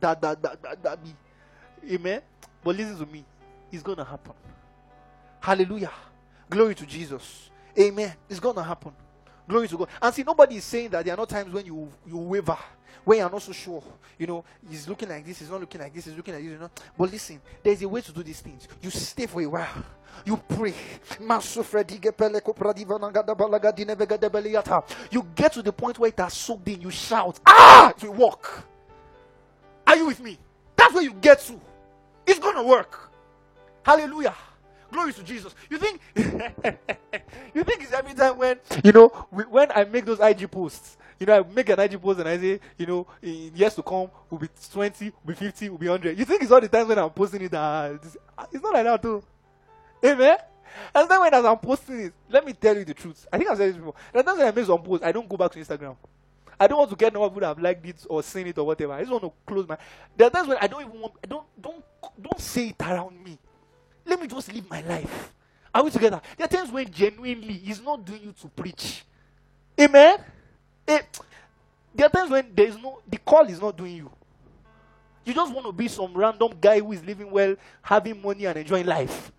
That, 0.00 0.20
that, 0.20 0.42
that, 0.42 0.62
that, 0.62 0.82
that, 0.82 1.04
me. 1.04 1.14
Amen. 1.92 2.22
But 2.64 2.76
listen 2.76 2.98
to 2.98 3.06
me. 3.06 3.24
It's 3.70 3.82
going 3.82 3.98
to 3.98 4.04
happen. 4.04 4.32
Hallelujah. 5.40 5.92
Glory 6.50 6.74
to 6.74 6.86
Jesus. 6.86 7.50
Amen. 7.78 8.14
It's 8.28 8.40
going 8.40 8.56
to 8.56 8.62
happen. 8.62 8.92
Glory 9.48 9.68
to 9.68 9.78
God. 9.78 9.88
And 10.02 10.14
see, 10.14 10.22
nobody 10.22 10.56
is 10.56 10.64
saying 10.64 10.90
that 10.90 11.04
there 11.04 11.14
are 11.14 11.16
no 11.16 11.24
times 11.24 11.52
when 11.52 11.64
you 11.64 11.90
you 12.06 12.18
waver, 12.18 12.58
when 13.04 13.18
you're 13.18 13.30
not 13.30 13.42
so 13.42 13.52
sure. 13.52 13.82
You 14.18 14.26
know, 14.26 14.44
he's 14.68 14.88
looking 14.88 15.08
like 15.08 15.24
this, 15.24 15.38
he's 15.40 15.50
not 15.50 15.60
looking 15.60 15.80
like 15.80 15.94
this, 15.94 16.06
he's 16.06 16.16
looking 16.16 16.34
like 16.34 16.42
this, 16.42 16.52
you 16.52 16.58
know. 16.58 16.70
But 16.96 17.12
listen, 17.12 17.40
there's 17.62 17.82
a 17.82 17.88
way 17.88 18.00
to 18.00 18.12
do 18.12 18.22
these 18.22 18.40
things. 18.40 18.66
You 18.82 18.90
stay 18.90 19.26
for 19.26 19.42
a 19.42 19.46
while. 19.46 19.84
You 20.24 20.36
pray. 20.48 20.74
You 21.20 21.26
get 25.34 25.52
to 25.52 25.62
the 25.62 25.72
point 25.76 25.98
where 25.98 26.08
it 26.08 26.18
has 26.18 26.34
soaked 26.34 26.68
in. 26.68 26.80
You 26.80 26.90
shout, 26.90 27.38
ah, 27.46 27.92
to 28.00 28.10
walk. 28.10 28.64
Are 29.86 29.96
you 29.96 30.06
with 30.06 30.20
me? 30.20 30.38
That's 30.76 30.94
where 30.94 31.02
you 31.02 31.12
get 31.14 31.40
to. 31.42 31.60
It's 32.26 32.38
gonna 32.38 32.62
work. 32.62 33.10
Hallelujah. 33.84 34.34
Glory 34.92 35.12
to 35.14 35.22
Jesus. 35.22 35.54
You 35.70 35.78
think 35.78 36.00
you 36.16 37.64
think 37.64 37.82
it's 37.82 37.92
every 37.92 38.14
time 38.14 38.38
when 38.38 38.58
you 38.84 38.92
know 38.92 39.08
when 39.30 39.70
I 39.72 39.84
make 39.84 40.04
those 40.04 40.20
IG 40.20 40.50
posts, 40.50 40.96
you 41.18 41.26
know, 41.26 41.38
I 41.38 41.42
make 41.54 41.68
an 41.68 41.80
IG 41.80 42.00
post 42.00 42.20
and 42.20 42.28
I 42.28 42.38
say, 42.38 42.60
you 42.76 42.86
know, 42.86 43.06
in 43.22 43.52
years 43.54 43.74
to 43.74 43.82
come 43.82 44.08
will 44.30 44.38
be 44.38 44.48
20, 44.72 45.04
will 45.06 45.12
be 45.26 45.34
50, 45.34 45.68
will 45.68 45.78
be 45.78 45.88
100. 45.88 46.18
You 46.18 46.24
think 46.24 46.42
it's 46.42 46.52
all 46.52 46.60
the 46.60 46.68
time 46.68 46.86
when 46.86 46.98
I'm 46.98 47.10
posting 47.10 47.42
it 47.42 47.50
that 47.50 48.00
ah, 48.36 48.46
it's 48.52 48.62
not 48.62 48.74
like 48.74 48.84
that 48.84 49.02
too. 49.02 49.22
Amen. 50.04 50.36
And 50.94 51.08
then 51.08 51.20
when 51.20 51.34
I'm 51.34 51.58
posting 51.58 52.00
it, 52.06 52.12
let 52.28 52.44
me 52.44 52.52
tell 52.52 52.76
you 52.76 52.84
the 52.84 52.94
truth. 52.94 53.26
I 53.32 53.38
think 53.38 53.50
I've 53.50 53.56
said 53.56 53.70
this 53.70 53.76
before. 53.76 53.94
And 54.14 54.26
then 54.26 54.38
when 54.38 54.46
I 54.46 54.50
make 54.50 54.66
some 54.66 54.82
posts, 54.82 55.04
I 55.04 55.12
don't 55.12 55.28
go 55.28 55.36
back 55.36 55.50
to 55.52 55.58
Instagram. 55.58 55.96
I 56.60 56.66
don't 56.66 56.78
want 56.78 56.90
to 56.90 56.96
get 56.96 57.12
no 57.12 57.28
people 57.28 57.40
that 57.40 57.48
have 57.48 57.58
liked 57.60 57.86
it 57.86 58.06
or 58.08 58.22
seen 58.22 58.48
it 58.48 58.58
or 58.58 58.64
whatever. 58.66 58.92
I 58.92 59.00
just 59.00 59.12
want 59.12 59.24
to 59.24 59.32
close 59.46 59.68
my. 59.68 59.78
There 60.16 60.26
are 60.26 60.30
times 60.30 60.48
when 60.48 60.58
I 60.60 60.66
don't 60.66 60.80
even 60.82 61.00
want. 61.00 61.14
Don't 61.28 61.46
don't 61.60 61.84
don't 62.20 62.40
say 62.40 62.68
it 62.68 62.82
around 62.82 63.22
me. 63.22 63.38
Let 64.04 64.20
me 64.20 64.26
just 64.26 64.52
live 64.52 64.68
my 64.68 64.80
life. 64.82 65.32
Are 65.74 65.84
we 65.84 65.90
together? 65.90 66.20
There 66.36 66.44
are 66.46 66.48
times 66.48 66.72
when 66.72 66.90
genuinely 66.90 67.52
He's 67.52 67.80
not 67.80 68.04
doing 68.04 68.22
you 68.22 68.34
to 68.40 68.48
preach. 68.48 69.04
Amen. 69.80 70.18
Eh, 70.88 71.00
there 71.94 72.06
are 72.06 72.10
times 72.10 72.30
when 72.30 72.50
there 72.54 72.66
is 72.66 72.76
no 72.78 73.00
the 73.06 73.18
call 73.18 73.44
is 73.46 73.60
not 73.60 73.76
doing 73.76 73.96
you. 73.96 74.10
You 75.24 75.34
just 75.34 75.52
want 75.52 75.66
to 75.66 75.72
be 75.72 75.88
some 75.88 76.14
random 76.14 76.54
guy 76.58 76.80
who 76.80 76.92
is 76.92 77.04
living 77.04 77.30
well, 77.30 77.54
having 77.82 78.20
money 78.22 78.46
and 78.46 78.56
enjoying 78.56 78.86
life. 78.86 79.30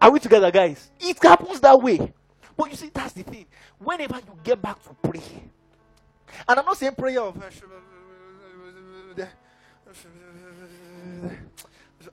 Are 0.00 0.10
we 0.10 0.20
together, 0.20 0.50
guys? 0.52 0.90
It 1.00 1.20
happens 1.20 1.60
that 1.60 1.80
way. 1.80 2.12
But 2.56 2.70
you 2.70 2.76
see, 2.76 2.90
that's 2.94 3.12
the 3.12 3.24
thing. 3.24 3.46
Whenever 3.78 4.16
you 4.16 4.38
get 4.44 4.62
back 4.62 4.80
to 4.84 4.90
pray, 5.02 5.22
and 6.48 6.58
I'm 6.58 6.64
not 6.64 6.76
saying 6.76 6.94
prayer 6.94 7.20
of 7.20 7.36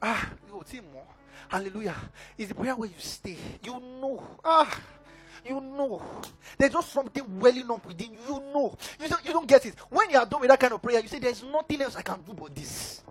ah, 0.01 0.29
you 0.73 0.81
know, 0.81 1.03
hallelujah. 1.47 1.95
It's 2.37 2.49
the 2.49 2.55
prayer 2.55 2.75
where 2.75 2.89
you 2.89 2.95
stay. 2.97 3.37
You 3.63 3.79
know, 3.79 4.23
ah, 4.43 4.79
you 5.45 5.59
know. 5.61 6.01
There's 6.57 6.71
just 6.71 6.91
something 6.91 7.39
welling 7.39 7.69
up 7.71 7.85
within 7.85 8.13
you. 8.13 8.19
You 8.35 8.39
know. 8.53 8.77
You 8.99 9.07
don't, 9.07 9.25
you 9.25 9.33
don't 9.33 9.47
get 9.47 9.65
it. 9.65 9.75
When 9.89 10.09
you 10.09 10.17
are 10.17 10.25
done 10.25 10.41
with 10.41 10.49
that 10.49 10.59
kind 10.59 10.73
of 10.73 10.81
prayer, 10.81 11.01
you 11.01 11.07
say, 11.07 11.19
There's 11.19 11.43
nothing 11.43 11.81
else 11.81 11.95
I 11.95 12.01
can 12.01 12.21
do 12.21 12.33
but 12.33 12.55
this. 12.55 13.01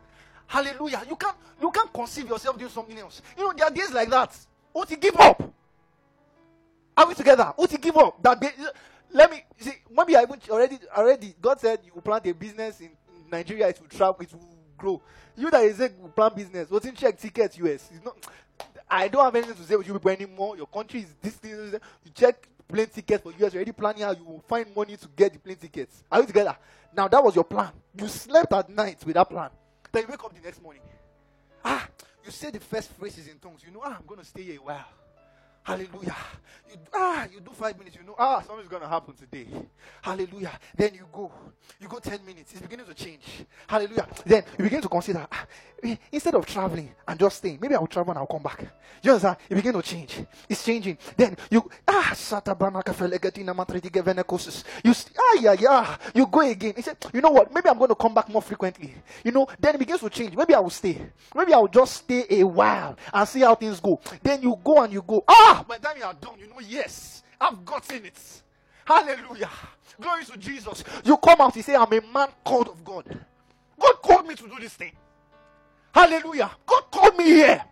Hallelujah. 0.47 1.03
You 1.09 1.17
can't 1.17 1.37
you 1.61 1.71
can't 1.71 1.93
conceive 1.93 2.29
yourself 2.29 2.59
doing 2.59 2.71
something 2.71 2.99
else. 2.99 3.21
You 3.37 3.45
know, 3.45 3.53
there 3.53 3.67
are 3.67 3.71
days 3.71 3.93
like 3.93 4.09
that. 4.11 4.37
What 4.73 4.91
you 4.91 4.97
give 4.97 5.17
up? 5.17 5.53
Are 6.97 7.07
we 7.07 7.15
together? 7.15 7.53
What 7.55 7.71
you 7.71 7.79
give 7.79 7.97
up? 7.97 8.23
That 8.23 8.41
day, 8.41 8.51
let 9.13 9.31
me 9.31 9.45
see. 9.59 9.73
Maybe 9.91 10.17
I 10.17 10.23
even 10.23 10.41
already 10.51 10.79
already 10.97 11.35
God 11.41 11.61
said 11.61 11.81
you 11.85 12.01
plant 12.01 12.27
a 12.27 12.33
business 12.33 12.81
in 12.81 12.91
Nigeria, 13.31 13.69
it 13.69 13.81
will 13.81 13.89
travel, 13.89 14.17
it 14.21 14.33
will 14.33 14.59
grow. 14.77 15.03
You 15.37 15.51
that 15.51 15.65
is 15.65 15.81
a 15.81 15.89
plant 15.91 16.35
business, 16.35 16.71
in 16.71 16.95
check 16.95 17.19
tickets 17.19 17.59
US? 17.59 17.91
It's 17.95 18.05
not 18.05 18.17
I 18.91 19.09
don't 19.09 19.25
have 19.25 19.35
anything 19.35 19.57
to 19.57 19.63
say 19.63 19.77
with 19.77 19.87
you 19.87 19.93
people 19.95 20.11
anymore. 20.11 20.57
Your 20.57 20.67
country 20.67 21.01
is 21.01 21.15
this 21.21 21.35
thing. 21.35 21.51
You 22.05 22.11
check 22.15 22.49
plane 22.69 22.87
tickets 22.87 23.23
for 23.23 23.33
US, 23.33 23.53
you're 23.53 23.61
already 23.61 23.73
planning 23.73 24.03
how 24.03 24.13
you 24.13 24.25
will 24.25 24.45
find 24.47 24.75
money 24.77 24.97
to 24.97 25.09
get 25.17 25.33
the 25.33 25.39
plane 25.39 25.57
tickets. 25.57 26.05
Are 26.11 26.21
we 26.21 26.27
together? 26.27 26.57
Now 26.95 27.09
that 27.09 27.23
was 27.23 27.35
your 27.35 27.45
plan. 27.45 27.71
You 27.99 28.09
slept 28.09 28.53
at 28.53 28.69
night 28.69 29.05
with 29.05 29.15
that 29.15 29.29
plan. 29.29 29.51
Then 29.91 30.03
you 30.03 30.09
wake 30.09 30.23
up 30.23 30.35
the 30.35 30.41
next 30.41 30.63
morning. 30.63 30.83
Ah, 31.65 31.89
you 32.25 32.31
say 32.31 32.51
the 32.51 32.61
first 32.61 32.93
phrases 32.93 33.27
in 33.27 33.39
tongues. 33.39 33.63
You 33.65 33.73
know, 33.73 33.83
ah, 33.85 33.97
I'm 33.99 34.07
going 34.07 34.21
to 34.21 34.27
stay 34.27 34.43
here 34.43 34.59
a 34.61 34.63
while. 34.63 34.87
Hallelujah. 35.63 36.17
You, 36.71 36.77
ah, 36.95 37.27
you 37.31 37.41
do 37.41 37.51
five 37.53 37.79
minutes, 37.79 37.97
you 37.97 38.03
know, 38.03 38.15
ah, 38.19 38.41
something's 38.41 38.69
going 38.69 38.83
to 38.83 38.89
happen 38.89 39.15
today. 39.15 39.47
Hallelujah. 40.01 40.53
Then 40.75 40.95
you 40.95 41.07
go. 41.13 41.31
You 41.81 41.89
go 41.89 41.99
10 41.99 42.25
minutes. 42.25 42.53
It's 42.53 42.63
beginning 42.63 42.87
to 42.87 42.95
change. 42.95 43.45
Hallelujah. 43.67 44.07
Then 44.25 44.45
you 44.57 44.65
begin 44.65 44.81
to 44.81 44.89
consider, 44.89 45.27
ah, 45.31 45.47
instead 46.13 46.35
of 46.35 46.47
traveling 46.47 46.91
and 47.07 47.19
just 47.19 47.39
staying, 47.39 47.59
maybe 47.61 47.75
I'll 47.75 47.87
travel 47.87 48.11
and 48.11 48.19
I'll 48.19 48.27
come 48.27 48.43
back. 48.43 48.67
You 49.03 49.13
understand? 49.13 49.37
It 49.49 49.55
begin 49.55 49.75
to 49.75 49.83
change. 49.83 50.25
It's 50.49 50.65
changing. 50.65 50.99
Then 51.17 51.37
you, 51.51 51.71
ah, 51.87 52.15
you, 54.85 54.95
ah, 55.19 55.39
yeah, 55.41 55.53
yeah. 55.59 55.97
You 56.15 56.27
go 56.27 56.41
again. 56.41 56.75
He 56.77 56.83
said, 56.83 56.97
you 57.13 57.21
know 57.21 57.31
what? 57.31 57.53
Maybe 57.53 57.69
I'm 57.69 57.79
going 57.79 57.89
to 57.89 57.95
come 57.95 58.15
back 58.15 58.29
more 58.29 58.43
frequently. 58.43 58.95
You 59.25 59.33
know, 59.33 59.47
then 59.59 59.75
it 59.77 59.79
begins 59.79 60.01
to 60.01 60.11
change. 60.11 60.35
Maybe 60.35 60.55
I 60.55 60.61
will 60.61 60.71
stay. 60.71 61.01
Maybe 61.35 61.53
I 61.53 61.59
will 61.59 61.69
just 61.69 61.97
stay 61.97 62.25
a 62.31 62.43
while 62.45 62.97
and 63.13 63.29
see 63.29 63.41
how 63.41 63.55
things 63.55 63.81
go. 63.81 64.01
Then 64.23 64.43
you 64.43 64.59
go 64.63 64.83
and 64.83 64.93
you 64.93 65.03
go, 65.03 65.25
ah, 65.29 65.65
by 65.69 65.79
the 65.79 65.87
time 65.87 65.97
you 65.99 66.05
are 66.05 66.15
done, 66.15 66.39
you 66.39 66.49
know, 66.49 66.61
yes, 66.61 67.23
I've 67.41 67.65
gotten 67.65 68.05
it. 68.05 68.43
Hallelujah. 68.85 69.51
Glory 70.01 70.25
to 70.25 70.37
Jesus. 70.39 70.85
You 71.05 71.17
come 71.17 71.41
out, 71.41 71.57
you 71.57 71.63
say, 71.63 71.75
I'm 71.75 71.93
a 71.93 72.01
man 72.13 72.29
called 72.45 72.69
of 72.69 72.85
God. 72.85 73.05
God 73.79 73.95
called 74.03 74.27
me 74.27 74.35
to 74.35 74.49
do 74.49 74.59
this 74.61 74.75
thing. 74.75 74.93
Hallelujah. 75.93 76.51
God 76.67 76.83
called 76.91 77.17
me 77.17 77.25
here. 77.25 77.65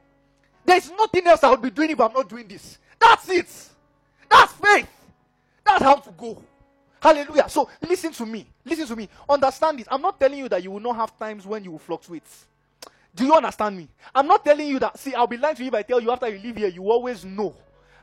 There's 0.64 0.90
nothing 0.90 1.26
else 1.26 1.44
I 1.44 1.50
would 1.50 1.62
be 1.62 1.70
doing 1.70 1.90
if 1.90 2.00
I'm 2.00 2.12
not 2.12 2.28
doing 2.28 2.48
this. 2.48 2.78
That's 2.98 3.28
it. 3.28 3.48
That's 4.28 4.52
faith. 4.52 4.88
That's 5.64 5.82
how 5.82 5.96
to 5.96 6.10
go. 6.10 6.42
Hallelujah. 7.00 7.48
So 7.48 7.68
listen 7.88 8.12
to 8.12 8.26
me. 8.26 8.46
Listen 8.64 8.86
to 8.86 8.96
me. 8.96 9.08
Understand 9.28 9.78
this. 9.78 9.86
I'm 9.90 10.02
not 10.02 10.18
telling 10.18 10.38
you 10.38 10.48
that 10.48 10.62
you 10.62 10.72
will 10.72 10.80
not 10.80 10.96
have 10.96 11.16
times 11.16 11.46
when 11.46 11.62
you 11.62 11.72
will 11.72 11.78
fluctuate. 11.78 12.24
Do 13.14 13.24
you 13.24 13.34
understand 13.34 13.76
me? 13.76 13.88
I'm 14.14 14.26
not 14.26 14.44
telling 14.44 14.68
you 14.68 14.78
that. 14.80 14.98
See, 14.98 15.14
I'll 15.14 15.26
be 15.26 15.36
lying 15.36 15.56
to 15.56 15.62
you 15.62 15.68
if 15.68 15.74
I 15.74 15.82
tell 15.82 16.00
you 16.00 16.10
after 16.10 16.28
you 16.28 16.38
leave 16.38 16.56
here, 16.56 16.68
you 16.68 16.90
always 16.90 17.24
know 17.24 17.54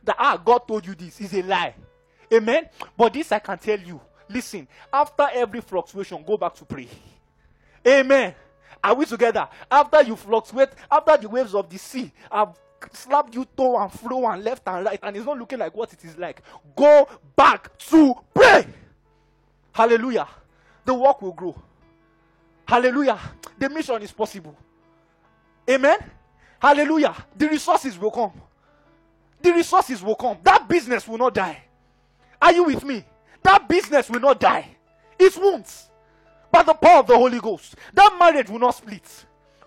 that 0.02 0.16
ah, 0.18 0.36
God 0.36 0.60
told 0.66 0.86
you 0.86 0.94
this 0.94 1.20
is 1.20 1.34
a 1.34 1.42
lie. 1.42 1.74
Amen. 2.32 2.68
But 2.96 3.12
this 3.12 3.30
I 3.30 3.38
can 3.38 3.58
tell 3.58 3.78
you. 3.78 4.00
Listen, 4.28 4.66
after 4.92 5.28
every 5.32 5.60
fluctuation, 5.60 6.24
go 6.26 6.36
back 6.36 6.54
to 6.54 6.64
pray. 6.64 6.88
Amen. 7.86 8.34
Are 8.84 8.94
we 8.94 9.06
together? 9.06 9.48
After 9.70 10.02
you 10.02 10.14
fluctuate, 10.14 10.70
after 10.90 11.16
the 11.16 11.28
waves 11.28 11.54
of 11.54 11.68
the 11.68 11.78
sea 11.78 12.12
have 12.30 12.56
slapped 12.92 13.34
you 13.34 13.46
to 13.56 13.76
and 13.76 13.90
fro 13.90 14.28
and 14.30 14.44
left 14.44 14.62
and 14.68 14.84
right, 14.84 15.00
and 15.02 15.16
it's 15.16 15.26
not 15.26 15.38
looking 15.38 15.58
like 15.58 15.74
what 15.74 15.92
it 15.92 16.04
is 16.04 16.16
like, 16.18 16.42
go 16.76 17.08
back 17.34 17.76
to 17.78 18.14
pray. 18.32 18.66
Hallelujah. 19.72 20.28
The 20.84 20.94
work 20.94 21.20
will 21.22 21.32
grow. 21.32 21.60
Hallelujah. 22.68 23.18
The 23.58 23.68
mission 23.70 24.02
is 24.02 24.12
possible. 24.12 24.56
Amen. 25.68 25.98
Hallelujah. 26.60 27.16
The 27.36 27.48
resources 27.48 27.98
will 27.98 28.10
come 28.10 28.32
the 29.44 29.52
resources 29.52 30.02
will 30.02 30.16
come. 30.16 30.38
That 30.42 30.66
business 30.66 31.06
will 31.06 31.18
not 31.18 31.34
die. 31.34 31.62
Are 32.40 32.52
you 32.52 32.64
with 32.64 32.82
me? 32.82 33.04
That 33.42 33.68
business 33.68 34.08
will 34.08 34.20
not 34.20 34.40
die. 34.40 34.66
It 35.18 35.36
won't. 35.36 35.70
By 36.54 36.62
the 36.62 36.72
power 36.72 37.00
of 37.00 37.08
the 37.08 37.16
Holy 37.16 37.40
Ghost. 37.40 37.74
That 37.94 38.16
marriage 38.16 38.48
will 38.48 38.60
not 38.60 38.76
split. 38.76 39.02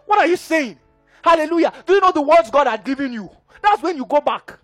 What 0.05 0.19
are 0.19 0.25
you 0.25 0.37
saying? 0.37 0.79
Hallelujah. 1.21 1.73
Do 1.85 1.95
you 1.95 1.99
know 1.99 2.13
the 2.13 2.21
words 2.21 2.49
God 2.49 2.65
had 2.65 2.81
given 2.85 3.11
you? 3.11 3.29
That's 3.61 3.83
when 3.83 3.97
you 3.97 4.05
go 4.05 4.21
back. 4.21 4.57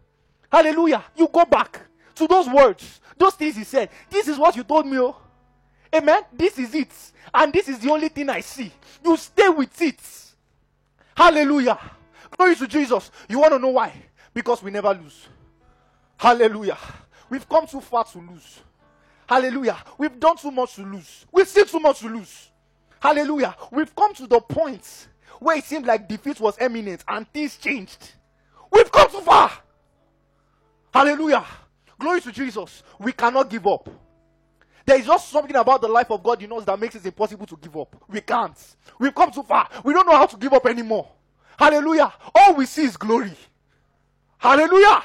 Hallelujah. 0.49 1.03
You 1.17 1.27
go 1.27 1.43
back 1.43 1.81
to 2.15 2.25
those 2.25 2.47
words, 2.47 3.01
those 3.17 3.33
things 3.33 3.57
He 3.57 3.65
said. 3.65 3.89
This 4.09 4.29
is 4.29 4.37
what 4.37 4.55
you 4.55 4.63
told 4.63 4.87
me. 4.87 4.99
Oh. 4.99 5.17
Amen. 5.93 6.21
This 6.31 6.57
is 6.57 6.73
it. 6.73 6.93
And 7.33 7.51
this 7.51 7.67
is 7.67 7.79
the 7.79 7.91
only 7.91 8.07
thing 8.07 8.29
I 8.29 8.39
see. 8.39 8.71
You 9.03 9.17
stay 9.17 9.49
with 9.49 9.81
it. 9.81 9.99
Hallelujah. 11.17 11.77
Glory 12.37 12.55
to 12.55 12.67
Jesus. 12.67 13.11
You 13.27 13.39
want 13.39 13.51
to 13.51 13.59
know 13.59 13.67
why? 13.67 13.91
Because 14.33 14.63
we 14.63 14.71
never 14.71 14.93
lose. 14.93 15.27
Hallelujah. 16.15 16.77
We've 17.29 17.49
come 17.49 17.67
too 17.67 17.81
far 17.81 18.05
to 18.05 18.17
lose. 18.19 18.61
Hallelujah. 19.27 19.77
We've 19.97 20.19
done 20.19 20.37
too 20.37 20.51
much 20.51 20.75
to 20.75 20.83
lose. 20.83 21.25
We've 21.31 21.47
seen 21.47 21.65
too 21.65 21.79
much 21.79 21.99
to 21.99 22.07
lose. 22.07 22.51
Hallelujah. 22.99 23.55
We've 23.71 23.93
come 23.95 24.13
to 24.15 24.27
the 24.27 24.39
point 24.39 25.07
where 25.39 25.57
it 25.57 25.63
seemed 25.63 25.85
like 25.85 26.07
defeat 26.07 26.39
was 26.39 26.59
imminent 26.59 27.03
and 27.07 27.31
things 27.31 27.57
changed. 27.57 28.13
We've 28.71 28.91
come 28.91 29.09
too 29.09 29.21
far. 29.21 29.51
Hallelujah. 30.93 31.45
Glory 31.99 32.21
to 32.21 32.31
Jesus. 32.31 32.83
We 32.99 33.11
cannot 33.11 33.49
give 33.49 33.65
up. 33.67 33.89
There 34.85 34.99
is 34.99 35.05
just 35.05 35.29
something 35.29 35.55
about 35.55 35.81
the 35.81 35.87
life 35.87 36.11
of 36.11 36.21
God 36.21 36.41
you 36.41 36.47
know 36.47 36.59
that 36.59 36.79
makes 36.79 36.95
it 36.95 37.05
impossible 37.05 37.45
to 37.47 37.57
give 37.61 37.75
up. 37.77 37.95
We 38.09 38.21
can't. 38.21 38.57
We've 38.99 39.15
come 39.15 39.31
too 39.31 39.43
far. 39.43 39.69
We 39.83 39.93
don't 39.93 40.05
know 40.05 40.15
how 40.15 40.25
to 40.25 40.37
give 40.37 40.51
up 40.53 40.65
anymore. 40.65 41.07
Hallelujah. 41.57 42.11
All 42.35 42.55
we 42.55 42.65
see 42.65 42.83
is 42.83 42.97
glory. 42.97 43.33
Hallelujah. 44.37 45.03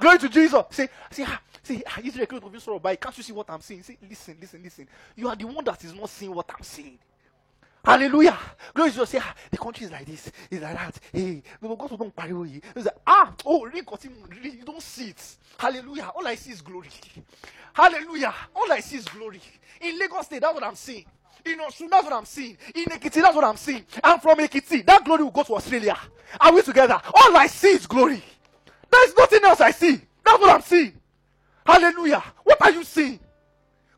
Glory 0.00 0.18
to 0.18 0.28
Jesus. 0.28 0.64
See, 0.70 0.88
see, 1.12 1.24
see, 1.62 1.82
Israel 2.04 2.26
close 2.26 2.42
of 2.42 2.62
sorrow 2.62 2.78
by. 2.78 2.96
Can't 2.96 3.16
you 3.16 3.22
see 3.22 3.32
what 3.32 3.50
I'm 3.50 3.60
seeing? 3.60 3.82
See, 3.82 3.98
listen, 4.08 4.36
listen, 4.40 4.62
listen. 4.62 4.88
You 5.16 5.28
are 5.28 5.36
the 5.36 5.46
one 5.46 5.64
that 5.64 5.82
is 5.84 5.94
not 5.94 6.08
seeing 6.08 6.34
what 6.34 6.50
I'm 6.56 6.62
seeing. 6.62 6.98
Hallelujah. 7.84 8.38
Glory 8.72 8.90
to 8.90 8.96
Jesus. 8.96 9.10
Say, 9.10 9.18
ah, 9.20 9.34
the 9.50 9.58
country 9.58 9.86
is 9.86 9.92
like 9.92 10.06
this, 10.06 10.30
is 10.50 10.62
like 10.62 10.74
that. 10.74 11.00
Hey, 11.12 11.42
no, 11.60 11.74
God 11.74 11.98
don't 11.98 12.14
parry 12.14 12.30
you. 12.30 12.60
It's 12.76 12.86
ah, 13.06 13.32
oh, 13.44 13.64
really, 13.64 13.82
really, 14.28 14.50
you 14.58 14.64
don't 14.64 14.80
see 14.80 15.08
it. 15.08 15.36
Hallelujah. 15.58 16.12
All 16.14 16.26
I 16.26 16.36
see 16.36 16.52
is 16.52 16.60
glory. 16.60 16.88
Hallelujah. 17.74 18.32
All 18.54 18.70
I 18.70 18.80
see 18.80 18.96
is 18.96 19.06
glory. 19.06 19.40
In 19.80 19.98
Lagos 19.98 20.26
State, 20.26 20.42
that's 20.42 20.54
what 20.54 20.62
I'm 20.62 20.76
seeing. 20.76 21.04
In 21.44 21.58
Osun, 21.58 21.90
that's 21.90 22.04
what 22.04 22.12
I'm 22.12 22.24
seeing. 22.24 22.56
In 22.72 22.84
Ekiti, 22.84 23.20
that's 23.20 23.34
what 23.34 23.44
I'm 23.44 23.56
seeing. 23.56 23.84
I'm 24.04 24.20
from 24.20 24.38
Ekiti. 24.38 24.86
That 24.86 25.04
glory 25.04 25.24
will 25.24 25.32
go 25.32 25.42
to 25.42 25.54
Australia. 25.54 25.98
Are 26.40 26.52
we 26.52 26.62
together? 26.62 27.00
All 27.12 27.36
I 27.36 27.48
see 27.48 27.70
is 27.72 27.86
glory. 27.86 28.22
There's 28.90 29.16
nothing 29.16 29.40
else 29.44 29.60
I 29.60 29.72
see. 29.72 30.00
That's 30.24 30.40
what 30.40 30.50
I'm 30.50 30.62
seeing. 30.62 30.92
Hallelujah. 31.64 32.22
What 32.42 32.60
are 32.62 32.70
you 32.70 32.84
seeing? 32.84 33.20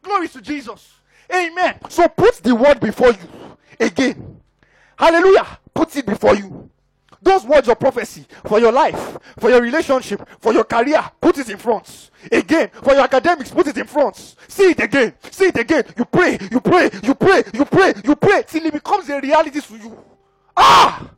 Glory 0.02 0.28
to 0.28 0.40
Jesus. 0.40 0.92
Amen. 1.32 1.78
So 1.88 2.08
put 2.08 2.36
the 2.36 2.54
word 2.54 2.80
before 2.80 3.10
you 3.10 3.56
again. 3.80 4.40
Hallelujah. 4.96 5.58
Put 5.72 5.96
it 5.96 6.06
before 6.06 6.36
you. 6.36 6.70
Those 7.22 7.44
words 7.46 7.68
of 7.70 7.80
prophecy 7.80 8.26
for 8.44 8.60
your 8.60 8.70
life, 8.70 9.16
for 9.38 9.48
your 9.48 9.62
relationship, 9.62 10.28
for 10.40 10.52
your 10.52 10.64
career, 10.64 11.02
put 11.22 11.38
it 11.38 11.48
in 11.48 11.56
front. 11.56 12.10
Again, 12.30 12.68
for 12.82 12.92
your 12.92 13.02
academics, 13.02 13.50
put 13.50 13.66
it 13.66 13.78
in 13.78 13.86
front. 13.86 14.36
See 14.46 14.70
it 14.70 14.80
again. 14.80 15.14
See 15.30 15.46
it 15.46 15.56
again. 15.56 15.84
You 15.96 16.04
pray, 16.04 16.38
you 16.50 16.60
pray, 16.60 16.90
you 17.02 17.14
pray, 17.14 17.42
you 17.54 17.64
pray, 17.64 17.94
you 18.04 18.14
pray 18.14 18.44
till 18.46 18.66
it 18.66 18.72
becomes 18.74 19.08
a 19.08 19.18
reality 19.18 19.60
to 19.62 19.76
you. 19.76 20.04
Ah! 20.54 21.08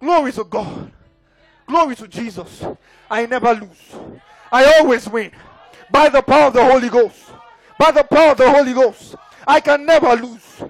Glory 0.00 0.32
to 0.32 0.44
God. 0.44 0.90
Glory 1.66 1.96
to 1.96 2.08
Jesus. 2.08 2.64
I 3.10 3.26
never 3.26 3.52
lose. 3.52 3.96
I 4.50 4.78
always 4.78 5.08
win. 5.08 5.32
By 5.90 6.08
the 6.08 6.22
power 6.22 6.48
of 6.48 6.52
the 6.54 6.64
Holy 6.64 6.88
Ghost. 6.88 7.32
By 7.78 7.90
the 7.90 8.04
power 8.04 8.32
of 8.32 8.38
the 8.38 8.50
Holy 8.50 8.72
Ghost. 8.72 9.14
I 9.46 9.60
can 9.60 9.86
never 9.86 10.14
lose. 10.14 10.62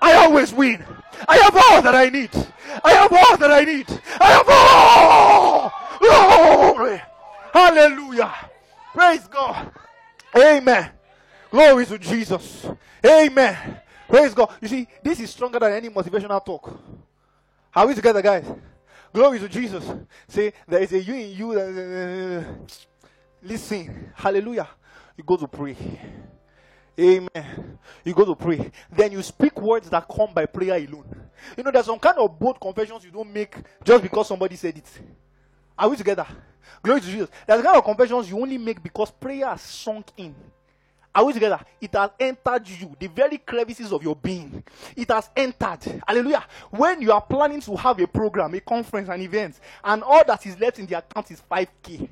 I 0.00 0.14
always 0.14 0.52
win. 0.52 0.84
I 1.26 1.36
have 1.38 1.56
all 1.56 1.82
that 1.82 1.94
I 1.94 2.08
need. 2.08 2.30
I 2.84 2.92
have 2.92 3.12
all 3.12 3.36
that 3.36 3.50
I 3.50 3.64
need. 3.64 3.86
I 4.20 4.30
have 4.32 4.48
all. 4.48 5.72
Glory. 5.98 7.02
Hallelujah. 7.52 8.34
Praise 8.94 9.26
God. 9.28 9.72
Amen. 10.36 10.90
Glory 11.50 11.86
to 11.86 11.98
Jesus. 11.98 12.66
Amen. 13.04 13.80
Praise 14.08 14.34
God. 14.34 14.52
You 14.60 14.68
see, 14.68 14.88
this 15.02 15.20
is 15.20 15.30
stronger 15.30 15.58
than 15.58 15.72
any 15.72 15.88
motivational 15.88 16.44
talk. 16.44 16.78
Are 17.74 17.86
we 17.86 17.94
together, 17.94 18.22
guys? 18.22 18.44
Glory 19.12 19.38
to 19.38 19.48
Jesus. 19.48 19.84
See, 20.28 20.52
there 20.66 20.82
is 20.82 20.92
a 20.92 21.02
you 21.02 21.14
in 21.14 21.36
you. 21.36 21.54
That, 21.54 22.86
listen. 23.42 24.12
Hallelujah. 24.14 24.68
You 25.16 25.24
go 25.24 25.36
to 25.36 25.48
pray. 25.48 25.76
Amen. 26.98 27.78
You 28.04 28.14
go 28.14 28.24
to 28.24 28.34
pray. 28.34 28.70
Then 28.90 29.12
you 29.12 29.22
speak 29.22 29.60
words 29.60 29.88
that 29.90 30.06
come 30.08 30.34
by 30.34 30.46
prayer 30.46 30.76
alone. 30.76 31.28
You 31.56 31.62
know, 31.62 31.70
there's 31.70 31.86
some 31.86 31.98
kind 31.98 32.18
of 32.18 32.38
bold 32.38 32.60
confessions 32.60 33.04
you 33.04 33.10
don't 33.10 33.32
make 33.32 33.54
just 33.84 34.02
because 34.02 34.26
somebody 34.26 34.56
said 34.56 34.76
it. 34.76 34.90
Are 35.78 35.88
we 35.88 35.96
together? 35.96 36.26
Glory 36.82 37.00
to 37.00 37.06
Jesus. 37.06 37.28
There's 37.46 37.62
kind 37.62 37.76
of 37.76 37.84
confessions 37.84 38.28
you 38.30 38.40
only 38.40 38.58
make 38.58 38.82
because 38.82 39.10
prayer 39.10 39.46
has 39.46 39.60
sunk 39.60 40.06
in. 40.16 40.34
Are 41.14 41.24
we 41.24 41.32
together? 41.32 41.60
It 41.80 41.92
has 41.94 42.10
entered 42.20 42.68
you, 42.68 42.94
the 42.98 43.08
very 43.08 43.38
crevices 43.38 43.92
of 43.92 44.02
your 44.02 44.14
being. 44.14 44.62
It 44.94 45.10
has 45.10 45.30
entered. 45.36 46.02
Hallelujah. 46.06 46.44
When 46.70 47.00
you 47.00 47.12
are 47.12 47.22
planning 47.22 47.60
to 47.62 47.76
have 47.76 47.98
a 48.00 48.06
program, 48.06 48.54
a 48.54 48.60
conference, 48.60 49.08
an 49.08 49.20
event, 49.20 49.58
and 49.82 50.02
all 50.02 50.22
that 50.26 50.46
is 50.46 50.58
left 50.60 50.78
in 50.78 50.86
the 50.86 50.98
account 50.98 51.30
is 51.30 51.42
5k. 51.50 52.08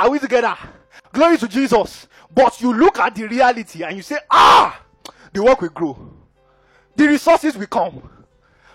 Are 0.00 0.08
we 0.08 0.18
together? 0.18 0.56
Glory 1.12 1.36
to 1.36 1.46
Jesus. 1.46 2.08
But 2.34 2.58
you 2.62 2.72
look 2.72 2.98
at 2.98 3.14
the 3.14 3.28
reality 3.28 3.82
and 3.82 3.94
you 3.94 4.02
say, 4.02 4.16
ah, 4.30 4.80
the 5.30 5.42
work 5.42 5.60
will 5.60 5.68
grow. 5.68 6.10
The 6.96 7.06
resources 7.06 7.54
will 7.54 7.66
come. 7.66 8.08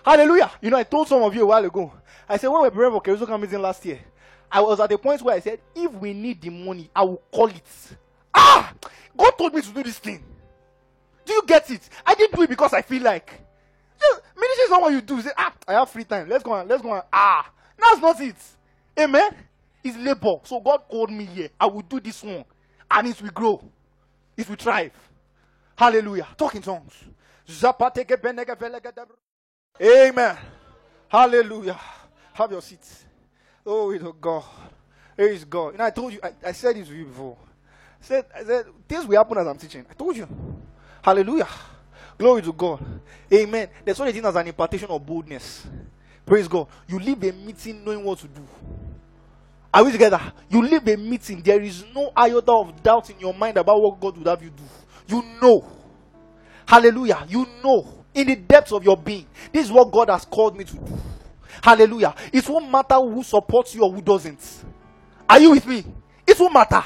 Hallelujah. 0.06 0.52
You 0.62 0.70
know, 0.70 0.78
I 0.78 0.84
told 0.84 1.08
some 1.08 1.24
of 1.24 1.34
you 1.34 1.42
a 1.42 1.46
while 1.48 1.66
ago. 1.66 1.92
I 2.30 2.38
said, 2.38 2.50
when 2.50 2.62
we 2.62 2.70
prepared 2.70 2.94
for 2.94 3.02
Kerusoka 3.02 3.42
meeting 3.42 3.60
last 3.60 3.84
year, 3.86 4.02
I 4.52 4.62
was 4.62 4.80
at 4.80 4.88
the 4.88 5.00
point 5.00 5.24
where 5.24 5.36
I 5.36 5.40
said, 5.40 5.62
if 5.74 5.92
we 5.94 6.14
need 6.14 6.42
the 6.42 6.52
money, 6.52 6.92
I 6.96 7.02
will 7.02 7.24
call 7.32 7.48
it. 7.48 7.98
Ah! 8.32 8.72
God 9.18 9.32
told 9.32 9.56
me 9.56 9.62
to 9.64 9.70
do 9.70 9.82
this 9.82 9.98
thing. 9.98 10.24
Do 11.26 11.34
you 11.34 11.44
get 11.48 11.72
it? 11.72 11.90
I 12.06 12.14
didn't 12.14 12.36
do 12.36 12.44
it 12.44 12.50
because 12.52 12.72
I 12.72 12.84
feel 12.84 13.02
like. 13.02 13.34
Just, 14.00 14.22
ministry 14.36 14.64
is 14.66 14.70
not 14.70 14.82
what 14.84 14.94
you 14.94 15.02
do. 15.02 15.16
You 15.16 15.22
say, 15.24 15.32
ah, 15.36 15.54
I 15.68 15.74
have 15.74 15.90
free 15.90 16.04
time. 16.04 16.30
Let's 16.30 16.44
go 16.44 16.52
on. 16.52 16.68
Let's 16.68 16.84
go 16.84 16.92
on. 16.92 17.02
Ah, 17.12 17.50
that's 17.80 18.00
not 18.00 18.22
it. 18.22 18.36
Amen. 19.00 19.32
It's 19.86 19.96
labor. 19.98 20.40
So 20.44 20.60
God 20.60 20.82
called 20.90 21.12
me 21.12 21.26
here. 21.26 21.50
I 21.60 21.68
will 21.68 21.84
do 21.84 22.00
this 22.00 22.24
one. 22.24 22.44
And 22.90 23.08
it 23.08 23.22
will 23.22 23.30
grow. 23.30 23.64
It 24.36 24.50
will 24.50 24.56
thrive. 24.56 24.92
Hallelujah. 25.78 26.28
Talk 26.36 26.56
in 26.56 26.64
tongues. 26.64 26.94
Amen. 29.80 30.38
Hallelujah. 31.08 31.80
Have 32.34 32.52
your 32.52 32.64
seats. 32.64 33.06
Oh, 33.64 33.92
it 33.92 34.02
God. 34.20 34.44
Here 35.16 35.28
is 35.28 35.46
God. 35.46 35.74
And 35.74 35.84
I 35.84 35.92
told 35.92 36.14
you, 36.14 36.20
I, 36.24 36.34
I 36.44 36.52
said 36.52 36.76
this 36.76 36.88
to 36.88 36.96
you 36.96 37.06
before. 37.06 37.38
I 38.02 38.06
said, 38.06 38.26
I 38.36 38.44
said, 38.44 38.66
things 38.88 39.06
will 39.06 39.18
happen 39.18 39.38
as 39.38 39.46
I'm 39.46 39.58
teaching. 39.58 39.86
I 39.88 39.94
told 39.94 40.18
you. 40.18 40.28
Hallelujah. 41.04 41.48
Glory 42.18 42.42
to 42.42 42.54
God. 42.54 42.84
Amen. 43.32 43.70
There's 43.84 44.00
only 44.00 44.14
thing 44.14 44.26
as 44.26 44.36
an 44.36 44.48
impartation 44.48 44.90
of 44.90 45.06
boldness. 45.06 45.68
Praise 46.26 46.48
God. 46.48 46.68
You 46.88 46.98
leave 46.98 47.24
a 47.24 47.32
meeting 47.32 47.86
knowing 47.86 48.04
what 48.04 48.18
to 48.18 48.28
do. 48.28 48.42
Are 49.76 49.84
we 49.84 49.92
together? 49.92 50.22
You 50.50 50.62
leave 50.62 50.88
a 50.88 50.96
meeting, 50.96 51.42
there 51.42 51.62
is 51.62 51.84
no 51.94 52.10
iota 52.18 52.50
of 52.50 52.82
doubt 52.82 53.10
in 53.10 53.20
your 53.20 53.34
mind 53.34 53.58
about 53.58 53.82
what 53.82 54.00
God 54.00 54.18
would 54.18 54.26
have 54.26 54.42
you 54.42 54.50
do. 54.50 54.64
You 55.08 55.22
know. 55.42 55.68
Hallelujah. 56.66 57.26
You 57.28 57.46
know 57.62 58.06
in 58.14 58.28
the 58.28 58.38
depths 58.38 58.72
of 58.72 58.86
your 58.86 58.96
being. 58.96 59.26
This 59.52 59.66
is 59.66 59.72
what 59.74 59.92
God 59.92 60.10
has 60.10 60.24
called 60.24 60.58
me 60.58 60.64
to 60.64 60.74
do. 60.76 60.98
Hallelujah. 61.62 62.16
It 62.32 62.48
won't 62.48 62.72
matter 62.72 62.96
who 62.96 63.22
supports 63.22 63.76
you 63.76 63.84
or 63.84 63.92
who 63.92 64.02
doesn't. 64.02 64.40
Are 65.30 65.42
you 65.42 65.52
with 65.52 65.68
me? 65.68 65.84
It 66.26 66.40
won't 66.40 66.54
matter. 66.54 66.84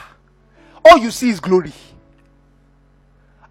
All 0.84 0.98
you 0.98 1.12
see 1.12 1.30
is 1.30 1.40
glory. 1.40 1.74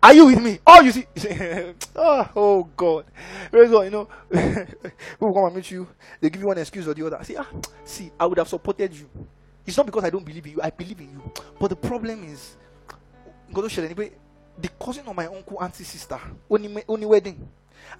Are 0.00 0.14
you 0.14 0.26
with 0.26 0.40
me? 0.40 0.58
Oh, 0.64 0.80
you 0.80 0.92
see, 0.92 1.06
oh, 1.96 2.28
oh, 2.36 2.64
God, 2.76 3.04
praise 3.50 3.68
God. 3.70 3.80
You 3.82 3.90
know, 3.90 4.08
people 4.30 5.34
come 5.34 5.44
and 5.46 5.56
meet 5.56 5.70
you, 5.72 5.88
they 6.20 6.30
give 6.30 6.40
you 6.40 6.46
one 6.46 6.58
excuse 6.58 6.86
or 6.86 6.94
the 6.94 7.04
other. 7.04 7.18
See, 7.24 7.36
ah, 7.36 7.46
see, 7.84 8.12
I 8.18 8.26
would 8.26 8.38
have 8.38 8.48
supported 8.48 8.94
you. 8.94 9.10
It's 9.66 9.76
not 9.76 9.86
because 9.86 10.04
I 10.04 10.10
don't 10.10 10.24
believe 10.24 10.46
in 10.46 10.52
you. 10.52 10.60
I 10.62 10.70
believe 10.70 11.00
in 11.00 11.10
you. 11.10 11.32
But 11.58 11.68
the 11.68 11.76
problem 11.76 12.22
is, 12.24 12.56
go 13.52 13.60
to 13.62 13.68
share 13.68 13.84
anyway. 13.86 14.12
The 14.56 14.68
cousin 14.68 15.06
of 15.06 15.16
my 15.16 15.26
uncle, 15.26 15.58
auntie, 15.60 15.84
sister, 15.84 16.18
only 16.48 16.84
only 16.88 17.06
wedding, 17.06 17.48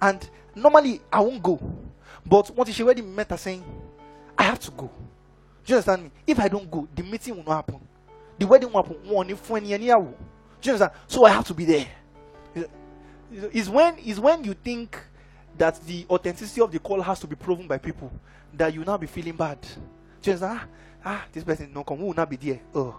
and 0.01 0.29
normally 0.55 1.01
I 1.11 1.19
won't 1.19 1.43
go. 1.43 1.59
But 2.25 2.49
once 2.55 2.73
she 2.73 2.83
wedding, 2.83 3.13
met 3.13 3.29
her 3.29 3.37
saying, 3.37 3.63
I 4.37 4.43
have 4.43 4.59
to 4.59 4.71
go. 4.71 4.89
Do 5.65 5.73
you 5.73 5.75
understand 5.75 6.03
me? 6.03 6.11
If 6.25 6.39
I 6.39 6.47
don't 6.47 6.69
go, 6.71 6.87
the 6.95 7.03
meeting 7.03 7.35
will 7.35 7.43
not 7.43 7.55
happen. 7.67 7.81
The 8.37 8.47
wedding 8.47 8.71
will 8.71 8.83
happen. 8.83 8.97
One 9.09 9.29
if 9.29 9.49
when 9.49 9.65
do 10.61 10.69
you 10.69 10.73
understand? 10.73 10.91
So 11.07 11.25
I 11.25 11.31
have 11.31 11.45
to 11.47 11.53
be 11.53 11.65
there. 11.65 11.87
Is 13.31 13.69
when 13.69 13.97
is 13.99 14.19
when 14.19 14.43
you 14.43 14.53
think 14.53 14.97
that 15.57 15.79
the 15.85 16.05
authenticity 16.09 16.61
of 16.61 16.71
the 16.71 16.79
call 16.79 17.01
has 17.01 17.19
to 17.19 17.27
be 17.27 17.35
proven 17.35 17.67
by 17.67 17.77
people 17.77 18.11
that 18.53 18.73
you 18.73 18.83
now 18.83 18.97
be 18.97 19.07
feeling 19.07 19.35
bad. 19.35 19.61
Do 19.61 20.31
you 20.31 20.33
understand? 20.33 20.59
Ah, 20.59 20.67
ah 21.05 21.25
this 21.31 21.43
person 21.43 21.71
no 21.73 21.83
come, 21.83 21.97
who 21.99 22.07
will 22.07 22.13
not 22.13 22.29
be 22.29 22.37
there? 22.37 22.59
Oh. 22.73 22.97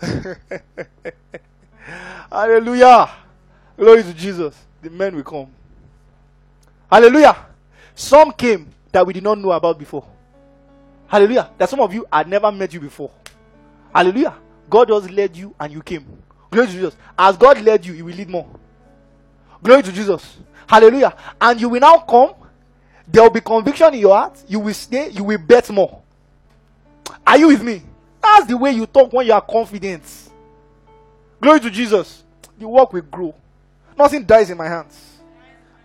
Hallelujah. 2.30 3.10
Glory 3.76 4.02
to 4.02 4.14
Jesus. 4.14 4.56
The 4.80 4.90
men 4.90 5.14
will 5.14 5.22
come. 5.22 5.48
Hallelujah. 6.90 7.36
Some 7.94 8.32
came 8.32 8.68
that 8.90 9.06
we 9.06 9.12
did 9.12 9.22
not 9.22 9.38
know 9.38 9.52
about 9.52 9.78
before. 9.78 10.06
Hallelujah. 11.06 11.50
That 11.58 11.68
some 11.68 11.80
of 11.80 11.92
you 11.92 12.06
had 12.12 12.28
never 12.28 12.50
met 12.50 12.72
you 12.72 12.80
before. 12.80 13.10
Hallelujah. 13.94 14.34
God 14.68 14.88
just 14.88 15.10
led 15.10 15.36
you 15.36 15.54
and 15.60 15.72
you 15.72 15.82
came. 15.82 16.06
Glory 16.52 16.66
to 16.66 16.72
Jesus. 16.74 16.96
As 17.18 17.36
God 17.38 17.62
led 17.62 17.84
you, 17.86 17.94
He 17.94 18.02
will 18.02 18.14
lead 18.14 18.28
more. 18.28 18.46
Glory 19.62 19.82
to 19.82 19.90
Jesus. 19.90 20.36
Hallelujah. 20.66 21.16
And 21.40 21.58
you 21.58 21.70
will 21.70 21.80
now 21.80 21.96
come. 22.00 22.34
There 23.08 23.22
will 23.22 23.30
be 23.30 23.40
conviction 23.40 23.94
in 23.94 24.00
your 24.00 24.14
heart. 24.14 24.44
You 24.46 24.60
will 24.60 24.74
stay. 24.74 25.08
You 25.08 25.24
will 25.24 25.38
bet 25.38 25.70
more. 25.70 26.02
Are 27.26 27.38
you 27.38 27.48
with 27.48 27.62
me? 27.62 27.82
That's 28.20 28.46
the 28.46 28.56
way 28.56 28.72
you 28.72 28.84
talk 28.84 29.10
when 29.14 29.26
you 29.26 29.32
are 29.32 29.40
confident. 29.40 30.02
Glory 31.40 31.58
to 31.60 31.70
Jesus. 31.70 32.22
The 32.58 32.68
work 32.68 32.92
will 32.92 33.02
grow. 33.02 33.34
Nothing 33.96 34.22
dies 34.24 34.50
in 34.50 34.58
my 34.58 34.68
hands. 34.68 35.20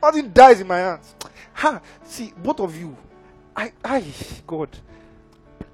Nothing 0.04 0.32
dies 0.32 0.60
in 0.60 0.68
my 0.68 0.80
hands. 0.80 1.16
Ha, 1.54 1.80
see, 2.04 2.34
both 2.44 2.60
of 2.60 2.76
you. 2.76 2.96
I, 3.56 3.72
I, 3.84 4.04
God, 4.46 4.70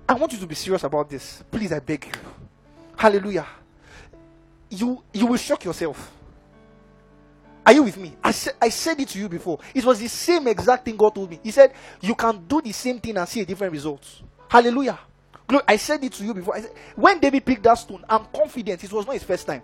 I 0.08 0.14
want 0.14 0.34
you 0.34 0.40
to 0.40 0.48
be 0.48 0.56
serious 0.56 0.84
about 0.84 1.10
this. 1.10 1.44
Please, 1.50 1.74
I 1.74 1.80
beg 1.80 2.06
you. 2.06 2.12
Hallelujah 2.96 3.48
you 4.74 5.04
you 5.14 5.26
will 5.26 5.38
shock 5.38 5.64
yourself. 5.66 6.12
Are 7.66 7.72
you 7.74 7.84
with 7.84 7.98
me? 7.98 8.14
I, 8.22 8.32
said 8.32 8.56
I 8.62 8.70
said 8.70 9.00
it 9.00 9.08
to 9.10 9.20
you 9.20 9.30
before. 9.30 9.60
It 9.74 9.86
was 9.86 10.00
the 10.00 10.10
same 10.10 10.48
exact 10.48 10.84
thing 10.84 10.98
God 10.98 11.16
told 11.16 11.30
me. 11.30 11.40
He 11.42 11.52
said, 11.52 11.74
You 12.02 12.14
can 12.14 12.46
do 12.46 12.62
the 12.62 12.74
same 12.74 13.00
thing 13.00 13.16
and 13.18 13.28
see 13.28 13.40
a 13.42 13.46
different 13.46 13.72
result. 13.72 14.06
Hallelujah. 14.50 15.00
I 15.68 15.78
said 15.78 16.04
it 16.04 16.12
to 16.14 16.24
you 16.24 16.34
before. 16.34 16.60
Said, 16.60 16.74
when 16.96 17.20
David 17.20 17.46
picked 17.46 17.64
that 17.64 17.76
stone, 17.76 18.04
I'm 18.10 18.26
confident 18.36 18.84
it 18.84 18.92
was 18.92 19.06
not 19.06 19.14
his 19.14 19.24
first 19.24 19.46
time. 19.48 19.62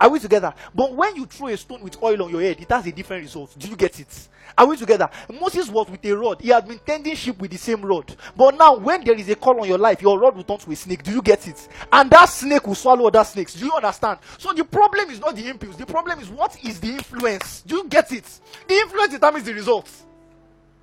Are 0.00 0.08
we 0.08 0.20
together? 0.20 0.54
But 0.74 0.94
when 0.94 1.16
you 1.16 1.26
throw 1.26 1.48
a 1.48 1.56
stone 1.56 1.80
with 1.82 2.00
oil 2.02 2.22
on 2.22 2.30
your 2.30 2.40
head, 2.40 2.60
it 2.60 2.70
has 2.70 2.86
a 2.86 2.92
different 2.92 3.24
result. 3.24 3.54
Do 3.58 3.68
you 3.68 3.76
get 3.76 3.98
it? 3.98 4.28
Are 4.56 4.66
we 4.66 4.76
together? 4.76 5.08
Moses 5.40 5.68
was 5.68 5.88
with 5.88 6.04
a 6.04 6.12
rod. 6.16 6.40
He 6.40 6.48
had 6.48 6.66
been 6.66 6.80
tending 6.84 7.14
sheep 7.14 7.38
with 7.38 7.50
the 7.50 7.58
same 7.58 7.82
rod. 7.82 8.14
But 8.36 8.56
now, 8.56 8.76
when 8.76 9.04
there 9.04 9.14
is 9.14 9.28
a 9.28 9.34
call 9.36 9.60
on 9.60 9.68
your 9.68 9.78
life, 9.78 10.00
your 10.00 10.18
rod 10.18 10.36
will 10.36 10.44
turn 10.44 10.58
to 10.58 10.70
a 10.70 10.76
snake. 10.76 11.02
Do 11.02 11.12
you 11.12 11.22
get 11.22 11.46
it? 11.46 11.68
And 11.92 12.10
that 12.10 12.26
snake 12.26 12.66
will 12.66 12.74
swallow 12.74 13.06
other 13.06 13.24
snakes. 13.24 13.54
Do 13.54 13.64
you 13.64 13.72
understand? 13.72 14.18
So 14.38 14.52
the 14.52 14.64
problem 14.64 15.10
is 15.10 15.20
not 15.20 15.36
the 15.36 15.48
impulse. 15.48 15.76
The 15.76 15.86
problem 15.86 16.20
is 16.20 16.28
what 16.28 16.56
is 16.64 16.80
the 16.80 16.88
influence? 16.88 17.62
Do 17.62 17.76
you 17.76 17.88
get 17.88 18.10
it? 18.12 18.24
The 18.66 18.74
influence 18.74 19.12
determines 19.12 19.44
the 19.44 19.54
results. 19.54 20.04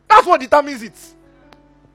That's 0.07 0.27
what 0.27 0.39
determines 0.39 0.83
it. 0.83 0.97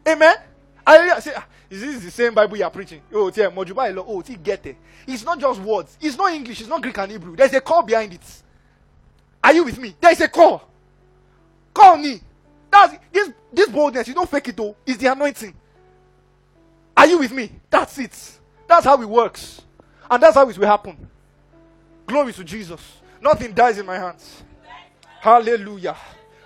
Amen. 0.06 0.36
I 0.86 1.20
say, 1.20 1.32
ah, 1.36 1.46
is 1.68 1.80
this 1.80 2.04
the 2.04 2.10
same 2.10 2.34
Bible 2.34 2.56
you 2.56 2.64
are 2.64 2.70
preaching? 2.70 3.02
Oh, 3.12 3.28
yeah, 3.28 3.50
Mojuba, 3.50 4.04
oh, 4.06 4.20
get 4.42 4.66
it. 4.66 4.76
It's 5.06 5.24
not 5.24 5.38
just 5.38 5.60
words. 5.60 5.96
It's 6.00 6.16
not 6.16 6.32
English. 6.32 6.60
It's 6.60 6.68
not 6.68 6.82
Greek 6.82 6.98
and 6.98 7.12
Hebrew. 7.12 7.36
There's 7.36 7.52
a 7.54 7.60
call 7.60 7.82
behind 7.82 8.14
it. 8.14 8.42
Are 9.42 9.52
you 9.52 9.64
with 9.64 9.78
me? 9.78 9.94
There's 10.00 10.20
a 10.20 10.28
call. 10.28 10.62
Call 11.72 11.96
me. 11.96 12.20
That's 12.70 12.96
this 13.12 13.30
this 13.52 13.68
boldness. 13.68 14.06
You 14.08 14.14
don't 14.14 14.28
fake 14.28 14.48
it 14.48 14.56
though. 14.56 14.76
It's 14.86 14.98
the 14.98 15.10
anointing. 15.10 15.54
Are 16.96 17.06
you 17.06 17.18
with 17.18 17.32
me? 17.32 17.50
That's 17.68 17.98
it. 17.98 18.38
That's 18.68 18.84
how 18.84 19.00
it 19.00 19.08
works. 19.08 19.62
And 20.10 20.22
that's 20.22 20.34
how 20.34 20.48
it 20.48 20.58
will 20.58 20.66
happen. 20.66 21.08
Glory 22.06 22.32
to 22.34 22.44
Jesus. 22.44 22.80
Nothing 23.20 23.52
dies 23.52 23.78
in 23.78 23.86
my 23.86 23.96
hands. 23.96 24.42
Hallelujah. 25.20 25.96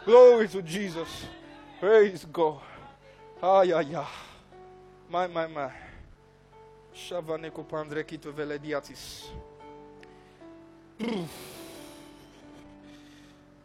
Glory 0.05 0.49
to 0.49 0.63
Jesus. 0.63 1.09
Praise 1.81 2.27
God. 2.33 2.61
Ah, 3.47 3.63
yeah, 3.63 3.81
yeah. 3.83 4.07
My, 5.11 5.27
my, 5.27 5.47
my. 5.47 5.71
Shavaneko 6.95 7.63
pandre 7.63 8.03
kito 8.05 8.33
velediatis. 8.33 9.29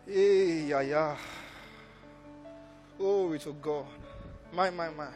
Hey, 0.05 0.67
yeah, 0.67 0.81
yeah. 0.81 1.17
Glory 2.97 3.39
to 3.39 3.53
God. 3.53 3.85
My, 4.51 4.69
my, 4.69 4.89
my. 4.89 5.07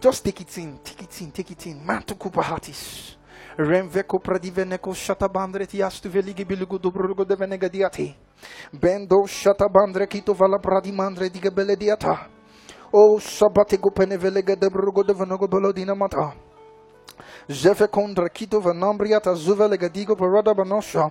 Just 0.00 0.24
take 0.24 0.40
it 0.40 0.58
in, 0.58 0.78
take 0.84 1.02
it 1.02 1.20
in, 1.20 1.32
take 1.32 1.50
it 1.50 1.66
in. 1.66 1.84
Matukupahatis. 1.84 3.16
Remveko 3.58 4.18
pradiveneko 4.20 4.94
shatabandre 4.94 5.66
tiastu 5.66 6.08
veligi 6.08 6.44
bilugu 6.44 6.78
dobrugo 6.78 7.24
de 7.24 7.34
venegadiati. 7.34 8.25
Bendo 8.72 9.26
shatabandre 9.26 10.06
kito 10.06 10.34
vala 10.34 10.58
pradimandre 10.58 11.30
diga 11.30 11.50
belediata. 11.50 12.28
O 12.92 13.18
sabate 13.20 13.76
gupene 13.76 14.16
velega 14.16 14.56
de 14.56 14.68
brugo 14.70 15.02
de 15.02 15.12
venego 15.12 15.48
belodina 15.48 15.94
mata. 15.94 16.34
Zeve 17.48 17.88
kondra 17.88 18.28
kito 18.28 18.60
vanambriata 18.60 19.34
zuvelega 19.34 19.88
digo 19.88 20.16
parada 20.16 20.54
banosha. 20.54 21.10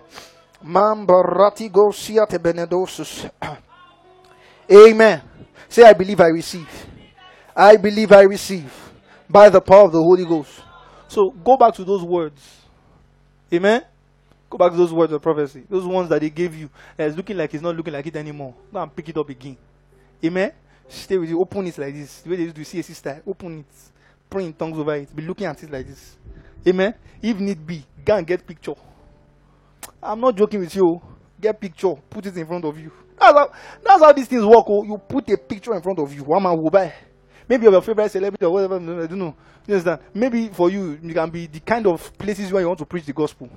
Mambarati 0.64 1.70
gosiate 1.70 2.40
benedosus. 2.40 3.28
Amen. 4.72 5.22
Say, 5.70 5.84
I 5.84 5.94
believe 5.94 6.20
I 6.22 6.30
receive. 6.30 6.70
I 7.56 7.78
believe 7.78 8.12
I 8.12 8.24
receive 8.24 8.72
by 9.30 9.50
the 9.50 9.62
power 9.62 9.86
of 9.86 9.92
the 9.92 10.02
Holy 10.02 10.26
Ghost. 10.26 10.62
So 11.08 11.32
go 11.32 11.58
back 11.58 11.74
to 11.76 11.84
those 11.84 12.04
words. 12.04 12.42
Amen. 13.54 13.84
Go 14.56 14.60
back 14.60 14.72
to 14.72 14.78
those 14.78 14.94
words 14.94 15.12
of 15.12 15.22
prophecy. 15.22 15.64
Those 15.70 15.84
ones 15.84 16.08
that 16.08 16.22
they 16.22 16.30
gave 16.30 16.56
you. 16.56 16.70
It's 16.98 17.18
looking 17.18 17.36
like 17.36 17.54
it's 17.54 17.62
not 17.62 17.76
looking 17.76 17.92
like 17.92 18.08
it 18.08 18.16
anymore. 18.16 18.54
Go 18.72 18.82
and 18.82 18.96
pick 18.96 19.10
it 19.10 19.18
up 19.18 19.28
again. 19.28 19.58
Amen. 20.24 20.54
Stay 20.88 21.18
with 21.18 21.28
you. 21.28 21.42
Open 21.42 21.68
it 21.68 21.78
like 21.78 21.94
this. 21.94 22.22
The 22.22 22.30
way 22.30 22.38
they 22.38 22.44
used 22.44 22.56
to 22.56 22.64
see 22.64 22.80
a 22.80 22.84
sister. 22.84 23.22
Open 23.28 23.60
it. 23.60 23.66
Pray 24.30 24.46
in 24.46 24.54
tongues 24.54 24.80
over 24.80 24.96
it. 24.96 25.14
Be 25.14 25.24
looking 25.24 25.46
at 25.46 25.62
it 25.62 25.70
like 25.70 25.86
this. 25.86 26.16
Amen. 26.66 26.94
If 27.22 27.38
need 27.38 27.68
be, 27.68 27.84
go 28.06 28.16
and 28.16 28.26
get 28.26 28.48
picture. 28.48 28.76
I'm 30.02 30.22
not 30.22 30.38
joking 30.38 30.62
with 30.62 30.74
you. 30.74 31.02
Get 31.42 31.60
picture, 31.60 31.94
put 32.10 32.26
it 32.26 32.38
in 32.38 32.48
front 32.48 32.64
of 32.64 32.80
you. 32.80 32.94
That's 33.20 33.38
how, 33.38 33.52
that's 33.84 34.02
how 34.02 34.14
these 34.14 34.28
things 34.28 34.46
work. 34.46 34.64
Oh. 34.70 34.86
You 34.86 34.98
put 34.98 35.30
a 35.32 35.38
picture 35.38 35.76
in 35.76 35.82
front 35.82 36.00
of 36.00 36.14
you. 36.14 36.24
One 36.24 36.42
man 36.42 36.58
will 36.58 36.70
buy. 36.70 36.94
Maybe 37.50 37.68
of 37.68 37.74
your 37.74 37.82
favorite 37.82 38.10
celebrity 38.10 38.46
or 38.46 38.54
whatever. 38.54 38.76
I 38.76 39.06
don't 39.08 39.20
know. 39.20 39.36
You 39.68 39.74
understand? 39.74 40.00
Maybe 40.14 40.48
for 40.48 40.70
you, 40.70 40.98
you 41.04 41.14
can 41.14 41.30
be 41.30 41.48
the 41.48 41.60
kind 41.60 41.86
of 41.88 42.18
places 42.18 42.54
where 42.54 42.62
you 42.62 42.68
want 42.68 42.80
to 42.80 42.86
preach 42.86 43.06
the 43.06 43.12
gospel. 43.12 43.50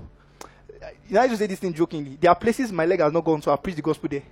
You 1.09 1.15
know, 1.15 1.21
I 1.21 1.29
just 1.29 1.39
say 1.39 1.47
this 1.47 1.59
thing 1.59 1.73
jokingly. 1.73 2.17
There 2.21 2.31
are 2.31 2.37
places 2.37 2.73
my 2.73 2.87
leg 2.87 3.01
has 3.01 3.13
not 3.13 3.25
gone, 3.25 3.43
so 3.43 3.53
I 3.53 3.57
preach 3.57 3.77
the 3.77 3.83
gospel 3.83 4.09
there. 4.09 4.23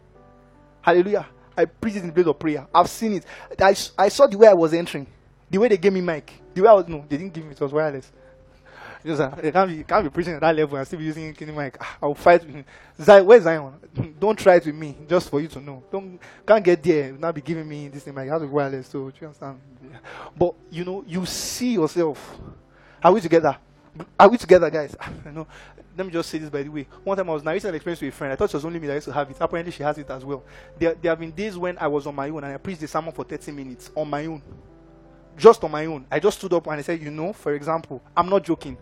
Hallelujah. 0.81 1.27
I 1.57 1.65
preach 1.65 1.97
it 1.97 2.01
in 2.01 2.09
the 2.09 2.13
place 2.13 2.27
of 2.27 2.39
prayer. 2.39 2.67
I've 2.75 2.89
seen 2.89 3.15
it. 3.15 3.25
I, 3.59 3.75
I 3.99 4.09
saw 4.09 4.27
the 4.27 4.37
way 4.37 4.49
I 4.49 4.55
was 4.55 4.75
entering. 4.75 5.07
The 5.51 5.59
way 5.59 5.69
they 5.69 5.77
gave 5.77 5.93
me 5.93 6.01
mic. 6.01 6.33
The 6.55 6.61
way 6.63 6.69
I 6.69 6.73
was, 6.75 6.89
no, 6.89 7.05
they 7.09 7.17
didn't 7.17 7.33
give 7.33 7.45
me, 7.45 7.53
it 7.53 7.61
was 7.61 7.73
wireless. 7.73 8.11
You 9.05 9.15
know, 9.15 9.39
you 9.43 9.53
can't 9.53 9.71
be, 9.71 9.85
can't 9.85 10.05
be 10.05 10.11
preaching 10.11 10.35
at 10.35 10.41
that 10.41 10.57
level 10.57 10.77
and 10.77 10.87
still 10.87 10.99
be 10.99 11.05
using 11.05 11.33
Kini 11.33 11.53
mic. 11.53 11.77
Ah, 11.81 11.97
I'll 12.03 12.15
fight 12.15 12.45
with 12.45 12.57
him. 12.57 12.65
Zion, 13.01 13.25
where's 13.25 13.45
Zion? 13.45 13.73
Don't 14.21 14.37
try 14.37 14.57
it 14.57 14.67
with 14.67 14.75
me, 14.75 14.97
just 15.09 15.31
for 15.31 15.41
you 15.41 15.47
to 15.49 15.61
know. 15.61 15.85
Don't 15.93 16.19
can't 16.45 16.65
get 16.65 16.83
there. 16.83 17.13
Not 17.13 17.35
be 17.35 17.41
giving 17.41 17.69
me 17.69 17.87
this 17.87 18.03
thing. 18.03 18.17
Have 18.17 18.41
to 18.41 18.49
wireless, 18.49 18.89
so 18.89 19.13
you 19.21 19.27
understand? 19.29 19.61
But 20.37 20.55
you 20.71 20.85
know, 20.85 21.05
you 21.07 21.25
see 21.25 21.75
yourself. 21.75 22.37
Are 23.03 23.13
we 23.13 23.21
together? 23.21 23.57
Are 24.19 24.29
we 24.29 24.39
together, 24.39 24.71
guys? 24.71 24.97
Know. 25.33 25.47
Let 25.97 26.07
me 26.07 26.13
just 26.13 26.29
say 26.31 26.39
this 26.39 26.51
by 26.51 26.63
the 26.63 26.69
way. 26.69 26.87
One 27.05 27.17
time 27.17 27.29
I 27.31 27.33
was 27.33 27.43
narrating 27.43 27.71
an 27.71 27.75
experience 27.75 28.01
with 28.01 28.13
a 28.13 28.17
friend. 28.17 28.33
I 28.33 28.37
thought 28.37 28.51
it 28.51 28.55
was 28.55 28.65
only 28.65 28.79
me 28.79 28.87
that 28.87 28.95
used 28.95 29.07
to 29.07 29.13
have 29.13 29.31
it. 29.31 29.37
Apparently, 29.41 29.73
she 29.73 29.83
has 29.83 29.97
it 29.99 30.11
as 30.11 30.25
well. 30.25 30.45
There, 30.79 30.95
there 30.95 31.11
have 31.13 31.19
been 31.19 31.33
days 31.33 31.57
when 31.57 31.77
I 31.79 31.87
was 31.87 32.07
on 32.07 32.15
my 32.15 32.29
own 32.29 32.45
and 32.45 32.53
I 32.55 32.57
preached 32.59 32.81
the 32.81 32.89
sermon 32.89 33.13
for 33.13 33.25
30 33.25 33.53
minutes 33.53 33.91
on 33.95 34.09
my 34.09 34.27
own. 34.27 34.43
Just 35.37 35.63
on 35.65 35.71
my 35.71 35.87
own. 35.87 36.07
I 36.11 36.21
just 36.21 36.39
stood 36.39 36.53
up 36.53 36.67
and 36.67 36.79
I 36.79 36.83
said, 36.83 37.01
you 37.03 37.11
know, 37.11 37.33
for 37.33 37.55
example, 37.55 38.03
I'm 38.17 38.29
not 38.29 38.45
joking. 38.45 38.77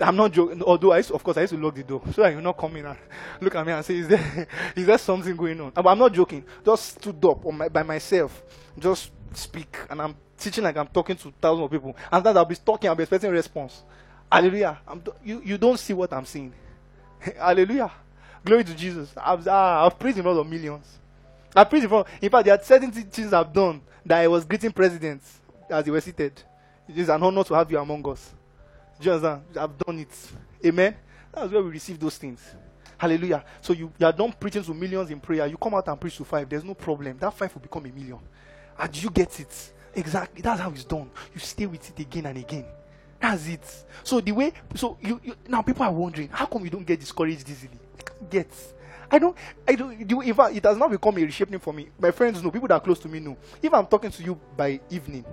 I'm 0.00 0.16
not 0.16 0.32
joking. 0.32 0.62
Although 0.62 0.92
I 0.92 0.98
used, 0.98 1.10
of 1.10 1.22
course, 1.22 1.36
I 1.36 1.42
used 1.42 1.54
to 1.54 1.60
lock 1.60 1.74
the 1.74 1.82
door 1.82 2.02
so 2.12 2.22
that 2.22 2.32
you're 2.32 2.40
not 2.40 2.58
coming 2.58 2.84
and 2.84 2.98
look 3.40 3.54
at 3.54 3.66
me 3.66 3.72
and 3.72 3.84
say, 3.84 3.96
"Is 3.96 4.08
there, 4.08 4.46
is 4.74 4.86
there 4.86 4.98
something 4.98 5.34
going 5.34 5.60
on?" 5.60 5.72
Uh, 5.74 5.82
but 5.82 5.90
I'm 5.90 5.98
not 5.98 6.12
joking. 6.12 6.44
Just 6.64 7.00
stood 7.00 7.24
up 7.24 7.44
on 7.46 7.56
my, 7.56 7.68
by 7.68 7.82
myself, 7.82 8.42
just 8.78 9.10
speak, 9.32 9.76
and 9.88 10.02
I'm 10.02 10.14
teaching 10.38 10.64
like 10.64 10.76
I'm 10.76 10.88
talking 10.88 11.16
to 11.16 11.32
thousands 11.40 11.64
of 11.64 11.70
people. 11.70 11.96
And 12.12 12.24
then 12.24 12.36
I'll 12.36 12.44
be 12.44 12.56
talking, 12.56 12.88
I'll 12.90 12.96
be 12.96 13.04
expecting 13.04 13.30
a 13.30 13.32
response. 13.32 13.82
Hallelujah. 14.30 14.78
You, 15.24 15.42
you 15.44 15.58
don't 15.58 15.78
see 15.78 15.92
what 15.92 16.12
I'm 16.12 16.24
seeing. 16.24 16.52
Hallelujah. 17.38 17.90
Glory 18.44 18.64
to 18.64 18.74
Jesus. 18.74 19.12
I've, 19.16 19.46
uh, 19.46 19.86
I've 19.86 19.98
preached 19.98 20.18
in 20.18 20.22
front 20.22 20.38
of 20.38 20.46
millions. 20.46 20.98
I 21.54 21.64
preached 21.64 21.84
in 21.84 21.88
front. 21.88 22.06
In 22.20 22.30
fact, 22.30 22.44
there 22.44 22.54
are 22.54 22.62
certain 22.62 22.90
things 22.90 23.32
I've 23.32 23.52
done 23.52 23.80
that 24.04 24.18
I 24.18 24.28
was 24.28 24.44
greeting 24.44 24.72
presidents 24.72 25.40
as 25.70 25.84
they 25.84 25.90
were 25.90 26.00
seated. 26.00 26.40
It 26.88 26.98
is 26.98 27.08
an 27.08 27.22
honor 27.22 27.42
to 27.44 27.54
have 27.54 27.70
you 27.70 27.78
among 27.78 28.08
us. 28.08 28.32
Understand? 28.98 29.42
I've 29.58 29.76
done 29.78 29.98
it. 29.98 30.30
Amen. 30.64 30.96
That's 31.32 31.52
where 31.52 31.62
we 31.62 31.70
receive 31.70 31.98
those 31.98 32.16
things. 32.16 32.40
Hallelujah. 32.98 33.44
So 33.60 33.72
you, 33.72 33.92
you 33.98 34.06
are 34.06 34.12
done 34.12 34.32
preaching 34.38 34.62
to 34.62 34.72
millions 34.72 35.10
in 35.10 35.20
prayer. 35.20 35.46
You 35.46 35.56
come 35.56 35.74
out 35.74 35.88
and 35.88 36.00
preach 36.00 36.16
to 36.16 36.24
five. 36.24 36.48
There's 36.48 36.64
no 36.64 36.74
problem. 36.74 37.18
That 37.18 37.34
five 37.34 37.52
will 37.54 37.60
become 37.60 37.84
a 37.84 37.88
million. 37.90 38.18
And 38.78 39.02
you 39.02 39.10
get 39.10 39.38
it. 39.40 39.72
Exactly. 39.94 40.42
That's 40.42 40.60
how 40.60 40.70
it's 40.70 40.84
done. 40.84 41.10
You 41.34 41.40
stay 41.40 41.66
with 41.66 41.90
it 41.90 42.00
again 42.02 42.26
and 42.26 42.38
again. 42.38 42.64
That's 43.20 43.48
it. 43.48 43.84
So 44.04 44.20
the 44.20 44.32
way 44.32 44.52
so 44.74 44.98
you, 45.00 45.20
you 45.24 45.34
now 45.48 45.62
people 45.62 45.84
are 45.84 45.92
wondering 45.92 46.28
how 46.28 46.46
come 46.46 46.64
you 46.64 46.70
don't 46.70 46.86
get 46.86 47.00
discouraged 47.00 47.48
easily? 47.48 47.78
Get. 48.30 48.48
I 49.10 49.18
don't 49.18 49.36
I 49.66 49.74
don't 49.74 50.34
fact 50.34 50.56
it 50.56 50.64
has 50.64 50.76
not 50.76 50.90
become 50.90 51.16
a 51.18 51.22
reshaping 51.22 51.58
for 51.58 51.72
me. 51.72 51.88
My 51.98 52.10
friends 52.10 52.42
know, 52.42 52.50
people 52.50 52.68
that 52.68 52.74
are 52.74 52.80
close 52.80 52.98
to 53.00 53.08
me 53.08 53.20
know. 53.20 53.36
If 53.62 53.72
I'm 53.72 53.86
talking 53.86 54.10
to 54.10 54.22
you 54.22 54.38
by 54.56 54.80
evening, 54.90 55.24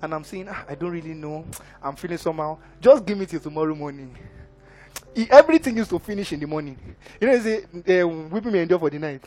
and 0.00 0.12
I'm 0.14 0.24
saying, 0.24 0.48
ah, 0.50 0.64
I 0.68 0.74
don't 0.74 0.90
really 0.90 1.14
know, 1.14 1.44
I'm 1.82 1.94
feeling 1.96 2.18
somehow, 2.18 2.58
just 2.80 3.06
give 3.06 3.16
me 3.16 3.26
till 3.26 3.40
tomorrow 3.40 3.74
morning. 3.74 4.16
everything 5.30 5.76
used 5.76 5.90
to 5.90 5.98
finish 5.98 6.32
in 6.32 6.40
the 6.40 6.46
morning. 6.46 6.76
You 7.20 7.28
know, 7.28 7.38
say, 7.38 7.64
uh, 8.02 8.08
weeping 8.08 8.52
may 8.52 8.62
endure 8.62 8.78
for 8.78 8.90
the 8.90 8.98
night. 8.98 9.24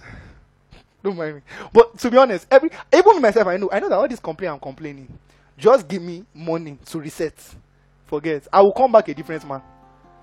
don't 1.02 1.16
mind 1.16 1.36
me. 1.36 1.42
But 1.72 1.98
to 1.98 2.10
be 2.10 2.16
honest, 2.16 2.46
every 2.50 2.70
even 2.92 3.22
myself, 3.22 3.46
I 3.46 3.56
know, 3.56 3.68
I 3.72 3.78
know 3.78 3.88
that 3.88 3.96
all 3.96 4.08
this 4.08 4.20
complaint 4.20 4.54
I'm 4.54 4.60
complaining, 4.60 5.16
just 5.56 5.88
give 5.88 6.02
me 6.02 6.24
money 6.34 6.78
to 6.86 6.98
reset. 6.98 7.34
Forget. 8.06 8.46
I 8.52 8.60
will 8.62 8.72
come 8.72 8.92
back 8.92 9.08
a 9.08 9.14
different 9.14 9.46
man. 9.46 9.62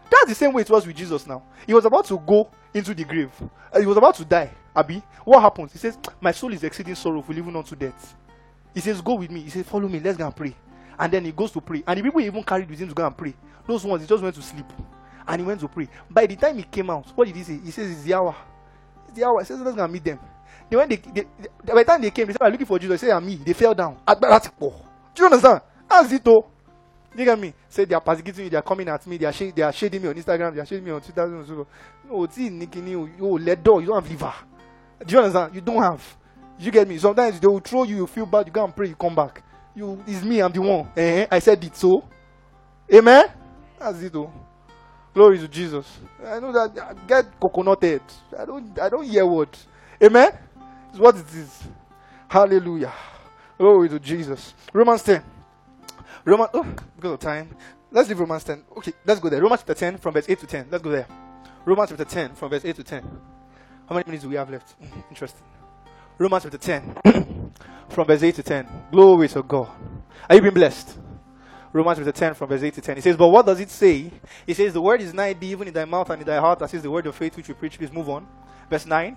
That's 0.09 0.27
the 0.27 0.35
same 0.35 0.53
way 0.53 0.61
it 0.61 0.69
was 0.69 0.85
with 0.85 0.95
Jesus 0.95 1.25
now. 1.25 1.43
He 1.65 1.73
was 1.73 1.85
about 1.85 2.05
to 2.05 2.17
go 2.19 2.49
into 2.73 2.93
the 2.93 3.03
grave. 3.03 3.31
Uh, 3.71 3.79
he 3.79 3.85
was 3.85 3.97
about 3.97 4.15
to 4.15 4.25
die. 4.25 4.51
Abi, 4.75 5.01
what 5.25 5.41
happens? 5.41 5.71
He 5.71 5.77
says, 5.79 5.97
My 6.21 6.31
soul 6.31 6.53
is 6.53 6.63
exceeding 6.63 6.95
sorrowful, 6.95 7.37
even 7.37 7.55
unto 7.55 7.75
death. 7.75 8.15
He 8.73 8.79
says, 8.79 9.01
Go 9.01 9.15
with 9.15 9.31
me. 9.31 9.41
He 9.41 9.49
says, 9.49 9.65
Follow 9.65 9.87
me. 9.87 9.99
Let's 9.99 10.17
go 10.17 10.25
and 10.25 10.35
pray. 10.35 10.55
And 10.97 11.11
then 11.11 11.25
he 11.25 11.31
goes 11.31 11.51
to 11.51 11.61
pray. 11.61 11.83
And 11.87 11.99
the 11.99 12.03
people 12.03 12.21
even 12.21 12.43
carried 12.43 12.69
with 12.69 12.79
him 12.79 12.89
to 12.89 12.93
go 12.93 13.05
and 13.05 13.17
pray. 13.17 13.33
Those 13.67 13.83
ones, 13.83 14.03
he 14.03 14.07
just 14.07 14.21
went 14.21 14.35
to 14.35 14.41
sleep. 14.41 14.65
And 15.27 15.41
he 15.41 15.47
went 15.47 15.59
to 15.61 15.67
pray. 15.67 15.87
By 16.09 16.25
the 16.25 16.35
time 16.35 16.57
he 16.57 16.63
came 16.63 16.89
out, 16.89 17.07
what 17.15 17.25
did 17.25 17.35
he 17.35 17.43
say? 17.43 17.59
He 17.63 17.71
says, 17.71 17.91
It's 17.91 18.03
the 18.03 18.13
hour. 18.13 18.35
It's 19.07 19.17
the 19.17 19.25
hour. 19.25 19.39
He 19.39 19.45
says, 19.45 19.59
Let's 19.59 19.75
go 19.75 19.83
and 19.83 19.93
meet 19.93 20.03
them. 20.03 20.19
Then 20.69 20.79
when 20.79 20.89
they, 20.89 20.97
they, 20.97 21.25
by 21.65 21.83
the 21.83 21.85
time 21.85 22.01
they 22.01 22.11
came, 22.11 22.27
they 22.27 22.33
started 22.33 22.53
looking 22.53 22.67
for 22.67 22.79
Jesus. 22.79 23.01
They 23.01 23.07
said, 23.07 23.15
I'm 23.15 23.25
me. 23.25 23.35
They 23.35 23.53
fell 23.53 23.73
down. 23.73 23.97
Do 25.13 25.23
you 25.23 25.25
understand? 25.25 25.61
It, 26.11 26.23
though. 26.23 26.47
You 27.15 27.25
get 27.25 27.39
me? 27.39 27.53
Say 27.69 27.85
they 27.85 27.93
are 27.93 28.01
persecuting 28.01 28.45
you, 28.45 28.49
they 28.49 28.57
are 28.57 28.63
coming 28.63 28.87
at 28.89 29.05
me, 29.05 29.17
they 29.17 29.25
are, 29.25 29.33
sh- 29.33 29.53
they 29.55 29.61
are 29.61 29.71
shading 29.71 30.01
me 30.01 30.07
on 30.09 30.15
Instagram, 30.15 30.55
they 30.55 30.61
are 30.61 30.65
shading 30.65 30.85
me 30.85 30.91
on 30.91 31.01
Twitter. 31.01 31.27
No, 31.27 32.27
you, 32.35 33.37
let 33.37 33.63
door, 33.63 33.81
you 33.81 33.87
don't 33.87 34.01
have 34.01 34.09
liver. 34.09 34.33
Do 35.05 35.13
you 35.13 35.19
understand? 35.19 35.53
You 35.53 35.61
don't 35.61 35.83
have. 35.83 36.17
You 36.57 36.71
get 36.71 36.87
me? 36.87 36.97
Sometimes 36.97 37.39
they 37.39 37.47
will 37.47 37.59
throw 37.59 37.83
you, 37.83 37.97
you 37.97 38.07
feel 38.07 38.25
bad, 38.25 38.47
you 38.47 38.51
go 38.53 38.63
and 38.63 38.75
pray, 38.75 38.87
you 38.87 38.95
come 38.95 39.13
back. 39.13 39.43
You, 39.75 40.03
it's 40.05 40.23
me. 40.23 40.39
I'm 40.39 40.51
the 40.51 40.61
one. 40.61 40.91
Eh, 40.95 41.25
I 41.31 41.39
said 41.39 41.63
it 41.63 41.75
so. 41.75 42.03
Amen. 42.93 43.25
That's 43.79 44.01
it. 44.03 44.15
Oh. 44.15 44.31
Glory 45.13 45.39
to 45.39 45.47
Jesus. 45.47 45.87
I 46.23 46.39
know 46.39 46.51
that. 46.51 46.77
I 46.79 46.93
get 47.07 47.39
coconut 47.39 47.81
head. 47.81 48.01
I 48.37 48.45
don't. 48.45 48.79
I 48.79 48.89
don't 48.89 49.03
hear 49.03 49.25
what. 49.25 49.57
Amen. 50.01 50.31
It's 50.89 50.99
what 50.99 51.15
it 51.15 51.25
is. 51.33 51.63
Hallelujah. 52.27 52.93
Glory 53.57 53.89
to 53.89 53.99
Jesus. 53.99 54.53
Romans 54.71 55.03
10. 55.03 55.23
Romans. 56.25 56.49
Oh, 56.53 56.63
because 56.95 57.11
of 57.11 57.19
time. 57.19 57.55
Let's 57.91 58.09
leave 58.09 58.19
Romans 58.19 58.43
10. 58.43 58.63
Okay, 58.77 58.93
let's 59.05 59.19
go 59.19 59.29
there. 59.29 59.41
Romans 59.41 59.61
chapter 59.61 59.75
10 59.75 59.97
from 59.99 60.13
verse 60.13 60.25
8 60.27 60.39
to 60.39 60.47
10. 60.47 60.67
Let's 60.71 60.83
go 60.83 60.89
there. 60.89 61.07
Romans 61.63 61.89
chapter 61.89 62.05
10 62.05 62.33
from 62.33 62.49
verse 62.49 62.65
8 62.65 62.75
to 62.77 62.83
10. 62.83 63.03
How 63.87 63.95
many 63.95 64.05
minutes 64.07 64.23
do 64.23 64.29
we 64.29 64.35
have 64.35 64.49
left? 64.49 64.81
Mm, 64.81 65.03
interesting. 65.09 65.45
Romans 66.17 66.43
chapter 66.43 66.57
10 66.57 66.95
from 67.89 68.07
verse 68.07 68.23
8 68.23 68.35
to 68.35 68.43
10. 68.43 68.67
Glory 68.91 69.27
to 69.27 69.43
God. 69.43 69.69
Are 70.27 70.35
you 70.35 70.41
being 70.41 70.53
blessed? 70.53 70.97
Romans 71.71 71.99
chapter 71.99 72.11
10 72.11 72.33
from 72.33 72.49
verse 72.49 72.63
8 72.63 72.73
to 72.73 72.81
10. 72.81 72.97
It 72.97 73.03
says, 73.03 73.17
But 73.17 73.27
what 73.27 73.45
does 73.45 73.59
it 73.59 73.69
say? 73.69 74.11
It 74.47 74.57
says, 74.57 74.73
The 74.73 74.81
word 74.81 75.01
is 75.01 75.13
nigh 75.13 75.33
thee, 75.33 75.51
even 75.51 75.67
in 75.67 75.73
thy 75.73 75.85
mouth 75.85 76.09
and 76.09 76.21
in 76.21 76.27
thy 76.27 76.39
heart. 76.39 76.59
That 76.59 76.73
is 76.73 76.81
the 76.81 76.89
word 76.89 77.05
of 77.05 77.15
faith 77.15 77.37
which 77.37 77.47
we 77.47 77.53
preach. 77.53 77.77
Please 77.77 77.91
move 77.91 78.09
on. 78.09 78.27
Verse 78.69 78.87
9. 78.87 79.15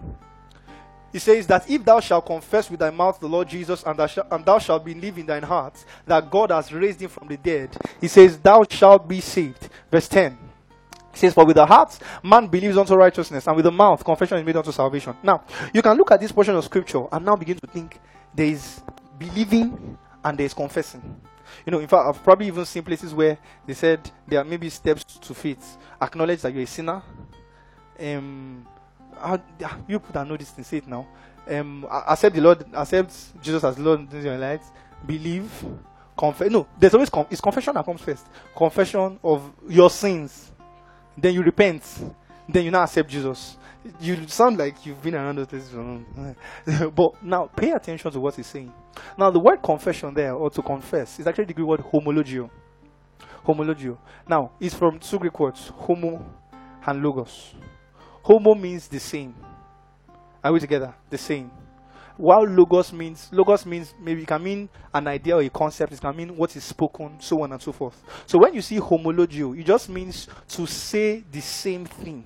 He 1.12 1.18
says 1.18 1.46
that 1.46 1.68
if 1.70 1.84
thou 1.84 2.00
shalt 2.00 2.26
confess 2.26 2.70
with 2.70 2.80
thy 2.80 2.90
mouth 2.90 3.18
the 3.18 3.28
Lord 3.28 3.48
Jesus 3.48 3.82
and 3.84 3.98
thou, 3.98 4.06
shalt, 4.06 4.26
and 4.30 4.44
thou 4.44 4.58
shalt 4.58 4.84
believe 4.84 5.18
in 5.18 5.26
thine 5.26 5.42
heart 5.42 5.84
that 6.04 6.30
God 6.30 6.50
has 6.50 6.72
raised 6.72 7.00
him 7.00 7.08
from 7.08 7.28
the 7.28 7.36
dead, 7.36 7.76
he 8.00 8.08
says, 8.08 8.38
Thou 8.38 8.64
shalt 8.68 9.08
be 9.08 9.20
saved. 9.20 9.68
Verse 9.90 10.08
10. 10.08 10.36
He 11.12 11.18
says, 11.18 11.32
For 11.32 11.46
with 11.46 11.56
the 11.56 11.64
heart 11.64 11.98
man 12.22 12.48
believes 12.48 12.76
unto 12.76 12.94
righteousness, 12.94 13.46
and 13.46 13.56
with 13.56 13.64
the 13.64 13.72
mouth 13.72 14.04
confession 14.04 14.38
is 14.38 14.44
made 14.44 14.56
unto 14.56 14.72
salvation. 14.72 15.16
Now, 15.22 15.44
you 15.72 15.80
can 15.80 15.96
look 15.96 16.10
at 16.10 16.20
this 16.20 16.32
portion 16.32 16.54
of 16.54 16.64
scripture 16.64 17.04
and 17.10 17.24
now 17.24 17.36
begin 17.36 17.58
to 17.58 17.66
think 17.66 17.98
there 18.34 18.46
is 18.46 18.82
believing 19.18 19.96
and 20.22 20.36
there 20.36 20.46
is 20.46 20.54
confessing. 20.54 21.20
You 21.64 21.70
know, 21.72 21.78
in 21.78 21.88
fact, 21.88 22.06
I've 22.06 22.22
probably 22.22 22.48
even 22.48 22.64
seen 22.64 22.82
places 22.82 23.14
where 23.14 23.38
they 23.66 23.74
said 23.74 24.10
there 24.26 24.40
are 24.40 24.44
maybe 24.44 24.68
steps 24.68 25.04
to 25.04 25.34
faith. 25.34 25.78
Acknowledge 26.00 26.42
that 26.42 26.52
you're 26.52 26.64
a 26.64 26.66
sinner. 26.66 27.02
Um, 27.98 28.66
how, 29.18 29.40
you 29.88 29.98
put 29.98 30.12
that 30.14 30.26
know 30.26 30.36
this 30.36 30.50
thing, 30.50 30.64
say 30.64 30.78
it 30.78 30.88
now. 30.88 31.06
Um, 31.48 31.86
accept 31.90 32.34
the 32.34 32.40
Lord, 32.40 32.64
accept 32.72 33.42
Jesus 33.42 33.62
as 33.62 33.78
Lord 33.78 34.12
in 34.12 34.24
your 34.24 34.38
life. 34.38 34.62
Believe, 35.04 35.50
confess. 36.16 36.50
No, 36.50 36.66
there's 36.78 36.94
always 36.94 37.10
con- 37.10 37.26
it's 37.30 37.40
confession 37.40 37.74
that 37.74 37.84
comes 37.84 38.00
first. 38.00 38.26
Confession 38.56 39.18
of 39.22 39.52
your 39.68 39.90
sins, 39.90 40.52
then 41.16 41.34
you 41.34 41.42
repent, 41.42 41.82
then 42.48 42.64
you 42.64 42.70
now 42.70 42.82
accept 42.82 43.08
Jesus. 43.08 43.56
You 44.00 44.26
sound 44.26 44.58
like 44.58 44.84
you've 44.84 45.00
been 45.00 45.14
around 45.14 45.38
this, 45.46 45.70
but 46.94 47.22
now 47.22 47.46
pay 47.46 47.70
attention 47.70 48.10
to 48.10 48.18
what 48.18 48.34
he's 48.34 48.48
saying. 48.48 48.72
Now, 49.16 49.30
the 49.30 49.38
word 49.38 49.62
confession 49.62 50.12
there, 50.12 50.34
or 50.34 50.50
to 50.50 50.62
confess, 50.62 51.20
is 51.20 51.26
actually 51.28 51.44
the 51.44 51.54
Greek 51.54 51.68
word 51.68 51.80
homologeo. 51.80 52.50
Homologeo. 53.46 53.96
Now, 54.28 54.50
it's 54.58 54.74
from 54.74 54.98
two 54.98 55.20
Greek 55.20 55.38
words, 55.38 55.68
homo 55.68 56.24
and 56.84 57.02
logos. 57.02 57.54
Homo 58.26 58.56
means 58.56 58.88
the 58.88 58.98
same. 58.98 59.36
Are 60.42 60.52
we 60.52 60.58
together? 60.58 60.92
The 61.08 61.16
same. 61.16 61.48
While 62.16 62.42
logos 62.48 62.92
means 62.92 63.28
logos 63.30 63.64
means 63.64 63.94
maybe 64.00 64.22
it 64.22 64.26
can 64.26 64.42
mean 64.42 64.68
an 64.92 65.06
idea 65.06 65.36
or 65.36 65.42
a 65.42 65.48
concept, 65.48 65.92
it 65.92 66.00
can 66.00 66.16
mean 66.16 66.36
what 66.36 66.56
is 66.56 66.64
spoken, 66.64 67.20
so 67.20 67.42
on 67.42 67.52
and 67.52 67.62
so 67.62 67.70
forth. 67.70 68.02
So 68.26 68.40
when 68.40 68.52
you 68.52 68.62
see 68.62 68.80
homologeo, 68.80 69.56
it 69.56 69.64
just 69.64 69.88
means 69.88 70.26
to 70.48 70.66
say 70.66 71.22
the 71.30 71.40
same 71.40 71.84
thing 71.84 72.24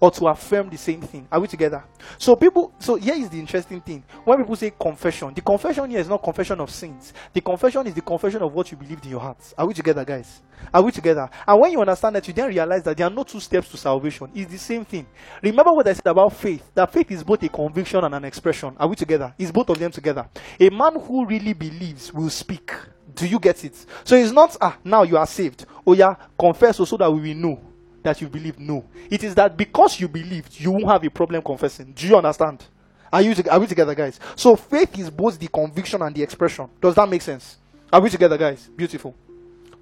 or 0.00 0.10
to 0.10 0.26
affirm 0.26 0.68
the 0.68 0.76
same 0.76 1.00
thing. 1.00 1.26
Are 1.30 1.40
we 1.40 1.48
together? 1.48 1.84
So 2.18 2.36
people, 2.36 2.72
so 2.78 2.96
here 2.96 3.14
is 3.14 3.28
the 3.28 3.38
interesting 3.38 3.80
thing. 3.80 4.04
When 4.24 4.38
people 4.38 4.56
say 4.56 4.72
confession, 4.78 5.32
the 5.34 5.40
confession 5.40 5.90
here 5.90 6.00
is 6.00 6.08
not 6.08 6.22
confession 6.22 6.60
of 6.60 6.70
sins. 6.70 7.12
The 7.32 7.40
confession 7.40 7.86
is 7.86 7.94
the 7.94 8.00
confession 8.02 8.42
of 8.42 8.52
what 8.52 8.70
you 8.70 8.76
believed 8.76 9.04
in 9.04 9.10
your 9.12 9.20
heart. 9.20 9.38
Are 9.56 9.66
we 9.66 9.74
together, 9.74 10.04
guys? 10.04 10.42
Are 10.72 10.82
we 10.82 10.90
together? 10.90 11.28
And 11.46 11.60
when 11.60 11.72
you 11.72 11.80
understand 11.80 12.16
that, 12.16 12.26
you 12.26 12.34
then 12.34 12.48
realize 12.48 12.82
that 12.84 12.96
there 12.96 13.06
are 13.06 13.10
no 13.10 13.24
two 13.24 13.40
steps 13.40 13.68
to 13.70 13.76
salvation. 13.76 14.30
It's 14.34 14.50
the 14.50 14.58
same 14.58 14.84
thing. 14.84 15.06
Remember 15.42 15.72
what 15.72 15.86
I 15.86 15.92
said 15.92 16.06
about 16.06 16.32
faith. 16.32 16.70
That 16.74 16.92
faith 16.92 17.10
is 17.10 17.22
both 17.22 17.42
a 17.42 17.48
conviction 17.48 18.02
and 18.04 18.14
an 18.14 18.24
expression. 18.24 18.74
Are 18.78 18.88
we 18.88 18.96
together? 18.96 19.34
It's 19.38 19.52
both 19.52 19.68
of 19.68 19.78
them 19.78 19.90
together. 19.90 20.28
A 20.58 20.70
man 20.70 20.98
who 21.00 21.26
really 21.26 21.52
believes 21.52 22.12
will 22.12 22.30
speak. 22.30 22.72
Do 23.14 23.26
you 23.26 23.38
get 23.38 23.64
it? 23.64 23.74
So 24.04 24.14
it's 24.16 24.32
not 24.32 24.56
ah 24.60 24.76
now 24.84 25.02
you 25.02 25.16
are 25.16 25.26
saved. 25.26 25.64
Oh 25.86 25.94
yeah, 25.94 26.14
confess 26.38 26.76
so 26.76 26.96
that 26.96 27.10
we 27.10 27.20
will 27.20 27.34
know 27.40 27.60
that 28.06 28.20
you 28.20 28.28
believe? 28.28 28.58
No. 28.58 28.84
It 29.10 29.22
is 29.24 29.34
that 29.34 29.56
because 29.56 30.00
you 30.00 30.08
believed, 30.08 30.58
you 30.58 30.70
won't 30.70 30.86
have 30.86 31.04
a 31.04 31.10
problem 31.10 31.42
confessing. 31.42 31.92
Do 31.92 32.06
you 32.06 32.16
understand? 32.16 32.64
Are 33.12 33.22
you 33.22 33.34
are 33.50 33.60
we 33.60 33.66
together, 33.66 33.94
guys? 33.94 34.18
So 34.34 34.56
faith 34.56 34.98
is 34.98 35.10
both 35.10 35.38
the 35.38 35.48
conviction 35.48 36.02
and 36.02 36.14
the 36.14 36.22
expression. 36.22 36.68
Does 36.80 36.94
that 36.94 37.08
make 37.08 37.22
sense? 37.22 37.58
Are 37.92 38.00
we 38.00 38.10
together, 38.10 38.38
guys? 38.38 38.68
Beautiful. 38.68 39.14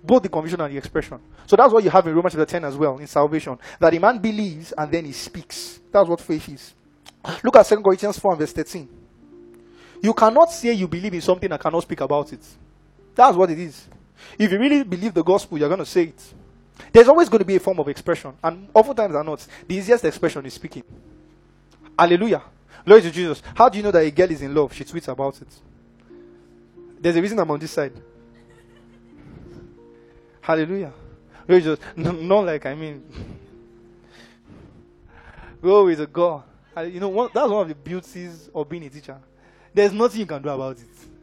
Both 0.03 0.23
the 0.23 0.29
conviction 0.29 0.61
and 0.61 0.73
the 0.73 0.79
expression. 0.79 1.19
So 1.47 1.57
that's 1.57 1.73
what 1.73 1.83
you 1.85 1.91
have 1.91 2.07
in 2.07 2.15
Romans 2.15 2.35
chapter 2.35 2.47
10 2.47 2.65
as 2.65 2.77
well, 2.77 2.99
in 2.99 3.07
salvation. 3.07 3.59
That 3.79 3.95
a 3.95 3.99
man 3.99 4.19
believes 4.19 4.73
and 4.77 4.91
then 4.91 5.05
he 5.05 5.13
speaks. 5.13 5.81
That's 5.91 6.09
what 6.09 6.21
faith 6.21 6.49
is. 6.49 6.75
Look 7.43 7.57
at 7.57 7.67
2 7.67 7.77
Corinthians 7.83 8.19
4 8.19 8.33
and 8.33 8.41
verse 8.41 8.53
13. 8.53 8.89
You 10.03 10.13
cannot 10.13 10.51
say 10.53 10.73
you 10.73 10.87
believe 10.87 11.15
in 11.15 11.21
something 11.23 11.51
and 11.51 11.61
cannot 11.61 11.83
speak 11.83 12.01
about 12.01 12.33
it. 12.33 12.45
That's 13.15 13.37
what 13.37 13.51
it 13.51 13.59
is. 13.59 13.89
If 14.39 14.53
you 14.53 14.59
really 14.59 14.83
believe 14.83 15.15
the 15.15 15.23
gospel, 15.23 15.59
you're 15.59 15.69
going 15.69 15.79
to 15.79 15.87
say 15.87 16.05
it. 16.05 16.35
There's 16.93 17.09
always 17.09 17.29
going 17.29 17.41
to 17.41 17.45
be 17.45 17.57
a 17.57 17.61
form 17.61 17.79
of 17.81 17.89
expression, 17.89 18.33
and 18.43 18.69
oftentimes 18.75 19.15
are 19.15 19.25
not. 19.25 19.47
The 19.67 19.75
easiest 19.75 20.05
expression 20.05 20.45
is 20.47 20.55
speaking. 20.55 20.83
Hallelujah. 21.99 22.43
Glory 22.85 23.03
to 23.03 23.11
Jesus. 23.11 23.43
How 23.55 23.69
do 23.69 23.79
you 23.79 23.85
know 23.85 23.91
that 23.91 24.01
a 24.01 24.11
girl 24.11 24.31
is 24.31 24.43
in 24.43 24.55
love? 24.55 24.73
She 24.75 24.85
tweets 24.85 25.09
about 25.09 25.41
it. 25.41 25.49
There's 27.01 27.17
a 27.17 27.23
reason 27.23 27.39
I'm 27.39 27.51
on 27.51 27.59
this 27.59 27.71
side. 27.71 27.93
Hallelujah. 30.41 30.93
Glory 31.47 31.63
to 31.63 31.77
Jesus. 31.77 31.85
not 31.97 32.45
like, 32.45 32.67
I 32.67 32.75
mean, 32.75 33.03
glory 35.63 35.97
to 35.97 36.07
God. 36.07 36.43
You 36.77 37.01
know, 37.01 37.09
one, 37.09 37.31
that's 37.33 37.49
one 37.49 37.63
of 37.63 37.69
the 37.69 37.75
beauties 37.75 38.51
of 38.55 38.69
being 38.69 38.85
a 38.85 38.91
teacher. 38.91 39.19
There's 39.73 39.93
nothing 39.93 40.21
you 40.21 40.27
can 40.27 40.43
do 40.43 40.49
about 40.49 40.77
it. 40.77 41.14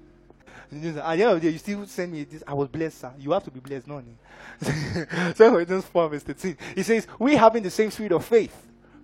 At 0.73 0.81
the 0.81 0.87
end 0.87 1.21
of 1.21 1.35
the 1.35 1.39
day, 1.41 1.49
you 1.49 1.57
still 1.57 1.85
send 1.85 2.13
me 2.13 2.23
this. 2.23 2.43
I 2.47 2.53
was 2.53 2.69
blessed, 2.69 3.01
sir. 3.01 3.13
You 3.19 3.31
have 3.31 3.43
to 3.43 3.51
be 3.51 3.59
blessed, 3.59 3.87
no? 3.87 4.01
so 5.35 5.51
Corinthians 5.51 5.85
4, 5.85 6.09
verse 6.09 6.23
13. 6.23 6.57
He 6.75 6.83
says, 6.83 7.07
We 7.19 7.35
having 7.35 7.61
the 7.61 7.69
same 7.69 7.91
spirit 7.91 8.13
of 8.13 8.23
faith. 8.23 8.55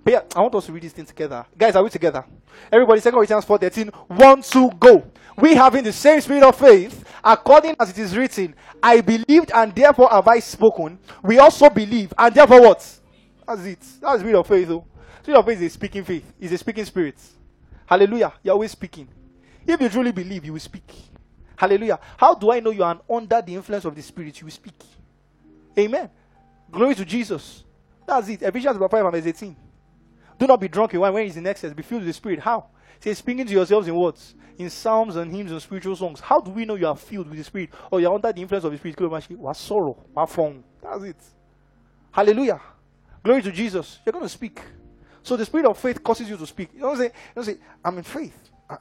But 0.03 0.13
yeah, 0.13 0.21
I 0.33 0.41
want 0.41 0.55
us 0.55 0.65
to 0.67 0.71
read 0.71 0.83
this 0.83 0.93
thing 0.93 1.05
together. 1.05 1.45
Guys, 1.57 1.75
are 1.75 1.83
we 1.83 1.89
together? 1.89 2.23
Everybody, 2.71 3.01
2 3.01 3.11
Corinthians 3.11 3.43
4, 3.43 3.57
13. 3.57 3.87
One, 4.07 4.41
two, 4.41 4.69
go. 4.79 5.03
We 5.37 5.55
having 5.55 5.83
the 5.83 5.91
same 5.91 6.21
spirit 6.21 6.43
of 6.43 6.55
faith, 6.55 7.03
according 7.21 7.75
as 7.79 7.89
it 7.89 7.97
is 7.97 8.15
written, 8.15 8.55
I 8.81 9.01
believed 9.01 9.51
and 9.53 9.75
therefore 9.75 10.07
have 10.09 10.27
I 10.27 10.39
spoken. 10.39 10.97
We 11.21 11.37
also 11.39 11.69
believe 11.69 12.13
and 12.17 12.33
therefore 12.33 12.61
what? 12.61 12.99
That's 13.45 13.65
it. 13.65 13.79
That's 14.01 14.21
spirit 14.21 14.39
of 14.39 14.47
faith, 14.47 14.69
though. 14.69 14.85
Spirit 15.21 15.39
of 15.39 15.45
faith 15.45 15.61
is 15.61 15.63
a 15.63 15.69
speaking 15.69 16.05
faith. 16.05 16.33
It's 16.39 16.53
a 16.53 16.57
speaking 16.57 16.85
spirit. 16.85 17.17
Hallelujah. 17.85 18.33
You're 18.41 18.53
always 18.53 18.71
speaking. 18.71 19.09
If 19.67 19.81
you 19.81 19.89
truly 19.89 20.13
believe, 20.13 20.45
you 20.45 20.53
will 20.53 20.61
speak. 20.61 20.89
Hallelujah. 21.57 21.99
How 22.15 22.35
do 22.35 22.51
I 22.51 22.59
know 22.59 22.69
you 22.69 22.83
are 22.83 22.99
under 23.09 23.41
the 23.41 23.55
influence 23.55 23.83
of 23.83 23.95
the 23.95 24.01
Spirit? 24.01 24.39
You 24.39 24.49
speak. 24.49 24.75
Amen. 25.77 26.09
Glory 26.71 26.95
to 26.95 27.03
Jesus. 27.03 27.63
That's 28.05 28.29
it. 28.29 28.43
Ephesians 28.43 28.77
5 28.77 28.93
and 28.93 29.11
verse 29.11 29.25
18. 29.25 29.55
Do 30.39 30.47
not 30.47 30.61
be 30.61 30.67
drunk 30.67 30.93
in 30.93 30.99
wine 30.99 31.13
when 31.13 31.25
he's 31.25 31.35
in 31.35 31.47
excess. 31.47 31.73
Be 31.73 31.81
filled 31.83 32.01
with 32.01 32.07
the 32.07 32.13
Spirit. 32.13 32.39
How? 32.39 32.67
Say, 32.99 33.13
speaking 33.15 33.45
to 33.45 33.51
yourselves 33.51 33.87
in 33.87 33.95
words, 33.95 34.35
in 34.57 34.69
psalms 34.69 35.15
and 35.15 35.35
hymns 35.35 35.51
and 35.51 35.61
spiritual 35.61 35.95
songs. 35.95 36.19
How 36.19 36.39
do 36.39 36.51
we 36.51 36.63
know 36.63 36.75
you 36.75 36.87
are 36.87 36.95
filled 36.95 37.27
with 37.27 37.37
the 37.37 37.43
Spirit 37.43 37.71
or 37.91 37.99
you're 37.99 38.13
under 38.13 38.31
the 38.31 38.41
influence 38.41 38.63
of 38.63 38.71
the 38.71 38.77
Spirit? 38.77 39.31
What 39.31 39.57
sorrow? 39.57 39.97
What 40.13 40.29
fun? 40.29 40.63
That's 40.81 41.03
it. 41.03 41.17
Hallelujah. 42.11 42.61
Glory 43.23 43.41
to 43.41 43.51
Jesus. 43.51 43.99
You're 44.05 44.13
going 44.13 44.25
to 44.25 44.29
speak. 44.29 44.61
So 45.23 45.35
the 45.35 45.45
spirit 45.45 45.65
of 45.65 45.77
faith 45.77 46.01
causes 46.03 46.29
you 46.29 46.37
to 46.37 46.47
speak. 46.47 46.69
You 46.73 46.81
don't 46.81 46.97
say, 46.97 47.05
you 47.05 47.11
don't 47.35 47.43
say 47.43 47.57
I'm 47.83 47.97
in 47.97 48.03
faith. 48.03 48.49
I, 48.69 48.77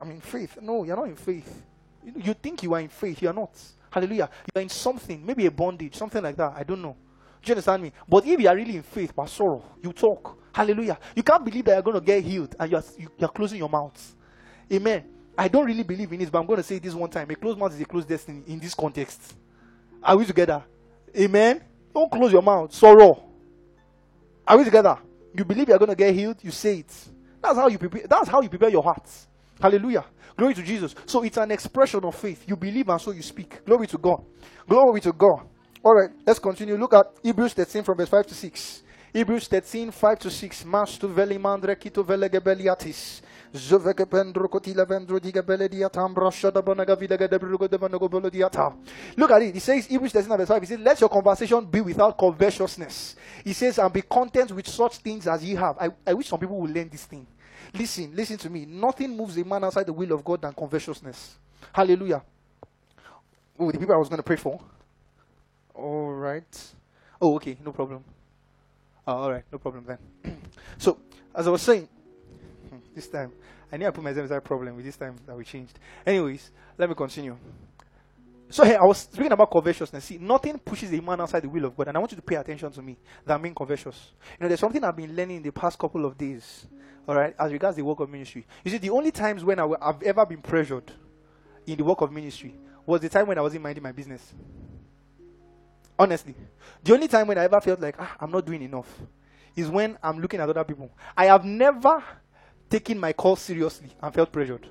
I'm 0.00 0.10
in 0.10 0.20
faith. 0.20 0.58
No, 0.60 0.84
you're 0.84 0.96
not 0.96 1.08
in 1.08 1.16
faith. 1.16 1.62
You, 2.04 2.12
you 2.16 2.34
think 2.34 2.62
you 2.62 2.74
are 2.74 2.80
in 2.80 2.88
faith, 2.88 3.22
you 3.22 3.28
are 3.28 3.34
not. 3.34 3.50
Hallelujah. 3.90 4.30
You 4.54 4.60
are 4.60 4.62
in 4.62 4.68
something, 4.68 5.24
maybe 5.24 5.46
a 5.46 5.50
bondage, 5.50 5.96
something 5.96 6.22
like 6.22 6.36
that. 6.36 6.54
I 6.56 6.62
don't 6.62 6.80
know. 6.80 6.96
Do 7.42 7.48
you 7.50 7.52
understand 7.52 7.82
me? 7.82 7.92
But 8.08 8.26
if 8.26 8.38
you 8.40 8.48
are 8.48 8.54
really 8.54 8.76
in 8.76 8.82
faith, 8.82 9.12
but 9.14 9.28
sorrow, 9.28 9.64
you 9.82 9.92
talk. 9.92 10.38
Hallelujah. 10.52 10.98
You 11.14 11.22
can't 11.22 11.44
believe 11.44 11.64
that 11.64 11.74
you're 11.74 11.82
going 11.82 11.98
to 11.98 12.04
get 12.04 12.22
healed 12.22 12.54
and 12.58 12.70
you're, 12.70 12.84
you're 13.18 13.28
closing 13.28 13.58
your 13.58 13.68
mouth. 13.68 14.14
Amen. 14.72 15.04
I 15.36 15.48
don't 15.48 15.64
really 15.64 15.82
believe 15.82 16.12
in 16.12 16.18
this, 16.18 16.28
but 16.28 16.38
I'm 16.38 16.46
going 16.46 16.58
to 16.58 16.62
say 16.62 16.78
this 16.78 16.94
one 16.94 17.08
time. 17.08 17.30
A 17.30 17.34
closed 17.34 17.58
mouth 17.58 17.72
is 17.72 17.80
a 17.80 17.84
closed 17.84 18.08
destiny 18.08 18.42
in 18.46 18.58
this 18.58 18.74
context. 18.74 19.34
Are 20.02 20.16
we 20.16 20.26
together? 20.26 20.62
Amen. 21.16 21.62
Don't 21.94 22.10
close 22.10 22.32
your 22.32 22.42
mouth. 22.42 22.72
Sorrow. 22.74 23.22
Are 24.46 24.58
we 24.58 24.64
together? 24.64 24.98
You 25.34 25.44
believe 25.44 25.68
you're 25.68 25.78
going 25.78 25.90
to 25.90 25.96
get 25.96 26.14
healed, 26.14 26.36
you 26.42 26.50
say 26.50 26.78
it. 26.78 26.92
That's 27.42 27.56
how 27.56 27.68
you 27.68 27.78
prepare. 27.78 28.06
That's 28.06 28.28
how 28.28 28.42
you 28.42 28.48
prepare 28.48 28.68
your 28.68 28.82
heart. 28.82 29.08
Hallelujah. 29.60 30.04
Glory 30.40 30.54
to 30.54 30.62
Jesus. 30.62 30.94
So 31.04 31.22
it's 31.22 31.36
an 31.36 31.50
expression 31.50 32.02
of 32.02 32.14
faith. 32.14 32.44
You 32.48 32.56
believe 32.56 32.88
and 32.88 32.98
so 32.98 33.10
you 33.10 33.20
speak. 33.20 33.62
Glory 33.62 33.86
to 33.88 33.98
God. 33.98 34.24
Glory 34.66 34.98
to 35.02 35.12
God. 35.12 35.42
All 35.84 35.94
right, 35.94 36.08
let's 36.26 36.38
continue. 36.38 36.78
Look 36.78 36.94
at 36.94 37.04
Hebrews 37.22 37.52
13 37.52 37.82
from 37.82 37.98
verse 37.98 38.08
5 38.08 38.26
to 38.28 38.34
6. 38.34 38.82
Hebrews 39.12 39.48
13, 39.48 39.90
5 39.90 40.18
to 40.18 40.30
6. 40.30 40.64
Mastu 40.64 41.08
veli 41.08 41.36
mandre 41.36 41.76
kito 41.76 42.02
vele 42.02 42.30
gebeliatis. 42.30 43.20
Zoveke 43.52 44.06
pendro 44.06 44.48
kotila 44.48 44.86
vendro 44.86 45.20
diga 45.20 45.42
belediatam 45.42 46.14
brashada 46.14 46.62
bonaga 46.62 46.96
vidaga 46.96 47.28
debrugo 47.28 47.68
devanogo 47.68 48.08
bolodiata. 48.08 48.74
Look 49.18 49.30
at 49.32 49.42
it. 49.42 49.52
He 49.52 49.60
says, 49.60 49.84
Hebrews 49.88 50.12
13, 50.12 50.38
verse 50.38 50.48
5. 50.48 50.62
He 50.62 50.66
says, 50.68 50.78
Let 50.78 50.98
your 51.02 51.10
conversation 51.10 51.66
be 51.66 51.82
without 51.82 52.16
covetousness. 52.16 53.16
He 53.44 53.52
says, 53.52 53.78
And 53.78 53.92
be 53.92 54.00
content 54.00 54.52
with 54.52 54.66
such 54.66 54.96
things 54.98 55.26
as 55.26 55.44
ye 55.44 55.54
have. 55.54 55.76
I, 55.78 55.90
I 56.06 56.14
wish 56.14 56.28
some 56.28 56.38
people 56.38 56.58
would 56.60 56.74
learn 56.74 56.88
this 56.88 57.04
thing. 57.04 57.26
Listen, 57.74 58.14
listen 58.14 58.36
to 58.38 58.50
me. 58.50 58.66
Nothing 58.66 59.16
moves 59.16 59.36
a 59.38 59.44
man 59.44 59.64
outside 59.64 59.86
the 59.86 59.92
will 59.92 60.12
of 60.12 60.24
God 60.24 60.42
than 60.42 60.52
covetousness. 60.52 61.36
Hallelujah. 61.72 62.22
Oh, 63.58 63.70
the 63.70 63.78
people 63.78 63.94
I 63.94 63.98
was 63.98 64.08
going 64.08 64.18
to 64.18 64.22
pray 64.22 64.36
for. 64.36 64.60
All 65.74 66.12
right. 66.12 66.72
Oh, 67.20 67.36
okay, 67.36 67.56
no 67.64 67.72
problem. 67.72 68.02
Oh, 69.06 69.12
all 69.12 69.30
right, 69.30 69.44
no 69.52 69.58
problem 69.58 69.84
then. 69.84 70.38
so, 70.78 70.98
as 71.34 71.46
I 71.46 71.50
was 71.50 71.62
saying, 71.62 71.88
this 72.94 73.08
time, 73.08 73.32
I 73.70 73.76
knew 73.76 73.86
I 73.86 73.90
put 73.90 74.02
myself 74.02 74.24
inside 74.24 74.36
a 74.36 74.40
problem 74.40 74.76
with 74.76 74.84
this 74.84 74.96
time 74.96 75.16
that 75.26 75.36
we 75.36 75.44
changed. 75.44 75.78
Anyways, 76.04 76.50
let 76.76 76.88
me 76.88 76.94
continue. 76.94 77.36
So 78.52 78.64
hey, 78.64 78.74
I 78.74 78.82
was 78.82 78.98
speaking 78.98 79.30
about 79.30 79.48
covetousness. 79.50 80.04
See, 80.04 80.18
nothing 80.18 80.58
pushes 80.58 80.92
a 80.92 81.00
man 81.00 81.20
outside 81.20 81.40
the 81.40 81.48
will 81.48 81.66
of 81.66 81.76
God, 81.76 81.86
and 81.88 81.96
I 81.96 82.00
want 82.00 82.10
you 82.10 82.16
to 82.16 82.22
pay 82.22 82.34
attention 82.34 82.72
to 82.72 82.82
me. 82.82 82.96
That 83.24 83.40
mean 83.40 83.54
covetous. 83.54 84.10
You 84.32 84.42
know, 84.42 84.48
there's 84.48 84.58
something 84.58 84.82
I've 84.82 84.96
been 84.96 85.14
learning 85.14 85.36
in 85.36 85.42
the 85.44 85.52
past 85.52 85.78
couple 85.78 86.04
of 86.04 86.18
days. 86.18 86.66
All 87.08 87.14
right, 87.14 87.34
as 87.38 87.52
regards 87.52 87.76
the 87.76 87.82
work 87.82 88.00
of 88.00 88.10
ministry. 88.10 88.46
You 88.64 88.70
see, 88.70 88.78
the 88.78 88.90
only 88.90 89.10
times 89.10 89.42
when 89.42 89.58
I 89.58 89.62
w- 89.62 89.78
I've 89.80 90.02
ever 90.02 90.24
been 90.26 90.42
pressured 90.42 90.92
in 91.66 91.76
the 91.76 91.84
work 91.84 92.00
of 92.02 92.12
ministry 92.12 92.54
was 92.86 93.00
the 93.00 93.08
time 93.08 93.26
when 93.26 93.38
I 93.38 93.40
wasn't 93.40 93.62
minding 93.62 93.82
my 93.82 93.92
business. 93.92 94.32
Honestly, 95.98 96.34
the 96.82 96.94
only 96.94 97.08
time 97.08 97.26
when 97.26 97.38
I 97.38 97.44
ever 97.44 97.60
felt 97.60 97.80
like 97.80 97.96
ah, 97.98 98.16
I'm 98.20 98.30
not 98.30 98.46
doing 98.46 98.62
enough 98.62 98.88
is 99.56 99.68
when 99.68 99.98
I'm 100.02 100.20
looking 100.20 100.40
at 100.40 100.48
other 100.48 100.64
people. 100.64 100.90
I 101.16 101.26
have 101.26 101.44
never 101.44 102.02
taken 102.68 102.98
my 102.98 103.12
call 103.12 103.36
seriously 103.36 103.90
and 104.00 104.14
felt 104.14 104.30
pressured. 104.32 104.66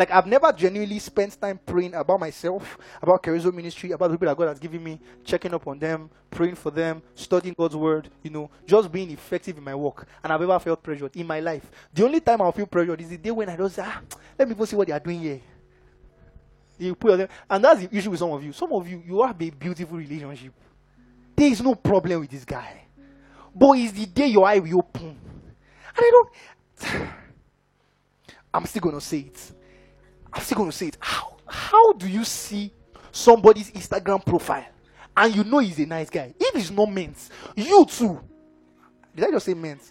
Like 0.00 0.12
I've 0.12 0.26
never 0.26 0.50
genuinely 0.50 0.98
spent 0.98 1.38
time 1.38 1.60
praying 1.66 1.92
about 1.92 2.18
myself, 2.18 2.78
about 3.02 3.22
charisma 3.22 3.52
ministry, 3.52 3.90
about 3.92 4.10
the 4.10 4.14
people 4.14 4.28
that 4.28 4.36
God 4.38 4.48
has 4.48 4.58
given 4.58 4.82
me, 4.82 4.98
checking 5.22 5.52
up 5.52 5.66
on 5.66 5.78
them, 5.78 6.08
praying 6.30 6.54
for 6.54 6.70
them, 6.70 7.02
studying 7.14 7.54
God's 7.54 7.76
word, 7.76 8.08
you 8.22 8.30
know, 8.30 8.50
just 8.66 8.90
being 8.90 9.10
effective 9.10 9.58
in 9.58 9.62
my 9.62 9.74
work. 9.74 10.06
And 10.24 10.32
I've 10.32 10.40
ever 10.40 10.58
felt 10.58 10.82
pressured 10.82 11.14
in 11.14 11.26
my 11.26 11.40
life. 11.40 11.70
The 11.92 12.02
only 12.02 12.20
time 12.20 12.40
I'll 12.40 12.50
feel 12.50 12.64
pressured 12.64 12.98
is 12.98 13.10
the 13.10 13.18
day 13.18 13.30
when 13.30 13.50
I 13.50 13.58
just 13.58 13.74
say, 13.74 13.82
ah, 13.84 14.00
let 14.38 14.48
me 14.48 14.54
go 14.54 14.64
see 14.64 14.74
what 14.74 14.86
they 14.86 14.94
are 14.94 15.00
doing 15.00 15.20
here. 15.20 15.40
You 16.78 16.94
put 16.94 17.10
yourself, 17.10 17.30
and 17.50 17.62
that's 17.62 17.80
the 17.80 17.94
issue 17.94 18.08
with 18.08 18.20
some 18.20 18.30
of 18.30 18.42
you. 18.42 18.54
Some 18.54 18.72
of 18.72 18.88
you, 18.88 19.02
you 19.06 19.22
have 19.22 19.38
a 19.38 19.50
beautiful 19.50 19.98
relationship. 19.98 20.54
There 21.36 21.52
is 21.52 21.60
no 21.60 21.74
problem 21.74 22.20
with 22.20 22.30
this 22.30 22.46
guy. 22.46 22.84
But 23.54 23.72
it's 23.72 23.92
the 23.92 24.06
day 24.06 24.28
your 24.28 24.46
eye 24.46 24.60
will 24.60 24.78
open. 24.78 25.08
And 25.08 25.18
I 25.98 26.10
don't. 26.10 27.08
I'm 28.54 28.64
still 28.64 28.92
to 28.92 29.00
say 29.02 29.18
it. 29.18 29.59
I'm 30.32 30.42
still 30.42 30.58
going 30.58 30.70
to 30.70 30.76
say 30.76 30.88
it. 30.88 30.96
How, 31.00 31.36
how 31.46 31.92
do 31.92 32.08
you 32.08 32.24
see 32.24 32.72
somebody's 33.12 33.70
Instagram 33.72 34.24
profile 34.24 34.66
and 35.16 35.34
you 35.34 35.44
know 35.44 35.58
he's 35.58 35.78
a 35.78 35.86
nice 35.86 36.10
guy? 36.10 36.34
If 36.38 36.54
he's 36.54 36.70
not 36.70 36.90
meant, 36.90 37.16
you 37.56 37.84
too. 37.86 38.20
Did 39.14 39.26
I 39.26 39.30
just 39.30 39.46
say 39.46 39.54
meant? 39.54 39.82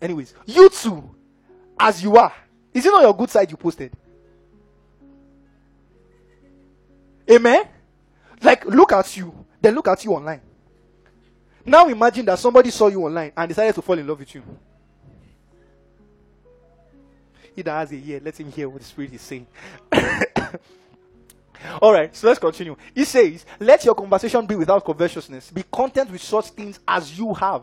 Anyways, 0.00 0.34
you 0.46 0.68
too, 0.68 1.14
as 1.78 2.02
you 2.02 2.16
are. 2.16 2.32
Is 2.74 2.84
it 2.86 2.90
not 2.90 3.02
your 3.02 3.16
good 3.16 3.30
side 3.30 3.50
you 3.50 3.56
posted? 3.56 3.92
Amen? 7.30 7.64
Like, 8.42 8.64
look 8.64 8.92
at 8.92 9.16
you, 9.16 9.32
then 9.60 9.74
look 9.74 9.86
at 9.88 10.04
you 10.04 10.12
online. 10.12 10.40
Now 11.64 11.86
imagine 11.86 12.26
that 12.26 12.38
somebody 12.40 12.70
saw 12.70 12.88
you 12.88 13.04
online 13.04 13.32
and 13.36 13.48
decided 13.48 13.74
to 13.76 13.82
fall 13.82 13.96
in 13.98 14.06
love 14.06 14.18
with 14.18 14.34
you. 14.34 14.42
He 17.54 17.62
that 17.62 17.72
has 17.72 17.92
a 17.92 17.96
ear, 17.96 18.20
let 18.24 18.38
him 18.38 18.50
hear 18.50 18.68
what 18.68 18.80
the 18.80 18.86
Spirit 18.86 19.12
is 19.12 19.22
saying. 19.22 19.46
All 21.80 21.92
right, 21.92 22.14
so 22.14 22.26
let's 22.26 22.38
continue. 22.38 22.76
He 22.94 23.04
says, 23.04 23.44
Let 23.60 23.84
your 23.84 23.94
conversation 23.94 24.44
be 24.46 24.56
without 24.56 24.84
covetousness. 24.84 25.50
Be 25.50 25.62
content 25.70 26.10
with 26.10 26.22
such 26.22 26.46
things 26.48 26.80
as 26.86 27.16
you 27.16 27.32
have. 27.34 27.62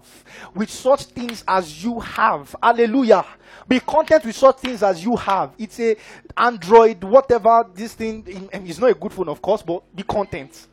With 0.55 0.69
such 0.69 1.05
things 1.05 1.43
as 1.47 1.83
you 1.83 1.99
have. 1.99 2.55
Hallelujah. 2.61 3.25
Be 3.67 3.79
content 3.79 4.25
with 4.25 4.35
such 4.35 4.59
things 4.59 4.83
as 4.83 5.03
you 5.03 5.15
have. 5.15 5.51
It's 5.57 5.79
a 5.79 5.95
Android, 6.37 7.03
whatever 7.03 7.65
this 7.73 7.93
thing. 7.93 8.23
It's 8.53 8.79
not 8.79 8.91
a 8.91 8.95
good 8.95 9.13
phone, 9.13 9.29
of 9.29 9.41
course, 9.41 9.61
but 9.61 9.83
be 9.95 10.03
content. 10.03 10.67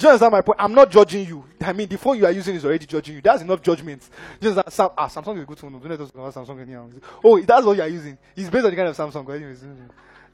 Do 0.00 0.06
you 0.06 0.12
understand 0.12 0.32
my 0.32 0.40
point? 0.40 0.56
I'm 0.58 0.72
not 0.72 0.90
judging 0.90 1.26
you. 1.26 1.44
I 1.60 1.74
mean, 1.74 1.86
the 1.86 1.98
phone 1.98 2.16
you 2.16 2.24
are 2.24 2.32
using 2.32 2.54
is 2.54 2.64
already 2.64 2.86
judging 2.86 3.16
you. 3.16 3.20
That's 3.20 3.42
enough 3.42 3.60
judgment. 3.60 4.08
Do 4.40 4.48
you 4.48 4.56
understand? 4.56 4.92
ah, 4.96 5.08
Samsung 5.08 5.36
is 5.36 5.42
a 5.42 5.44
good 5.44 5.58
phone. 5.58 5.72
Don't 5.72 5.90
let 5.90 6.00
us 6.00 6.10
Samsung 6.10 6.62
anyhow. 6.62 6.88
Oh, 7.22 7.38
that's 7.38 7.66
what 7.66 7.76
you 7.76 7.82
are 7.82 7.88
using. 7.88 8.16
It's 8.34 8.48
based 8.48 8.64
on 8.64 8.70
the 8.70 8.76
kind 8.76 8.88
of 8.88 8.96
Samsung. 8.96 9.28
Anyways, 9.28 9.62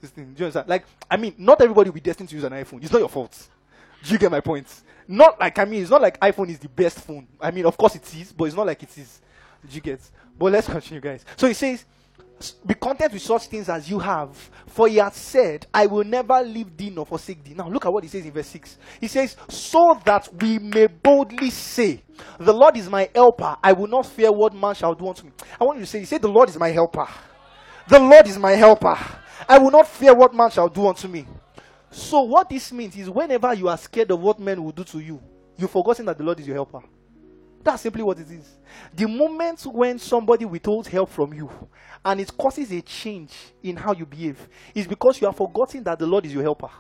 this. 0.01 0.13
Do 0.13 0.21
you 0.21 0.29
understand? 0.29 0.69
Like, 0.69 0.85
I 1.11 1.17
mean, 1.17 1.35
not 1.37 1.61
everybody 1.61 1.91
will 1.91 1.95
be 1.95 2.01
destined 2.01 2.29
to 2.29 2.37
use 2.37 2.45
an 2.45 2.53
iPhone. 2.53 2.81
It's 2.81 2.93
not 2.93 3.01
your 3.01 3.09
fault. 3.09 3.49
Do 4.05 4.13
you 4.13 4.21
get 4.21 4.31
my 4.31 4.39
point? 4.41 4.69
Not 5.09 5.41
like 5.41 5.59
I 5.59 5.65
mean, 5.65 5.83
it's 5.83 5.91
not 5.91 6.01
like 6.01 6.21
iPhone 6.21 6.49
is 6.49 6.61
the 6.61 6.69
best 6.69 7.01
phone. 7.01 7.27
I 7.41 7.51
mean, 7.51 7.67
of 7.67 7.77
course 7.77 7.97
it 7.97 8.15
is, 8.15 8.33
but 8.33 8.45
it's 8.45 8.55
not 8.55 8.69
like 8.69 8.81
it 8.85 8.97
is. 8.97 9.21
Do 9.69 9.75
you 9.75 9.81
get? 9.81 10.01
But 10.39 10.53
let's 10.53 10.69
continue, 10.69 11.01
guys. 11.01 11.25
So 11.37 11.49
he 11.49 11.55
says, 11.55 11.85
be 12.67 12.75
content 12.75 13.13
with 13.13 13.23
such 13.23 13.47
things 13.47 13.69
as 13.69 13.89
you 13.89 13.99
have. 13.99 14.37
For 14.67 14.89
he 14.89 14.97
has 14.97 15.15
said, 15.15 15.67
I 15.73 15.87
will 15.87 16.05
never 16.05 16.43
leave 16.43 16.77
thee 16.77 16.91
nor 16.91 17.07
forsake 17.07 17.43
thee. 17.43 17.55
Now 17.55 17.69
look 17.69 17.87
at 17.87 17.93
what 17.93 18.05
he 18.05 18.11
says 18.11 18.25
in 18.25 18.33
verse 18.33 18.49
6. 18.49 18.79
He 19.01 19.09
says, 19.09 19.37
So 19.49 19.99
that 20.05 20.29
we 20.41 20.59
may 20.59 20.87
boldly 20.87 21.51
say, 21.51 22.03
The 22.39 22.53
Lord 22.53 22.77
is 22.77 22.91
my 22.91 23.09
helper. 23.15 23.57
I 23.63 23.73
will 23.73 23.87
not 23.87 24.07
fear 24.07 24.31
what 24.31 24.55
man 24.55 24.75
shall 24.75 24.95
do 24.95 25.09
unto 25.09 25.25
me. 25.25 25.33
I 25.59 25.65
want 25.65 25.79
you 25.79 25.85
to 25.85 25.91
say, 25.91 26.01
He 26.01 26.05
said, 26.05 26.21
The 26.21 26.29
Lord 26.29 26.49
is 26.49 26.59
my 26.59 26.69
helper. 26.69 27.09
The 27.89 27.99
Lord 27.99 28.27
is 28.27 28.39
my 28.39 28.53
helper. 28.53 28.99
I 29.49 29.59
will 29.59 29.71
not 29.71 29.87
fear 29.87 30.15
what 30.15 30.35
man 30.35 30.51
shall 30.51 30.69
do 30.69 30.87
unto 30.87 31.09
me. 31.09 31.27
So 31.91 32.23
what 32.23 32.49
this 32.51 32.73
means 32.73 32.97
is 32.97 33.09
whenever 33.09 33.55
you 33.55 33.69
are 33.69 33.79
scared 33.79 34.11
of 34.11 34.21
what 34.21 34.39
men 34.39 34.63
will 34.63 34.73
do 34.73 34.85
to 34.85 34.99
you, 34.99 35.23
you've 35.57 35.71
forgotten 35.71 36.05
that 36.07 36.19
the 36.19 36.25
Lord 36.25 36.41
is 36.41 36.47
your 36.47 36.57
helper. 36.57 36.81
That's 37.67 37.83
simply 37.83 38.05
what 38.05 38.19
it 38.21 38.31
is. 38.31 38.59
The 38.95 39.07
moment 39.09 39.63
when 39.67 39.99
somebody 39.99 40.45
withholds 40.45 40.87
help 40.87 41.11
from 41.11 41.35
you 41.35 41.51
and 42.07 42.21
it 42.21 42.37
causes 42.39 42.71
a 42.71 42.81
change 42.83 43.33
in 43.65 43.77
how 43.77 43.93
you 43.93 44.07
behave 44.07 44.49
is 44.73 44.87
because 44.87 45.21
you 45.21 45.27
have 45.27 45.37
forgotten 45.37 45.83
that 45.83 45.99
the 45.99 46.07
Lord 46.07 46.25
is 46.25 46.33
your 46.33 46.45
helper. 46.45 46.71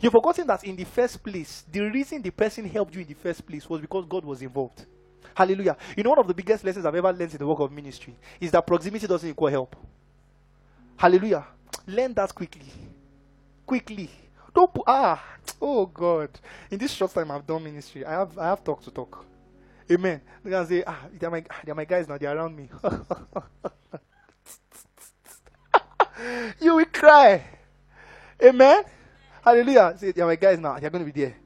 You've 0.00 0.12
forgotten 0.12 0.46
that 0.46 0.62
in 0.62 0.76
the 0.76 0.84
first 0.84 1.20
place, 1.20 1.64
the 1.70 1.80
reason 1.80 2.22
the 2.22 2.30
person 2.30 2.64
helped 2.68 2.94
you 2.94 3.00
in 3.00 3.08
the 3.08 3.14
first 3.14 3.44
place 3.44 3.68
was 3.68 3.80
because 3.80 4.06
God 4.08 4.24
was 4.24 4.40
involved. 4.40 4.86
Hallelujah. 5.34 5.76
You 5.96 6.04
know, 6.04 6.10
one 6.10 6.20
of 6.20 6.28
the 6.28 6.34
biggest 6.34 6.62
lessons 6.62 6.86
I've 6.86 6.94
ever 6.94 7.12
learned 7.12 7.32
in 7.32 7.38
the 7.38 7.46
work 7.46 7.58
of 7.58 7.72
ministry 7.72 8.14
is 8.40 8.52
that 8.52 8.64
proximity 8.64 9.04
doesn't 9.08 9.28
equal 9.28 9.48
help. 9.48 9.74
Hallelujah. 10.96 11.44
Learn 11.88 12.14
that 12.14 12.32
quickly. 12.32 12.72
Quickly. 13.66 14.08
Don't 14.54 14.72
put, 14.72 14.84
ah, 14.86 15.20
oh 15.60 15.86
God. 15.86 16.30
In 16.70 16.78
this 16.78 16.92
short 16.92 17.12
time 17.12 17.32
I've 17.32 17.44
done 17.44 17.64
ministry, 17.64 18.04
I 18.04 18.12
have 18.12 18.38
I 18.38 18.46
have 18.46 18.62
talk 18.62 18.80
to 18.84 18.92
talk. 18.92 19.24
Amen. 19.90 20.20
They're 20.44 20.52
gonna 20.52 20.68
say, 20.68 20.84
ah, 20.86 21.00
they're 21.18 21.30
my, 21.30 21.44
they're 21.64 21.74
my 21.74 21.84
guys 21.84 22.06
now, 22.06 22.16
they're 22.16 22.36
around 22.36 22.54
me. 22.54 22.70
you 26.60 26.76
will 26.76 26.84
cry. 26.86 27.44
Amen. 28.42 28.84
Hallelujah. 29.44 29.94
Say, 29.98 30.12
they're 30.12 30.26
my 30.26 30.36
guys 30.36 30.58
now, 30.58 30.78
they're 30.78 30.90
gonna 30.90 31.04
be 31.04 31.12
there. 31.12 31.36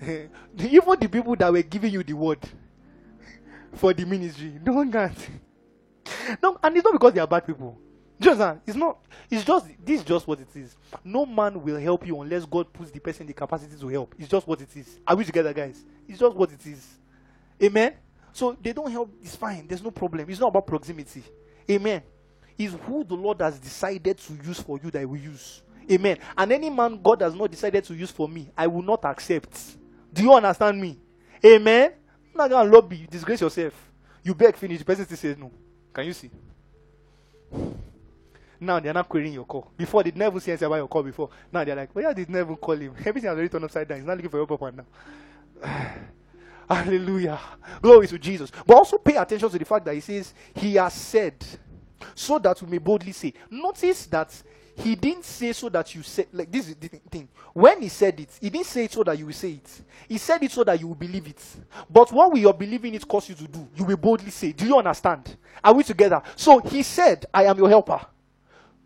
Even 0.58 0.98
the 1.00 1.08
people 1.08 1.36
that 1.36 1.52
were 1.52 1.62
giving 1.62 1.92
you 1.92 2.02
the 2.02 2.12
word 2.12 2.38
for 3.74 3.92
the 3.92 4.04
ministry, 4.04 4.58
no 4.64 4.72
one 4.74 4.90
can. 4.90 5.14
No, 6.42 6.58
and 6.62 6.76
it's 6.76 6.84
not 6.84 6.92
because 6.92 7.12
they 7.14 7.20
are 7.20 7.26
bad 7.26 7.46
people. 7.46 7.78
You 8.18 8.30
understand? 8.30 8.58
Ah, 8.60 8.62
it's 8.66 8.76
not. 8.76 8.98
It's 9.30 9.44
just 9.44 9.66
this 9.84 10.00
is 10.00 10.06
just 10.06 10.26
what 10.26 10.38
it 10.40 10.48
is. 10.54 10.76
No 11.02 11.26
man 11.26 11.60
will 11.62 11.78
help 11.78 12.06
you 12.06 12.20
unless 12.20 12.44
God 12.44 12.72
puts 12.72 12.90
the 12.90 13.00
person 13.00 13.22
in 13.22 13.26
the 13.28 13.32
capacity 13.32 13.76
to 13.78 13.88
help. 13.88 14.14
It's 14.18 14.28
just 14.28 14.46
what 14.46 14.60
it 14.60 14.74
is. 14.76 15.00
Are 15.06 15.16
we 15.16 15.24
together, 15.24 15.52
guys? 15.52 15.84
It's 16.08 16.18
just 16.18 16.36
what 16.36 16.52
it 16.52 16.64
is. 16.66 16.86
Amen. 17.62 17.94
So 18.32 18.56
they 18.60 18.72
don't 18.72 18.90
help. 18.90 19.14
It's 19.22 19.36
fine. 19.36 19.66
There's 19.66 19.82
no 19.82 19.90
problem. 19.90 20.28
It's 20.28 20.40
not 20.40 20.48
about 20.48 20.66
proximity. 20.66 21.22
Amen. 21.70 22.02
It's 22.58 22.74
who 22.86 23.04
the 23.04 23.14
Lord 23.14 23.40
has 23.40 23.58
decided 23.58 24.18
to 24.18 24.32
use 24.44 24.60
for 24.60 24.78
you 24.82 24.90
that 24.90 25.02
I 25.02 25.04
will 25.04 25.18
use. 25.18 25.62
Amen. 25.90 26.18
And 26.36 26.52
any 26.52 26.70
man 26.70 27.00
God 27.02 27.20
has 27.20 27.34
not 27.34 27.50
decided 27.50 27.84
to 27.84 27.94
use 27.94 28.10
for 28.10 28.28
me, 28.28 28.48
I 28.56 28.66
will 28.66 28.82
not 28.82 29.04
accept. 29.04 29.76
Do 30.12 30.22
you 30.22 30.32
understand 30.32 30.80
me? 30.80 30.98
Amen. 31.44 31.92
I'm 32.32 32.38
not 32.38 32.50
gonna 32.50 32.70
lobby. 32.70 32.96
You 32.98 33.06
disgrace 33.06 33.40
yourself. 33.40 33.74
You 34.22 34.34
beg 34.34 34.56
finish. 34.56 34.78
The 34.78 34.84
person 34.84 35.04
still 35.04 35.18
says 35.18 35.36
no. 35.36 35.50
Can 35.92 36.06
you 36.06 36.12
see? 36.12 36.30
Now 38.60 38.80
they're 38.80 38.94
not 38.94 39.08
querying 39.08 39.34
your 39.34 39.44
call. 39.44 39.70
Before 39.76 40.02
they 40.02 40.12
never 40.12 40.40
see 40.40 40.52
anything 40.52 40.66
about 40.66 40.76
your 40.76 40.88
call 40.88 41.02
before. 41.02 41.30
Now 41.52 41.64
they're 41.64 41.76
like, 41.76 41.94
well, 41.94 42.04
yeah, 42.04 42.12
they 42.12 42.24
never 42.28 42.56
call 42.56 42.76
him. 42.76 42.94
Everything 42.98 43.28
has 43.28 43.34
already 43.34 43.48
turned 43.48 43.64
upside 43.64 43.88
down. 43.88 43.98
He's 43.98 44.06
not 44.06 44.16
looking 44.16 44.30
for 44.30 44.38
your 44.38 44.46
papa 44.46 44.72
now. 44.72 45.94
Hallelujah. 46.70 47.38
Glory 47.82 48.06
to 48.06 48.18
Jesus. 48.18 48.50
But 48.66 48.74
also 48.76 48.96
pay 48.98 49.16
attention 49.16 49.50
to 49.50 49.58
the 49.58 49.64
fact 49.64 49.84
that 49.84 49.94
he 49.94 50.00
says, 50.00 50.32
He 50.54 50.76
has 50.76 50.94
said, 50.94 51.34
so 52.14 52.38
that 52.38 52.60
we 52.62 52.70
may 52.70 52.78
boldly 52.78 53.12
say. 53.12 53.32
Notice 53.50 54.06
that 54.06 54.30
he 54.76 54.96
didn't 54.96 55.24
say 55.24 55.52
so 55.52 55.68
that 55.68 55.94
you 55.94 56.02
say 56.02 56.26
like 56.32 56.50
this 56.50 56.68
is 56.68 56.74
the 56.74 56.88
thing. 56.88 57.28
When 57.52 57.80
he 57.80 57.88
said 57.88 58.18
it, 58.18 58.30
he 58.40 58.50
didn't 58.50 58.66
say 58.66 58.84
it 58.84 58.92
so 58.92 59.04
that 59.04 59.16
you 59.16 59.26
will 59.26 59.32
say 59.32 59.52
it. 59.52 59.80
He 60.08 60.18
said 60.18 60.42
it 60.42 60.50
so 60.50 60.64
that 60.64 60.80
you 60.80 60.88
will 60.88 60.96
believe 60.96 61.28
it. 61.28 61.42
But 61.88 62.12
what 62.12 62.32
will 62.32 62.38
your 62.38 62.54
believing 62.54 62.94
it 62.94 63.06
cause 63.06 63.28
you 63.28 63.36
to 63.36 63.46
do? 63.46 63.68
You 63.76 63.84
will 63.84 63.96
boldly 63.96 64.30
say. 64.30 64.52
Do 64.52 64.66
you 64.66 64.76
understand? 64.76 65.36
Are 65.62 65.72
we 65.72 65.84
together? 65.84 66.20
So 66.34 66.58
he 66.58 66.82
said, 66.82 67.26
I 67.32 67.44
am 67.44 67.56
your 67.56 67.68
helper. 67.68 68.04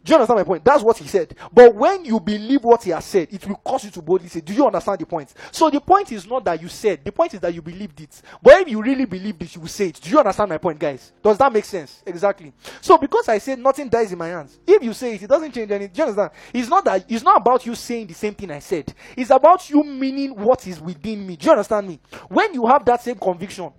Do 0.05 0.13
you 0.13 0.17
understand 0.17 0.39
my 0.39 0.45
point? 0.45 0.65
That's 0.65 0.83
what 0.83 0.97
he 0.97 1.07
said. 1.09 1.35
But 1.53 1.75
when 1.75 2.05
you 2.05 2.21
believe 2.21 2.65
what 2.65 2.83
he 2.85 2.91
has 2.91 3.05
said, 3.05 3.29
it 3.33 3.47
will 3.47 3.57
cause 3.57 3.85
you 3.85 3.91
to 3.91 4.01
boldly 4.01 4.29
say, 4.29 4.41
Do 4.41 4.55
you 4.55 4.67
understand 4.67 5.01
the 5.01 5.07
point? 5.07 5.35
So 5.51 5.69
the 5.71 5.81
point 5.81 6.13
is 6.13 6.27
not 6.27 6.45
that 6.45 6.63
you 6.63 6.69
said, 6.69 7.05
the 7.05 7.13
point 7.13 7.35
is 7.35 7.41
that 7.41 7.53
you 7.53 7.61
believed 7.61 8.01
it. 8.01 8.23
But 8.43 8.63
if 8.63 8.69
you 8.69 8.81
really 8.81 9.05
believed 9.05 9.43
it, 9.43 9.55
you 9.55 9.61
will 9.61 9.69
say 9.69 9.89
it. 9.89 10.01
Do 10.01 10.09
you 10.09 10.19
understand 10.19 10.51
my 10.51 10.59
point, 10.59 10.79
guys? 10.79 11.13
Does 11.23 11.37
that 11.39 11.53
make 11.53 11.65
sense? 11.65 12.03
Exactly. 12.07 12.53
So 12.81 12.97
because 12.97 13.29
I 13.29 13.39
said 13.39 13.59
nothing 13.59 13.89
dies 13.89 14.13
in 14.13 14.19
my 14.19 14.29
hands, 14.29 14.59
if 14.67 14.83
you 14.83 14.93
say 14.93 15.15
it, 15.15 15.23
it 15.23 15.29
doesn't 15.29 15.53
change 15.53 15.71
anything. 15.71 15.93
Do 15.93 15.99
you 15.99 16.09
understand? 16.09 16.31
It's 16.55 16.69
not 16.69 16.85
that 16.85 17.05
it's 17.09 17.25
not 17.25 17.41
about 17.41 17.67
you 17.67 17.75
saying 17.75 18.07
the 18.07 18.15
same 18.15 18.35
thing 18.35 18.51
I 18.51 18.61
said. 18.61 18.93
It's 19.17 19.31
about 19.31 19.69
you 19.69 19.83
meaning 19.85 20.31
what 20.31 20.67
is 20.67 20.81
within 20.81 21.27
me. 21.27 21.37
Do 21.37 21.47
you 21.47 21.53
understand 21.53 21.89
me? 21.89 22.01
When 22.29 22.55
you 22.55 22.67
have 22.67 22.85
that 22.87 23.03
same 23.03 23.17
conviction, 23.17 23.73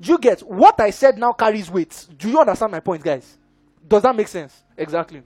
do 0.00 0.12
you 0.12 0.18
get 0.18 0.40
what 0.40 0.80
I 0.80 0.90
said 0.90 1.18
now 1.18 1.32
carries 1.32 1.70
weight? 1.70 2.06
Do 2.16 2.28
you 2.28 2.40
understand 2.40 2.72
my 2.72 2.80
point, 2.80 3.02
guys? 3.02 3.38
Does 3.86 4.02
that 4.02 4.16
make 4.16 4.28
sense? 4.28 4.64
Exactly. 4.76 5.22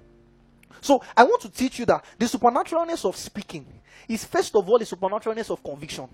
So 0.80 1.02
I 1.16 1.24
want 1.24 1.42
to 1.42 1.48
teach 1.50 1.78
you 1.78 1.86
that 1.86 2.04
the 2.18 2.26
supernaturalness 2.26 3.04
of 3.04 3.16
speaking 3.16 3.66
is 4.08 4.24
first 4.24 4.54
of 4.54 4.68
all 4.68 4.78
the 4.78 4.84
supernaturalness 4.84 5.50
of 5.50 5.62
conviction. 5.62 6.08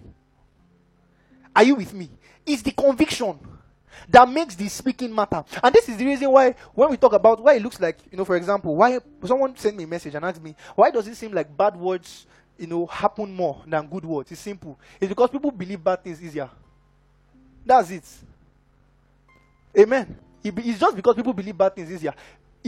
Are 1.55 1.62
you 1.62 1.74
with 1.74 1.95
me? 1.95 2.11
It's 2.45 2.62
the 2.62 2.73
conviction 2.73 3.39
that 4.09 4.28
makes 4.28 4.55
the 4.55 4.69
speaking 4.69 5.15
matter. 5.15 5.43
And 5.62 5.74
this 5.74 5.89
is 5.89 5.97
the 5.97 6.05
reason 6.05 6.31
why 6.31 6.55
when 6.74 6.91
we 6.91 6.97
talk 6.97 7.15
about 7.15 7.43
why 7.43 7.55
it 7.55 7.62
looks 7.62 7.81
like, 7.81 7.99
you 8.11 8.19
know, 8.19 8.24
for 8.24 8.37
example, 8.37 8.77
why 8.77 8.99
someone 9.24 9.57
sent 9.57 9.77
me 9.77 9.85
a 9.85 9.87
message 9.87 10.15
and 10.15 10.24
asked 10.24 10.43
me, 10.43 10.55
why 10.74 10.91
does 10.91 11.09
it 11.09 11.16
seem 11.16 11.33
like 11.33 11.57
bad 11.57 11.77
words, 11.77 12.27
you 12.59 12.66
know, 12.66 12.87
happen 12.87 13.35
more 13.35 13.62
than 13.66 13.87
good 13.87 14.05
words? 14.05 14.31
It's 14.31 14.41
simple. 14.41 14.78
It's 15.01 15.09
because 15.09 15.31
people 15.31 15.51
believe 15.51 15.83
bad 15.83 16.05
things 16.05 16.23
easier. 16.23 16.51
That's 17.65 17.91
it. 17.91 18.05
Amen. 19.78 20.16
It's 20.45 20.78
just 20.78 20.95
because 20.95 21.16
people 21.16 21.33
believe 21.33 21.57
bad 21.57 21.74
things 21.74 21.91
easier. 21.91 22.15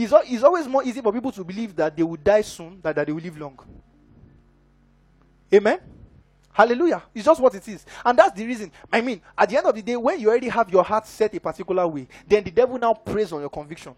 It's, 0.01 0.13
it's 0.27 0.43
always 0.43 0.65
more 0.65 0.81
easy 0.81 1.01
for 1.01 1.11
people 1.11 1.31
to 1.33 1.43
believe 1.43 1.75
that 1.75 1.93
they 1.93 2.03
will 2.03 2.15
die 2.15 2.39
soon 2.39 2.79
than 2.81 2.95
that 2.95 3.05
they 3.05 3.11
will 3.11 3.21
live 3.21 3.37
long. 3.37 3.59
Amen? 5.53 5.79
Hallelujah. 6.53 7.03
It's 7.13 7.25
just 7.25 7.41
what 7.41 7.53
it 7.53 7.67
is. 7.67 7.85
And 8.05 8.17
that's 8.17 8.31
the 8.37 8.45
reason. 8.45 8.71
I 8.89 9.01
mean, 9.01 9.21
at 9.37 9.49
the 9.49 9.57
end 9.57 9.65
of 9.67 9.75
the 9.75 9.81
day, 9.81 9.97
when 9.97 10.17
you 10.17 10.29
already 10.29 10.47
have 10.47 10.69
your 10.69 10.85
heart 10.85 11.05
set 11.05 11.35
a 11.35 11.39
particular 11.41 11.85
way, 11.85 12.07
then 12.25 12.45
the 12.45 12.51
devil 12.51 12.77
now 12.77 12.93
preys 12.93 13.33
on 13.33 13.41
your 13.41 13.49
conviction. 13.49 13.93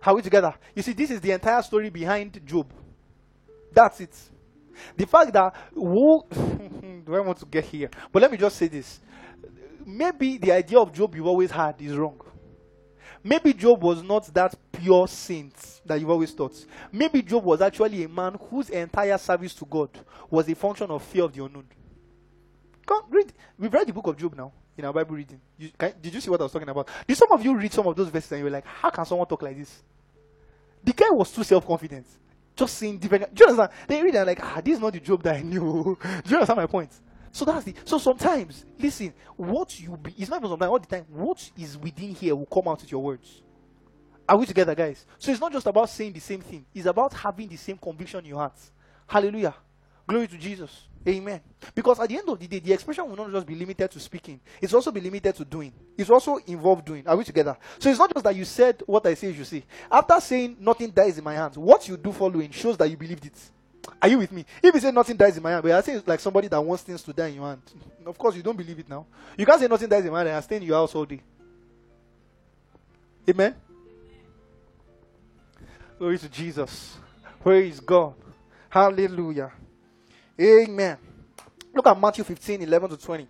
How 0.00 0.14
we 0.14 0.22
together? 0.22 0.54
You 0.74 0.82
see, 0.82 0.94
this 0.94 1.10
is 1.10 1.20
the 1.20 1.32
entire 1.32 1.60
story 1.60 1.90
behind 1.90 2.40
Job. 2.46 2.72
That's 3.74 4.00
it. 4.00 4.16
The 4.96 5.06
fact 5.06 5.34
that 5.34 5.54
who 5.74 6.24
do 6.32 7.14
I 7.14 7.20
want 7.20 7.38
to 7.40 7.44
get 7.44 7.66
here? 7.66 7.90
But 8.10 8.22
let 8.22 8.32
me 8.32 8.38
just 8.38 8.56
say 8.56 8.68
this. 8.68 9.00
Maybe 9.84 10.38
the 10.38 10.52
idea 10.52 10.78
of 10.78 10.94
Job 10.94 11.14
you've 11.14 11.26
always 11.26 11.50
had 11.50 11.74
is 11.82 11.94
wrong. 11.94 12.18
Maybe 13.24 13.52
Job 13.52 13.82
was 13.82 14.02
not 14.02 14.26
that 14.34 14.54
pure 14.72 15.06
saint 15.06 15.54
that 15.86 16.00
you've 16.00 16.10
always 16.10 16.32
thought. 16.32 16.64
Maybe 16.90 17.22
Job 17.22 17.44
was 17.44 17.60
actually 17.60 18.02
a 18.02 18.08
man 18.08 18.36
whose 18.50 18.68
entire 18.70 19.16
service 19.18 19.54
to 19.54 19.64
God 19.64 19.90
was 20.28 20.48
a 20.48 20.54
function 20.54 20.90
of 20.90 21.02
fear 21.02 21.24
of 21.24 21.32
the 21.32 21.44
unknown. 21.44 21.66
Come 22.84 23.04
read. 23.10 23.32
We've 23.58 23.72
read 23.72 23.86
the 23.86 23.92
book 23.92 24.08
of 24.08 24.16
Job 24.16 24.34
now 24.36 24.52
in 24.76 24.84
our 24.84 24.92
Bible 24.92 25.14
reading. 25.14 25.40
You, 25.56 25.70
can, 25.78 25.92
did 26.00 26.14
you 26.14 26.20
see 26.20 26.30
what 26.30 26.40
I 26.40 26.44
was 26.44 26.52
talking 26.52 26.68
about? 26.68 26.88
Did 27.06 27.16
some 27.16 27.30
of 27.30 27.44
you 27.44 27.56
read 27.56 27.72
some 27.72 27.86
of 27.86 27.94
those 27.94 28.08
verses 28.08 28.32
and 28.32 28.38
you 28.40 28.44
were 28.44 28.50
like, 28.50 28.66
how 28.66 28.90
can 28.90 29.04
someone 29.04 29.28
talk 29.28 29.42
like 29.42 29.56
this? 29.56 29.82
The 30.82 30.92
guy 30.92 31.10
was 31.10 31.30
too 31.30 31.44
self-confident. 31.44 32.06
Just 32.56 32.76
saying 32.76 32.98
different. 32.98 33.32
Do 33.34 33.44
you 33.44 33.50
understand? 33.50 33.70
They 33.86 34.02
read 34.02 34.16
and 34.16 34.26
like, 34.26 34.42
ah, 34.42 34.60
this 34.62 34.74
is 34.74 34.80
not 34.80 34.92
the 34.92 35.00
Job 35.00 35.22
that 35.22 35.36
I 35.36 35.42
knew. 35.42 35.96
do 36.24 36.30
you 36.30 36.36
understand 36.36 36.56
my 36.56 36.66
point? 36.66 36.90
So 37.32 37.46
that's 37.46 37.64
the 37.64 37.74
so 37.84 37.98
sometimes 37.98 38.66
listen, 38.78 39.14
what 39.36 39.80
you 39.80 39.96
be 39.96 40.14
it's 40.18 40.30
not 40.30 40.40
even 40.40 40.50
sometimes 40.50 40.70
all 40.70 40.78
the 40.78 40.86
time, 40.86 41.06
what 41.08 41.50
is 41.58 41.78
within 41.78 42.14
here 42.14 42.36
will 42.36 42.46
come 42.46 42.68
out 42.68 42.80
with 42.82 42.92
your 42.92 43.02
words. 43.02 43.42
Are 44.28 44.36
we 44.36 44.46
together, 44.46 44.74
guys? 44.74 45.04
So 45.18 45.32
it's 45.32 45.40
not 45.40 45.50
just 45.50 45.66
about 45.66 45.88
saying 45.88 46.12
the 46.12 46.20
same 46.20 46.42
thing, 46.42 46.66
it's 46.74 46.86
about 46.86 47.12
having 47.14 47.48
the 47.48 47.56
same 47.56 47.78
conviction 47.78 48.20
in 48.20 48.26
your 48.26 48.38
heart. 48.38 48.58
Hallelujah. 49.06 49.54
Glory 50.06 50.28
to 50.28 50.36
Jesus. 50.36 50.88
Amen. 51.08 51.40
Because 51.74 51.98
at 51.98 52.08
the 52.08 52.18
end 52.18 52.28
of 52.28 52.38
the 52.38 52.46
day, 52.46 52.58
the 52.60 52.72
expression 52.72 53.08
will 53.08 53.16
not 53.16 53.30
just 53.32 53.46
be 53.46 53.54
limited 53.54 53.90
to 53.90 53.98
speaking, 53.98 54.40
it's 54.60 54.74
also 54.74 54.92
be 54.92 55.00
limited 55.00 55.34
to 55.34 55.44
doing. 55.44 55.72
It's 55.96 56.10
also 56.10 56.36
involved 56.46 56.84
doing. 56.84 57.06
Are 57.08 57.16
we 57.16 57.24
together? 57.24 57.56
So 57.78 57.88
it's 57.88 57.98
not 57.98 58.12
just 58.12 58.24
that 58.24 58.36
you 58.36 58.44
said 58.44 58.82
what 58.86 59.04
I 59.06 59.14
say 59.14 59.30
you 59.30 59.44
see. 59.44 59.64
After 59.90 60.20
saying 60.20 60.58
nothing 60.60 60.90
dies 60.90 61.18
in 61.18 61.24
my 61.24 61.34
hands, 61.34 61.56
what 61.56 61.88
you 61.88 61.96
do 61.96 62.12
following 62.12 62.50
shows 62.50 62.76
that 62.76 62.90
you 62.90 62.96
believed 62.96 63.24
it. 63.24 63.38
Are 64.00 64.08
you 64.08 64.18
with 64.18 64.32
me? 64.32 64.44
If 64.62 64.74
you 64.74 64.80
say 64.80 64.90
nothing 64.92 65.16
dies 65.16 65.36
in 65.36 65.42
my 65.42 65.50
hand, 65.50 65.62
but 65.62 65.72
I 65.72 65.80
say 65.80 65.94
it's 65.94 66.06
like 66.06 66.20
somebody 66.20 66.48
that 66.48 66.60
wants 66.60 66.82
things 66.82 67.02
to 67.02 67.12
die 67.12 67.28
in 67.28 67.34
your 67.36 67.46
hand. 67.46 67.62
Of 68.06 68.16
course, 68.18 68.36
you 68.36 68.42
don't 68.42 68.56
believe 68.56 68.78
it 68.78 68.88
now. 68.88 69.06
You 69.36 69.46
can't 69.46 69.60
say 69.60 69.66
nothing 69.66 69.88
dies 69.88 70.04
in 70.04 70.12
my 70.12 70.18
hand 70.18 70.30
and 70.30 70.44
stay 70.44 70.56
in 70.56 70.62
your 70.62 70.76
house 70.76 70.94
all 70.94 71.04
day. 71.04 71.20
Amen. 73.28 73.54
Glory 75.98 76.18
to 76.18 76.28
Jesus. 76.28 76.96
Praise 77.40 77.78
God. 77.80 78.14
Hallelujah. 78.68 79.52
Amen. 80.40 80.96
Look 81.74 81.86
at 81.86 82.00
Matthew 82.00 82.24
15, 82.24 82.62
11 82.62 82.90
to 82.90 82.96
20. 82.96 83.28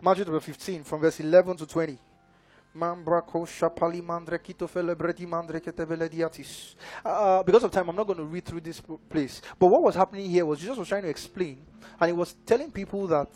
Matthew 0.00 0.40
15, 0.40 0.84
from 0.84 1.00
verse 1.00 1.20
11 1.20 1.56
to 1.58 1.66
20. 1.66 1.98
Uh, 7.04 7.42
because 7.42 7.64
of 7.64 7.70
time, 7.70 7.88
I'm 7.88 7.96
not 7.96 8.06
going 8.06 8.18
to 8.18 8.24
read 8.24 8.44
through 8.44 8.60
this 8.60 8.80
place. 9.08 9.42
But 9.58 9.66
what 9.66 9.82
was 9.82 9.94
happening 9.94 10.30
here 10.30 10.46
was 10.46 10.60
Jesus 10.60 10.76
was 10.76 10.88
trying 10.88 11.02
to 11.02 11.08
explain, 11.08 11.58
and 12.00 12.08
he 12.08 12.12
was 12.12 12.34
telling 12.46 12.70
people 12.70 13.06
that 13.08 13.28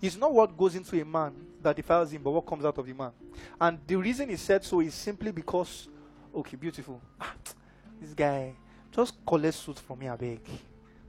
it's 0.00 0.16
not 0.16 0.32
what 0.32 0.56
goes 0.56 0.74
into 0.74 1.00
a 1.00 1.04
man 1.04 1.32
that 1.62 1.76
defiles 1.76 2.10
him, 2.12 2.22
but 2.22 2.32
what 2.32 2.46
comes 2.46 2.64
out 2.64 2.76
of 2.76 2.86
the 2.86 2.92
man. 2.92 3.12
And 3.60 3.78
the 3.86 3.96
reason 3.96 4.28
he 4.28 4.36
said 4.36 4.64
so 4.64 4.80
is 4.80 4.94
simply 4.94 5.30
because, 5.30 5.88
okay, 6.34 6.56
beautiful. 6.56 7.00
Ah, 7.20 7.34
this 8.00 8.12
guy, 8.14 8.54
just 8.90 9.14
collect 9.24 9.54
suit 9.54 9.78
from 9.78 9.98
me, 10.00 10.08
I 10.08 10.16
beg. 10.16 10.40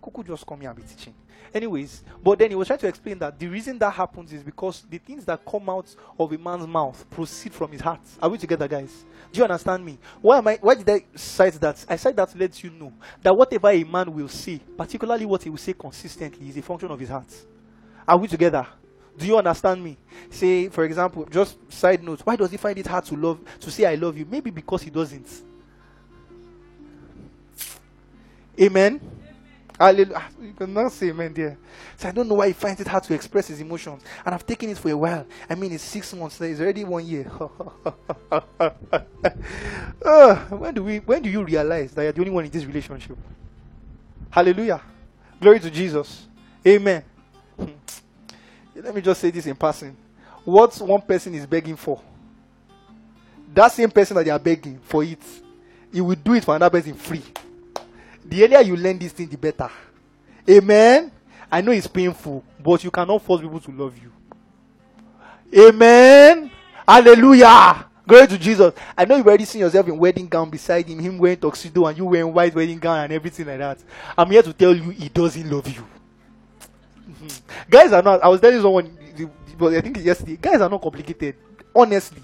Kuku 0.04 0.26
just 0.26 0.46
come 0.46 0.60
here 0.62 0.70
and 0.70 0.78
be 0.78 0.84
teaching. 0.84 1.14
Anyways, 1.54 2.04
but 2.24 2.40
then 2.40 2.50
he 2.50 2.56
was 2.56 2.68
trying 2.68 2.80
to 2.80 2.88
explain 2.88 3.20
that 3.20 3.38
the 3.40 3.48
reason 3.48 3.78
that 3.78 3.92
happens 3.92 4.34
is 4.34 4.44
because 4.44 4.84
the 4.90 4.98
things 4.98 5.24
that 5.26 5.46
come 5.46 5.70
out 5.70 5.96
of 6.20 6.32
a 6.32 6.38
man's 6.38 6.66
mouth 6.68 7.08
proceed 7.10 7.54
from 7.54 7.72
his 7.72 7.82
heart. 7.82 8.02
Are 8.22 8.30
we 8.30 8.38
together, 8.38 8.68
guys? 8.68 9.06
Do 9.32 9.38
you 9.38 9.44
understand 9.44 9.86
me? 9.86 10.00
Why 10.22 10.40
am 10.40 10.48
I 10.48 10.58
why 10.62 10.76
did 10.76 10.90
I 10.90 11.06
cite 11.16 11.54
that? 11.62 11.86
I 11.88 11.96
cite 11.96 12.16
that 12.16 12.30
to 12.30 12.38
let 12.38 12.64
you 12.64 12.72
know 12.72 12.92
that 13.22 13.36
whatever 13.36 13.70
a 13.70 13.84
man 13.84 14.12
will 14.14 14.28
say, 14.28 14.60
particularly 14.76 15.26
what 15.26 15.44
he 15.44 15.50
will 15.50 15.58
say 15.58 15.74
consistently, 15.74 16.50
is 16.50 16.58
a 16.58 16.62
function 16.62 16.90
of 16.90 17.00
his 17.00 17.10
heart. 17.10 17.32
Are 18.08 18.18
we 18.18 18.28
together? 18.28 18.68
Do 19.16 19.28
you 19.28 19.38
understand 19.38 19.84
me? 19.84 19.98
Say, 20.30 20.70
for 20.70 20.84
example, 20.86 21.26
just 21.26 21.56
side 21.72 22.04
note, 22.04 22.22
why 22.22 22.36
does 22.36 22.50
he 22.50 22.58
find 22.58 22.78
it 22.80 22.88
hard 22.88 23.06
to 23.06 23.16
love 23.16 23.40
to 23.60 23.70
say 23.70 23.86
I 23.86 23.96
love 23.96 24.18
you? 24.18 24.26
Maybe 24.26 24.50
because 24.50 24.82
he 24.82 24.90
doesn't. 24.90 25.28
Amen. 28.60 29.00
Hallelujah. 29.80 30.14
Ah, 30.16 30.30
you 30.42 30.54
cannot 30.54 30.92
say 30.92 31.10
amen 31.10 31.34
there. 31.34 31.58
So 31.98 32.08
I 32.08 32.12
don't 32.12 32.28
know 32.28 32.36
why 32.36 32.48
he 32.48 32.54
finds 32.54 32.80
it 32.80 32.88
hard 32.88 33.04
to 33.06 33.14
express 33.14 33.48
his 33.48 33.60
emotions. 33.60 34.04
And 34.26 34.36
I've 34.36 34.46
taken 34.46 34.70
it 34.70 34.78
for 34.78 34.90
a 34.90 34.98
while. 34.98 35.26
I 35.50 35.56
mean, 35.56 35.72
it's 35.72 35.84
six 35.84 36.14
months. 36.14 36.40
It's 36.42 36.60
already 36.60 36.84
one 36.84 37.06
year. 37.06 37.30
uh, 40.06 40.36
when 40.50 40.74
do 40.74 40.84
we? 40.84 41.00
When 41.00 41.22
do 41.22 41.30
you 41.30 41.44
realize 41.44 41.92
that 41.94 42.04
you're 42.04 42.12
the 42.12 42.22
only 42.22 42.32
one 42.32 42.46
in 42.46 42.52
this 42.52 42.66
relationship? 42.66 43.18
Hallelujah. 44.30 44.82
Glory 45.42 45.60
to 45.60 45.72
Jesus. 45.72 46.28
Amen. 46.66 47.04
Let 48.76 48.96
me 48.96 49.02
just 49.02 49.22
say 49.22 49.32
this 49.32 49.46
in 49.46 49.56
passing. 49.56 49.96
What 50.46 50.76
one 50.82 51.02
person 51.02 51.34
is 51.36 51.46
begging 51.46 51.76
for, 51.76 52.02
that 53.54 53.72
same 53.72 53.90
person 53.90 54.16
that 54.18 54.26
they 54.26 54.32
are 54.32 54.40
begging 54.40 54.80
for 54.80 55.04
it, 55.04 55.20
he 55.92 56.02
will 56.02 56.16
do 56.16 56.34
it 56.34 56.44
for 56.44 56.56
another 56.56 56.78
person 56.80 56.96
free 56.96 57.24
the 58.26 58.44
earlier 58.44 58.62
you 58.62 58.76
learn 58.76 58.98
this 58.98 59.12
thing, 59.12 59.28
the 59.28 59.38
better. 59.38 59.70
Amen. 60.50 61.12
I 61.52 61.62
know 61.62 61.72
it's 61.72 61.88
painful, 61.88 62.44
but 62.60 62.84
you 62.84 62.92
cannot 62.92 63.22
force 63.22 63.42
people 63.42 63.60
to 63.60 63.72
love 63.72 63.94
you. 63.98 64.12
Amen. 65.68 66.50
Hallelujah. 66.88 67.86
Glory 68.06 68.28
to 68.28 68.38
Jesus. 68.38 68.74
I 68.98 69.06
know 69.06 69.16
you've 69.16 69.28
already 69.28 69.46
seen 69.46 69.62
yourself 69.62 69.88
in 69.88 69.98
wedding 69.98 70.28
gown 70.28 70.50
beside 70.50 70.88
him, 70.88 71.00
him 71.00 71.18
wearing 71.18 71.38
tuxedo 71.38 71.86
and 71.86 71.98
you 71.98 72.06
wearing 72.06 72.34
white 72.34 72.54
wedding 72.54 72.80
gown 72.80 73.00
and 73.06 73.14
everything 73.14 73.46
like 73.46 73.60
that. 73.60 73.80
I'm 74.18 74.30
here 74.30 74.44
to 74.44 74.52
tell 74.52 74.76
you 74.76 74.90
he 74.90 75.10
doesn't 75.10 75.50
love 75.50 75.68
you. 75.68 75.86
Mm-hmm. 77.10 77.70
Guys 77.70 77.94
are 77.94 78.02
not, 78.02 78.24
I 78.24 78.28
was 78.28 78.42
telling 78.42 78.62
someone, 78.62 78.98
I 79.62 79.82
think 79.82 79.98
yesterday, 80.04 80.38
guys 80.42 80.60
are 80.60 80.70
not 80.70 80.82
complicated. 80.82 81.36
Honestly. 81.74 82.22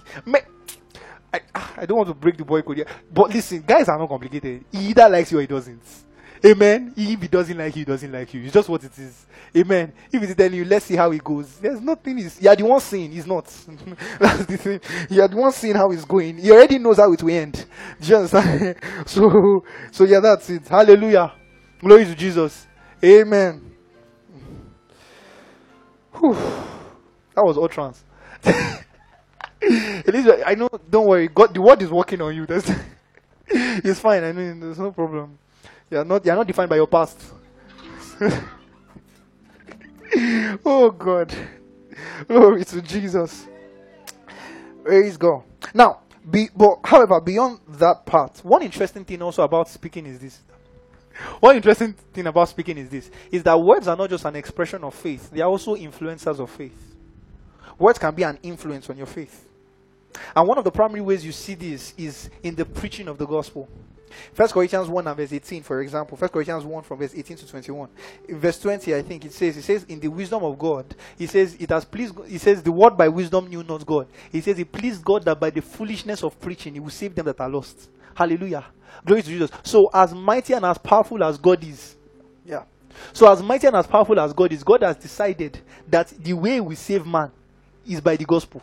I, 1.34 1.42
I 1.78 1.86
don't 1.86 1.98
want 1.98 2.10
to 2.10 2.16
break 2.16 2.38
the 2.38 2.46
boy 2.46 2.62
code 2.62 2.78
here. 2.78 2.88
But 3.12 3.30
listen, 3.30 3.62
guys 3.62 3.88
are 3.88 3.98
not 3.98 4.10
complicated. 4.10 4.66
He 4.72 4.90
either 4.90 5.08
likes 5.10 5.32
you 5.32 5.38
or 5.38 5.42
he 5.42 5.48
doesn't. 5.48 5.82
Amen. 6.44 6.94
If 6.96 7.22
he 7.22 7.28
doesn't 7.28 7.58
like 7.58 7.76
you, 7.76 7.82
he 7.82 7.86
doesn't 7.86 8.12
like 8.12 8.34
you. 8.34 8.44
It's 8.44 8.54
just 8.54 8.70
what 8.70 8.84
it 8.84 8.98
is. 8.98 9.26
Amen. 9.56 9.92
If 10.12 10.22
he's 10.22 10.36
telling 10.36 10.54
you, 10.54 10.64
let's 10.66 10.86
see 10.86 10.96
how 10.96 11.12
it 11.12 11.24
goes. 11.24 11.58
There's 11.60 11.82
nothing. 11.82 12.18
Is 12.20 12.42
you 12.42 12.50
are 12.50 12.56
the 12.56 12.64
one 12.64 12.80
saying 12.80 13.12
he's 13.12 13.28
not. 13.28 13.46
That's 14.20 14.46
the 14.46 14.58
thing. 14.58 14.82
You 15.10 15.22
are 15.22 15.28
the 15.28 15.36
one 15.36 15.52
seeing 15.52 15.76
how 15.76 15.92
it's 15.92 16.06
going. 16.06 16.38
He 16.38 16.50
already 16.52 16.80
knows 16.80 16.98
how 16.98 17.12
it 17.12 17.22
will 17.22 17.34
end. 17.34 17.66
Understand? 18.02 18.78
so, 19.06 19.66
so 19.92 20.04
yeah, 20.06 20.22
that's 20.22 20.50
it. 20.50 20.68
Hallelujah. 20.68 21.34
Glory 21.80 22.06
to 22.06 22.16
Jesus. 22.16 22.68
Amen. 23.04 23.76
Whew. 26.14 26.34
That 27.36 27.44
was 27.44 27.58
all 27.58 27.68
trans. 27.70 28.04
Elizabeth, 30.08 30.44
I 30.46 30.56
know. 30.56 30.70
Don't 30.90 31.08
worry. 31.08 31.28
God, 31.28 31.54
the 31.54 31.62
word 31.62 31.82
is 31.82 31.90
working 31.90 32.22
on 32.22 32.34
you. 32.36 32.46
That's 32.46 32.72
it's 33.48 34.00
fine. 34.00 34.24
I 34.24 34.32
mean, 34.32 34.60
there's 34.60 34.80
no 34.80 34.92
problem. 34.92 35.38
You're 35.90 36.06
not. 36.06 36.26
You're 36.26 36.36
not 36.36 36.48
defined 36.48 36.70
by 36.70 36.78
your 36.78 36.88
past. 36.88 37.20
oh 40.66 40.92
God. 40.92 41.34
Oh, 42.30 42.40
Glory 42.40 42.64
to 42.66 42.82
Jesus. 42.82 43.48
Praise 44.84 45.18
God. 45.18 45.44
Now, 45.74 46.00
be, 46.30 46.50
but 46.56 46.80
however, 46.86 47.20
beyond 47.20 47.60
that 47.68 48.06
part, 48.06 48.40
one 48.44 48.62
interesting 48.62 49.04
thing 49.04 49.22
also 49.22 49.44
about 49.44 49.68
speaking 49.68 50.06
is 50.06 50.20
this. 50.20 50.40
One 51.42 51.58
interesting 51.58 51.94
thing 52.14 52.28
about 52.28 52.48
speaking 52.48 52.78
is 52.78 52.90
this: 52.90 53.12
is 53.30 53.44
that 53.44 53.60
words 53.60 53.90
are 53.90 53.98
not 53.98 54.10
just 54.10 54.24
an 54.24 54.38
expression 54.38 54.84
of 54.86 54.94
faith; 54.94 55.30
they 55.32 55.42
are 55.42 55.50
also 55.50 55.76
influencers 55.76 56.40
of 56.40 56.50
faith. 56.50 56.96
Words 57.78 58.00
can 58.00 58.16
be 58.16 58.24
an 58.24 58.40
influence 58.42 58.90
on 58.90 58.98
your 58.98 59.08
faith. 59.08 59.49
And 60.36 60.48
one 60.48 60.58
of 60.58 60.64
the 60.64 60.72
primary 60.72 61.02
ways 61.02 61.24
you 61.26 61.32
see 61.32 61.56
this 61.56 61.94
is 61.98 62.30
in 62.44 62.56
the 62.56 62.66
preaching 62.66 63.08
of 63.08 63.18
the 63.18 63.26
gospel. 63.26 63.68
First 64.34 64.54
Corinthians 64.54 64.88
1 64.88 65.08
and 65.08 65.18
verse 65.18 65.34
18, 65.34 65.64
for 65.64 65.82
example. 65.82 66.18
First 66.18 66.34
Corinthians 66.34 66.64
1 66.64 66.84
from 66.84 67.00
verse 67.00 67.14
18 67.16 67.38
to 67.38 67.48
21. 67.48 67.90
In 68.28 68.40
verse 68.40 68.60
20, 68.60 68.96
I 68.96 69.02
think 69.02 69.26
it 69.26 69.34
says, 69.34 69.58
it 69.58 69.64
says, 69.64 69.84
in 69.86 70.00
the 70.00 70.08
wisdom 70.08 70.44
of 70.44 70.58
God, 70.58 70.96
he 71.18 71.28
says, 71.28 71.56
it 71.60 71.70
has 71.70 71.86
pleased, 71.86 72.16
he 72.28 72.38
says, 72.38 72.62
the 72.64 72.72
word 72.72 72.98
by 72.98 73.08
wisdom 73.08 73.48
knew 73.48 73.64
not 73.64 73.86
God. 73.86 74.08
He 74.32 74.42
says, 74.42 74.58
it 74.58 74.72
pleased 74.72 75.04
God 75.04 75.24
that 75.26 75.40
by 75.40 75.50
the 75.50 75.62
foolishness 75.62 76.24
of 76.24 76.40
preaching, 76.40 76.74
he 76.74 76.80
will 76.80 76.90
save 76.90 77.16
them 77.16 77.26
that 77.26 77.40
are 77.40 77.50
lost. 77.50 77.90
Hallelujah. 78.16 78.66
Glory 79.06 79.22
to 79.22 79.30
Jesus. 79.30 79.52
So, 79.64 79.90
as 79.94 80.14
mighty 80.14 80.54
and 80.54 80.66
as 80.66 80.78
powerful 80.78 81.24
as 81.24 81.38
God 81.38 81.64
is, 81.64 81.96
yeah. 82.46 82.64
So, 83.14 83.32
as 83.32 83.42
mighty 83.42 83.68
and 83.68 83.76
as 83.76 83.88
powerful 83.88 84.20
as 84.20 84.34
God 84.34 84.52
is, 84.52 84.64
God 84.64 84.82
has 84.82 84.98
decided 84.98 85.60
that 85.88 86.08
the 86.08 86.34
way 86.34 86.60
we 86.60 86.76
save 86.76 87.06
man 87.06 87.32
is 87.88 88.02
by 88.02 88.16
the 88.16 88.26
gospel. 88.26 88.62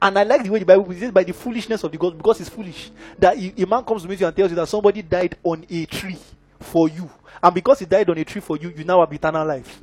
And 0.00 0.18
I 0.18 0.22
like 0.22 0.44
the 0.44 0.50
way 0.50 0.58
the 0.58 0.64
Bible 0.66 0.92
says 0.92 1.10
by 1.10 1.24
the 1.24 1.32
foolishness 1.32 1.82
of 1.84 1.92
the 1.92 1.98
gospel 1.98 2.18
because 2.18 2.40
it's 2.40 2.50
foolish. 2.50 2.90
That 3.18 3.36
a 3.36 3.66
man 3.66 3.84
comes 3.84 4.02
to 4.02 4.08
meet 4.08 4.20
you 4.20 4.26
and 4.26 4.36
tells 4.36 4.50
you 4.50 4.56
that 4.56 4.68
somebody 4.68 5.02
died 5.02 5.36
on 5.42 5.64
a 5.68 5.86
tree 5.86 6.18
for 6.60 6.88
you. 6.88 7.10
And 7.42 7.54
because 7.54 7.78
he 7.78 7.86
died 7.86 8.08
on 8.10 8.18
a 8.18 8.24
tree 8.24 8.40
for 8.40 8.56
you, 8.56 8.72
you 8.76 8.84
now 8.84 9.00
have 9.00 9.12
eternal 9.12 9.46
life. 9.46 9.80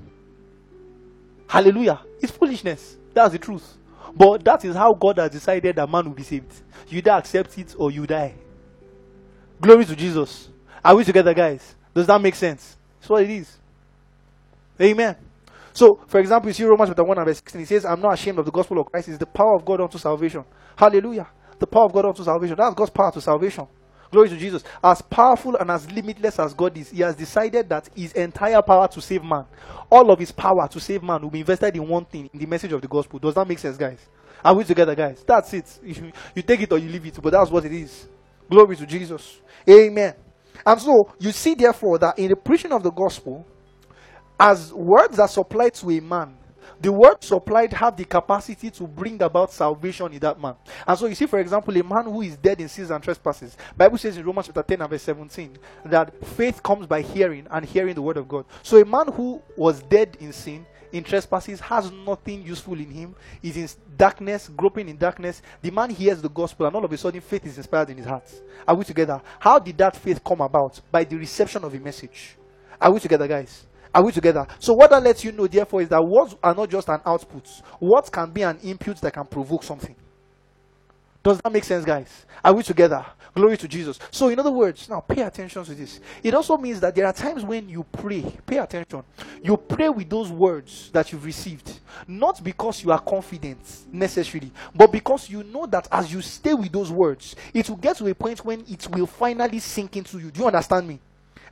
Hallelujah. 1.47 1.99
It's 2.21 2.31
foolishness. 2.31 2.97
That's 3.13 3.33
the 3.33 3.39
truth. 3.39 3.77
But 4.15 4.43
that 4.43 4.63
is 4.65 4.75
how 4.75 4.93
God 4.93 5.17
has 5.17 5.31
decided 5.31 5.75
that 5.75 5.89
man 5.89 6.05
will 6.05 6.13
be 6.13 6.23
saved. 6.23 6.53
You 6.89 6.99
either 6.99 7.11
accept 7.11 7.57
it 7.57 7.75
or 7.77 7.91
you 7.91 8.05
die. 8.05 8.33
Glory 9.59 9.85
to 9.85 9.95
Jesus. 9.95 10.49
Are 10.83 10.95
we 10.95 11.03
together, 11.03 11.33
guys? 11.33 11.75
Does 11.93 12.07
that 12.07 12.21
make 12.21 12.35
sense? 12.35 12.75
That's 12.99 13.09
what 13.09 13.23
it 13.23 13.29
is. 13.29 13.57
Amen. 14.79 15.15
So, 15.73 15.99
for 16.07 16.19
example, 16.19 16.49
you 16.49 16.53
see 16.53 16.63
Romans 16.63 16.89
chapter 16.89 17.03
1 17.03 17.17
and 17.17 17.27
verse 17.27 17.37
16, 17.37 17.61
it 17.61 17.67
says, 17.67 17.85
I'm 17.85 18.01
not 18.01 18.13
ashamed 18.13 18.39
of 18.39 18.45
the 18.45 18.51
gospel 18.51 18.79
of 18.79 18.87
Christ. 18.87 19.09
It's 19.09 19.17
the 19.17 19.25
power 19.25 19.55
of 19.55 19.65
God 19.65 19.81
unto 19.81 19.97
salvation. 19.97 20.43
Hallelujah. 20.75 21.27
The 21.59 21.67
power 21.67 21.85
of 21.85 21.93
God 21.93 22.05
unto 22.05 22.23
salvation. 22.23 22.55
That's 22.57 22.75
God's 22.75 22.89
power 22.89 23.11
to 23.11 23.21
salvation. 23.21 23.67
Glory 24.11 24.27
to 24.27 24.37
Jesus. 24.37 24.63
As 24.83 25.01
powerful 25.01 25.55
and 25.55 25.71
as 25.71 25.89
limitless 25.89 26.37
as 26.37 26.53
God 26.53 26.77
is, 26.77 26.89
He 26.89 27.01
has 27.01 27.15
decided 27.15 27.69
that 27.69 27.89
His 27.95 28.11
entire 28.13 28.61
power 28.61 28.87
to 28.89 29.01
save 29.01 29.23
man, 29.23 29.45
all 29.89 30.11
of 30.11 30.19
His 30.19 30.31
power 30.31 30.67
to 30.67 30.79
save 30.79 31.01
man, 31.01 31.21
will 31.21 31.29
be 31.29 31.39
invested 31.39 31.77
in 31.77 31.87
one 31.87 32.03
thing, 32.03 32.29
in 32.33 32.39
the 32.39 32.45
message 32.45 32.73
of 32.73 32.81
the 32.81 32.89
gospel. 32.89 33.19
Does 33.19 33.35
that 33.35 33.47
make 33.47 33.59
sense, 33.59 33.77
guys? 33.77 33.99
Are 34.43 34.53
we 34.53 34.65
together, 34.65 34.95
guys? 34.95 35.23
That's 35.25 35.53
it. 35.53 35.79
You, 35.81 36.11
you 36.35 36.41
take 36.41 36.61
it 36.61 36.71
or 36.71 36.77
you 36.77 36.89
leave 36.89 37.05
it, 37.05 37.19
but 37.21 37.31
that's 37.31 37.49
what 37.49 37.63
it 37.63 37.71
is. 37.71 38.07
Glory 38.49 38.75
to 38.75 38.85
Jesus. 38.85 39.39
Amen. 39.69 40.13
And 40.65 40.81
so, 40.81 41.09
you 41.19 41.31
see, 41.31 41.55
therefore, 41.55 41.97
that 41.99 42.19
in 42.19 42.29
the 42.29 42.35
preaching 42.35 42.73
of 42.73 42.83
the 42.83 42.91
gospel, 42.91 43.45
as 44.39 44.73
words 44.73 45.19
are 45.19 45.27
supplied 45.27 45.73
to 45.75 45.91
a 45.91 45.99
man, 45.99 46.35
the 46.81 46.91
words 46.91 47.27
supplied 47.27 47.73
have 47.73 47.95
the 47.95 48.05
capacity 48.05 48.71
to 48.71 48.87
bring 48.87 49.21
about 49.21 49.51
salvation 49.51 50.11
in 50.13 50.19
that 50.19 50.41
man. 50.41 50.55
And 50.87 50.97
so 50.97 51.05
you 51.05 51.13
see, 51.13 51.27
for 51.27 51.39
example, 51.39 51.77
a 51.77 51.83
man 51.83 52.05
who 52.05 52.21
is 52.23 52.37
dead 52.37 52.59
in 52.59 52.67
sins 52.67 52.89
and 52.89 53.03
trespasses. 53.03 53.55
Bible 53.77 53.99
says 53.99 54.17
in 54.17 54.25
Romans 54.25 54.47
chapter 54.47 54.63
10 54.63 54.81
and 54.81 54.89
verse 54.89 55.03
17 55.03 55.57
that 55.85 56.25
faith 56.25 56.63
comes 56.63 56.87
by 56.87 57.01
hearing 57.01 57.45
and 57.51 57.65
hearing 57.65 57.93
the 57.93 58.01
word 58.01 58.17
of 58.17 58.27
God. 58.27 58.45
So 58.63 58.81
a 58.81 58.85
man 58.85 59.11
who 59.11 59.41
was 59.55 59.83
dead 59.83 60.17
in 60.19 60.33
sin, 60.33 60.65
in 60.91 61.03
trespasses, 61.03 61.59
has 61.59 61.91
nothing 61.91 62.41
useful 62.41 62.73
in 62.73 62.89
him, 62.89 63.15
is 63.43 63.57
in 63.57 63.69
darkness, 63.95 64.49
groping 64.49 64.89
in 64.89 64.97
darkness. 64.97 65.43
The 65.61 65.69
man 65.69 65.91
hears 65.91 66.19
the 66.19 66.29
gospel, 66.29 66.65
and 66.65 66.75
all 66.75 66.83
of 66.83 66.91
a 66.91 66.97
sudden 66.97 67.21
faith 67.21 67.45
is 67.45 67.57
inspired 67.57 67.91
in 67.91 67.97
his 67.97 68.07
heart. 68.07 68.29
Are 68.67 68.75
we 68.75 68.83
together? 68.85 69.21
How 69.39 69.59
did 69.59 69.77
that 69.77 69.95
faith 69.95 70.23
come 70.23 70.41
about? 70.41 70.81
By 70.91 71.03
the 71.03 71.15
reception 71.15 71.63
of 71.63 71.75
a 71.75 71.79
message. 71.79 72.37
Are 72.79 72.91
we 72.91 72.99
together, 72.99 73.27
guys? 73.27 73.67
Are 73.93 74.03
we 74.03 74.11
together? 74.11 74.47
So 74.59 74.73
what 74.73 74.89
that 74.91 75.03
lets 75.03 75.23
you 75.23 75.31
know, 75.31 75.47
therefore, 75.47 75.81
is 75.81 75.89
that 75.89 76.01
words 76.01 76.35
are 76.41 76.55
not 76.55 76.69
just 76.69 76.87
an 76.87 77.01
output. 77.05 77.47
Words 77.79 78.09
can 78.09 78.31
be 78.31 78.41
an 78.43 78.57
input 78.63 79.01
that 79.01 79.13
can 79.13 79.25
provoke 79.25 79.63
something. 79.63 79.95
Does 81.23 81.39
that 81.41 81.51
make 81.51 81.63
sense, 81.63 81.85
guys? 81.85 82.25
Are 82.43 82.53
we 82.53 82.63
together? 82.63 83.05
Glory 83.35 83.55
to 83.57 83.67
Jesus. 83.67 83.99
So, 84.09 84.29
in 84.29 84.39
other 84.39 84.51
words, 84.51 84.89
now 84.89 85.01
pay 85.01 85.21
attention 85.21 85.63
to 85.63 85.75
this. 85.75 85.99
It 86.23 86.33
also 86.33 86.57
means 86.57 86.79
that 86.79 86.95
there 86.95 87.05
are 87.05 87.13
times 87.13 87.45
when 87.45 87.69
you 87.69 87.83
pray, 87.83 88.23
pay 88.45 88.57
attention. 88.57 89.03
You 89.41 89.55
pray 89.55 89.89
with 89.89 90.09
those 90.09 90.31
words 90.31 90.89
that 90.91 91.11
you've 91.11 91.23
received, 91.23 91.79
not 92.07 92.43
because 92.43 92.83
you 92.83 92.91
are 92.91 92.99
confident 92.99 93.59
necessarily, 93.91 94.51
but 94.75 94.91
because 94.91 95.29
you 95.29 95.43
know 95.43 95.65
that 95.67 95.87
as 95.91 96.11
you 96.11 96.21
stay 96.21 96.53
with 96.53 96.71
those 96.71 96.91
words, 96.91 97.35
it 97.53 97.69
will 97.69 97.77
get 97.77 97.97
to 97.97 98.07
a 98.07 98.15
point 98.15 98.43
when 98.43 98.65
it 98.67 98.87
will 98.89 99.07
finally 99.07 99.59
sink 99.59 99.95
into 99.95 100.17
you. 100.17 100.31
Do 100.31 100.41
you 100.41 100.47
understand 100.47 100.87
me? 100.87 100.99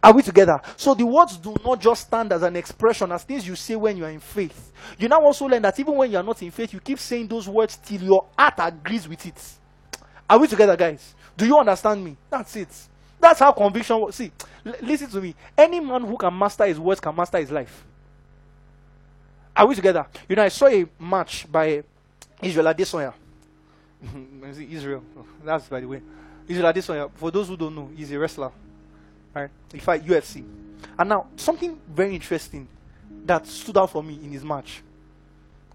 Are 0.01 0.13
we 0.13 0.21
together? 0.23 0.61
So 0.77 0.93
the 0.93 1.05
words 1.05 1.37
do 1.37 1.55
not 1.63 1.81
just 1.81 2.07
stand 2.07 2.31
as 2.31 2.43
an 2.43 2.55
expression, 2.55 3.11
as 3.11 3.23
things 3.23 3.47
you 3.47 3.55
say 3.55 3.75
when 3.75 3.97
you 3.97 4.05
are 4.05 4.09
in 4.11 4.19
faith. 4.21 4.71
You 4.97 5.09
now 5.09 5.21
also 5.21 5.45
learn 5.47 5.61
that 5.63 5.77
even 5.79 5.95
when 5.95 6.11
you 6.11 6.17
are 6.17 6.23
not 6.23 6.41
in 6.41 6.51
faith, 6.51 6.73
you 6.73 6.79
keep 6.79 6.99
saying 6.99 7.27
those 7.27 7.49
words 7.49 7.77
till 7.77 8.01
your 8.01 8.25
heart 8.37 8.55
agrees 8.59 9.07
with 9.07 9.25
it. 9.25 9.41
Are 10.29 10.39
we 10.39 10.47
together, 10.47 10.77
guys? 10.77 11.15
Do 11.35 11.45
you 11.45 11.57
understand 11.57 12.03
me? 12.03 12.15
That's 12.29 12.55
it. 12.55 12.69
That's 13.19 13.39
how 13.39 13.51
conviction 13.51 13.99
works. 13.99 14.15
See, 14.17 14.31
l- 14.65 14.75
listen 14.81 15.09
to 15.09 15.21
me. 15.21 15.35
Any 15.57 15.79
man 15.81 16.03
who 16.05 16.17
can 16.17 16.37
master 16.37 16.65
his 16.65 16.79
words 16.79 17.01
can 17.01 17.15
master 17.15 17.39
his 17.39 17.51
life. 17.51 17.85
Are 19.55 19.65
we 19.67 19.75
together? 19.75 20.05
You 20.29 20.35
know, 20.37 20.43
I 20.43 20.49
saw 20.49 20.67
a 20.67 20.85
match 20.99 21.51
by 21.51 21.83
Israel 22.41 22.67
Adesanya. 22.73 23.13
Israel. 24.71 25.03
Oh, 25.17 25.25
that's 25.43 25.67
by 25.67 25.81
the 25.81 25.87
way. 25.87 26.01
Israel 26.47 26.71
Adesanya, 26.73 27.11
for 27.15 27.31
those 27.31 27.47
who 27.49 27.57
don't 27.57 27.75
know, 27.75 27.89
he's 27.95 28.11
a 28.11 28.19
wrestler. 28.19 28.51
Right? 29.33 29.49
He 29.71 29.79
fight 29.79 30.05
UFC. 30.05 30.43
And 30.97 31.09
now, 31.09 31.27
something 31.35 31.79
very 31.89 32.15
interesting 32.15 32.67
that 33.25 33.45
stood 33.47 33.77
out 33.77 33.91
for 33.91 34.03
me 34.03 34.19
in 34.23 34.31
his 34.31 34.43
match. 34.43 34.81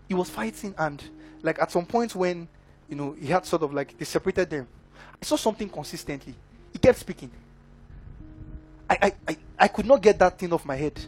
He 0.08 0.14
was 0.14 0.28
fighting, 0.30 0.74
and 0.76 1.02
like 1.42 1.60
at 1.60 1.70
some 1.70 1.86
point 1.86 2.14
when 2.14 2.48
you 2.88 2.96
know 2.96 3.16
he 3.18 3.26
had 3.26 3.46
sort 3.46 3.62
of 3.62 3.72
like 3.72 3.96
they 3.96 4.04
separated 4.04 4.50
them, 4.50 4.68
I 5.20 5.24
saw 5.24 5.36
something 5.36 5.68
consistently. 5.68 6.34
He 6.72 6.78
kept 6.78 6.98
speaking. 6.98 7.30
I, 8.88 8.98
I, 9.00 9.12
I, 9.28 9.36
I 9.58 9.68
could 9.68 9.86
not 9.86 10.02
get 10.02 10.18
that 10.18 10.38
thing 10.38 10.52
off 10.52 10.64
my 10.64 10.76
head. 10.76 11.00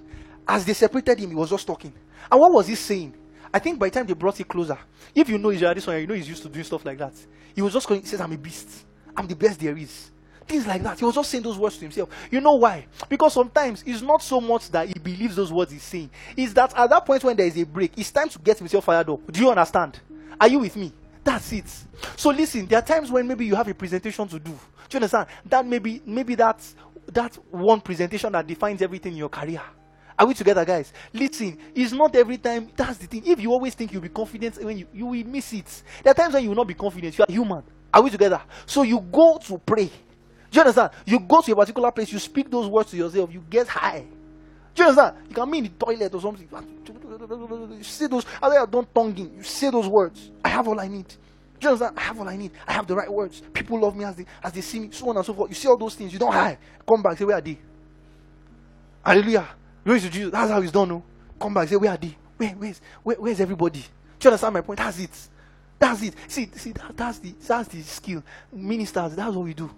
As 0.48 0.64
they 0.64 0.72
separated 0.72 1.18
him, 1.18 1.30
he 1.30 1.34
was 1.34 1.50
just 1.50 1.66
talking. 1.66 1.92
And 2.30 2.40
what 2.40 2.52
was 2.52 2.66
he 2.68 2.74
saying? 2.74 3.14
I 3.52 3.58
think 3.58 3.78
by 3.78 3.88
the 3.88 3.94
time 3.94 4.06
they 4.06 4.14
brought 4.14 4.40
it 4.40 4.48
closer, 4.48 4.78
if 5.14 5.28
you 5.28 5.38
know 5.38 5.50
Israel 5.50 5.74
this 5.74 5.86
one, 5.86 5.98
you 5.98 6.06
know 6.06 6.14
he's 6.14 6.28
used 6.28 6.42
to 6.42 6.48
doing 6.48 6.64
stuff 6.64 6.84
like 6.84 6.98
that. 6.98 7.12
He 7.54 7.62
was 7.62 7.72
just 7.72 7.86
going, 7.88 8.00
he 8.00 8.06
says, 8.06 8.20
I'm 8.20 8.32
a 8.32 8.38
beast. 8.38 8.84
I'm 9.16 9.26
the 9.26 9.36
best 9.36 9.60
there 9.60 9.76
is. 9.76 10.10
Things 10.46 10.66
like 10.66 10.82
that. 10.84 10.98
He 10.98 11.04
was 11.04 11.14
just 11.14 11.30
saying 11.30 11.42
those 11.42 11.58
words 11.58 11.76
to 11.76 11.82
himself. 11.82 12.08
You 12.30 12.40
know 12.40 12.54
why? 12.54 12.86
Because 13.08 13.32
sometimes 13.32 13.82
it's 13.84 14.02
not 14.02 14.22
so 14.22 14.40
much 14.40 14.70
that 14.70 14.86
he 14.86 14.94
believes 14.94 15.34
those 15.34 15.52
words 15.52 15.72
he's 15.72 15.82
saying. 15.82 16.10
It's 16.36 16.52
that 16.52 16.72
at 16.76 16.90
that 16.90 17.04
point 17.04 17.24
when 17.24 17.36
there 17.36 17.46
is 17.46 17.56
a 17.56 17.64
break, 17.64 17.92
it's 17.96 18.12
time 18.12 18.28
to 18.28 18.38
get 18.38 18.58
himself 18.58 18.84
fired 18.84 19.10
up. 19.10 19.20
Do 19.32 19.40
you 19.40 19.50
understand? 19.50 19.98
Are 20.40 20.48
you 20.48 20.60
with 20.60 20.76
me? 20.76 20.92
That's 21.24 21.52
it. 21.52 21.68
So 22.16 22.30
listen, 22.30 22.66
there 22.66 22.78
are 22.78 22.84
times 22.84 23.10
when 23.10 23.26
maybe 23.26 23.44
you 23.44 23.56
have 23.56 23.66
a 23.66 23.74
presentation 23.74 24.28
to 24.28 24.38
do. 24.38 24.52
Do 24.52 24.58
you 24.92 24.96
understand? 24.98 25.26
That 25.46 25.66
maybe 25.66 26.00
maybe 26.06 26.36
that's 26.36 26.76
that 27.08 27.34
one 27.50 27.80
presentation 27.80 28.30
that 28.32 28.46
defines 28.46 28.82
everything 28.82 29.12
in 29.12 29.18
your 29.18 29.28
career. 29.28 29.62
Are 30.18 30.26
we 30.26 30.34
together, 30.34 30.64
guys? 30.64 30.92
Listen, 31.12 31.58
it's 31.74 31.92
not 31.92 32.14
every 32.14 32.38
time. 32.38 32.70
That's 32.74 32.98
the 32.98 33.06
thing. 33.06 33.26
If 33.26 33.40
you 33.40 33.50
always 33.50 33.74
think 33.74 33.92
you'll 33.92 34.02
be 34.02 34.08
confident 34.08 34.62
when 34.64 34.78
you, 34.78 34.86
you 34.92 35.06
will 35.06 35.24
miss 35.24 35.52
it. 35.52 35.82
There 36.02 36.10
are 36.12 36.14
times 36.14 36.34
when 36.34 36.44
you 36.44 36.50
will 36.50 36.56
not 36.56 36.68
be 36.68 36.74
confident. 36.74 37.18
You 37.18 37.24
are 37.28 37.32
human. 37.32 37.62
Are 37.92 38.02
we 38.02 38.10
together? 38.10 38.40
So 38.64 38.82
you 38.82 39.00
go 39.00 39.38
to 39.38 39.58
pray. 39.58 39.90
You 40.56 40.62
understand? 40.62 40.90
You 41.04 41.20
go 41.20 41.42
to 41.42 41.52
a 41.52 41.56
particular 41.56 41.92
place, 41.92 42.10
you 42.10 42.18
speak 42.18 42.50
those 42.50 42.66
words 42.66 42.90
to 42.90 42.96
yourself, 42.96 43.30
you 43.30 43.44
get 43.50 43.68
high. 43.68 44.06
Do 44.74 44.82
you 44.82 44.88
understand? 44.88 45.16
You 45.28 45.34
can 45.34 45.50
be 45.50 45.58
in 45.58 45.64
the 45.64 45.70
toilet 45.70 46.14
or 46.14 46.20
something. 46.22 46.48
You 46.50 47.82
say 47.82 48.06
those, 48.06 48.24
I 48.42 48.64
don't 48.64 48.94
tonguing. 48.94 49.34
You 49.36 49.42
say 49.42 49.70
those 49.70 49.86
words. 49.86 50.30
I 50.42 50.48
have 50.48 50.66
all 50.66 50.80
I 50.80 50.88
need. 50.88 51.08
Do 51.08 51.16
you 51.60 51.68
understand? 51.68 51.98
I 51.98 52.00
have 52.00 52.18
all 52.18 52.26
I 52.26 52.36
need. 52.36 52.52
I 52.66 52.72
have 52.72 52.86
the 52.86 52.94
right 52.94 53.12
words. 53.12 53.42
People 53.52 53.78
love 53.80 53.94
me 53.96 54.04
as 54.04 54.16
they 54.16 54.24
as 54.42 54.52
they 54.52 54.62
see 54.62 54.80
me, 54.80 54.88
so 54.92 55.10
on 55.10 55.18
and 55.18 55.26
so 55.26 55.34
forth. 55.34 55.50
You 55.50 55.54
see 55.54 55.68
all 55.68 55.76
those 55.76 55.94
things. 55.94 56.10
You 56.10 56.18
don't 56.18 56.32
hide. 56.32 56.56
Come 56.88 57.02
back. 57.02 57.18
Say, 57.18 57.26
where 57.26 57.36
are 57.36 57.42
they? 57.42 57.58
Hallelujah. 59.04 59.48
Glory 59.84 60.00
to 60.00 60.10
Jesus. 60.10 60.32
That's 60.32 60.50
how 60.50 60.62
it's 60.62 60.72
done. 60.72 60.88
No? 60.88 61.02
Come 61.38 61.52
back. 61.52 61.68
Say, 61.68 61.76
where 61.76 61.90
are 61.90 61.98
they? 61.98 62.16
Where, 62.38 62.50
where's, 62.50 62.80
where, 63.02 63.16
where's 63.16 63.40
everybody? 63.40 63.80
Do 63.80 63.86
you 64.22 64.30
understand 64.30 64.54
my 64.54 64.62
point? 64.62 64.78
That's 64.78 64.98
it. 65.00 65.28
That's 65.78 66.02
it. 66.02 66.14
See, 66.28 66.48
see, 66.54 66.72
that, 66.72 66.96
that's 66.96 67.18
the 67.18 67.34
that's 67.46 67.68
the 67.68 67.82
skill. 67.82 68.22
Ministers, 68.52 69.14
that's 69.16 69.34
what 69.34 69.44
we 69.44 69.52
do. 69.52 69.70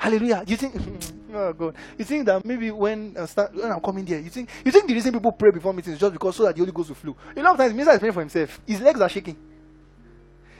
Hallelujah. 0.00 0.44
You 0.46 0.56
think, 0.58 0.76
oh 1.34 1.54
God, 1.54 1.76
you 1.98 2.06
think 2.06 2.26
that 2.26 2.44
maybe 2.46 2.72
when 2.72 3.16
uh, 3.18 3.26
start, 3.26 3.54
when 3.54 3.72
I'm 3.72 3.80
coming 3.82 4.06
there, 4.06 4.20
you 4.20 4.30
think 4.30 4.50
you 4.64 4.72
think 4.72 4.88
the 4.88 4.94
reason 4.94 5.12
people 5.14 5.32
pray 5.32 5.52
before 5.52 5.74
meetings 5.74 5.96
is 5.96 6.00
just 6.00 6.14
because 6.14 6.36
so 6.36 6.44
that 6.44 6.56
the 6.56 6.60
Holy 6.60 6.72
Ghost 6.72 6.90
will 6.90 6.96
flow. 6.96 7.16
A 7.36 7.42
lot 7.42 7.52
of 7.54 7.58
times, 7.58 7.74
minister 7.74 7.94
is 7.94 8.00
praying 8.00 8.14
for 8.14 8.20
himself. 8.20 8.60
His 8.66 8.82
legs 8.82 9.00
are 9.00 9.10
shaking. 9.10 9.36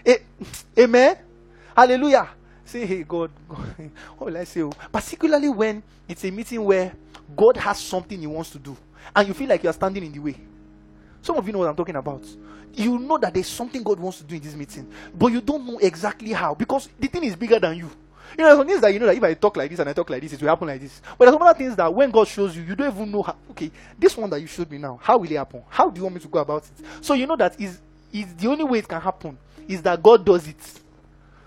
A- 0.07 0.23
Amen. 0.79 1.19
Hallelujah. 1.77 2.29
Say, 2.65 2.87
hey 2.87 3.05
God, 3.05 3.31
God, 3.49 3.91
what 4.19 4.33
will 4.33 4.39
I 4.39 4.45
say? 4.45 4.63
oh? 4.63 4.73
Particularly 4.93 5.51
when 5.51 5.83
it's 6.09 6.25
a 6.25 6.31
meeting 6.33 6.65
where 6.65 6.93
God 7.37 7.57
has 7.59 7.81
something 7.81 8.21
He 8.21 8.27
wants 8.29 8.51
to 8.51 8.61
do, 8.61 8.77
and 9.17 9.29
you 9.29 9.35
feel 9.35 9.49
like 9.49 9.63
you 9.65 9.71
are 9.71 9.75
standing 9.75 10.05
in 10.05 10.13
the 10.13 10.21
way. 10.21 10.37
Some 11.23 11.37
of 11.37 11.47
you 11.47 11.53
know 11.53 11.61
what 11.61 11.69
I'm 11.69 11.77
talking 11.77 11.97
about. 11.97 12.25
You 12.75 12.99
know 12.99 13.19
that 13.19 13.35
there's 13.35 13.49
something 13.49 13.83
God 13.83 14.01
wants 14.01 14.19
to 14.19 14.25
do 14.25 14.37
in 14.37 14.43
this 14.43 14.55
meeting, 14.57 14.91
but 15.15 15.29
you 15.33 15.41
don't 15.41 15.67
know 15.67 15.79
exactly 15.79 16.33
how 16.33 16.55
because 16.55 16.89
the 16.99 17.09
thing 17.09 17.25
is 17.25 17.37
bigger 17.37 17.59
than 17.61 17.77
you. 17.79 17.91
You 18.39 18.45
know, 18.45 18.57
some 18.57 18.67
things 18.67 18.81
that 18.81 18.93
you 18.93 18.99
know 18.99 19.07
that 19.07 19.17
if 19.17 19.23
I 19.23 19.35
talk 19.35 19.57
like 19.57 19.71
this 19.71 19.79
and 19.81 19.89
I 19.89 19.93
talk 19.93 20.09
like 20.09 20.23
this, 20.23 20.33
it 20.33 20.41
will 20.41 20.49
happen 20.49 20.69
like 20.69 20.81
this. 20.81 21.01
But 21.19 21.25
there's 21.25 21.35
some 21.35 21.43
other 21.43 21.59
things 21.59 21.77
that 21.77 21.93
when 21.93 22.11
God 22.11 22.29
shows 22.29 22.57
you, 22.57 22.63
you 22.63 22.75
don't 22.77 22.93
even 22.93 23.11
know 23.11 23.23
how. 23.23 23.37
Okay, 23.51 23.71
this 23.99 24.17
one 24.17 24.31
that 24.31 24.41
you 24.41 24.47
showed 24.47 24.71
me 24.71 24.79
now, 24.79 24.99
how 25.03 25.19
will 25.19 25.31
it 25.31 25.37
happen? 25.37 25.63
How 25.69 25.91
do 25.91 25.99
you 25.99 26.05
want 26.05 26.15
me 26.15 26.21
to 26.21 26.29
go 26.29 26.39
about 26.39 26.65
it? 26.65 26.87
So 27.01 27.15
you 27.15 27.27
know 27.27 27.37
that 27.37 27.61
is 27.61 27.81
is 28.13 28.35
the 28.35 28.49
only 28.49 28.65
way 28.65 28.79
it 28.79 28.89
can 28.89 29.01
happen 29.01 29.39
is 29.69 29.83
that 29.83 30.03
God 30.03 30.25
does 30.25 30.49
it. 30.49 30.81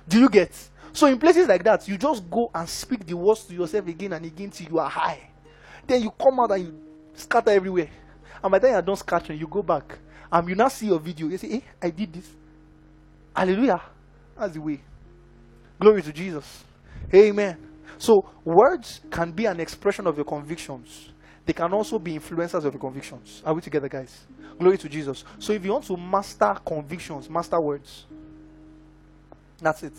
Do 0.07 0.19
you 0.19 0.29
get? 0.29 0.51
So 0.93 1.07
in 1.07 1.17
places 1.19 1.47
like 1.47 1.63
that, 1.63 1.87
you 1.87 1.97
just 1.97 2.29
go 2.29 2.51
and 2.53 2.69
speak 2.69 3.05
the 3.05 3.15
words 3.15 3.43
to 3.45 3.53
yourself 3.53 3.87
again 3.87 4.13
and 4.13 4.25
again 4.25 4.51
till 4.51 4.67
you 4.67 4.79
are 4.79 4.89
high. 4.89 5.29
Then 5.85 6.03
you 6.03 6.11
come 6.11 6.39
out 6.39 6.51
and 6.51 6.65
you 6.65 6.81
scatter 7.15 7.51
everywhere. 7.51 7.89
And 8.43 8.51
by 8.51 8.59
the 8.59 8.67
time 8.67 8.73
you're 8.73 8.81
done 8.81 8.95
scattering, 8.97 9.39
you 9.39 9.47
go 9.47 9.63
back. 9.63 9.97
And 10.31 10.47
you 10.49 10.55
now 10.55 10.67
see 10.67 10.87
your 10.87 10.99
video. 10.99 11.27
You 11.27 11.37
say, 11.37 11.49
hey, 11.49 11.63
I 11.81 11.89
did 11.89 12.13
this. 12.13 12.29
Hallelujah. 13.35 13.81
That's 14.37 14.53
the 14.53 14.61
way. 14.61 14.79
Glory 15.79 16.01
to 16.01 16.13
Jesus. 16.13 16.63
Amen. 17.13 17.57
So 17.97 18.29
words 18.43 19.01
can 19.09 19.31
be 19.31 19.45
an 19.45 19.59
expression 19.59 20.07
of 20.07 20.15
your 20.15 20.25
convictions. 20.25 21.09
They 21.45 21.53
can 21.53 21.73
also 21.73 21.99
be 21.99 22.13
influencers 22.13 22.63
of 22.65 22.73
your 22.73 22.79
convictions. 22.79 23.41
Are 23.45 23.53
we 23.53 23.61
together, 23.61 23.89
guys? 23.89 24.25
Glory 24.59 24.77
to 24.77 24.89
Jesus. 24.89 25.23
So 25.39 25.53
if 25.53 25.63
you 25.65 25.71
want 25.71 25.85
to 25.85 25.97
master 25.97 26.55
convictions, 26.65 27.29
master 27.29 27.59
words. 27.59 28.05
That's 29.59 29.83
it. 29.83 29.93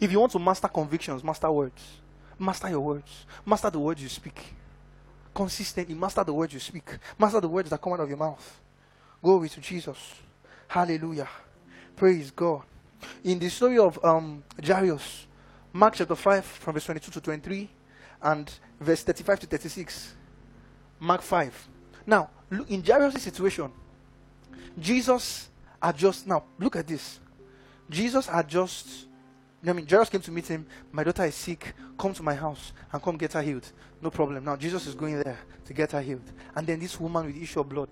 If 0.00 0.12
you 0.12 0.20
want 0.20 0.32
to 0.32 0.38
master 0.38 0.68
convictions, 0.68 1.24
master 1.24 1.50
words. 1.50 1.82
Master 2.38 2.68
your 2.68 2.80
words. 2.80 3.26
Master 3.44 3.70
the 3.70 3.78
words 3.78 4.02
you 4.02 4.08
speak. 4.08 4.54
Consistently 5.34 5.94
master 5.94 6.22
the 6.24 6.32
words 6.32 6.52
you 6.52 6.60
speak. 6.60 6.98
Master 7.18 7.40
the 7.40 7.48
words 7.48 7.70
that 7.70 7.80
come 7.80 7.94
out 7.94 8.00
of 8.00 8.08
your 8.08 8.18
mouth. 8.18 8.60
Glory 9.22 9.48
to 9.48 9.60
Jesus. 9.60 9.98
Hallelujah. 10.68 11.28
Praise 11.96 12.30
God. 12.30 12.62
In 13.24 13.38
the 13.38 13.48
story 13.48 13.78
of 13.78 13.98
um, 14.04 14.42
Jairus, 14.64 15.26
Mark 15.78 15.94
chapter 15.94 16.16
5, 16.16 16.44
from 16.44 16.74
verse 16.74 16.86
22 16.86 17.12
to 17.12 17.20
23, 17.20 17.70
and 18.22 18.52
verse 18.80 19.04
35 19.04 19.38
to 19.38 19.46
36. 19.46 20.16
Mark 20.98 21.22
5. 21.22 21.68
Now, 22.04 22.30
look, 22.50 22.68
in 22.68 22.82
Jairus' 22.82 23.22
situation, 23.22 23.70
Jesus 24.76 25.48
had 25.80 25.96
just, 25.96 26.26
now, 26.26 26.42
look 26.58 26.74
at 26.74 26.84
this. 26.84 27.20
Jesus 27.88 28.26
had 28.26 28.48
just, 28.48 29.06
I 29.64 29.72
mean, 29.72 29.86
Jairus 29.88 30.08
came 30.08 30.20
to 30.20 30.32
meet 30.32 30.48
him. 30.48 30.66
My 30.90 31.04
daughter 31.04 31.24
is 31.26 31.36
sick. 31.36 31.72
Come 31.96 32.12
to 32.12 32.24
my 32.24 32.34
house 32.34 32.72
and 32.92 33.00
come 33.00 33.16
get 33.16 33.34
her 33.34 33.42
healed. 33.42 33.70
No 34.02 34.10
problem. 34.10 34.44
Now, 34.44 34.56
Jesus 34.56 34.84
is 34.88 34.96
going 34.96 35.14
there 35.22 35.38
to 35.64 35.72
get 35.72 35.92
her 35.92 36.02
healed. 36.02 36.28
And 36.56 36.66
then 36.66 36.80
this 36.80 36.98
woman 36.98 37.26
with 37.26 37.40
issue 37.40 37.60
of 37.60 37.68
blood 37.68 37.90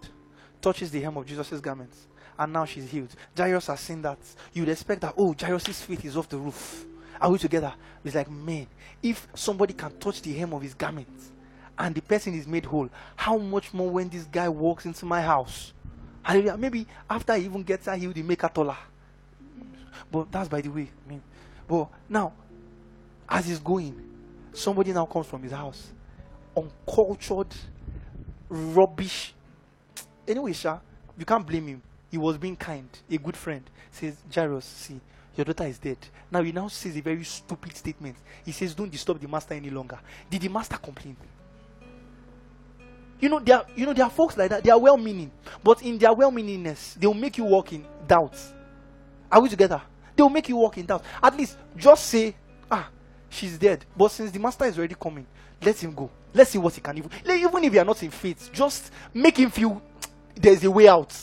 touches 0.61 0.91
the 0.91 1.01
hem 1.03 1.17
of 1.19 1.25
Jesus' 1.25 1.61
garments. 1.61 2.09
And 2.37 2.53
now 2.53 2.65
she's 2.65 2.91
healed. 2.91 3.15
Jairus 3.37 3.69
has 3.69 3.79
seen 3.79 4.03
that. 4.03 4.19
You'd 4.53 4.71
expect 4.71 5.03
that, 5.03 5.15
oh, 5.17 5.37
Jairus' 5.41 5.83
faith 5.83 6.05
is 6.05 6.17
off 6.17 6.29
the 6.29 6.39
roof. 6.39 6.85
Are 7.21 7.31
we 7.31 7.39
together? 7.39 7.73
It's 8.05 8.15
like, 8.15 8.31
man, 8.31 8.67
if 9.03 9.27
somebody 9.35 9.75
can 9.75 9.97
touch 9.99 10.23
the 10.23 10.33
hem 10.33 10.53
of 10.53 10.63
his 10.63 10.75
garment 10.75 11.09
and 11.79 11.95
the 11.95 12.03
person 12.03 12.35
is 12.35 12.47
made 12.47 12.65
whole, 12.65 12.89
how 13.17 13.37
much 13.39 13.73
more 13.75 13.91
when 13.91 14.09
this 14.09 14.25
guy 14.25 14.49
walks 14.49 14.85
into 14.87 15.05
my 15.07 15.21
house? 15.23 15.73
Hallelujah. 16.23 16.57
Maybe 16.57 16.87
after 17.09 17.35
he 17.37 17.45
even 17.45 17.63
gets 17.63 17.87
her 17.87 17.97
healed, 17.97 18.17
he 18.17 18.23
make 18.23 18.43
her 18.43 18.49
taller. 18.49 18.77
But 20.11 20.31
that's 20.31 20.49
by 20.49 20.61
the 20.61 20.69
way. 20.69 20.91
I 21.07 21.09
mean, 21.09 21.23
but 21.69 21.89
now, 22.09 22.33
as 23.29 23.47
he's 23.47 23.59
going, 23.59 24.01
somebody 24.53 24.93
now 24.93 25.07
comes 25.07 25.27
from 25.27 25.43
his 25.43 25.53
house, 25.53 25.89
uncultured, 26.57 27.55
rubbish. 28.49 29.35
Anyway, 30.27 30.53
Sha, 30.53 30.79
you 31.19 31.25
can't 31.25 31.47
blame 31.47 31.67
him. 31.67 31.83
He 32.11 32.19
was 32.19 32.39
being 32.39 32.57
kind, 32.57 32.89
a 33.11 33.19
good 33.19 33.37
friend. 33.37 33.63
Says, 33.91 34.17
Jairus, 34.33 34.65
see, 34.65 35.01
your 35.37 35.45
daughter 35.45 35.65
is 35.65 35.79
dead. 35.79 35.99
Now 36.31 36.43
he 36.43 36.53
now 36.53 36.69
says 36.69 36.97
a 36.97 37.01
very 37.01 37.25
stupid 37.25 37.77
statement. 37.77 38.17
He 38.45 38.53
says, 38.53 38.75
Don't 38.75 38.91
disturb 38.91 39.21
the 39.21 39.29
master 39.29 39.55
any 39.55 39.71
longer. 39.71 39.99
Did 40.31 40.43
the 40.43 40.49
master 40.49 40.77
complain? 40.77 41.17
You 43.21 43.29
know, 43.29 43.39
there 43.41 43.57
are, 43.57 43.67
you 43.75 43.87
know, 43.87 43.93
there 43.93 44.05
are 44.05 44.11
folks 44.11 44.37
like 44.37 44.51
that. 44.51 44.63
They 44.63 44.71
are 44.71 44.79
well 44.79 44.97
meaning, 44.97 45.31
but 45.63 45.83
in 45.83 45.99
their 45.99 46.13
well 46.13 46.31
meaningness, 46.31 46.95
they 46.95 47.07
will 47.07 47.15
make 47.15 47.39
you 47.39 47.45
walk 47.45 47.73
in 47.73 47.85
doubt. 48.07 48.37
Are 49.31 49.41
we 49.41 49.49
together? 49.49 49.81
They 50.15 50.23
will 50.23 50.31
make 50.31 50.49
you 50.49 50.57
walk 50.57 50.79
in 50.79 50.87
doubt. 50.87 51.05
At 51.23 51.37
least 51.37 51.57
just 51.77 52.07
say, 52.07 52.35
Ah, 52.71 52.89
she's 53.29 53.59
dead. 53.59 53.85
But 53.97 54.11
since 54.11 54.31
the 54.31 54.39
master 54.39 54.65
is 54.67 54.79
already 54.79 54.97
coming, 55.01 55.27
let 55.63 55.83
him 55.83 55.95
go. 55.95 56.11
Let's 56.35 56.51
see 56.51 56.59
what 56.59 56.75
he 56.75 56.81
can 56.81 56.99
even. 56.99 57.11
Even 57.25 57.65
if 57.65 57.73
you 57.73 57.81
are 57.81 57.85
not 57.85 58.03
in 58.03 58.11
faith, 58.11 58.51
just 58.53 58.91
make 59.15 59.39
him 59.39 59.51
feel 59.51 59.81
there's 60.35 60.63
a 60.65 60.71
way 60.71 60.87
out. 60.87 61.15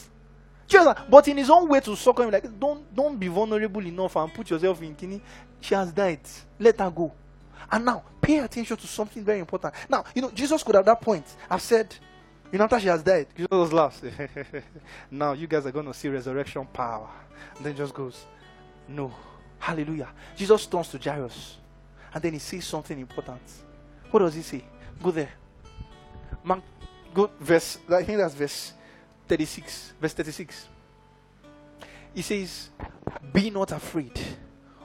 Understand? 0.72 1.10
But 1.10 1.28
in 1.28 1.38
his 1.38 1.50
own 1.50 1.68
way 1.68 1.80
to 1.82 1.96
succor 1.96 2.24
him, 2.24 2.32
like 2.32 2.60
don't 2.60 2.94
don't 2.96 3.18
be 3.18 3.28
vulnerable 3.28 3.86
enough 3.86 4.16
and 4.16 4.34
put 4.34 4.50
yourself 4.50 4.82
in 4.82 4.96
kini. 4.96 5.22
She 5.62 5.76
has 5.76 5.92
died. 5.92 6.22
Let 6.60 6.80
her 6.80 6.92
go. 6.92 7.12
And 7.72 7.86
now 7.86 8.04
pay 8.22 8.40
attention 8.40 8.78
to 8.78 8.88
something 8.88 9.24
very 9.24 9.40
important. 9.40 9.74
Now, 9.90 10.04
you 10.14 10.22
know, 10.22 10.32
Jesus 10.32 10.64
could 10.64 10.76
at 10.76 10.86
that 10.86 11.02
point 11.02 11.26
have 11.50 11.62
said, 11.62 11.96
you 12.52 12.58
know, 12.58 12.66
after 12.66 12.80
she 12.80 12.88
has 12.88 13.02
died, 13.04 13.28
Jesus 13.36 13.74
last. 13.74 14.04
now 15.12 15.34
you 15.34 15.48
guys 15.48 15.66
are 15.66 15.72
gonna 15.72 15.94
see 15.94 16.10
resurrection 16.10 16.66
power. 16.72 17.10
And 17.58 17.66
then 17.66 17.76
just 17.76 17.94
goes, 17.94 18.26
No. 18.88 19.14
Hallelujah. 19.60 20.10
Jesus 20.36 20.66
turns 20.66 20.90
to 20.90 20.98
Jairus 20.98 21.58
and 22.14 22.22
then 22.22 22.34
he 22.34 22.40
says 22.40 22.66
something 22.66 23.00
important. 23.00 23.42
What 24.12 24.20
does 24.20 24.36
he 24.36 24.42
say? 24.42 24.64
Go 25.02 25.12
there. 25.12 25.30
Mark, 26.44 26.62
go 27.14 27.32
verse 27.40 27.78
I 27.90 28.04
think 28.04 28.18
that's 28.18 28.34
verse 28.34 28.74
36. 29.34 29.94
Verse 30.00 30.14
36. 30.14 30.68
He 32.14 32.22
says, 32.22 32.70
Be 33.34 33.50
not 33.50 33.72
afraid, 33.72 34.20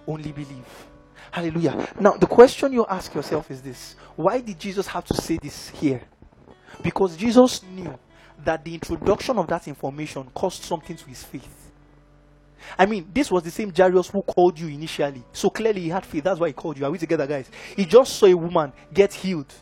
only 0.06 0.32
believe. 0.32 0.86
Hallelujah. 1.30 1.86
Now, 2.00 2.12
the 2.12 2.26
question 2.26 2.72
you 2.72 2.86
ask 2.88 3.14
yourself 3.14 3.50
is 3.50 3.60
this 3.60 3.96
Why 4.16 4.40
did 4.40 4.58
Jesus 4.58 4.86
have 4.86 5.04
to 5.04 5.14
say 5.14 5.38
this 5.42 5.68
here? 5.68 6.00
Because 6.82 7.14
Jesus 7.14 7.62
knew 7.62 7.98
that 8.42 8.64
the 8.64 8.72
introduction 8.72 9.36
of 9.36 9.48
that 9.48 9.68
information 9.68 10.26
cost 10.34 10.62
something 10.64 10.96
to 10.96 11.04
his 11.04 11.22
faith. 11.24 11.70
I 12.78 12.86
mean, 12.86 13.10
this 13.12 13.30
was 13.30 13.42
the 13.42 13.50
same 13.50 13.70
Jairus 13.70 14.08
who 14.08 14.22
called 14.22 14.58
you 14.58 14.68
initially. 14.68 15.24
So 15.30 15.50
clearly 15.50 15.82
he 15.82 15.88
had 15.90 16.06
faith. 16.06 16.24
That's 16.24 16.40
why 16.40 16.46
he 16.46 16.52
called 16.54 16.78
you. 16.78 16.86
Are 16.86 16.90
we 16.90 16.96
together, 16.96 17.26
guys? 17.26 17.50
He 17.76 17.84
just 17.84 18.16
saw 18.16 18.26
a 18.26 18.34
woman 18.34 18.72
get 18.94 19.12
healed. 19.12 19.52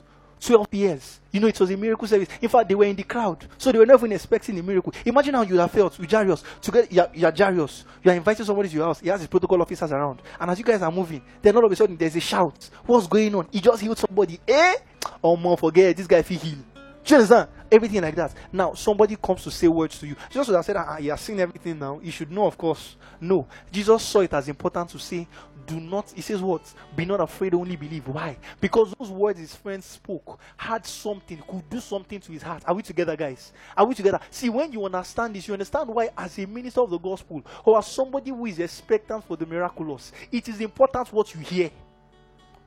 12 0.41 0.67
years. 0.73 1.21
You 1.33 1.41
know, 1.41 1.49
it 1.49 1.59
was 1.59 1.71
a 1.71 1.77
miracle 1.77 2.07
service. 2.09 2.29
In 2.41 2.49
fact, 2.49 2.69
they 2.69 2.75
were 2.75 2.85
in 2.85 2.97
the 2.97 3.03
crowd. 3.03 3.47
So 3.59 3.73
they 3.73 3.79
were 3.79 3.87
not 3.87 3.99
even 3.99 4.13
expecting 4.13 4.59
a 4.59 4.63
miracle. 4.63 4.93
Imagine 5.05 5.35
how 5.35 5.43
you 5.43 5.59
have 5.59 5.71
felt 5.71 5.99
with 5.99 6.11
Jairus. 6.11 6.43
To 6.63 6.71
get, 6.71 6.93
you're, 6.93 7.09
you're 7.15 7.33
Jairus. 7.33 7.85
You 8.03 8.11
are 8.11 8.15
inviting 8.15 8.47
somebody 8.47 8.69
to 8.69 8.75
your 8.75 8.87
house. 8.87 9.01
He 9.01 9.09
has 9.09 9.21
his 9.21 9.29
protocol 9.29 9.61
officers 9.61 9.93
around. 9.93 10.23
And 10.41 10.51
as 10.51 10.59
you 10.59 10.65
guys 10.65 10.83
are 10.83 10.93
moving, 10.93 11.23
then 11.43 11.57
all 11.57 11.65
of 11.65 11.73
a 11.73 11.77
sudden 11.77 11.97
there's 11.97 12.17
a 12.17 12.21
shout. 12.21 12.71
What's 12.85 13.07
going 13.07 13.35
on? 13.35 13.49
He 13.51 13.61
just 13.61 13.83
healed 13.83 13.99
somebody. 13.99 14.41
Eh? 14.47 14.75
Oh, 15.23 15.37
man, 15.37 15.57
forget. 15.57 15.97
This 15.97 16.07
guy 16.07 16.23
feel 16.23 16.39
healed. 16.39 16.65
Do 17.05 17.15
you 17.15 17.17
understand? 17.17 17.49
Everything 17.71 18.03
like 18.03 18.17
that. 18.17 18.35
Now, 18.53 18.75
somebody 18.75 19.17
comes 19.17 19.45
to 19.45 19.51
say 19.51 19.69
words 19.69 19.99
to 20.01 20.07
you. 20.07 20.17
Jesus 20.29 20.49
would 20.49 20.57
have 20.57 20.65
said, 20.65 20.77
ah, 20.77 20.97
he 20.97 21.07
has 21.07 21.21
seen 21.21 21.39
everything 21.39 21.79
now. 21.79 22.01
You 22.03 22.11
should 22.11 22.33
know, 22.33 22.47
of 22.47 22.59
course. 22.59 22.97
No. 23.21 23.47
Jesus 23.71 24.03
saw 24.03 24.21
it 24.21 24.33
as 24.33 24.49
important 24.49 24.91
to 24.91 24.99
say, 24.99 25.27
do 25.67 25.81
not, 25.81 26.11
he 26.13 26.21
says 26.21 26.41
what? 26.41 26.63
Be 26.95 27.05
not 27.05 27.21
afraid, 27.21 27.55
only 27.55 27.77
believe. 27.77 28.07
Why? 28.09 28.37
Because 28.61 28.95
those 28.99 29.11
words 29.11 29.39
his 29.39 29.55
friend 29.55 29.83
spoke 29.83 30.39
had 30.57 30.87
something, 30.87 31.43
could 31.49 31.69
do 31.69 31.81
something 31.81 32.21
to 32.21 32.33
his 32.33 32.43
heart. 32.43 32.63
Are 32.67 32.75
we 32.75 32.83
together, 32.83 33.17
guys? 33.17 33.53
Are 33.77 33.87
we 33.87 33.95
together? 33.95 34.21
See, 34.31 34.49
when 34.49 34.73
you 34.73 34.85
understand 34.85 35.35
this, 35.35 35.49
you 35.49 35.55
understand 35.55 35.89
why, 35.89 36.11
as 36.17 36.39
a 36.39 36.47
minister 36.47 36.81
of 36.81 36.91
the 36.91 36.99
gospel, 36.99 37.43
or 37.65 37.79
as 37.79 37.87
somebody 37.87 38.31
who 38.31 38.47
is 38.47 38.59
expectant 38.59 39.25
for 39.25 39.37
the 39.37 39.47
miraculous, 39.47 40.13
it 40.31 40.49
is 40.49 40.61
important 40.61 41.13
what 41.13 41.35
you 41.35 41.41
hear. 41.41 41.71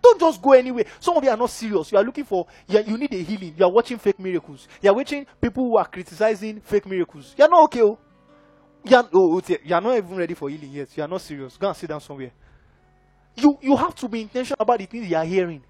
Don't 0.02 0.20
just 0.20 0.42
go 0.42 0.54
anywhere. 0.54 0.86
Some 1.00 1.18
of 1.18 1.24
you 1.24 1.30
are 1.30 1.38
not 1.38 1.50
serious. 1.50 1.92
You 1.92 1.98
are 1.98 2.04
looking 2.04 2.24
for, 2.24 2.48
you, 2.68 2.80
you 2.80 2.98
need 2.98 3.14
a 3.14 3.22
healing. 3.22 3.54
You 3.58 3.66
are 3.66 3.72
watching 3.72 3.98
fake 3.98 4.20
miracles. 4.20 4.68
You 4.82 4.90
are 4.90 4.96
watching 4.96 5.26
people 5.42 5.66
who 5.66 5.78
are 5.78 5.86
criticizing 5.86 6.62
fake 6.62 6.86
miracles. 6.86 7.36
You 7.38 7.44
are 7.44 7.50
not 7.50 7.64
okay. 7.64 7.82
Oh. 7.82 8.00
You 8.84 8.96
are, 8.96 9.10
oh, 9.14 9.42
you 9.48 9.76
are 9.76 9.82
not 9.82 9.98
even 9.98 10.16
ready 10.16 10.34
for 10.34 10.50
healing 10.50 10.72
yet. 10.72 10.96
You 10.96 11.04
are 11.04 11.08
not 11.08 11.20
serious. 11.20 11.58
Go 11.58 11.68
and 11.68 11.76
sit 11.76 11.90
down 11.90 12.00
somewhere. 12.00 12.32
You, 13.36 13.58
you 13.62 13.76
have 13.76 13.96
to 13.96 14.08
be 14.08 14.22
intentional 14.22 14.58
about 14.60 14.80
the 14.80 14.86
things 14.86 15.10
you 15.10 15.16
are 15.16 15.26
hearing. 15.26 15.64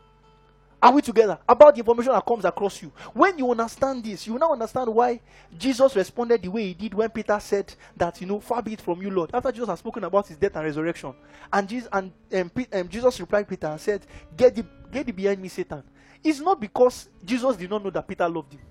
Are 0.81 0.93
we 0.93 1.01
together? 1.01 1.37
About 1.47 1.75
the 1.75 1.79
information 1.79 2.13
that 2.13 2.25
comes 2.25 2.45
across 2.45 2.81
you. 2.81 2.91
When 3.13 3.37
you 3.37 3.51
understand 3.51 4.03
this, 4.03 4.25
you 4.25 4.39
now 4.39 4.53
understand 4.53 4.93
why 4.93 5.19
Jesus 5.57 5.93
responded 5.95 6.41
the 6.41 6.47
way 6.47 6.67
he 6.67 6.73
did 6.73 6.93
when 6.93 7.09
Peter 7.09 7.37
said 7.39 7.73
that, 7.97 8.21
you 8.21 8.27
know, 8.27 8.39
far 8.39 8.61
be 8.61 8.73
it 8.73 8.81
from 8.81 9.01
you, 9.01 9.11
Lord. 9.11 9.29
After 9.33 9.51
Jesus 9.51 9.67
had 9.67 9.77
spoken 9.77 10.05
about 10.05 10.27
his 10.27 10.37
death 10.37 10.55
and 10.55 10.63
resurrection. 10.63 11.13
And 11.51 11.67
Jesus, 11.67 11.89
and, 11.91 12.11
um, 12.33 12.51
um, 12.71 12.87
Jesus 12.87 13.19
replied 13.19 13.47
Peter 13.49 13.67
and 13.67 13.79
said, 13.79 14.05
Get 14.37 14.55
the, 14.55 14.65
get 14.89 15.05
the 15.05 15.11
behind 15.11 15.41
me, 15.41 15.49
Satan. 15.49 15.83
It's 16.23 16.39
not 16.39 16.61
because 16.61 17.09
Jesus 17.25 17.57
did 17.57 17.69
not 17.69 17.83
know 17.83 17.89
that 17.89 18.07
Peter 18.07 18.27
loved 18.29 18.53
him. 18.53 18.61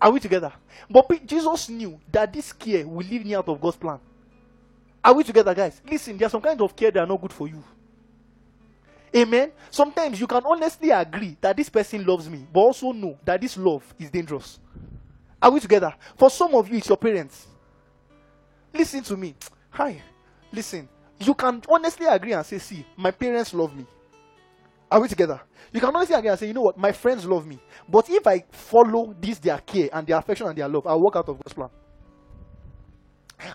Are 0.00 0.10
we 0.10 0.20
together? 0.20 0.52
But 0.88 1.08
P- 1.08 1.20
Jesus 1.26 1.68
knew 1.68 2.00
that 2.10 2.32
this 2.32 2.52
care 2.52 2.86
will 2.86 3.06
leave 3.06 3.24
me 3.26 3.34
out 3.34 3.48
of 3.48 3.60
God's 3.60 3.76
plan. 3.76 3.98
Are 5.04 5.12
we 5.12 5.24
together, 5.24 5.54
guys? 5.54 5.82
Listen, 5.90 6.16
there 6.16 6.26
are 6.26 6.30
some 6.30 6.40
kinds 6.40 6.60
of 6.62 6.74
care 6.74 6.90
that 6.90 7.00
are 7.00 7.06
not 7.06 7.20
good 7.20 7.32
for 7.32 7.48
you. 7.48 7.62
Amen. 9.14 9.52
Sometimes 9.70 10.20
you 10.20 10.26
can 10.26 10.42
honestly 10.44 10.90
agree 10.90 11.36
that 11.40 11.56
this 11.56 11.68
person 11.68 12.04
loves 12.04 12.28
me, 12.28 12.46
but 12.52 12.60
also 12.60 12.92
know 12.92 13.18
that 13.24 13.40
this 13.40 13.56
love 13.56 13.82
is 13.98 14.10
dangerous. 14.10 14.58
Are 15.40 15.50
we 15.50 15.60
together? 15.60 15.94
For 16.16 16.30
some 16.30 16.54
of 16.54 16.68
you, 16.68 16.78
it's 16.78 16.88
your 16.88 16.98
parents. 16.98 17.46
Listen 18.72 19.02
to 19.04 19.16
me. 19.16 19.34
Hi. 19.70 20.02
Listen. 20.52 20.88
You 21.20 21.34
can 21.34 21.62
honestly 21.68 22.06
agree 22.06 22.32
and 22.32 22.44
say, 22.44 22.58
See, 22.58 22.86
my 22.96 23.10
parents 23.10 23.54
love 23.54 23.74
me. 23.74 23.86
Are 24.90 25.00
we 25.00 25.08
together? 25.08 25.40
You 25.72 25.80
can 25.80 25.94
honestly 25.94 26.14
agree 26.14 26.30
and 26.30 26.38
say, 26.38 26.46
You 26.46 26.54
know 26.54 26.62
what? 26.62 26.76
My 26.78 26.92
friends 26.92 27.24
love 27.24 27.46
me. 27.46 27.58
But 27.88 28.08
if 28.10 28.26
I 28.26 28.44
follow 28.50 29.14
this, 29.18 29.38
their 29.38 29.58
care 29.58 29.88
and 29.92 30.06
their 30.06 30.18
affection 30.18 30.46
and 30.46 30.56
their 30.56 30.68
love, 30.68 30.86
I'll 30.86 31.00
walk 31.00 31.16
out 31.16 31.28
of 31.28 31.38
God's 31.42 31.54
plan. 31.54 31.70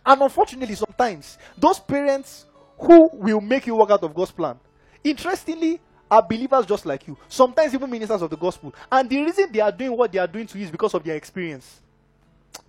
And 0.05 0.21
unfortunately, 0.21 0.75
sometimes 0.75 1.38
those 1.57 1.80
parents 1.80 2.45
who 2.77 3.09
will 3.13 3.41
make 3.41 3.67
you 3.67 3.75
walk 3.75 3.91
out 3.91 4.03
of 4.03 4.13
God's 4.13 4.31
plan 4.31 4.57
Interestingly, 5.03 5.80
are 6.09 6.21
believers 6.21 6.65
just 6.65 6.85
like 6.85 7.07
you, 7.07 7.17
sometimes 7.27 7.73
even 7.73 7.89
ministers 7.89 8.21
of 8.21 8.30
the 8.30 8.38
gospel. 8.38 8.73
And 8.91 9.09
the 9.09 9.17
reason 9.23 9.51
they 9.51 9.59
are 9.59 9.71
doing 9.71 9.97
what 9.97 10.11
they 10.11 10.19
are 10.19 10.27
doing 10.27 10.45
to 10.47 10.57
you 10.59 10.65
is 10.65 10.71
because 10.71 10.93
of 10.93 11.03
their 11.03 11.15
experience. 11.15 11.81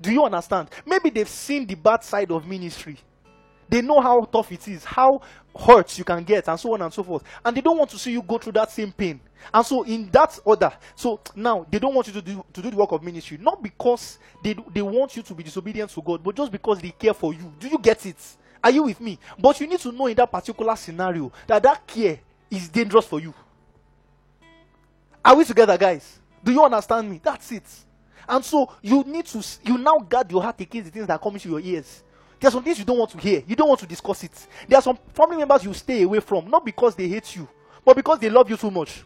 Do 0.01 0.11
you 0.11 0.25
understand? 0.25 0.71
Maybe 0.87 1.11
they've 1.11 1.29
seen 1.29 1.67
the 1.67 1.75
bad 1.75 2.03
side 2.03 2.31
of 2.31 2.47
ministry. 2.47 2.97
They 3.69 3.83
know 3.83 4.01
how 4.01 4.25
tough 4.25 4.51
it 4.53 4.67
is, 4.69 4.85
how 4.85 5.21
hurt 5.59 5.97
you 5.99 6.05
can 6.05 6.23
get, 6.25 6.49
and 6.49 6.59
so 6.59 6.73
on 6.75 6.83
and 6.83 6.93
so 6.93 7.03
forth. 7.03 7.23
And 7.45 7.57
they 7.57 7.61
don't 7.61 7.79
want 7.79 7.91
to 7.91 7.99
see 7.99 8.13
you 8.13 8.23
go 8.23 8.39
through 8.39 8.53
that 8.53 8.71
same 8.71 8.93
pain. 8.93 9.21
And 9.53 9.65
so, 9.65 9.83
in 9.83 10.09
that 10.11 10.39
order, 10.45 10.73
so 10.95 11.21
now 11.35 11.67
they 11.71 11.79
don't 11.79 11.95
want 11.95 12.07
you 12.07 12.15
to 12.15 12.23
do, 12.23 12.45
to 12.53 12.63
do 12.63 12.71
the 12.71 12.77
work 12.77 12.93
of 12.93 13.03
ministry, 13.03 13.39
not 13.39 13.63
because 13.63 14.19
they, 14.43 14.57
they 14.73 14.83
want 14.83 15.17
you 15.17 15.23
to 15.23 15.35
be 15.35 15.43
disobedient 15.43 15.91
to 15.91 16.03
God, 16.03 16.23
but 16.23 16.35
just 16.35 16.51
because 16.51 16.81
they 16.81 16.91
care 16.91 17.15
for 17.15 17.35
you. 17.35 17.53
Do 17.59 17.69
you 17.69 17.79
get 17.79 18.07
it? 18.07 18.17
Are 18.65 18.71
you 18.71 18.85
with 18.85 18.99
me? 18.99 19.19
But 19.39 19.61
you 19.61 19.67
need 19.67 19.81
to 19.81 19.93
know 19.93 20.07
in 20.07 20.17
that 20.17 20.33
particular 20.33 20.75
scenario 20.75 21.31
that 21.47 21.63
that 21.63 21.87
care 21.87 22.19
is 22.51 22.67
dangerous 22.67 23.05
for 23.05 23.21
you. 23.21 23.35
Are 25.23 25.37
we 25.37 25.45
together, 25.45 25.77
guys? 25.77 26.19
Do 26.43 26.51
you 26.51 26.65
understand 26.65 27.11
me? 27.11 27.21
That's 27.23 27.53
it. 27.53 27.65
And 28.27 28.43
so 28.43 28.73
you 28.81 29.05
need 29.05 29.27
to 29.27 29.45
you 29.65 29.77
now 29.77 29.99
guard 29.99 30.31
your 30.31 30.43
heart 30.43 30.59
against 30.63 30.87
the 30.87 30.93
things 30.93 31.07
that 31.07 31.21
come 31.21 31.35
into 31.35 31.51
your 31.51 31.61
ears. 31.61 32.03
There 32.41 32.49
are 32.49 32.53
some 32.53 32.65
things 32.65 32.79
you 32.79 32.87
don't 32.87 32.99
want 32.99 33.11
to 33.11 33.19
hear. 33.19 33.43
You 33.47 33.55
don't 33.55 33.69
want 33.69 33.81
to 33.81 33.87
discuss 33.87 34.25
it. 34.25 34.47
There 34.67 34.79
are 34.79 34.83
some 34.83 34.99
family 35.13 35.37
members 35.37 35.63
you 35.63 35.75
stay 35.75 36.03
away 36.03 36.21
from, 36.21 36.49
not 36.49 36.65
because 36.65 36.95
they 36.95 37.07
hate 37.07 37.37
you, 37.37 37.47
but 37.85 37.95
because 37.97 38.19
they 38.19 38.31
love 38.31 38.49
you 38.49 38.57
too 38.57 38.71
much. 38.71 39.03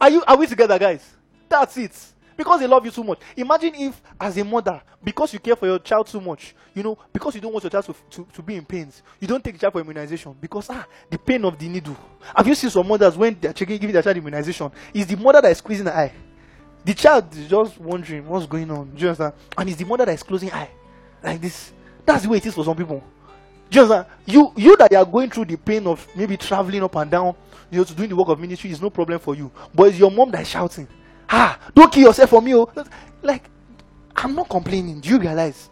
Are 0.00 0.08
you 0.08 0.22
are 0.24 0.36
we 0.36 0.46
together, 0.46 0.78
guys? 0.78 1.04
That's 1.48 1.76
it 1.78 1.92
because 2.38 2.60
they 2.60 2.68
love 2.68 2.84
you 2.84 2.92
so 2.92 3.02
much. 3.02 3.18
Imagine 3.36 3.74
if, 3.74 4.00
as 4.18 4.38
a 4.38 4.44
mother, 4.44 4.80
because 5.02 5.32
you 5.32 5.40
care 5.40 5.56
for 5.56 5.66
your 5.66 5.80
child 5.80 6.08
so 6.08 6.20
much, 6.20 6.54
you 6.72 6.84
know, 6.84 6.96
because 7.12 7.34
you 7.34 7.40
don't 7.40 7.52
want 7.52 7.64
your 7.64 7.70
child 7.70 7.84
to, 7.84 7.94
to, 8.10 8.26
to 8.32 8.42
be 8.42 8.54
in 8.54 8.64
pains, 8.64 9.02
you 9.20 9.26
don't 9.26 9.42
take 9.42 9.54
the 9.54 9.60
child 9.60 9.72
for 9.72 9.80
immunization 9.80 10.34
because, 10.40 10.70
ah, 10.70 10.86
the 11.10 11.18
pain 11.18 11.44
of 11.44 11.58
the 11.58 11.68
needle. 11.68 11.96
Have 12.34 12.46
you 12.46 12.54
seen 12.54 12.70
some 12.70 12.86
mothers 12.86 13.16
when 13.16 13.36
they're 13.40 13.52
checking, 13.52 13.76
giving 13.76 13.92
their 13.92 14.02
child 14.02 14.16
immunization? 14.16 14.70
Is 14.94 15.08
the 15.08 15.16
mother 15.16 15.42
that 15.42 15.50
is 15.50 15.58
squeezing 15.58 15.84
the 15.84 15.94
eye. 15.96 16.12
The 16.84 16.94
child 16.94 17.36
is 17.36 17.48
just 17.48 17.76
wondering 17.78 18.26
what's 18.26 18.46
going 18.46 18.70
on. 18.70 18.94
Do 18.94 19.02
you 19.02 19.08
understand? 19.08 19.34
And 19.58 19.68
it's 19.68 19.78
the 19.78 19.84
mother 19.84 20.06
that 20.06 20.14
is 20.14 20.22
closing 20.22 20.52
eye. 20.52 20.70
Like 21.22 21.40
this. 21.40 21.72
That's 22.06 22.22
the 22.22 22.28
way 22.28 22.36
it 22.36 22.46
is 22.46 22.54
for 22.54 22.64
some 22.64 22.76
people. 22.76 23.02
Do 23.68 23.76
you 23.76 23.82
understand? 23.82 24.06
You, 24.26 24.52
you 24.56 24.76
that 24.76 24.94
are 24.94 25.04
going 25.04 25.28
through 25.28 25.46
the 25.46 25.56
pain 25.56 25.86
of 25.88 26.06
maybe 26.14 26.36
traveling 26.36 26.84
up 26.84 26.94
and 26.94 27.10
down, 27.10 27.34
you 27.70 27.78
know, 27.78 27.84
to 27.84 27.94
doing 27.94 28.08
the 28.08 28.16
work 28.16 28.28
of 28.28 28.38
ministry 28.38 28.70
is 28.70 28.80
no 28.80 28.90
problem 28.90 29.18
for 29.18 29.34
you. 29.34 29.50
But 29.74 29.88
it's 29.88 29.98
your 29.98 30.10
mom 30.12 30.30
that 30.30 30.42
is 30.42 30.48
shouting. 30.48 30.86
Ah, 31.28 31.58
don't 31.74 31.92
kill 31.92 32.04
yourself 32.04 32.30
for 32.30 32.42
me. 32.42 32.54
Oh. 32.54 32.68
Like, 33.22 33.44
I'm 34.16 34.34
not 34.34 34.48
complaining. 34.48 35.00
Do 35.00 35.08
you 35.10 35.18
realize? 35.18 35.70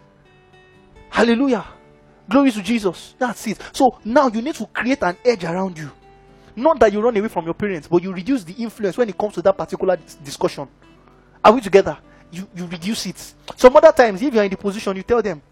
Hallelujah. 1.10 1.64
Glory 2.28 2.50
to 2.52 2.62
Jesus. 2.62 3.14
That's 3.18 3.46
it. 3.46 3.58
So 3.72 3.98
now 4.04 4.28
you 4.28 4.42
need 4.42 4.54
to 4.56 4.66
create 4.66 5.02
an 5.02 5.16
edge 5.24 5.44
around 5.44 5.78
you. 5.78 5.90
Not 6.56 6.80
that 6.80 6.92
you 6.92 7.00
run 7.00 7.16
away 7.16 7.28
from 7.28 7.44
your 7.44 7.54
parents, 7.54 7.86
but 7.88 8.02
you 8.02 8.12
reduce 8.12 8.42
the 8.44 8.54
influence 8.54 8.96
when 8.96 9.08
it 9.08 9.16
comes 9.16 9.34
to 9.34 9.42
that 9.42 9.56
particular 9.56 9.96
discussion. 10.24 10.68
Are 11.44 11.52
we 11.52 11.60
together? 11.60 11.98
You, 12.30 12.48
you 12.54 12.66
reduce 12.66 13.06
it. 13.06 13.34
Some 13.56 13.76
other 13.76 13.92
times, 13.92 14.22
if 14.22 14.34
you're 14.34 14.44
in 14.44 14.50
the 14.50 14.56
position, 14.56 14.96
you 14.96 15.02
tell 15.02 15.22
them, 15.22 15.42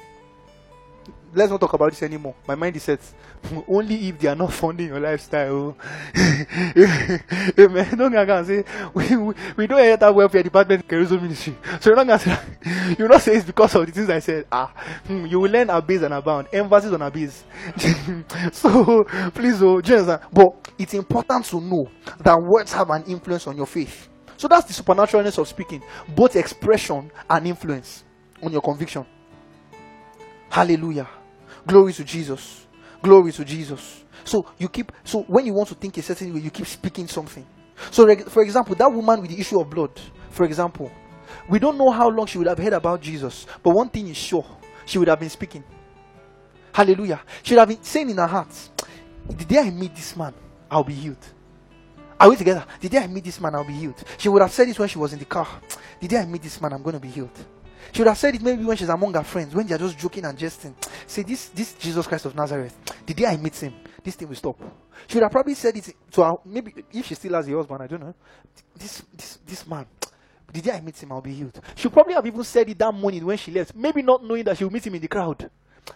let's 1.34 1.50
not 1.50 1.60
talk 1.60 1.72
about 1.72 1.90
this 1.90 2.02
anymore. 2.02 2.34
My 2.46 2.54
mind 2.54 2.76
is 2.76 2.82
set. 2.82 3.00
Only 3.68 4.08
if 4.08 4.18
they 4.18 4.28
are 4.28 4.34
not 4.34 4.52
funding 4.52 4.88
your 4.88 5.00
lifestyle. 5.00 5.76
Amen. 6.16 7.96
Don't 7.96 8.12
gonna 8.12 8.44
say 8.44 8.64
we, 8.94 9.16
we, 9.16 9.34
we 9.56 9.66
don't 9.66 9.80
enter 9.80 10.12
welfare 10.12 10.42
department 10.42 10.88
Caruso 10.88 11.18
ministry. 11.20 11.56
So 11.80 11.90
you're 11.90 11.96
not 11.96 12.06
gonna 12.06 12.18
say 12.18 12.94
you 12.98 13.08
not 13.08 13.20
say 13.22 13.36
it's 13.36 13.44
because 13.44 13.74
of 13.74 13.86
the 13.86 13.92
things 13.92 14.08
I 14.10 14.18
said. 14.20 14.46
Ah, 14.50 14.68
hmm, 15.06 15.26
you 15.26 15.40
will 15.40 15.50
learn 15.50 15.70
abase 15.70 16.02
and 16.02 16.14
abound. 16.14 16.48
Emphasis 16.52 16.92
on 16.92 17.02
abase. 17.02 17.44
so 18.52 19.04
please, 19.34 19.62
oh, 19.62 19.80
Jesus, 19.80 20.18
but 20.32 20.72
it's 20.78 20.94
important 20.94 21.44
to 21.46 21.60
know 21.60 21.88
that 22.20 22.40
words 22.40 22.72
have 22.72 22.90
an 22.90 23.04
influence 23.04 23.46
on 23.46 23.56
your 23.56 23.66
faith. 23.66 24.08
So 24.36 24.48
that's 24.48 24.66
the 24.66 24.82
supernaturalness 24.82 25.38
of 25.38 25.48
speaking, 25.48 25.82
both 26.08 26.36
expression 26.36 27.10
and 27.30 27.46
influence 27.46 28.04
on 28.42 28.52
your 28.52 28.62
conviction. 28.62 29.06
Hallelujah. 30.50 31.08
Glory 31.66 31.92
to 31.94 32.04
Jesus. 32.04 32.66
Glory 33.02 33.32
to 33.32 33.44
Jesus. 33.44 34.04
So 34.24 34.46
you 34.58 34.68
keep 34.68 34.92
so 35.04 35.22
when 35.22 35.46
you 35.46 35.52
want 35.54 35.68
to 35.68 35.74
think 35.74 35.96
a 35.98 36.02
certain 36.02 36.32
way, 36.32 36.40
you 36.40 36.50
keep 36.50 36.66
speaking 36.66 37.06
something. 37.06 37.44
So 37.90 38.14
for 38.28 38.42
example, 38.42 38.74
that 38.76 38.90
woman 38.90 39.20
with 39.20 39.30
the 39.30 39.40
issue 39.40 39.60
of 39.60 39.68
blood, 39.68 39.90
for 40.30 40.44
example, 40.44 40.90
we 41.48 41.58
don't 41.58 41.76
know 41.76 41.90
how 41.90 42.08
long 42.08 42.26
she 42.26 42.38
would 42.38 42.46
have 42.46 42.58
heard 42.58 42.72
about 42.72 43.00
Jesus, 43.00 43.46
but 43.62 43.74
one 43.74 43.88
thing 43.88 44.08
is 44.08 44.16
sure, 44.16 44.46
she 44.86 44.98
would 44.98 45.08
have 45.08 45.20
been 45.20 45.30
speaking. 45.30 45.64
Hallelujah. 46.72 47.20
She 47.42 47.54
would 47.54 47.60
have 47.60 47.68
been 47.68 47.82
saying 47.82 48.10
in 48.10 48.16
her 48.16 48.26
heart, 48.26 48.48
The 49.28 49.44
day 49.44 49.58
I 49.58 49.70
meet 49.70 49.94
this 49.94 50.16
man, 50.16 50.34
I'll 50.70 50.84
be 50.84 50.94
healed. 50.94 51.24
Are 52.18 52.30
we 52.30 52.36
together? 52.36 52.64
The 52.80 52.88
day 52.88 52.98
I 52.98 53.06
meet 53.06 53.24
this 53.24 53.40
man, 53.40 53.54
I'll 53.54 53.64
be 53.64 53.74
healed. 53.74 54.02
She 54.18 54.28
would 54.28 54.42
have 54.42 54.52
said 54.52 54.68
this 54.68 54.78
when 54.78 54.88
she 54.88 54.98
was 54.98 55.12
in 55.12 55.18
the 55.18 55.24
car. 55.24 55.46
The 56.00 56.08
day 56.08 56.18
I 56.18 56.26
meet 56.26 56.42
this 56.42 56.60
man, 56.60 56.72
I'm 56.72 56.82
going 56.82 56.94
to 56.94 57.00
be 57.00 57.08
healed. 57.08 57.38
She 57.92 58.00
would 58.00 58.08
have 58.08 58.18
said 58.18 58.34
it 58.34 58.42
maybe 58.42 58.64
when 58.64 58.76
she's 58.76 58.88
among 58.88 59.14
her 59.14 59.22
friends, 59.22 59.54
when 59.54 59.66
they're 59.66 59.78
just 59.78 59.98
joking 59.98 60.24
and 60.24 60.36
jesting. 60.36 60.74
Say, 61.06 61.22
this, 61.22 61.48
this 61.48 61.74
Jesus 61.74 62.06
Christ 62.06 62.26
of 62.26 62.34
Nazareth, 62.34 62.76
the 63.06 63.14
day 63.14 63.26
I 63.26 63.36
meet 63.36 63.56
him, 63.56 63.74
this 64.02 64.16
thing 64.16 64.28
will 64.28 64.36
stop. 64.36 64.58
She 65.06 65.16
would 65.16 65.22
have 65.22 65.32
probably 65.32 65.54
said 65.54 65.76
it 65.76 65.94
to 66.12 66.22
her, 66.22 66.32
maybe 66.44 66.74
if 66.92 67.06
she 67.06 67.14
still 67.14 67.34
has 67.34 67.48
a 67.48 67.52
husband, 67.52 67.82
I 67.82 67.86
don't 67.86 68.00
know. 68.00 68.14
This, 68.76 69.02
this, 69.12 69.38
this 69.46 69.66
man, 69.66 69.86
the 70.52 70.60
day 70.60 70.72
I 70.72 70.80
meet 70.80 71.02
him, 71.02 71.12
I'll 71.12 71.20
be 71.20 71.34
healed. 71.34 71.60
She 71.74 71.88
probably 71.88 72.14
have 72.14 72.26
even 72.26 72.44
said 72.44 72.68
it 72.68 72.78
that 72.78 72.94
morning 72.94 73.24
when 73.24 73.36
she 73.36 73.50
left, 73.50 73.74
maybe 73.74 74.02
not 74.02 74.24
knowing 74.24 74.44
that 74.44 74.56
she 74.56 74.64
will 74.64 74.72
meet 74.72 74.86
him 74.86 74.94
in 74.94 75.02
the 75.02 75.08
crowd. 75.08 75.50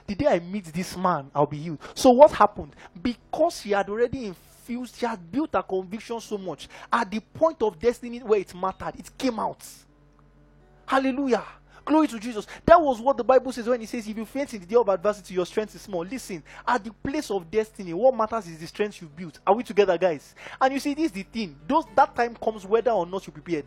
The 0.06 0.14
day 0.14 0.26
I 0.26 0.40
meet 0.40 0.66
this 0.66 0.96
man, 0.96 1.30
I'll 1.34 1.46
be 1.46 1.58
healed. 1.58 1.80
So 1.94 2.10
what 2.10 2.32
happened? 2.32 2.74
Because 3.00 3.60
she 3.60 3.70
had 3.70 3.88
already 3.88 4.26
infused, 4.26 4.96
she 4.96 5.06
had 5.06 5.30
built 5.30 5.54
her 5.54 5.62
conviction 5.62 6.20
so 6.20 6.36
much. 6.36 6.68
At 6.92 7.10
the 7.10 7.20
point 7.20 7.62
of 7.62 7.78
destiny 7.78 8.18
where 8.18 8.40
it 8.40 8.54
mattered, 8.54 8.98
it 8.98 9.16
came 9.16 9.38
out. 9.38 9.64
Hallelujah. 10.86 11.44
Glory 11.88 12.06
to 12.06 12.20
Jesus. 12.20 12.46
That 12.66 12.78
was 12.78 13.00
what 13.00 13.16
the 13.16 13.24
Bible 13.24 13.50
says 13.50 13.66
when 13.66 13.80
it 13.80 13.88
says, 13.88 14.06
If 14.06 14.14
you 14.14 14.26
faint 14.26 14.52
in 14.52 14.60
the 14.60 14.66
day 14.66 14.76
of 14.76 14.86
adversity, 14.90 15.32
your 15.32 15.46
strength 15.46 15.74
is 15.74 15.80
small. 15.80 16.04
Listen, 16.04 16.42
at 16.66 16.84
the 16.84 16.92
place 16.92 17.30
of 17.30 17.50
destiny, 17.50 17.94
what 17.94 18.14
matters 18.14 18.46
is 18.46 18.58
the 18.58 18.66
strength 18.66 19.00
you 19.00 19.08
built. 19.08 19.38
Are 19.46 19.54
we 19.54 19.62
together, 19.62 19.96
guys? 19.96 20.34
And 20.60 20.74
you 20.74 20.80
see, 20.80 20.92
this 20.92 21.06
is 21.06 21.12
the 21.12 21.22
thing. 21.22 21.56
Those 21.66 21.84
that 21.96 22.14
time 22.14 22.36
comes 22.36 22.66
whether 22.66 22.90
or 22.90 23.06
not 23.06 23.26
you 23.26 23.32
prepared. 23.32 23.64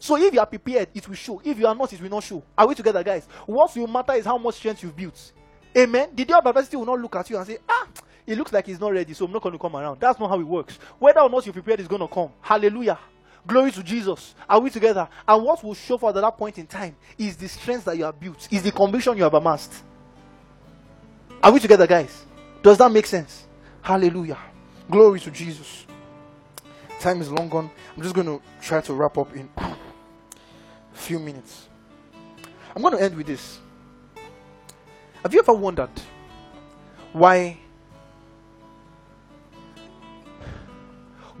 So 0.00 0.16
if 0.16 0.34
you 0.34 0.40
are 0.40 0.46
prepared, 0.46 0.88
it 0.92 1.06
will 1.06 1.14
show. 1.14 1.40
If 1.44 1.56
you 1.56 1.68
are 1.68 1.74
not, 1.74 1.92
it 1.92 2.00
will 2.00 2.10
not 2.10 2.24
show. 2.24 2.42
Are 2.58 2.66
we 2.66 2.74
together, 2.74 3.04
guys? 3.04 3.28
What 3.46 3.76
will 3.76 3.86
matter 3.86 4.14
is 4.14 4.24
how 4.24 4.36
much 4.36 4.56
strength 4.56 4.82
you've 4.82 4.96
built. 4.96 5.30
Amen. 5.78 6.08
The 6.12 6.24
day 6.24 6.34
of 6.34 6.44
adversity 6.44 6.78
will 6.78 6.86
not 6.86 6.98
look 6.98 7.14
at 7.14 7.30
you 7.30 7.36
and 7.36 7.46
say, 7.46 7.58
Ah, 7.68 7.86
it 8.26 8.36
looks 8.36 8.52
like 8.52 8.66
he's 8.66 8.80
not 8.80 8.90
ready, 8.90 9.14
so 9.14 9.26
I'm 9.26 9.32
not 9.32 9.42
going 9.42 9.52
to 9.52 9.58
come 9.58 9.76
around. 9.76 10.00
That's 10.00 10.18
not 10.18 10.30
how 10.30 10.40
it 10.40 10.42
works. 10.48 10.80
Whether 10.98 11.20
or 11.20 11.30
not 11.30 11.46
you're 11.46 11.52
prepared 11.52 11.78
is 11.78 11.86
going 11.86 12.02
to 12.02 12.08
come. 12.08 12.30
Hallelujah. 12.40 12.98
Glory 13.46 13.72
to 13.72 13.82
Jesus. 13.82 14.34
Are 14.48 14.60
we 14.60 14.70
together? 14.70 15.08
And 15.26 15.42
what 15.42 15.62
will 15.64 15.74
show 15.74 15.96
for 15.98 16.10
at 16.10 16.14
that 16.14 16.36
point 16.36 16.58
in 16.58 16.66
time 16.66 16.96
is 17.16 17.36
the 17.36 17.48
strength 17.48 17.84
that 17.86 17.96
you 17.96 18.04
have 18.04 18.18
built, 18.18 18.48
is 18.50 18.62
the 18.62 18.72
conviction 18.72 19.16
you 19.16 19.22
have 19.22 19.34
amassed. 19.34 19.72
Are 21.42 21.50
we 21.50 21.58
together, 21.58 21.86
guys? 21.86 22.26
Does 22.62 22.78
that 22.78 22.92
make 22.92 23.06
sense? 23.06 23.46
Hallelujah. 23.82 24.38
Glory 24.90 25.20
to 25.20 25.30
Jesus. 25.30 25.86
Time 27.00 27.20
is 27.22 27.30
long 27.30 27.48
gone. 27.48 27.70
I'm 27.96 28.02
just 28.02 28.14
going 28.14 28.26
to 28.26 28.42
try 28.60 28.82
to 28.82 28.92
wrap 28.92 29.16
up 29.16 29.34
in 29.34 29.48
a 29.56 29.76
few 30.92 31.18
minutes. 31.18 31.66
I'm 32.76 32.82
going 32.82 32.96
to 32.96 33.02
end 33.02 33.16
with 33.16 33.26
this. 33.26 33.58
Have 35.22 35.32
you 35.32 35.40
ever 35.40 35.54
wondered 35.54 35.90
why 37.12 37.58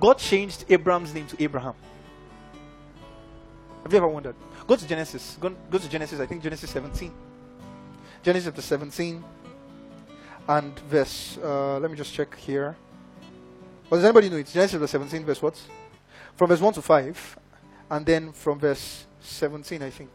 God 0.00 0.16
changed 0.16 0.64
Abram's 0.70 1.12
name 1.12 1.26
to 1.26 1.42
Abraham. 1.42 1.74
Have 3.82 3.92
you 3.92 3.98
ever 3.98 4.08
wondered? 4.08 4.34
Go 4.66 4.76
to 4.76 4.86
Genesis. 4.86 5.36
Go, 5.40 5.54
go 5.70 5.78
to 5.78 5.88
Genesis, 5.88 6.20
I 6.20 6.26
think 6.26 6.42
Genesis 6.42 6.70
17. 6.70 7.12
Genesis 8.22 8.48
chapter 8.48 8.62
17 8.62 9.24
and 10.48 10.78
verse, 10.80 11.38
uh, 11.42 11.78
let 11.78 11.90
me 11.90 11.96
just 11.96 12.12
check 12.12 12.36
here. 12.36 12.76
Well, 13.88 13.98
does 13.98 14.04
anybody 14.04 14.28
know 14.28 14.36
it? 14.36 14.46
Genesis 14.46 14.72
chapter 14.72 14.86
17, 14.86 15.24
verse 15.24 15.40
what? 15.40 15.60
From 16.36 16.48
verse 16.48 16.60
1 16.60 16.74
to 16.74 16.82
5, 16.82 17.38
and 17.90 18.04
then 18.04 18.32
from 18.32 18.58
verse 18.58 19.06
17, 19.20 19.82
I 19.82 19.90
think. 19.90 20.10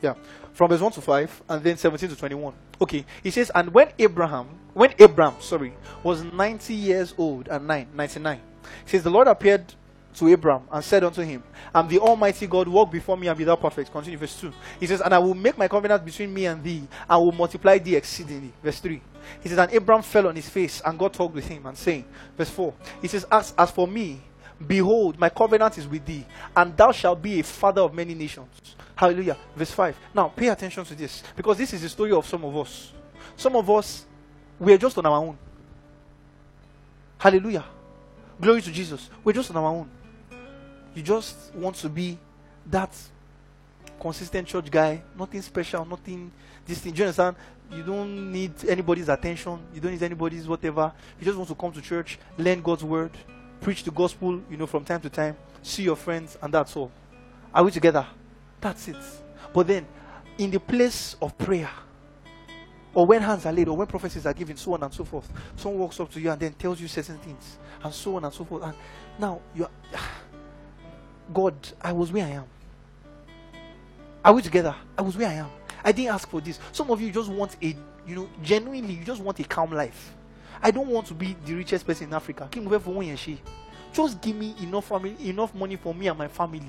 Yeah, 0.00 0.14
from 0.52 0.68
verse 0.68 0.80
1 0.80 0.92
to 0.92 1.00
5, 1.00 1.42
and 1.48 1.64
then 1.64 1.76
17 1.76 2.10
to 2.10 2.16
21. 2.16 2.54
Okay, 2.80 3.04
he 3.22 3.30
says, 3.30 3.50
And 3.54 3.72
when 3.72 3.88
Abraham, 3.98 4.48
when 4.74 4.94
Abram, 5.00 5.34
sorry, 5.40 5.74
was 6.02 6.22
90 6.22 6.74
years 6.74 7.14
old 7.18 7.48
and 7.48 7.66
9, 7.66 7.88
99, 7.94 8.40
he 8.84 8.90
says, 8.90 9.02
The 9.02 9.10
Lord 9.10 9.26
appeared 9.26 9.74
to 10.18 10.28
Abraham 10.28 10.62
and 10.70 10.84
said 10.84 11.04
unto 11.04 11.22
him, 11.22 11.42
I'm 11.74 11.88
the 11.88 11.98
Almighty 11.98 12.46
God, 12.46 12.68
walk 12.68 12.90
before 12.90 13.16
me 13.16 13.28
and 13.28 13.36
be 13.36 13.44
thou 13.44 13.56
perfect. 13.56 13.92
Continue, 13.92 14.18
verse 14.18 14.40
2. 14.40 14.52
He 14.80 14.86
says, 14.86 15.00
And 15.00 15.14
I 15.14 15.18
will 15.18 15.34
make 15.34 15.56
my 15.56 15.68
covenant 15.68 16.04
between 16.04 16.32
me 16.32 16.46
and 16.46 16.62
thee, 16.62 16.82
and 17.08 17.24
will 17.24 17.32
multiply 17.32 17.78
thee 17.78 17.96
exceedingly. 17.96 18.52
Verse 18.62 18.80
3. 18.80 19.00
He 19.42 19.48
says, 19.48 19.58
And 19.58 19.72
Abraham 19.72 20.02
fell 20.02 20.28
on 20.28 20.36
his 20.36 20.48
face, 20.48 20.82
and 20.84 20.98
God 20.98 21.12
talked 21.12 21.34
with 21.34 21.46
him, 21.46 21.66
and 21.66 21.76
saying, 21.76 22.04
Verse 22.36 22.50
4. 22.50 22.74
He 23.02 23.08
says, 23.08 23.26
As, 23.30 23.54
as 23.56 23.70
for 23.70 23.86
me, 23.86 24.20
behold, 24.66 25.18
my 25.18 25.28
covenant 25.28 25.78
is 25.78 25.86
with 25.86 26.04
thee, 26.04 26.24
and 26.56 26.76
thou 26.76 26.92
shalt 26.92 27.22
be 27.22 27.40
a 27.40 27.42
father 27.42 27.82
of 27.82 27.94
many 27.94 28.14
nations. 28.14 28.48
Hallelujah. 28.96 29.36
Verse 29.54 29.70
5. 29.70 29.96
Now, 30.14 30.28
pay 30.28 30.48
attention 30.48 30.84
to 30.84 30.94
this, 30.94 31.22
because 31.36 31.58
this 31.58 31.72
is 31.72 31.82
the 31.82 31.88
story 31.88 32.12
of 32.12 32.26
some 32.26 32.44
of 32.44 32.56
us. 32.56 32.92
Some 33.36 33.54
of 33.54 33.70
us, 33.70 34.04
we 34.58 34.72
are 34.72 34.78
just 34.78 34.98
on 34.98 35.06
our 35.06 35.18
own. 35.18 35.38
Hallelujah. 37.18 37.64
Glory 38.40 38.62
to 38.62 38.70
Jesus. 38.70 39.10
We're 39.24 39.32
just 39.32 39.50
on 39.50 39.56
our 39.56 39.70
own. 39.70 39.90
You 40.94 41.02
just 41.02 41.54
want 41.54 41.76
to 41.76 41.88
be 41.88 42.18
that 42.66 42.94
consistent 44.00 44.46
church 44.46 44.70
guy, 44.70 45.02
nothing 45.18 45.42
special, 45.42 45.84
nothing 45.84 46.30
this 46.66 46.78
thing. 46.78 46.92
Do 46.92 46.98
you 46.98 47.04
understand? 47.04 47.36
You 47.70 47.82
don't 47.82 48.32
need 48.32 48.52
anybody's 48.66 49.08
attention, 49.08 49.58
you 49.74 49.80
don't 49.80 49.92
need 49.92 50.02
anybody's 50.02 50.48
whatever. 50.48 50.92
You 51.18 51.24
just 51.24 51.36
want 51.36 51.48
to 51.48 51.54
come 51.54 51.72
to 51.72 51.82
church, 51.82 52.18
learn 52.38 52.62
God's 52.62 52.84
word, 52.84 53.10
preach 53.60 53.84
the 53.84 53.90
gospel, 53.90 54.40
you 54.50 54.56
know, 54.56 54.66
from 54.66 54.84
time 54.84 55.00
to 55.02 55.10
time, 55.10 55.36
see 55.62 55.82
your 55.82 55.96
friends, 55.96 56.38
and 56.40 56.52
that's 56.52 56.74
all. 56.76 56.90
Are 57.52 57.62
we 57.62 57.70
together? 57.70 58.06
That's 58.60 58.88
it. 58.88 58.96
But 59.52 59.66
then, 59.66 59.86
in 60.38 60.50
the 60.50 60.60
place 60.60 61.16
of 61.20 61.36
prayer, 61.36 61.70
or 62.94 63.06
when 63.06 63.20
hands 63.20 63.44
are 63.44 63.52
laid, 63.52 63.68
or 63.68 63.76
when 63.76 63.86
prophecies 63.86 64.24
are 64.24 64.32
given, 64.32 64.56
so 64.56 64.72
on 64.72 64.82
and 64.82 64.92
so 64.92 65.04
forth, 65.04 65.30
someone 65.56 65.80
walks 65.80 66.00
up 66.00 66.10
to 66.12 66.20
you 66.20 66.30
and 66.30 66.40
then 66.40 66.52
tells 66.54 66.80
you 66.80 66.88
certain 66.88 67.18
things, 67.18 67.58
and 67.82 67.92
so 67.92 68.16
on 68.16 68.24
and 68.24 68.32
so 68.32 68.44
forth. 68.44 68.62
And 68.62 68.74
now 69.18 69.40
you 69.54 69.64
are 69.64 69.70
God, 71.32 71.54
I 71.80 71.92
was 71.92 72.12
where 72.12 72.24
I 72.24 72.30
am. 72.30 72.44
Are 74.24 74.32
we 74.32 74.42
together? 74.42 74.74
I 74.96 75.02
was 75.02 75.16
where 75.16 75.28
I 75.28 75.34
am. 75.34 75.50
I 75.84 75.92
didn't 75.92 76.14
ask 76.14 76.28
for 76.28 76.40
this. 76.40 76.58
Some 76.72 76.90
of 76.90 77.00
you 77.00 77.10
just 77.10 77.30
want 77.30 77.56
a, 77.62 77.76
you 78.06 78.14
know, 78.14 78.28
genuinely, 78.42 78.94
you 78.94 79.04
just 79.04 79.22
want 79.22 79.38
a 79.40 79.44
calm 79.44 79.72
life. 79.72 80.14
I 80.62 80.70
don't 80.70 80.88
want 80.88 81.06
to 81.08 81.14
be 81.14 81.36
the 81.44 81.54
richest 81.54 81.86
person 81.86 82.08
in 82.08 82.14
Africa. 82.14 82.48
Just 83.92 84.20
give 84.20 84.36
me 84.36 84.54
enough 84.60 84.88
family, 84.88 85.16
enough 85.28 85.54
money 85.54 85.76
for 85.76 85.94
me 85.94 86.08
and 86.08 86.18
my 86.18 86.28
family. 86.28 86.62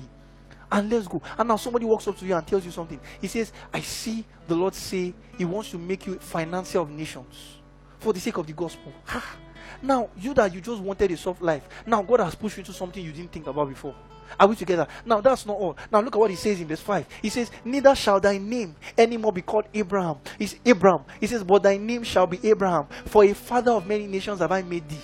And 0.72 0.88
let's 0.88 1.08
go. 1.08 1.20
And 1.36 1.48
now 1.48 1.56
somebody 1.56 1.84
walks 1.84 2.06
up 2.06 2.16
to 2.18 2.24
you 2.24 2.34
and 2.34 2.46
tells 2.46 2.64
you 2.64 2.70
something. 2.70 3.00
He 3.20 3.26
says, 3.26 3.52
I 3.72 3.80
see 3.80 4.24
the 4.46 4.54
Lord 4.54 4.74
say 4.74 5.12
He 5.36 5.44
wants 5.44 5.70
to 5.72 5.78
make 5.78 6.06
you 6.06 6.14
financier 6.18 6.80
of 6.80 6.90
nations 6.90 7.56
for 7.98 8.12
the 8.12 8.20
sake 8.20 8.36
of 8.36 8.46
the 8.46 8.52
gospel. 8.52 8.92
Ha! 9.06 9.36
Now, 9.82 10.10
you 10.16 10.32
that 10.34 10.54
you 10.54 10.60
just 10.60 10.80
wanted 10.80 11.10
a 11.10 11.16
soft 11.16 11.42
life, 11.42 11.68
now 11.86 12.02
God 12.02 12.20
has 12.20 12.34
pushed 12.34 12.56
you 12.56 12.60
into 12.60 12.72
something 12.72 13.04
you 13.04 13.12
didn't 13.12 13.32
think 13.32 13.46
about 13.46 13.68
before. 13.68 13.94
Are 14.38 14.46
we 14.46 14.56
together? 14.56 14.86
Now, 15.04 15.20
that's 15.20 15.46
not 15.46 15.56
all. 15.56 15.76
Now, 15.90 16.00
look 16.00 16.14
at 16.14 16.18
what 16.18 16.30
he 16.30 16.36
says 16.36 16.60
in 16.60 16.68
verse 16.68 16.80
5. 16.80 17.06
He 17.22 17.28
says, 17.28 17.50
Neither 17.64 17.94
shall 17.94 18.20
thy 18.20 18.38
name 18.38 18.76
anymore 18.96 19.32
be 19.32 19.42
called 19.42 19.66
Abram. 19.74 20.18
It's 20.38 20.56
Abraham. 20.64 21.04
He 21.20 21.26
says, 21.26 21.42
But 21.44 21.62
thy 21.62 21.76
name 21.76 22.04
shall 22.04 22.26
be 22.26 22.38
Abraham, 22.48 22.86
for 23.06 23.24
a 23.24 23.32
father 23.32 23.72
of 23.72 23.86
many 23.86 24.06
nations 24.06 24.40
have 24.40 24.52
I 24.52 24.62
made 24.62 24.88
thee. 24.88 24.98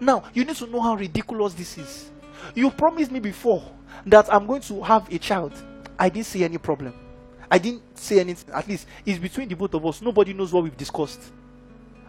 Now, 0.00 0.24
you 0.32 0.44
need 0.44 0.56
to 0.56 0.66
know 0.66 0.80
how 0.80 0.94
ridiculous 0.94 1.54
this 1.54 1.78
is. 1.78 2.10
You 2.54 2.70
promised 2.70 3.10
me 3.10 3.20
before 3.20 3.62
that 4.06 4.32
I'm 4.32 4.46
going 4.46 4.62
to 4.62 4.82
have 4.82 5.12
a 5.12 5.18
child. 5.18 5.52
I 5.98 6.08
didn't 6.08 6.26
see 6.26 6.44
any 6.44 6.58
problem. 6.58 6.94
I 7.50 7.58
didn't 7.58 7.82
say 7.96 8.20
anything. 8.20 8.52
At 8.52 8.68
least 8.68 8.86
it's 9.04 9.18
between 9.18 9.48
the 9.48 9.54
both 9.54 9.74
of 9.74 9.84
us. 9.86 10.02
Nobody 10.02 10.32
knows 10.32 10.52
what 10.52 10.64
we've 10.64 10.76
discussed. 10.76 11.20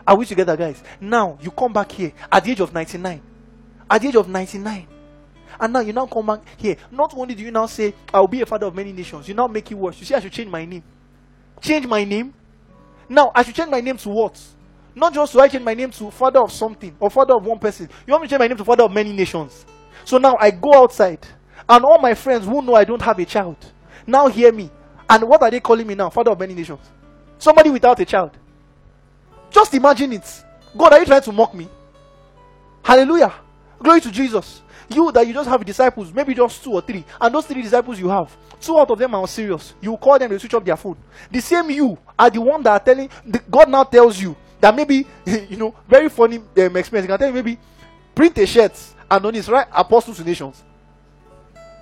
Are 0.05 0.15
we 0.15 0.25
together, 0.25 0.55
guys? 0.55 0.81
Now 0.99 1.37
you 1.41 1.51
come 1.51 1.73
back 1.73 1.91
here 1.91 2.13
at 2.31 2.43
the 2.43 2.51
age 2.51 2.59
of 2.59 2.73
99. 2.73 3.21
At 3.89 4.01
the 4.01 4.07
age 4.07 4.15
of 4.15 4.27
99. 4.27 4.87
And 5.59 5.73
now 5.73 5.79
you 5.79 5.93
now 5.93 6.05
come 6.05 6.25
back 6.25 6.41
here. 6.57 6.77
Not 6.91 7.13
only 7.15 7.35
do 7.35 7.43
you 7.43 7.51
now 7.51 7.65
say, 7.65 7.93
I'll 8.13 8.27
be 8.27 8.41
a 8.41 8.45
father 8.45 8.67
of 8.67 8.75
many 8.75 8.91
nations, 8.91 9.27
you 9.27 9.33
now 9.33 9.47
make 9.47 9.71
it 9.71 9.75
worse. 9.75 9.99
You 9.99 10.05
say, 10.05 10.15
I 10.15 10.19
should 10.19 10.31
change 10.31 10.49
my 10.49 10.65
name. 10.65 10.83
Change 11.61 11.87
my 11.87 12.03
name? 12.03 12.33
Now, 13.09 13.31
I 13.33 13.43
should 13.43 13.55
change 13.55 13.69
my 13.69 13.81
name 13.81 13.97
to 13.97 14.09
what? 14.09 14.39
Not 14.93 15.13
just 15.13 15.33
to 15.33 15.39
I 15.39 15.47
change 15.47 15.63
my 15.63 15.73
name 15.73 15.91
to 15.91 16.11
father 16.11 16.39
of 16.39 16.51
something 16.51 16.95
or 16.99 17.09
father 17.09 17.35
of 17.35 17.45
one 17.45 17.59
person. 17.59 17.89
You 18.05 18.11
want 18.11 18.23
me 18.23 18.27
to 18.27 18.31
change 18.31 18.39
my 18.39 18.47
name 18.47 18.57
to 18.57 18.65
father 18.65 18.83
of 18.83 18.91
many 18.91 19.13
nations. 19.13 19.65
So 20.05 20.17
now 20.17 20.35
I 20.39 20.51
go 20.51 20.73
outside, 20.73 21.25
and 21.67 21.83
all 21.85 21.99
my 21.99 22.13
friends 22.13 22.45
who 22.45 22.61
know 22.61 22.75
I 22.75 22.83
don't 22.83 23.01
have 23.01 23.19
a 23.19 23.25
child 23.25 23.57
now 24.07 24.27
hear 24.27 24.51
me. 24.51 24.71
And 25.09 25.23
what 25.27 25.43
are 25.43 25.51
they 25.51 25.59
calling 25.59 25.85
me 25.85 25.93
now? 25.93 26.09
Father 26.09 26.31
of 26.31 26.39
many 26.39 26.53
nations. 26.53 26.79
Somebody 27.37 27.69
without 27.69 27.99
a 27.99 28.05
child. 28.05 28.31
Just 29.51 29.73
imagine 29.73 30.13
it. 30.13 30.43
God, 30.75 30.93
are 30.93 30.99
you 30.99 31.05
trying 31.05 31.21
to 31.21 31.31
mock 31.31 31.53
me? 31.53 31.67
Hallelujah. 32.83 33.33
Glory 33.79 34.01
to 34.01 34.11
Jesus. 34.11 34.61
You 34.89 35.11
that 35.11 35.27
you 35.27 35.33
just 35.33 35.49
have 35.49 35.65
disciples, 35.65 36.13
maybe 36.13 36.33
just 36.33 36.63
two 36.63 36.73
or 36.73 36.81
three, 36.81 37.03
and 37.19 37.33
those 37.35 37.45
three 37.45 37.61
disciples 37.61 37.99
you 37.99 38.07
have, 38.09 38.35
two 38.61 38.77
out 38.79 38.89
of 38.89 38.97
them 38.97 39.13
are 39.15 39.27
serious. 39.27 39.73
You 39.81 39.97
call 39.97 40.17
them, 40.17 40.31
they 40.31 40.37
switch 40.37 40.53
off 40.53 40.63
their 40.63 40.77
phone. 40.77 40.97
The 41.29 41.41
same 41.41 41.69
you 41.71 41.97
are 42.17 42.29
the 42.29 42.39
one 42.39 42.63
that 42.63 42.71
are 42.71 42.79
telling, 42.83 43.09
the, 43.25 43.39
God 43.39 43.69
now 43.69 43.83
tells 43.83 44.21
you 44.21 44.35
that 44.61 44.73
maybe, 44.75 45.05
you 45.25 45.57
know, 45.57 45.75
very 45.87 46.09
funny 46.09 46.37
um, 46.37 46.77
experience. 46.77 47.03
He 47.03 47.07
can 47.07 47.17
tell 47.19 47.27
you 47.27 47.33
maybe 47.33 47.57
print 48.15 48.37
a 48.37 48.45
shirt 48.45 48.73
and 49.09 49.25
on 49.25 49.33
his 49.33 49.49
right, 49.49 49.67
apostles 49.73 50.17
to 50.17 50.23
nations. 50.23 50.63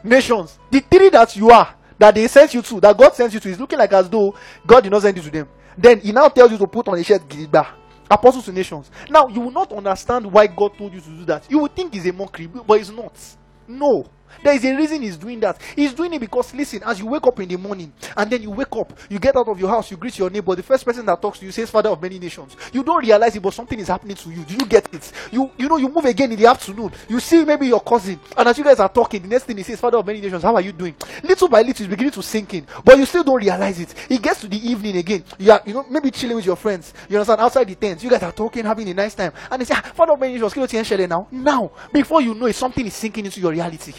Nations. 0.03 0.57
The 0.71 0.79
three 0.81 1.09
that 1.09 1.35
you 1.35 1.49
are, 1.51 1.73
that 1.97 2.13
they 2.15 2.27
sent 2.27 2.53
you 2.53 2.61
to, 2.61 2.81
that 2.81 2.97
God 2.97 3.13
sent 3.13 3.33
you 3.33 3.39
to, 3.39 3.49
is 3.49 3.59
looking 3.59 3.79
like 3.79 3.93
as 3.93 4.09
though 4.09 4.35
God 4.65 4.81
did 4.83 4.91
not 4.91 5.01
send 5.03 5.17
you 5.17 5.23
to 5.23 5.31
them. 5.31 5.47
Then 5.77 5.99
he 5.99 6.11
now 6.11 6.27
tells 6.29 6.51
you 6.51 6.57
to 6.57 6.67
put 6.67 6.87
on 6.87 6.97
a 6.97 7.03
shirt, 7.03 7.27
Giriba. 7.27 7.67
Apostles 8.09 8.45
to 8.45 8.51
nations. 8.51 8.91
Now, 9.09 9.27
you 9.27 9.39
will 9.41 9.51
not 9.51 9.71
understand 9.71 10.31
why 10.31 10.47
God 10.47 10.77
told 10.77 10.93
you 10.93 11.01
to 11.01 11.09
do 11.09 11.25
that. 11.25 11.49
You 11.49 11.59
will 11.59 11.67
think 11.67 11.95
it's 11.95 12.05
a 12.05 12.13
mockery, 12.13 12.47
but 12.47 12.79
it's 12.79 12.91
not. 12.91 13.13
No. 13.67 14.05
There 14.43 14.53
is 14.53 14.63
a 14.65 14.75
reason 14.75 15.01
he's 15.01 15.17
doing 15.17 15.39
that. 15.39 15.59
He's 15.75 15.93
doing 15.93 16.13
it 16.13 16.19
because, 16.19 16.53
listen, 16.53 16.83
as 16.85 16.99
you 16.99 17.07
wake 17.07 17.25
up 17.25 17.39
in 17.39 17.49
the 17.49 17.57
morning 17.57 17.91
and 18.15 18.29
then 18.29 18.41
you 18.41 18.51
wake 18.51 18.75
up, 18.75 18.93
you 19.09 19.17
get 19.19 19.35
out 19.35 19.47
of 19.47 19.59
your 19.59 19.69
house, 19.69 19.89
you 19.89 19.97
greet 19.97 20.17
your 20.19 20.29
neighbor. 20.29 20.55
The 20.55 20.63
first 20.63 20.85
person 20.85 21.05
that 21.05 21.21
talks 21.21 21.39
to 21.39 21.45
you 21.45 21.51
says, 21.51 21.69
Father 21.69 21.89
of 21.89 22.01
many 22.01 22.19
nations. 22.19 22.55
You 22.71 22.83
don't 22.83 23.03
realize 23.03 23.35
it, 23.35 23.41
but 23.41 23.53
something 23.53 23.79
is 23.79 23.87
happening 23.87 24.15
to 24.15 24.29
you. 24.29 24.43
Do 24.43 24.53
you 24.53 24.65
get 24.65 24.93
it? 24.93 25.11
You, 25.31 25.51
you 25.57 25.67
know, 25.67 25.77
you 25.77 25.89
move 25.89 26.05
again 26.05 26.31
in 26.31 26.39
the 26.39 26.45
afternoon. 26.45 26.91
You 27.09 27.19
see 27.19 27.43
maybe 27.43 27.67
your 27.67 27.81
cousin, 27.81 28.19
and 28.37 28.47
as 28.47 28.57
you 28.57 28.63
guys 28.63 28.79
are 28.79 28.89
talking, 28.89 29.21
the 29.21 29.27
next 29.27 29.45
thing 29.45 29.57
he 29.57 29.63
says, 29.63 29.79
Father 29.79 29.97
of 29.97 30.05
many 30.05 30.21
nations, 30.21 30.43
how 30.43 30.53
are 30.55 30.61
you 30.61 30.71
doing? 30.71 30.95
Little 31.23 31.47
by 31.47 31.61
little, 31.61 31.85
it's 31.85 31.89
beginning 31.89 32.11
to 32.11 32.23
sink 32.23 32.53
in, 32.53 32.67
but 32.83 32.97
you 32.97 33.05
still 33.05 33.23
don't 33.23 33.41
realize 33.41 33.79
it. 33.79 33.93
It 34.09 34.21
gets 34.21 34.41
to 34.41 34.47
the 34.47 34.57
evening 34.57 34.97
again. 34.97 35.23
You 35.39 35.51
are, 35.51 35.61
you 35.65 35.73
know, 35.73 35.85
maybe 35.89 36.11
chilling 36.11 36.35
with 36.35 36.45
your 36.45 36.55
friends. 36.55 36.93
You 37.09 37.17
understand? 37.17 37.41
Outside 37.41 37.67
the 37.67 37.75
tent, 37.75 38.03
you 38.03 38.09
guys 38.09 38.23
are 38.23 38.31
talking, 38.31 38.65
having 38.65 38.87
a 38.89 38.93
nice 38.93 39.15
time, 39.15 39.33
and 39.49 39.61
they 39.61 39.65
say, 39.65 39.75
ah, 39.77 39.91
Father 39.95 40.13
of 40.13 40.19
many 40.19 40.33
nations, 40.33 40.55
now. 41.09 41.27
Now, 41.31 41.71
before 41.91 42.21
you 42.21 42.33
know 42.33 42.45
it, 42.45 42.55
something 42.55 42.85
is 42.85 42.93
sinking 42.93 43.25
into 43.25 43.39
your 43.39 43.51
reality. 43.51 43.93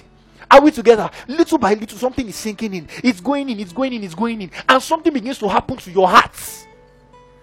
Are 0.51 0.61
we 0.61 0.71
together? 0.71 1.11
Little 1.27 1.59
by 1.59 1.75
little, 1.75 1.99
something 1.99 2.27
is 2.29 2.37
sinking 2.37 2.75
in. 2.75 2.89
It's 3.03 3.21
going 3.21 3.49
in, 3.49 3.59
it's 3.59 3.73
going 3.73 3.93
in, 3.93 4.05
it's 4.05 4.15
going 4.15 4.41
in. 4.43 4.51
And 4.69 4.83
something 4.83 5.13
begins 5.13 5.39
to 5.39 5.49
happen 5.49 5.77
to 5.77 5.91
your 5.91 6.09
heart. 6.09 6.37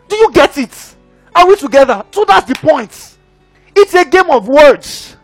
Do 0.07 0.15
you 0.15 0.31
get 0.31 0.57
it? 0.57 0.95
Are 1.35 1.47
we 1.47 1.55
together? 1.55 2.05
So 2.11 2.25
that's 2.25 2.47
the 2.47 2.55
point. 2.55 3.17
It's 3.75 3.93
a 3.93 4.05
game 4.05 4.29
of 4.29 4.47
words. 4.47 5.17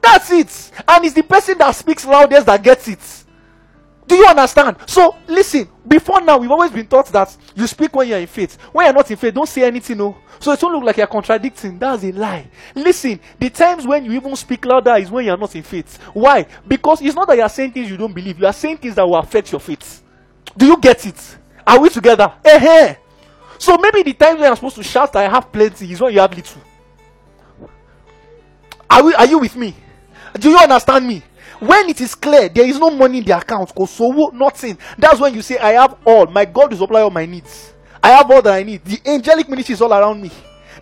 That's 0.00 0.30
it. 0.30 0.72
And 0.88 1.04
it's 1.04 1.14
the 1.14 1.22
person 1.22 1.58
that 1.58 1.72
speaks 1.72 2.04
loudest 2.04 2.46
that 2.46 2.62
gets 2.62 2.88
it. 2.88 3.21
Do 4.06 4.16
you 4.16 4.26
understand? 4.26 4.76
So 4.86 5.16
listen, 5.28 5.68
before 5.86 6.20
now, 6.20 6.38
we've 6.38 6.50
always 6.50 6.70
been 6.70 6.86
taught 6.86 7.06
that 7.08 7.36
you 7.54 7.66
speak 7.66 7.94
when 7.94 8.08
you're 8.08 8.18
in 8.18 8.26
faith. 8.26 8.60
When 8.72 8.84
you're 8.84 8.94
not 8.94 9.10
in 9.10 9.16
faith, 9.16 9.34
don't 9.34 9.48
say 9.48 9.64
anything, 9.64 9.98
no. 9.98 10.16
So 10.40 10.52
it 10.52 10.60
don't 10.60 10.72
look 10.72 10.82
like 10.82 10.96
you're 10.96 11.06
contradicting. 11.06 11.78
That's 11.78 12.02
a 12.02 12.12
lie. 12.12 12.48
Listen, 12.74 13.20
the 13.38 13.48
times 13.48 13.86
when 13.86 14.04
you 14.04 14.12
even 14.12 14.34
speak 14.36 14.64
louder 14.64 14.96
is 14.96 15.10
when 15.10 15.24
you're 15.24 15.36
not 15.36 15.54
in 15.54 15.62
faith. 15.62 15.98
Why? 16.12 16.46
Because 16.66 17.00
it's 17.00 17.14
not 17.14 17.28
that 17.28 17.36
you're 17.36 17.48
saying 17.48 17.72
things 17.72 17.90
you 17.90 17.96
don't 17.96 18.12
believe, 18.12 18.38
you 18.38 18.46
are 18.46 18.52
saying 18.52 18.78
things 18.78 18.96
that 18.96 19.04
will 19.06 19.16
affect 19.16 19.52
your 19.52 19.60
faith. 19.60 20.02
Do 20.56 20.66
you 20.66 20.78
get 20.80 21.06
it? 21.06 21.36
Are 21.66 21.80
we 21.80 21.88
together? 21.88 22.32
Eh, 22.44 22.58
hey. 22.58 22.98
So 23.58 23.78
maybe 23.78 24.02
the 24.02 24.12
times 24.14 24.40
when 24.40 24.48
I'm 24.48 24.56
supposed 24.56 24.76
to 24.76 24.82
shout 24.82 25.14
I 25.14 25.28
have 25.28 25.52
plenty 25.52 25.90
is 25.92 26.00
when 26.00 26.12
you 26.12 26.18
have 26.20 26.34
little. 26.34 26.60
Are, 28.90 29.04
we, 29.04 29.14
are 29.14 29.26
you 29.26 29.38
with 29.38 29.56
me? 29.56 29.74
Do 30.34 30.50
you 30.50 30.58
understand 30.58 31.06
me? 31.06 31.22
When 31.66 31.88
it 31.88 32.00
is 32.00 32.14
clear 32.14 32.48
there 32.48 32.66
is 32.66 32.78
no 32.78 32.90
money 32.90 33.18
in 33.18 33.24
the 33.24 33.36
account 33.36 33.72
so 33.88 34.30
nothing 34.34 34.76
that's 34.98 35.20
when 35.20 35.32
you 35.34 35.42
say 35.42 35.58
i 35.58 35.72
have 35.72 35.96
all 36.04 36.26
my 36.26 36.44
god 36.44 36.70
will 36.70 36.78
supply 36.78 37.00
all 37.00 37.10
my 37.10 37.24
needs 37.26 37.72
i 38.02 38.10
have 38.10 38.30
all 38.30 38.42
that 38.42 38.54
i 38.54 38.62
need 38.62 38.84
the 38.84 39.00
angelic 39.06 39.48
ministry 39.48 39.72
is 39.74 39.80
all 39.80 39.92
around 39.92 40.20
me 40.20 40.30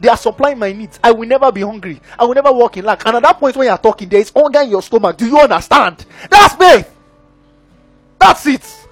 They 0.01 0.09
are 0.09 0.17
supplying 0.17 0.59
my 0.59 0.73
needs. 0.73 0.99
I 1.05 1.13
will 1.13 1.29
never 1.29 1.53
be 1.53 1.61
hungry. 1.61 2.01
I 2.19 2.25
will 2.25 2.35
never 2.35 2.51
walk 2.51 2.77
in 2.79 2.85
lack. 2.85 3.07
And 3.07 3.17
at 3.17 3.23
that 3.23 3.39
point 3.39 3.55
when 3.55 3.67
you 3.67 3.71
are 3.73 3.79
talking, 3.79 4.09
there 4.09 4.21
is 4.21 4.33
hunger 4.35 4.63
in 4.63 4.71
your 4.71 4.83
stomach. 4.83 5.17
Do 5.17 5.27
you 5.27 5.39
understand? 5.39 6.05
That's 6.31 6.55
faith. 6.55 6.91
That's 8.19 8.47
it. 8.47 8.87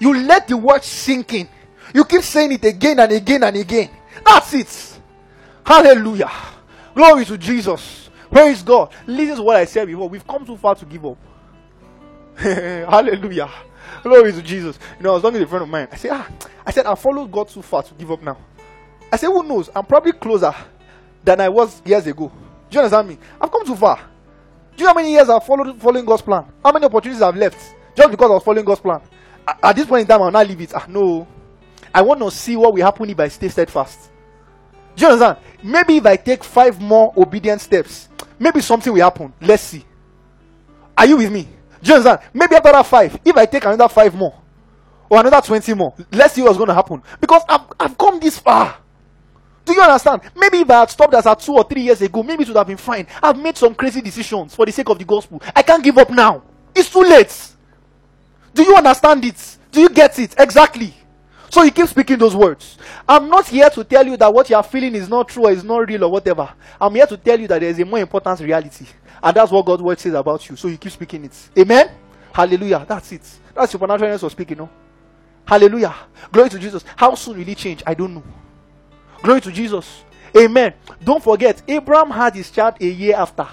You 0.00 0.14
let 0.14 0.48
the 0.48 0.56
word 0.56 0.82
sink 0.82 1.34
in. 1.34 1.48
You 1.94 2.04
keep 2.04 2.22
saying 2.22 2.52
it 2.52 2.64
again 2.64 2.98
and 3.00 3.12
again 3.12 3.42
and 3.42 3.56
again. 3.56 3.90
That's 4.24 4.54
it. 4.54 5.00
Hallelujah. 5.64 6.30
Glory 6.94 7.24
to 7.26 7.36
Jesus. 7.36 8.03
Praise 8.34 8.64
God. 8.64 8.92
Listen 9.06 9.36
to 9.36 9.42
what 9.44 9.54
I 9.54 9.64
said 9.64 9.86
before. 9.86 10.08
We've 10.08 10.26
come 10.26 10.44
too 10.44 10.56
far 10.56 10.74
to 10.74 10.84
give 10.84 11.06
up. 11.06 11.16
Hallelujah. 12.36 13.48
Glory 14.02 14.32
to 14.32 14.42
Jesus. 14.42 14.76
You 14.98 15.04
know, 15.04 15.10
I 15.10 15.12
was 15.12 15.22
talking 15.22 15.38
to 15.38 15.44
a 15.44 15.46
friend 15.46 15.62
of 15.62 15.68
mine. 15.68 15.86
I 15.92 15.94
said, 15.94 16.10
ah, 16.14 16.28
I 16.66 16.72
said, 16.72 16.84
I 16.84 16.96
followed 16.96 17.30
God 17.30 17.48
too 17.48 17.62
far 17.62 17.84
to 17.84 17.94
give 17.94 18.10
up 18.10 18.20
now. 18.24 18.36
I 19.12 19.18
said, 19.18 19.28
who 19.28 19.44
knows? 19.44 19.70
I'm 19.72 19.86
probably 19.86 20.10
closer 20.10 20.52
than 21.22 21.42
I 21.42 21.48
was 21.48 21.80
years 21.84 22.08
ago. 22.08 22.32
Do 22.70 22.74
you 22.74 22.80
understand 22.80 23.06
me? 23.06 23.18
I've 23.40 23.52
come 23.52 23.64
too 23.64 23.76
far. 23.76 23.98
Do 23.98 24.02
you 24.78 24.82
know 24.82 24.88
how 24.88 24.94
many 24.94 25.12
years 25.12 25.28
I've 25.28 25.46
followed 25.46 25.80
following 25.80 26.04
God's 26.04 26.22
plan? 26.22 26.44
How 26.64 26.72
many 26.72 26.86
opportunities 26.86 27.22
I've 27.22 27.36
left 27.36 27.76
just 27.94 28.10
because 28.10 28.28
I 28.28 28.34
was 28.34 28.42
following 28.42 28.64
God's 28.64 28.80
plan? 28.80 29.00
At 29.62 29.76
this 29.76 29.86
point 29.86 30.00
in 30.00 30.06
time, 30.08 30.22
I'll 30.22 30.32
not 30.32 30.48
leave 30.48 30.60
it. 30.60 30.72
Ah, 30.74 30.86
no. 30.88 31.28
I 31.94 32.02
want 32.02 32.18
to 32.18 32.32
see 32.32 32.56
what 32.56 32.74
will 32.74 32.82
happen 32.82 33.08
if 33.08 33.20
I 33.20 33.28
stay 33.28 33.48
steadfast. 33.48 34.10
Do 34.96 35.06
you 35.06 35.12
understand? 35.12 35.38
Maybe 35.62 35.96
if 35.96 36.06
I 36.06 36.16
take 36.16 36.44
five 36.44 36.80
more 36.80 37.12
obedient 37.16 37.60
steps, 37.60 38.08
maybe 38.38 38.60
something 38.60 38.92
will 38.92 39.02
happen. 39.02 39.32
Let's 39.40 39.62
see. 39.62 39.84
Are 40.96 41.06
you 41.06 41.16
with 41.16 41.32
me? 41.32 41.48
Do 41.82 41.90
you 41.90 41.94
understand? 41.96 42.20
Maybe 42.32 42.54
after 42.54 42.72
that 42.72 42.86
five, 42.86 43.18
if 43.24 43.36
I 43.36 43.46
take 43.46 43.64
another 43.64 43.88
five 43.88 44.14
more 44.14 44.34
or 45.08 45.20
another 45.20 45.40
20 45.40 45.74
more, 45.74 45.94
let's 46.12 46.34
see 46.34 46.42
what's 46.42 46.56
going 46.56 46.68
to 46.68 46.74
happen. 46.74 47.02
Because 47.20 47.42
I've, 47.48 47.62
I've 47.78 47.98
come 47.98 48.20
this 48.20 48.38
far. 48.38 48.76
Do 49.64 49.72
you 49.72 49.80
understand? 49.80 50.22
Maybe 50.36 50.58
if 50.58 50.70
I 50.70 50.80
had 50.80 50.90
stopped 50.90 51.14
as 51.14 51.26
at 51.26 51.40
two 51.40 51.54
or 51.54 51.64
three 51.64 51.82
years 51.82 52.02
ago, 52.02 52.22
maybe 52.22 52.42
it 52.42 52.48
would 52.48 52.56
have 52.56 52.66
been 52.66 52.76
fine. 52.76 53.06
I've 53.22 53.38
made 53.38 53.56
some 53.56 53.74
crazy 53.74 54.00
decisions 54.02 54.54
for 54.54 54.66
the 54.66 54.72
sake 54.72 54.88
of 54.90 54.98
the 54.98 55.04
gospel. 55.04 55.42
I 55.56 55.62
can't 55.62 55.82
give 55.82 55.96
up 55.96 56.10
now. 56.10 56.42
It's 56.74 56.90
too 56.90 57.02
late. 57.02 57.34
Do 58.52 58.62
you 58.62 58.76
understand 58.76 59.24
it? 59.24 59.56
Do 59.72 59.80
you 59.80 59.88
get 59.88 60.18
it? 60.18 60.34
Exactly. 60.38 60.94
So 61.50 61.62
you 61.62 61.70
keep 61.70 61.86
speaking 61.86 62.18
those 62.18 62.34
words. 62.34 62.78
I'm 63.08 63.28
not 63.28 63.46
here 63.46 63.70
to 63.70 63.84
tell 63.84 64.06
you 64.06 64.16
that 64.16 64.32
what 64.32 64.50
you 64.50 64.56
are 64.56 64.62
feeling 64.62 64.94
is 64.94 65.08
not 65.08 65.28
true 65.28 65.46
or 65.46 65.52
is 65.52 65.62
not 65.62 65.88
real 65.88 66.04
or 66.04 66.10
whatever. 66.10 66.52
I'm 66.80 66.94
here 66.94 67.06
to 67.06 67.16
tell 67.16 67.38
you 67.38 67.46
that 67.48 67.60
there 67.60 67.70
is 67.70 67.78
a 67.78 67.84
more 67.84 68.00
important 68.00 68.40
reality. 68.40 68.86
And 69.22 69.36
that's 69.36 69.52
what 69.52 69.64
God's 69.64 69.82
word 69.82 69.98
says 69.98 70.14
about 70.14 70.48
you. 70.48 70.56
So 70.56 70.68
you 70.68 70.76
keep 70.76 70.92
speaking 70.92 71.24
it. 71.24 71.48
Amen? 71.58 71.90
Hallelujah. 72.32 72.84
That's 72.88 73.12
it. 73.12 73.22
That's 73.54 73.72
supernaturalness 73.72 74.22
of 74.22 74.32
speaking, 74.32 74.58
no? 74.58 74.68
Hallelujah. 75.46 75.94
Glory 76.32 76.48
to 76.50 76.58
Jesus. 76.58 76.84
How 76.96 77.14
soon 77.14 77.38
will 77.38 77.48
it 77.48 77.58
change? 77.58 77.82
I 77.86 77.94
don't 77.94 78.14
know. 78.14 78.24
Glory 79.22 79.40
to 79.42 79.52
Jesus. 79.52 80.04
Amen. 80.36 80.74
Don't 81.02 81.22
forget, 81.22 81.62
Abraham 81.68 82.10
had 82.10 82.34
his 82.34 82.50
child 82.50 82.74
a 82.80 82.86
year 82.86 83.14
after. 83.16 83.46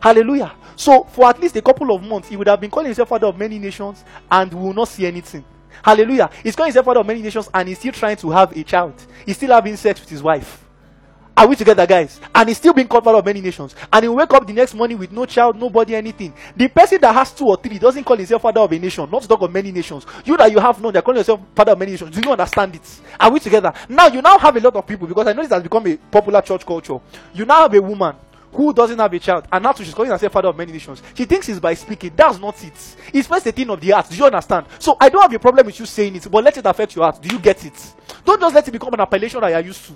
Hallelujah. 0.00 0.52
So, 0.74 1.04
for 1.04 1.28
at 1.28 1.40
least 1.40 1.54
a 1.54 1.62
couple 1.62 1.94
of 1.94 2.02
months, 2.02 2.28
he 2.28 2.36
would 2.36 2.48
have 2.48 2.60
been 2.60 2.70
calling 2.70 2.86
himself 2.86 3.10
father 3.10 3.28
of 3.28 3.38
many 3.38 3.58
nations 3.58 4.04
and 4.30 4.52
will 4.52 4.72
not 4.72 4.88
see 4.88 5.06
anything. 5.06 5.44
Hallelujah. 5.82 6.30
He's 6.42 6.56
calling 6.56 6.68
himself 6.68 6.86
father 6.86 7.00
of 7.00 7.06
many 7.06 7.22
nations 7.22 7.48
and 7.52 7.68
he's 7.68 7.78
still 7.78 7.92
trying 7.92 8.16
to 8.16 8.30
have 8.30 8.56
a 8.56 8.62
child. 8.62 8.94
He's 9.24 9.36
still 9.36 9.50
having 9.50 9.76
sex 9.76 10.00
with 10.00 10.08
his 10.08 10.22
wife. 10.22 10.62
Are 11.34 11.46
we 11.48 11.56
together, 11.56 11.86
guys? 11.86 12.20
And 12.34 12.48
he's 12.48 12.58
still 12.58 12.74
being 12.74 12.86
called 12.86 13.04
father 13.04 13.18
of 13.18 13.24
many 13.24 13.40
nations. 13.40 13.74
And 13.90 14.02
he 14.04 14.08
wake 14.08 14.32
up 14.34 14.46
the 14.46 14.52
next 14.52 14.74
morning 14.74 14.98
with 14.98 15.12
no 15.12 15.24
child, 15.24 15.58
nobody, 15.58 15.94
anything. 15.94 16.34
The 16.54 16.68
person 16.68 17.00
that 17.00 17.14
has 17.14 17.32
two 17.32 17.46
or 17.46 17.56
three 17.56 17.78
doesn't 17.78 18.04
call 18.04 18.16
himself 18.18 18.42
father 18.42 18.60
of 18.60 18.70
a 18.70 18.78
nation, 18.78 19.08
not 19.10 19.22
talk 19.22 19.40
of 19.40 19.50
many 19.50 19.72
nations. 19.72 20.04
You 20.26 20.36
that 20.36 20.52
you 20.52 20.58
have 20.58 20.80
known, 20.80 20.92
they're 20.92 21.00
calling 21.00 21.18
yourself 21.18 21.40
father 21.54 21.72
of 21.72 21.78
many 21.78 21.92
nations. 21.92 22.14
Do 22.14 22.20
you 22.22 22.30
understand 22.32 22.76
it? 22.76 23.00
Are 23.18 23.30
we 23.30 23.40
together? 23.40 23.72
Now 23.88 24.08
you 24.08 24.20
now 24.20 24.36
have 24.38 24.54
a 24.56 24.60
lot 24.60 24.76
of 24.76 24.86
people 24.86 25.06
because 25.06 25.26
I 25.26 25.32
know 25.32 25.42
this 25.42 25.52
has 25.52 25.62
become 25.62 25.86
a 25.86 25.96
popular 25.96 26.42
church 26.42 26.66
culture. 26.66 27.00
You 27.32 27.46
now 27.46 27.62
have 27.62 27.74
a 27.74 27.80
woman 27.80 28.14
who 28.52 28.72
doesn't 28.72 28.98
have 28.98 29.12
a 29.12 29.18
child, 29.18 29.46
and 29.50 29.62
now 29.62 29.72
she's 29.72 29.94
calling 29.94 30.10
herself 30.10 30.32
father 30.32 30.48
of 30.48 30.56
many 30.56 30.72
nations. 30.72 31.02
She 31.14 31.24
thinks 31.24 31.48
it's 31.48 31.58
by 31.58 31.74
speaking. 31.74 32.12
That's 32.14 32.38
not 32.38 32.62
it. 32.62 32.96
It's 33.12 33.26
first 33.26 33.46
a 33.46 33.52
thing 33.52 33.70
of 33.70 33.80
the 33.80 33.90
heart. 33.90 34.08
Do 34.10 34.16
you 34.16 34.24
understand? 34.26 34.66
So 34.78 34.96
I 35.00 35.08
don't 35.08 35.22
have 35.22 35.32
a 35.32 35.38
problem 35.38 35.66
with 35.66 35.78
you 35.80 35.86
saying 35.86 36.16
it, 36.16 36.28
but 36.30 36.44
let 36.44 36.56
it 36.56 36.66
affect 36.66 36.94
your 36.94 37.04
heart. 37.04 37.20
Do 37.22 37.34
you 37.34 37.40
get 37.40 37.64
it? 37.64 37.94
Don't 38.24 38.40
just 38.40 38.54
let 38.54 38.68
it 38.68 38.70
become 38.70 38.92
an 38.94 39.00
appellation 39.00 39.40
that 39.40 39.48
you 39.48 39.54
are 39.54 39.60
used 39.62 39.84
to. 39.86 39.92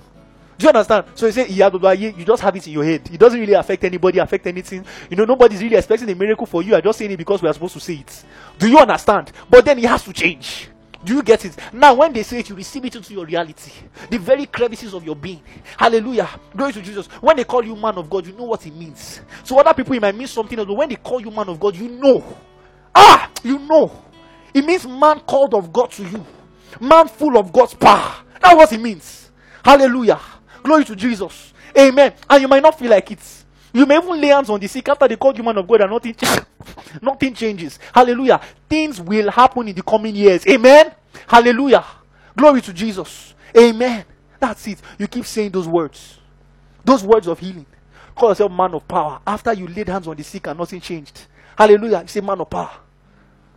Do 0.59 0.65
you 0.65 0.69
understand? 0.69 1.05
So 1.15 1.27
you 1.27 1.33
say 1.33 1.49
you 1.49 2.25
just 2.25 2.43
have 2.43 2.57
it 2.57 2.67
in 2.67 2.73
your 2.73 2.85
head. 2.85 3.11
It 3.13 3.21
doesn't 3.21 3.39
really 3.39 3.53
affect 3.53 3.85
anybody, 3.85 4.19
affect 4.19 4.47
anything. 4.47 4.87
You 5.11 5.17
know, 5.19 5.27
nobody's 5.27 5.63
really 5.63 5.77
expecting 5.77 6.09
a 6.09 6.15
miracle 6.15 6.47
for 6.47 6.63
you. 6.63 6.75
I'm 6.75 6.83
just 6.83 6.99
saying 6.99 7.11
it 7.11 7.19
because 7.19 7.43
we 7.43 7.49
are 7.49 7.53
supposed 7.53 7.75
to 7.75 7.81
say 7.81 7.97
it. 7.97 8.25
Do 8.59 8.67
you 8.67 8.79
understand? 8.79 9.33
But 9.51 9.67
then 9.67 9.79
it 9.79 9.85
has 9.85 10.03
to 10.05 10.15
change. 10.15 10.71
Do 11.07 11.15
you 11.15 11.23
get 11.23 11.45
it? 11.45 11.57
Now, 11.73 11.95
when 11.95 12.13
they 12.13 12.25
say 12.25 12.41
it, 12.41 12.49
you 12.49 12.57
receive 12.57 12.85
it 12.85 12.97
into 12.97 13.15
your 13.15 13.25
reality. 13.25 13.71
The 14.11 14.19
very 14.19 14.45
crevices 14.45 14.93
of 14.93 15.05
your 15.05 15.15
being. 15.15 15.41
Hallelujah. 15.79 16.29
Glory 16.55 16.73
to 16.73 16.83
Jesus. 16.83 17.07
When 17.21 17.37
they 17.37 17.45
call 17.45 17.65
you 17.65 17.77
man 17.77 17.95
of 17.95 18.11
God, 18.11 18.27
you 18.27 18.33
know 18.33 18.43
what 18.43 18.67
it 18.67 18.75
means. 18.75 19.21
So 19.45 19.57
other 19.61 19.73
people, 19.73 19.95
it 19.95 20.03
might 20.03 20.17
mean 20.17 20.27
something 20.27 20.59
else. 20.59 20.67
But 20.67 20.75
when 20.75 20.89
they 20.89 20.97
call 20.97 21.21
you 21.21 21.31
man 21.31 21.49
of 21.49 21.61
God, 21.61 21.77
you 21.77 21.89
know. 21.89 22.25
Ah! 22.93 23.31
You 23.45 23.61
know. 23.61 24.03
It 24.53 24.65
means 24.65 24.85
man 24.85 25.21
called 25.21 25.55
of 25.55 25.73
God 25.73 25.93
to 25.93 26.03
you. 26.03 26.27
Man 26.81 27.07
full 27.07 27.39
of 27.39 27.53
God's 27.53 27.75
power. 27.75 28.17
That's 28.43 28.57
what 28.57 28.73
it 28.73 28.81
means. 28.81 29.31
Hallelujah. 29.65 30.19
Glory 30.65 30.85
to 30.87 30.97
Jesus. 30.97 31.53
Amen. 31.79 32.15
And 32.29 32.43
you 32.43 32.49
might 32.49 32.65
not 32.65 32.77
feel 32.77 32.91
like 32.91 33.13
it. 33.13 33.45
You 33.77 33.85
may 33.85 33.99
even 33.99 34.19
lay 34.19 34.29
hands 34.29 34.49
on 34.49 34.59
the 34.59 34.67
sick 34.69 34.89
after 34.89 35.07
they 35.07 35.17
called 35.17 35.37
you 35.37 35.45
man 35.45 35.59
of 35.59 35.69
God 35.69 35.83
and 35.83 35.91
nothing, 35.91 36.17
nothing 37.03 37.35
changes. 37.35 37.79
Hallelujah. 37.95 38.41
Things 38.71 39.03
will 39.03 39.31
happen 39.31 39.69
in 39.69 39.75
the 39.75 39.83
coming 39.83 40.17
years. 40.17 40.47
Amen. 40.47 40.93
Hallelujah. 41.27 41.85
Glory 42.35 42.63
to 42.63 42.73
Jesus. 42.73 43.35
Amen. 43.55 44.07
That's 44.41 44.67
it. 44.67 44.81
You 44.99 45.07
keep 45.07 45.27
saying 45.27 45.51
those 45.51 45.69
words. 45.69 46.19
Those 46.87 47.05
words 47.05 47.27
of 47.27 47.39
healing. 47.39 47.67
Call 48.15 48.31
yourself 48.31 48.51
man 48.51 48.73
of 48.73 48.89
power. 48.89 49.21
After 49.27 49.53
you 49.53 49.69
laid 49.69 49.89
hands 49.91 50.09
on 50.09 50.17
the 50.17 50.25
sick 50.25 50.47
and 50.47 50.59
nothing 50.59 50.81
changed. 50.81 51.27
Hallelujah. 51.59 52.01
You 52.01 52.09
say 52.09 52.23
man 52.23 52.41
of 52.41 52.49
power. 52.49 52.71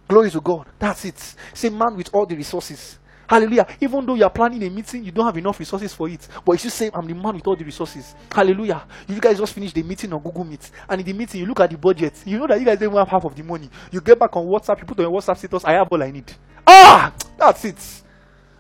Glory 0.05 0.31
to 0.31 0.41
God. 0.41 0.67
That's 0.77 1.05
it. 1.05 1.35
Say 1.53 1.69
man 1.69 1.95
with 1.95 2.13
all 2.13 2.25
the 2.25 2.35
resources. 2.35 2.99
Hallelujah. 3.29 3.67
Even 3.79 4.03
though 4.07 4.15
you 4.15 4.23
are 4.23 4.29
planning 4.31 4.63
a 4.63 4.69
meeting, 4.71 5.03
you 5.03 5.11
don't 5.11 5.25
have 5.25 5.37
enough 5.37 5.59
resources 5.59 5.93
for 5.93 6.09
it. 6.09 6.27
But 6.43 6.53
if 6.53 6.63
you 6.63 6.71
say, 6.71 6.89
I'm 6.91 7.05
the 7.05 7.13
man 7.13 7.35
with 7.35 7.45
all 7.45 7.55
the 7.55 7.63
resources. 7.63 8.15
Hallelujah. 8.31 8.81
You 9.07 9.19
guys 9.21 9.37
just 9.37 9.53
finished 9.53 9.75
the 9.75 9.83
meeting 9.83 10.11
on 10.13 10.19
Google 10.19 10.43
Meet. 10.43 10.71
And 10.89 10.99
in 11.01 11.05
the 11.05 11.13
meeting, 11.13 11.41
you 11.41 11.45
look 11.45 11.59
at 11.59 11.69
the 11.69 11.77
budget. 11.77 12.23
You 12.25 12.39
know 12.39 12.47
that 12.47 12.59
you 12.59 12.65
guys 12.65 12.79
don't 12.79 12.95
have 12.95 13.07
half 13.07 13.23
of 13.23 13.35
the 13.35 13.43
money. 13.43 13.69
You 13.91 14.01
get 14.01 14.17
back 14.17 14.35
on 14.35 14.47
WhatsApp, 14.47 14.79
you 14.79 14.85
put 14.85 14.97
on 14.97 15.11
your 15.11 15.21
WhatsApp 15.21 15.37
status, 15.37 15.63
I 15.63 15.73
have 15.73 15.87
all 15.91 16.01
I 16.01 16.09
need. 16.09 16.33
Ah! 16.65 17.13
That's 17.37 17.65
it. 17.65 18.01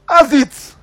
That's 0.07 0.33
it. 0.33 0.75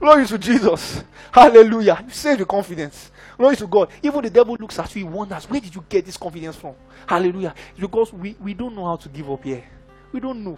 Glory 0.00 0.26
to 0.26 0.38
Jesus. 0.38 1.04
Hallelujah. 1.30 2.02
You 2.06 2.10
say 2.10 2.36
with 2.36 2.48
confidence. 2.48 3.10
Glory 3.36 3.56
to 3.56 3.66
God. 3.66 3.90
Even 4.02 4.22
the 4.22 4.30
devil 4.30 4.56
looks 4.58 4.78
at 4.78 4.96
you, 4.96 5.04
he 5.06 5.12
wonders, 5.12 5.44
where 5.50 5.60
did 5.60 5.74
you 5.74 5.84
get 5.90 6.06
this 6.06 6.16
confidence 6.16 6.56
from? 6.56 6.74
Hallelujah. 7.06 7.54
Because 7.78 8.14
we, 8.14 8.34
we 8.40 8.54
don't 8.54 8.74
know 8.74 8.86
how 8.86 8.96
to 8.96 9.10
give 9.10 9.30
up 9.30 9.44
here. 9.44 9.62
We 10.10 10.20
don't 10.20 10.42
know. 10.42 10.56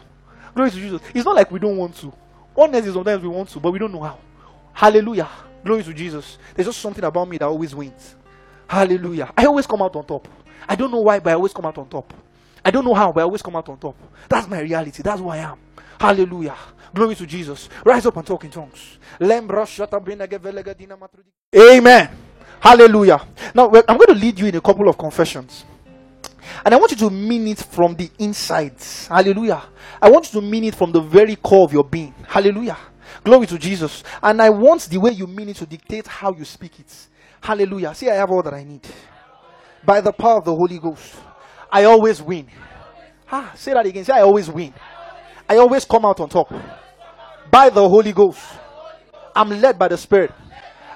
Glory 0.55 0.71
to 0.71 0.77
Jesus. 0.77 1.01
It's 1.13 1.25
not 1.25 1.35
like 1.35 1.51
we 1.51 1.59
don't 1.59 1.77
want 1.77 1.97
to. 1.97 2.13
Honestly, 2.57 2.93
sometimes 2.93 3.23
we 3.23 3.29
want 3.29 3.49
to, 3.51 3.61
but 3.61 3.71
we 3.71 3.79
don't 3.79 3.93
know 3.93 4.03
how. 4.03 4.19
Hallelujah. 4.73 5.29
Glory 5.65 5.83
to 5.83 5.93
Jesus. 5.93 6.39
There's 6.55 6.67
just 6.67 6.81
something 6.81 7.05
about 7.05 7.29
me 7.29 7.39
that 7.39 7.47
always 7.47 7.75
wins. 7.75 8.15
Hallelujah. 8.69 9.33
I 9.37 9.45
always 9.47 9.67
come 9.67 9.83
out 9.83 9.95
on 9.97 10.07
top. 10.07 10.29
I 10.69 10.75
don't 10.77 10.91
know 10.91 11.01
why, 11.01 11.19
but 11.19 11.31
I 11.31 11.35
always 11.35 11.53
come 11.53 11.67
out 11.67 11.79
on 11.79 11.89
top. 11.89 12.13
I 12.65 12.71
don't 12.71 12.85
know 12.85 12.95
how, 12.95 13.13
but 13.13 13.21
I 13.21 13.25
always 13.25 13.43
come 13.43 13.57
out 13.57 13.69
on 13.69 13.79
top. 13.79 13.97
That's 14.29 14.49
my 14.49 14.61
reality. 14.61 15.03
That's 15.03 15.21
who 15.21 15.29
I 15.29 15.39
am. 15.39 15.59
Hallelujah. 16.01 16.57
Glory 16.95 17.15
to 17.15 17.27
Jesus. 17.27 17.69
Rise 17.85 18.07
up 18.07 18.17
and 18.17 18.27
talk 18.27 18.45
in 18.45 18.51
tongues. 18.51 18.99
Amen. 21.55 22.11
Hallelujah. 22.61 23.21
Now, 23.55 23.67
I'm 23.67 23.97
going 23.97 24.09
to 24.09 24.15
lead 24.15 24.39
you 24.41 24.47
in 24.47 24.57
a 24.57 24.61
couple 24.61 24.89
of 24.89 24.99
confessions. 24.99 25.65
And 26.65 26.75
I 26.75 26.79
want 26.79 26.93
you 26.93 26.97
to 26.99 27.11
mean 27.11 27.49
it 27.49 27.59
from 27.59 27.95
the 27.95 28.11
inside. 28.19 28.77
Hallelujah. 29.09 29.63
I 30.01 30.11
want 30.11 30.33
you 30.33 30.41
to 30.41 30.47
mean 30.47 30.65
it 30.65 30.75
from 30.75 30.93
the 30.93 31.01
very 31.01 31.37
core 31.37 31.65
of 31.65 31.73
your 31.73 31.85
being. 31.85 32.15
Hallelujah. 32.27 32.77
Glory 33.25 33.47
to 33.47 33.59
Jesus. 33.59 34.05
And 34.23 34.41
I 34.41 34.51
want 34.51 34.83
the 34.83 34.99
way 34.99 35.11
you 35.13 35.27
mean 35.27 35.49
it 35.49 35.57
to 35.57 35.67
dictate 35.67 36.07
how 36.07 36.33
you 36.33 36.45
speak 36.45 36.79
it. 36.81 36.93
Hallelujah. 37.41 37.95
See, 37.95 38.11
I 38.11 38.15
have 38.15 38.31
all 38.31 38.43
that 38.43 38.55
I 38.55 38.65
need. 38.65 38.87
By 39.85 40.01
the 40.01 40.13
power 40.13 40.39
of 40.39 40.45
the 40.45 40.55
Holy 40.55 40.79
Ghost, 40.79 41.15
I 41.71 41.85
always 41.85 42.21
win. 42.21 42.49
Ah, 43.31 43.53
say 43.55 43.73
that 43.73 43.87
again. 43.87 44.05
Say, 44.05 44.13
I 44.13 44.23
always 44.23 44.51
win. 44.51 44.73
I 45.49 45.57
always 45.59 45.85
come 45.85 46.05
out 46.05 46.21
on 46.21 46.29
top. 46.29 46.53
By 47.51 47.71
the 47.71 47.89
Holy 47.89 48.13
Ghost, 48.13 48.41
I'm 49.35 49.51
led 49.61 49.79
by 49.79 49.89
the 49.89 49.97
Spirit. 49.97 50.33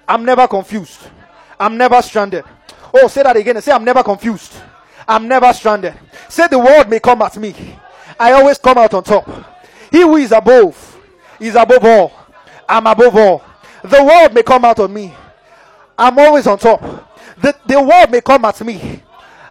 I'm 0.09 0.25
never 0.25 0.49
confused. 0.49 1.01
I'm 1.59 1.77
never 1.77 2.03
stranded. 2.03 2.45
Oh, 2.93 3.07
say 3.07 3.23
that 3.23 3.37
again. 3.37 3.61
Say, 3.63 3.71
I'm 3.73 3.85
never 3.85 4.03
confused. 4.03 4.55
I'm 5.07 5.27
never 5.29 5.53
stranded. 5.53 5.95
Say 6.29 6.47
the 6.49 6.59
world 6.59 6.89
may 6.89 7.01
come 7.01 7.23
at 7.23 7.37
me. 7.37 7.55
I 8.19 8.33
always 8.33 8.59
come 8.59 8.79
out 8.79 8.95
on 8.95 9.03
top. 9.03 9.29
He 9.91 10.03
who 10.03 10.17
is 10.17 10.33
above 10.33 10.99
is 11.39 11.55
above 11.55 11.85
all. 11.85 12.13
I'm 12.69 12.87
above 12.87 13.17
all. 13.17 13.43
The 13.83 14.03
world 14.05 14.35
may 14.35 14.43
come 14.43 14.65
out 14.65 14.79
on 14.79 14.93
me. 14.93 15.13
I'm 15.99 16.19
always 16.19 16.47
on 16.47 16.59
top. 16.59 16.81
The, 17.39 17.57
the 17.67 17.81
world 17.81 18.11
may 18.11 18.21
come 18.21 18.45
at 18.45 18.61
me. 18.65 19.03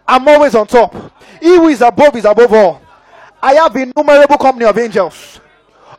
I'm 0.06 0.26
always 0.28 0.54
on 0.54 0.66
top. 0.66 0.94
He 1.40 1.56
who 1.56 1.68
is 1.68 1.80
above 1.80 2.16
is 2.16 2.24
above 2.24 2.52
all. 2.52 2.80
I 3.42 3.54
have 3.54 3.74
innumerable 3.76 4.38
company 4.38 4.64
of 4.66 4.76
angels. 4.78 5.40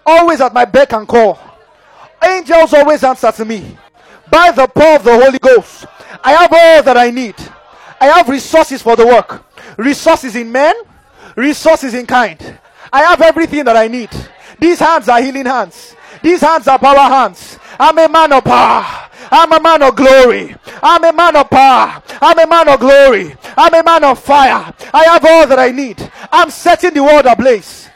Always 0.05 0.41
at 0.41 0.53
my 0.53 0.65
beck 0.65 0.93
and 0.93 1.07
call. 1.07 1.37
Angels 2.23 2.73
always 2.73 3.03
answer 3.03 3.31
to 3.31 3.45
me. 3.45 3.77
by 4.31 4.49
the 4.51 4.65
power 4.67 4.95
of 4.95 5.03
the 5.03 5.13
Holy 5.13 5.37
Ghost. 5.37 5.85
I 6.23 6.31
have 6.33 6.51
all 6.53 6.83
that 6.83 6.97
I 6.97 7.11
need. 7.11 7.35
I 8.01 8.07
have 8.07 8.27
resources 8.29 8.81
for 8.81 8.95
the 8.95 9.05
work, 9.05 9.45
resources 9.77 10.35
in 10.35 10.51
men, 10.51 10.73
resources 11.35 11.93
in 11.93 12.07
kind. 12.07 12.59
I 12.91 13.03
have 13.03 13.21
everything 13.21 13.63
that 13.65 13.77
I 13.77 13.87
need. 13.87 14.09
These 14.59 14.79
hands 14.79 15.07
are 15.07 15.21
healing 15.21 15.45
hands. 15.45 15.95
These 16.23 16.41
hands 16.41 16.67
are 16.67 16.79
power 16.79 16.97
hands. 16.97 17.59
I'm 17.79 17.97
a 17.99 18.09
man 18.09 18.33
of 18.33 18.43
power. 18.43 19.07
I'm 19.29 19.51
a 19.53 19.59
man 19.59 19.83
of 19.83 19.95
glory. 19.95 20.55
I'm 20.81 21.03
a 21.03 21.13
man 21.13 21.35
of 21.35 21.49
power. 21.49 22.01
I'm 22.19 22.39
a 22.39 22.47
man 22.47 22.69
of 22.69 22.79
glory. 22.79 23.35
I'm 23.55 23.73
a 23.73 23.83
man 23.83 24.03
of 24.03 24.17
fire. 24.19 24.73
I 24.93 25.03
have 25.05 25.23
all 25.23 25.45
that 25.45 25.59
I 25.59 25.69
need. 25.69 26.11
I'm 26.31 26.49
setting 26.49 26.95
the 26.95 27.03
world 27.03 27.27
ablaze. 27.27 27.87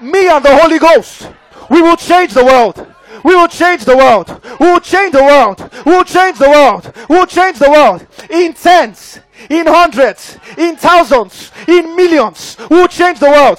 Me 0.00 0.28
and 0.28 0.44
the 0.44 0.56
Holy 0.56 0.80
Ghost, 0.80 1.30
we 1.70 1.80
will 1.80 1.96
change 1.96 2.34
the 2.34 2.44
world. 2.44 2.84
We 3.24 3.34
will 3.34 3.48
change 3.48 3.84
the 3.84 3.96
world. 3.96 4.40
We 4.60 4.66
will 4.66 4.80
change 4.80 5.12
the 5.12 5.22
world. 5.22 5.70
We 5.84 5.92
will 5.92 6.04
change 6.04 6.38
the 6.38 6.48
world. 6.48 6.92
We 7.08 7.16
will 7.16 7.26
change 7.26 7.58
the 7.58 7.70
world. 7.70 8.06
In 8.28 8.52
tens, 8.52 9.20
in 9.50 9.66
hundreds, 9.66 10.38
in 10.56 10.76
thousands, 10.76 11.52
in 11.68 11.94
millions. 11.96 12.56
We 12.70 12.76
will 12.76 12.88
change 12.88 13.20
the 13.20 13.30
world. 13.30 13.58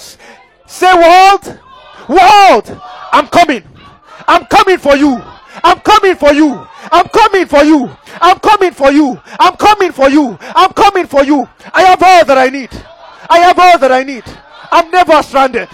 Say, 0.66 0.92
world, 0.94 1.58
world, 2.08 2.80
I'm 3.12 3.26
coming. 3.28 3.62
I'm 4.26 4.44
coming 4.46 4.78
for 4.78 4.96
you. 4.96 5.22
I'm 5.64 5.80
coming 5.80 6.14
for 6.14 6.32
you. 6.32 6.66
I'm 6.92 7.08
coming 7.08 7.46
for 7.46 7.64
you. 7.64 7.90
I'm 8.20 8.38
coming 8.38 8.72
for 8.72 8.90
you. 8.92 9.20
I'm 9.38 9.56
coming 9.56 9.92
for 9.92 10.08
you. 10.08 10.38
I'm 10.40 10.72
coming 10.72 11.06
for 11.06 11.24
you. 11.24 11.48
I 11.72 11.82
have 11.82 12.02
all 12.02 12.24
that 12.24 12.38
I 12.38 12.48
need. 12.48 12.70
I 13.30 13.38
have 13.40 13.58
all 13.58 13.78
that 13.78 13.92
I 13.92 14.02
need. 14.02 14.24
I'm 14.70 14.90
never 14.90 15.22
stranded. 15.22 15.68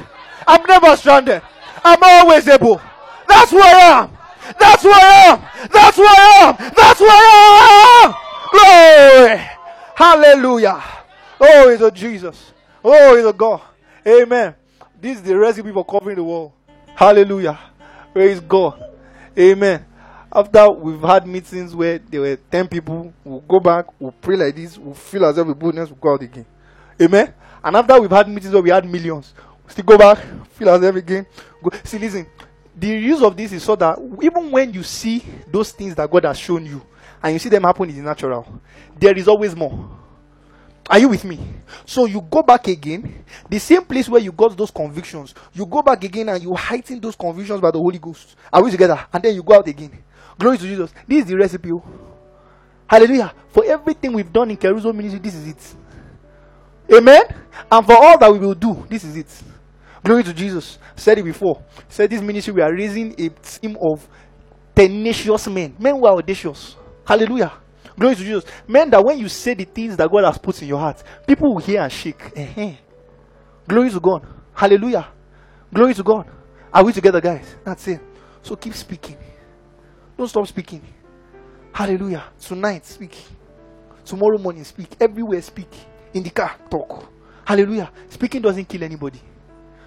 I'm 0.46 0.62
never 0.66 0.96
stranded. 0.96 1.42
I'm 1.84 1.98
always 2.02 2.48
able. 2.48 2.80
That's 3.28 3.50
who 3.50 3.60
I 3.60 4.02
am. 4.02 4.10
That's 4.58 4.82
who 4.82 4.90
I 4.90 5.00
am. 5.28 5.68
That's 5.70 5.96
who 5.96 6.04
I 6.04 6.42
am. 6.42 6.72
That's 6.76 6.98
who 6.98 7.06
I 7.08 8.04
am. 8.04 8.14
Glory. 8.52 9.53
Hallelujah. 9.94 10.82
Oh, 11.40 11.70
he's 11.70 11.80
a 11.80 11.90
Jesus. 11.90 12.52
Oh, 12.82 13.16
he's 13.16 13.24
a 13.24 13.32
God. 13.32 13.60
Amen. 14.06 14.54
This 15.00 15.18
is 15.18 15.22
the 15.22 15.36
recipe 15.36 15.72
for 15.72 15.84
covering 15.84 16.16
the 16.16 16.24
wall. 16.24 16.52
Hallelujah. 16.94 17.58
Praise 18.12 18.40
God. 18.40 18.82
Amen. 19.38 19.84
After 20.32 20.70
we've 20.70 21.00
had 21.00 21.26
meetings 21.26 21.74
where 21.76 21.98
there 21.98 22.20
were 22.20 22.36
10 22.36 22.68
people, 22.68 23.12
we'll 23.24 23.40
go 23.40 23.60
back, 23.60 23.86
we'll 24.00 24.12
pray 24.12 24.36
like 24.36 24.56
this, 24.56 24.76
we'll 24.76 24.94
feel 24.94 25.24
as 25.26 25.38
if 25.38 25.46
we 25.46 25.54
boldness, 25.54 25.90
we'll 25.90 25.98
go 25.98 26.14
out 26.14 26.22
again. 26.22 26.46
Amen. 27.00 27.32
And 27.62 27.76
after 27.76 28.00
we've 28.00 28.10
had 28.10 28.28
meetings 28.28 28.52
where 28.52 28.62
we 28.62 28.70
had 28.70 28.84
millions, 28.84 29.32
we 29.64 29.72
still 29.72 29.84
go 29.84 29.96
back, 29.96 30.18
feel 30.50 30.70
as 30.70 30.82
if 30.82 30.96
again. 30.96 31.26
Go. 31.62 31.70
See, 31.84 31.98
listen, 31.98 32.26
the 32.76 32.88
use 32.88 33.22
of 33.22 33.36
this 33.36 33.52
is 33.52 33.62
so 33.62 33.76
that 33.76 33.98
even 34.20 34.50
when 34.50 34.72
you 34.72 34.82
see 34.82 35.24
those 35.46 35.70
things 35.70 35.94
that 35.94 36.10
God 36.10 36.24
has 36.24 36.38
shown 36.38 36.66
you 36.66 36.82
and 37.24 37.32
you 37.32 37.38
see 37.38 37.48
them 37.48 37.62
happen 37.62 37.88
the 37.88 38.02
natural, 38.02 38.46
there 39.00 39.16
is 39.16 39.26
always 39.26 39.56
more. 39.56 39.88
Are 40.90 40.98
you 40.98 41.08
with 41.08 41.24
me? 41.24 41.40
So 41.86 42.04
you 42.04 42.20
go 42.20 42.42
back 42.42 42.68
again, 42.68 43.24
the 43.48 43.58
same 43.58 43.82
place 43.82 44.06
where 44.10 44.20
you 44.20 44.30
got 44.30 44.54
those 44.54 44.70
convictions, 44.70 45.34
you 45.54 45.64
go 45.64 45.80
back 45.80 46.04
again 46.04 46.28
and 46.28 46.42
you 46.42 46.54
heighten 46.54 47.00
those 47.00 47.16
convictions 47.16 47.62
by 47.62 47.70
the 47.70 47.78
Holy 47.78 47.98
Ghost. 47.98 48.36
Are 48.52 48.62
we 48.62 48.70
together? 48.70 49.06
And 49.10 49.22
then 49.22 49.34
you 49.34 49.42
go 49.42 49.54
out 49.54 49.66
again. 49.66 49.90
Glory 50.38 50.58
to 50.58 50.64
Jesus. 50.64 50.92
This 51.08 51.24
is 51.24 51.30
the 51.30 51.36
recipe. 51.38 51.70
oh. 51.72 51.82
Hallelujah. 52.86 53.32
For 53.48 53.64
everything 53.64 54.12
we've 54.12 54.30
done 54.30 54.50
in 54.50 54.58
Caruso 54.58 54.92
ministry, 54.92 55.20
this 55.20 55.34
is 55.34 55.48
it. 55.48 55.74
Amen. 56.92 57.22
And 57.72 57.86
for 57.86 57.96
all 57.96 58.18
that 58.18 58.30
we 58.30 58.38
will 58.38 58.54
do, 58.54 58.84
this 58.90 59.04
is 59.04 59.16
it. 59.16 59.42
Glory 60.04 60.22
to 60.24 60.34
Jesus. 60.34 60.78
Said 60.94 61.16
it 61.16 61.22
before. 61.22 61.62
Said 61.88 62.10
this 62.10 62.20
ministry, 62.20 62.52
we 62.52 62.60
are 62.60 62.74
raising 62.74 63.12
a 63.18 63.30
team 63.30 63.78
of 63.80 64.06
tenacious 64.74 65.48
men. 65.48 65.74
Men 65.78 65.94
who 65.96 66.04
are 66.04 66.18
audacious. 66.18 66.76
Hallelujah. 67.06 67.52
Glory 67.98 68.16
to 68.16 68.22
Jesus. 68.24 68.44
Men 68.66 68.90
that 68.90 69.04
when 69.04 69.18
you 69.18 69.28
say 69.28 69.54
the 69.54 69.64
things 69.64 69.96
that 69.96 70.10
God 70.10 70.24
has 70.24 70.38
put 70.38 70.60
in 70.62 70.68
your 70.68 70.78
heart, 70.78 71.02
people 71.26 71.54
will 71.54 71.60
hear 71.60 71.82
and 71.82 71.92
shake. 71.92 72.32
Eh-heh. 72.34 72.74
Glory 73.68 73.90
to 73.90 74.00
God. 74.00 74.26
Hallelujah. 74.52 75.06
Glory 75.72 75.94
to 75.94 76.02
God. 76.02 76.26
Are 76.72 76.84
we 76.84 76.92
together, 76.92 77.20
guys? 77.20 77.56
That's 77.64 77.86
it. 77.88 78.00
So 78.42 78.56
keep 78.56 78.74
speaking. 78.74 79.16
Don't 80.16 80.28
stop 80.28 80.46
speaking. 80.46 80.82
Hallelujah. 81.72 82.24
Tonight, 82.40 82.84
speak. 82.84 83.16
Tomorrow 84.04 84.38
morning, 84.38 84.64
speak. 84.64 84.96
Everywhere, 85.00 85.42
speak. 85.42 85.68
In 86.12 86.22
the 86.22 86.30
car, 86.30 86.56
talk. 86.70 87.10
Hallelujah. 87.44 87.90
Speaking 88.08 88.42
doesn't 88.42 88.66
kill 88.68 88.82
anybody. 88.84 89.20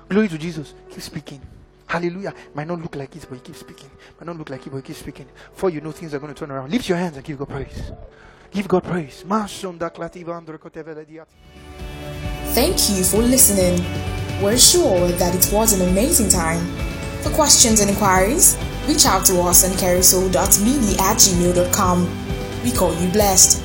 Glory 0.09 0.27
to 0.27 0.37
Jesus. 0.37 0.73
Keep 0.89 1.01
speaking. 1.01 1.41
Hallelujah. 1.87 2.33
Might 2.53 2.67
not 2.67 2.81
look 2.81 2.95
like 2.95 3.15
it, 3.15 3.25
but 3.29 3.35
you 3.35 3.41
keep 3.41 3.55
speaking. 3.55 3.89
Might 4.19 4.27
not 4.27 4.37
look 4.37 4.49
like 4.49 4.67
it, 4.67 4.69
but 4.69 4.77
you 4.77 4.83
keep 4.83 4.95
speaking. 4.97 5.25
For 5.53 5.69
you 5.69 5.81
know 5.81 5.91
things 5.91 6.13
are 6.13 6.19
going 6.19 6.33
to 6.33 6.39
turn 6.39 6.51
around. 6.51 6.69
Lift 6.71 6.87
your 6.89 6.97
hands 6.97 7.15
and 7.15 7.25
give 7.25 7.37
God 7.39 7.49
praise. 7.49 7.91
Give 8.51 8.67
God 8.67 8.83
praise. 8.83 9.23
Thank 12.53 12.89
you 12.89 13.03
for 13.03 13.21
listening. 13.21 13.83
We're 14.41 14.57
sure 14.57 15.07
that 15.07 15.33
it 15.33 15.51
was 15.53 15.73
an 15.73 15.87
amazing 15.89 16.29
time. 16.29 16.65
For 17.21 17.29
questions 17.31 17.79
and 17.79 17.89
inquiries, 17.89 18.57
reach 18.87 19.05
out 19.05 19.25
to 19.25 19.39
us 19.41 19.63
on 19.69 19.77
carousel.media 19.77 20.97
at 20.99 21.17
gmail.com. 21.17 22.07
We 22.63 22.71
call 22.71 22.93
you 23.01 23.09
blessed. 23.11 23.63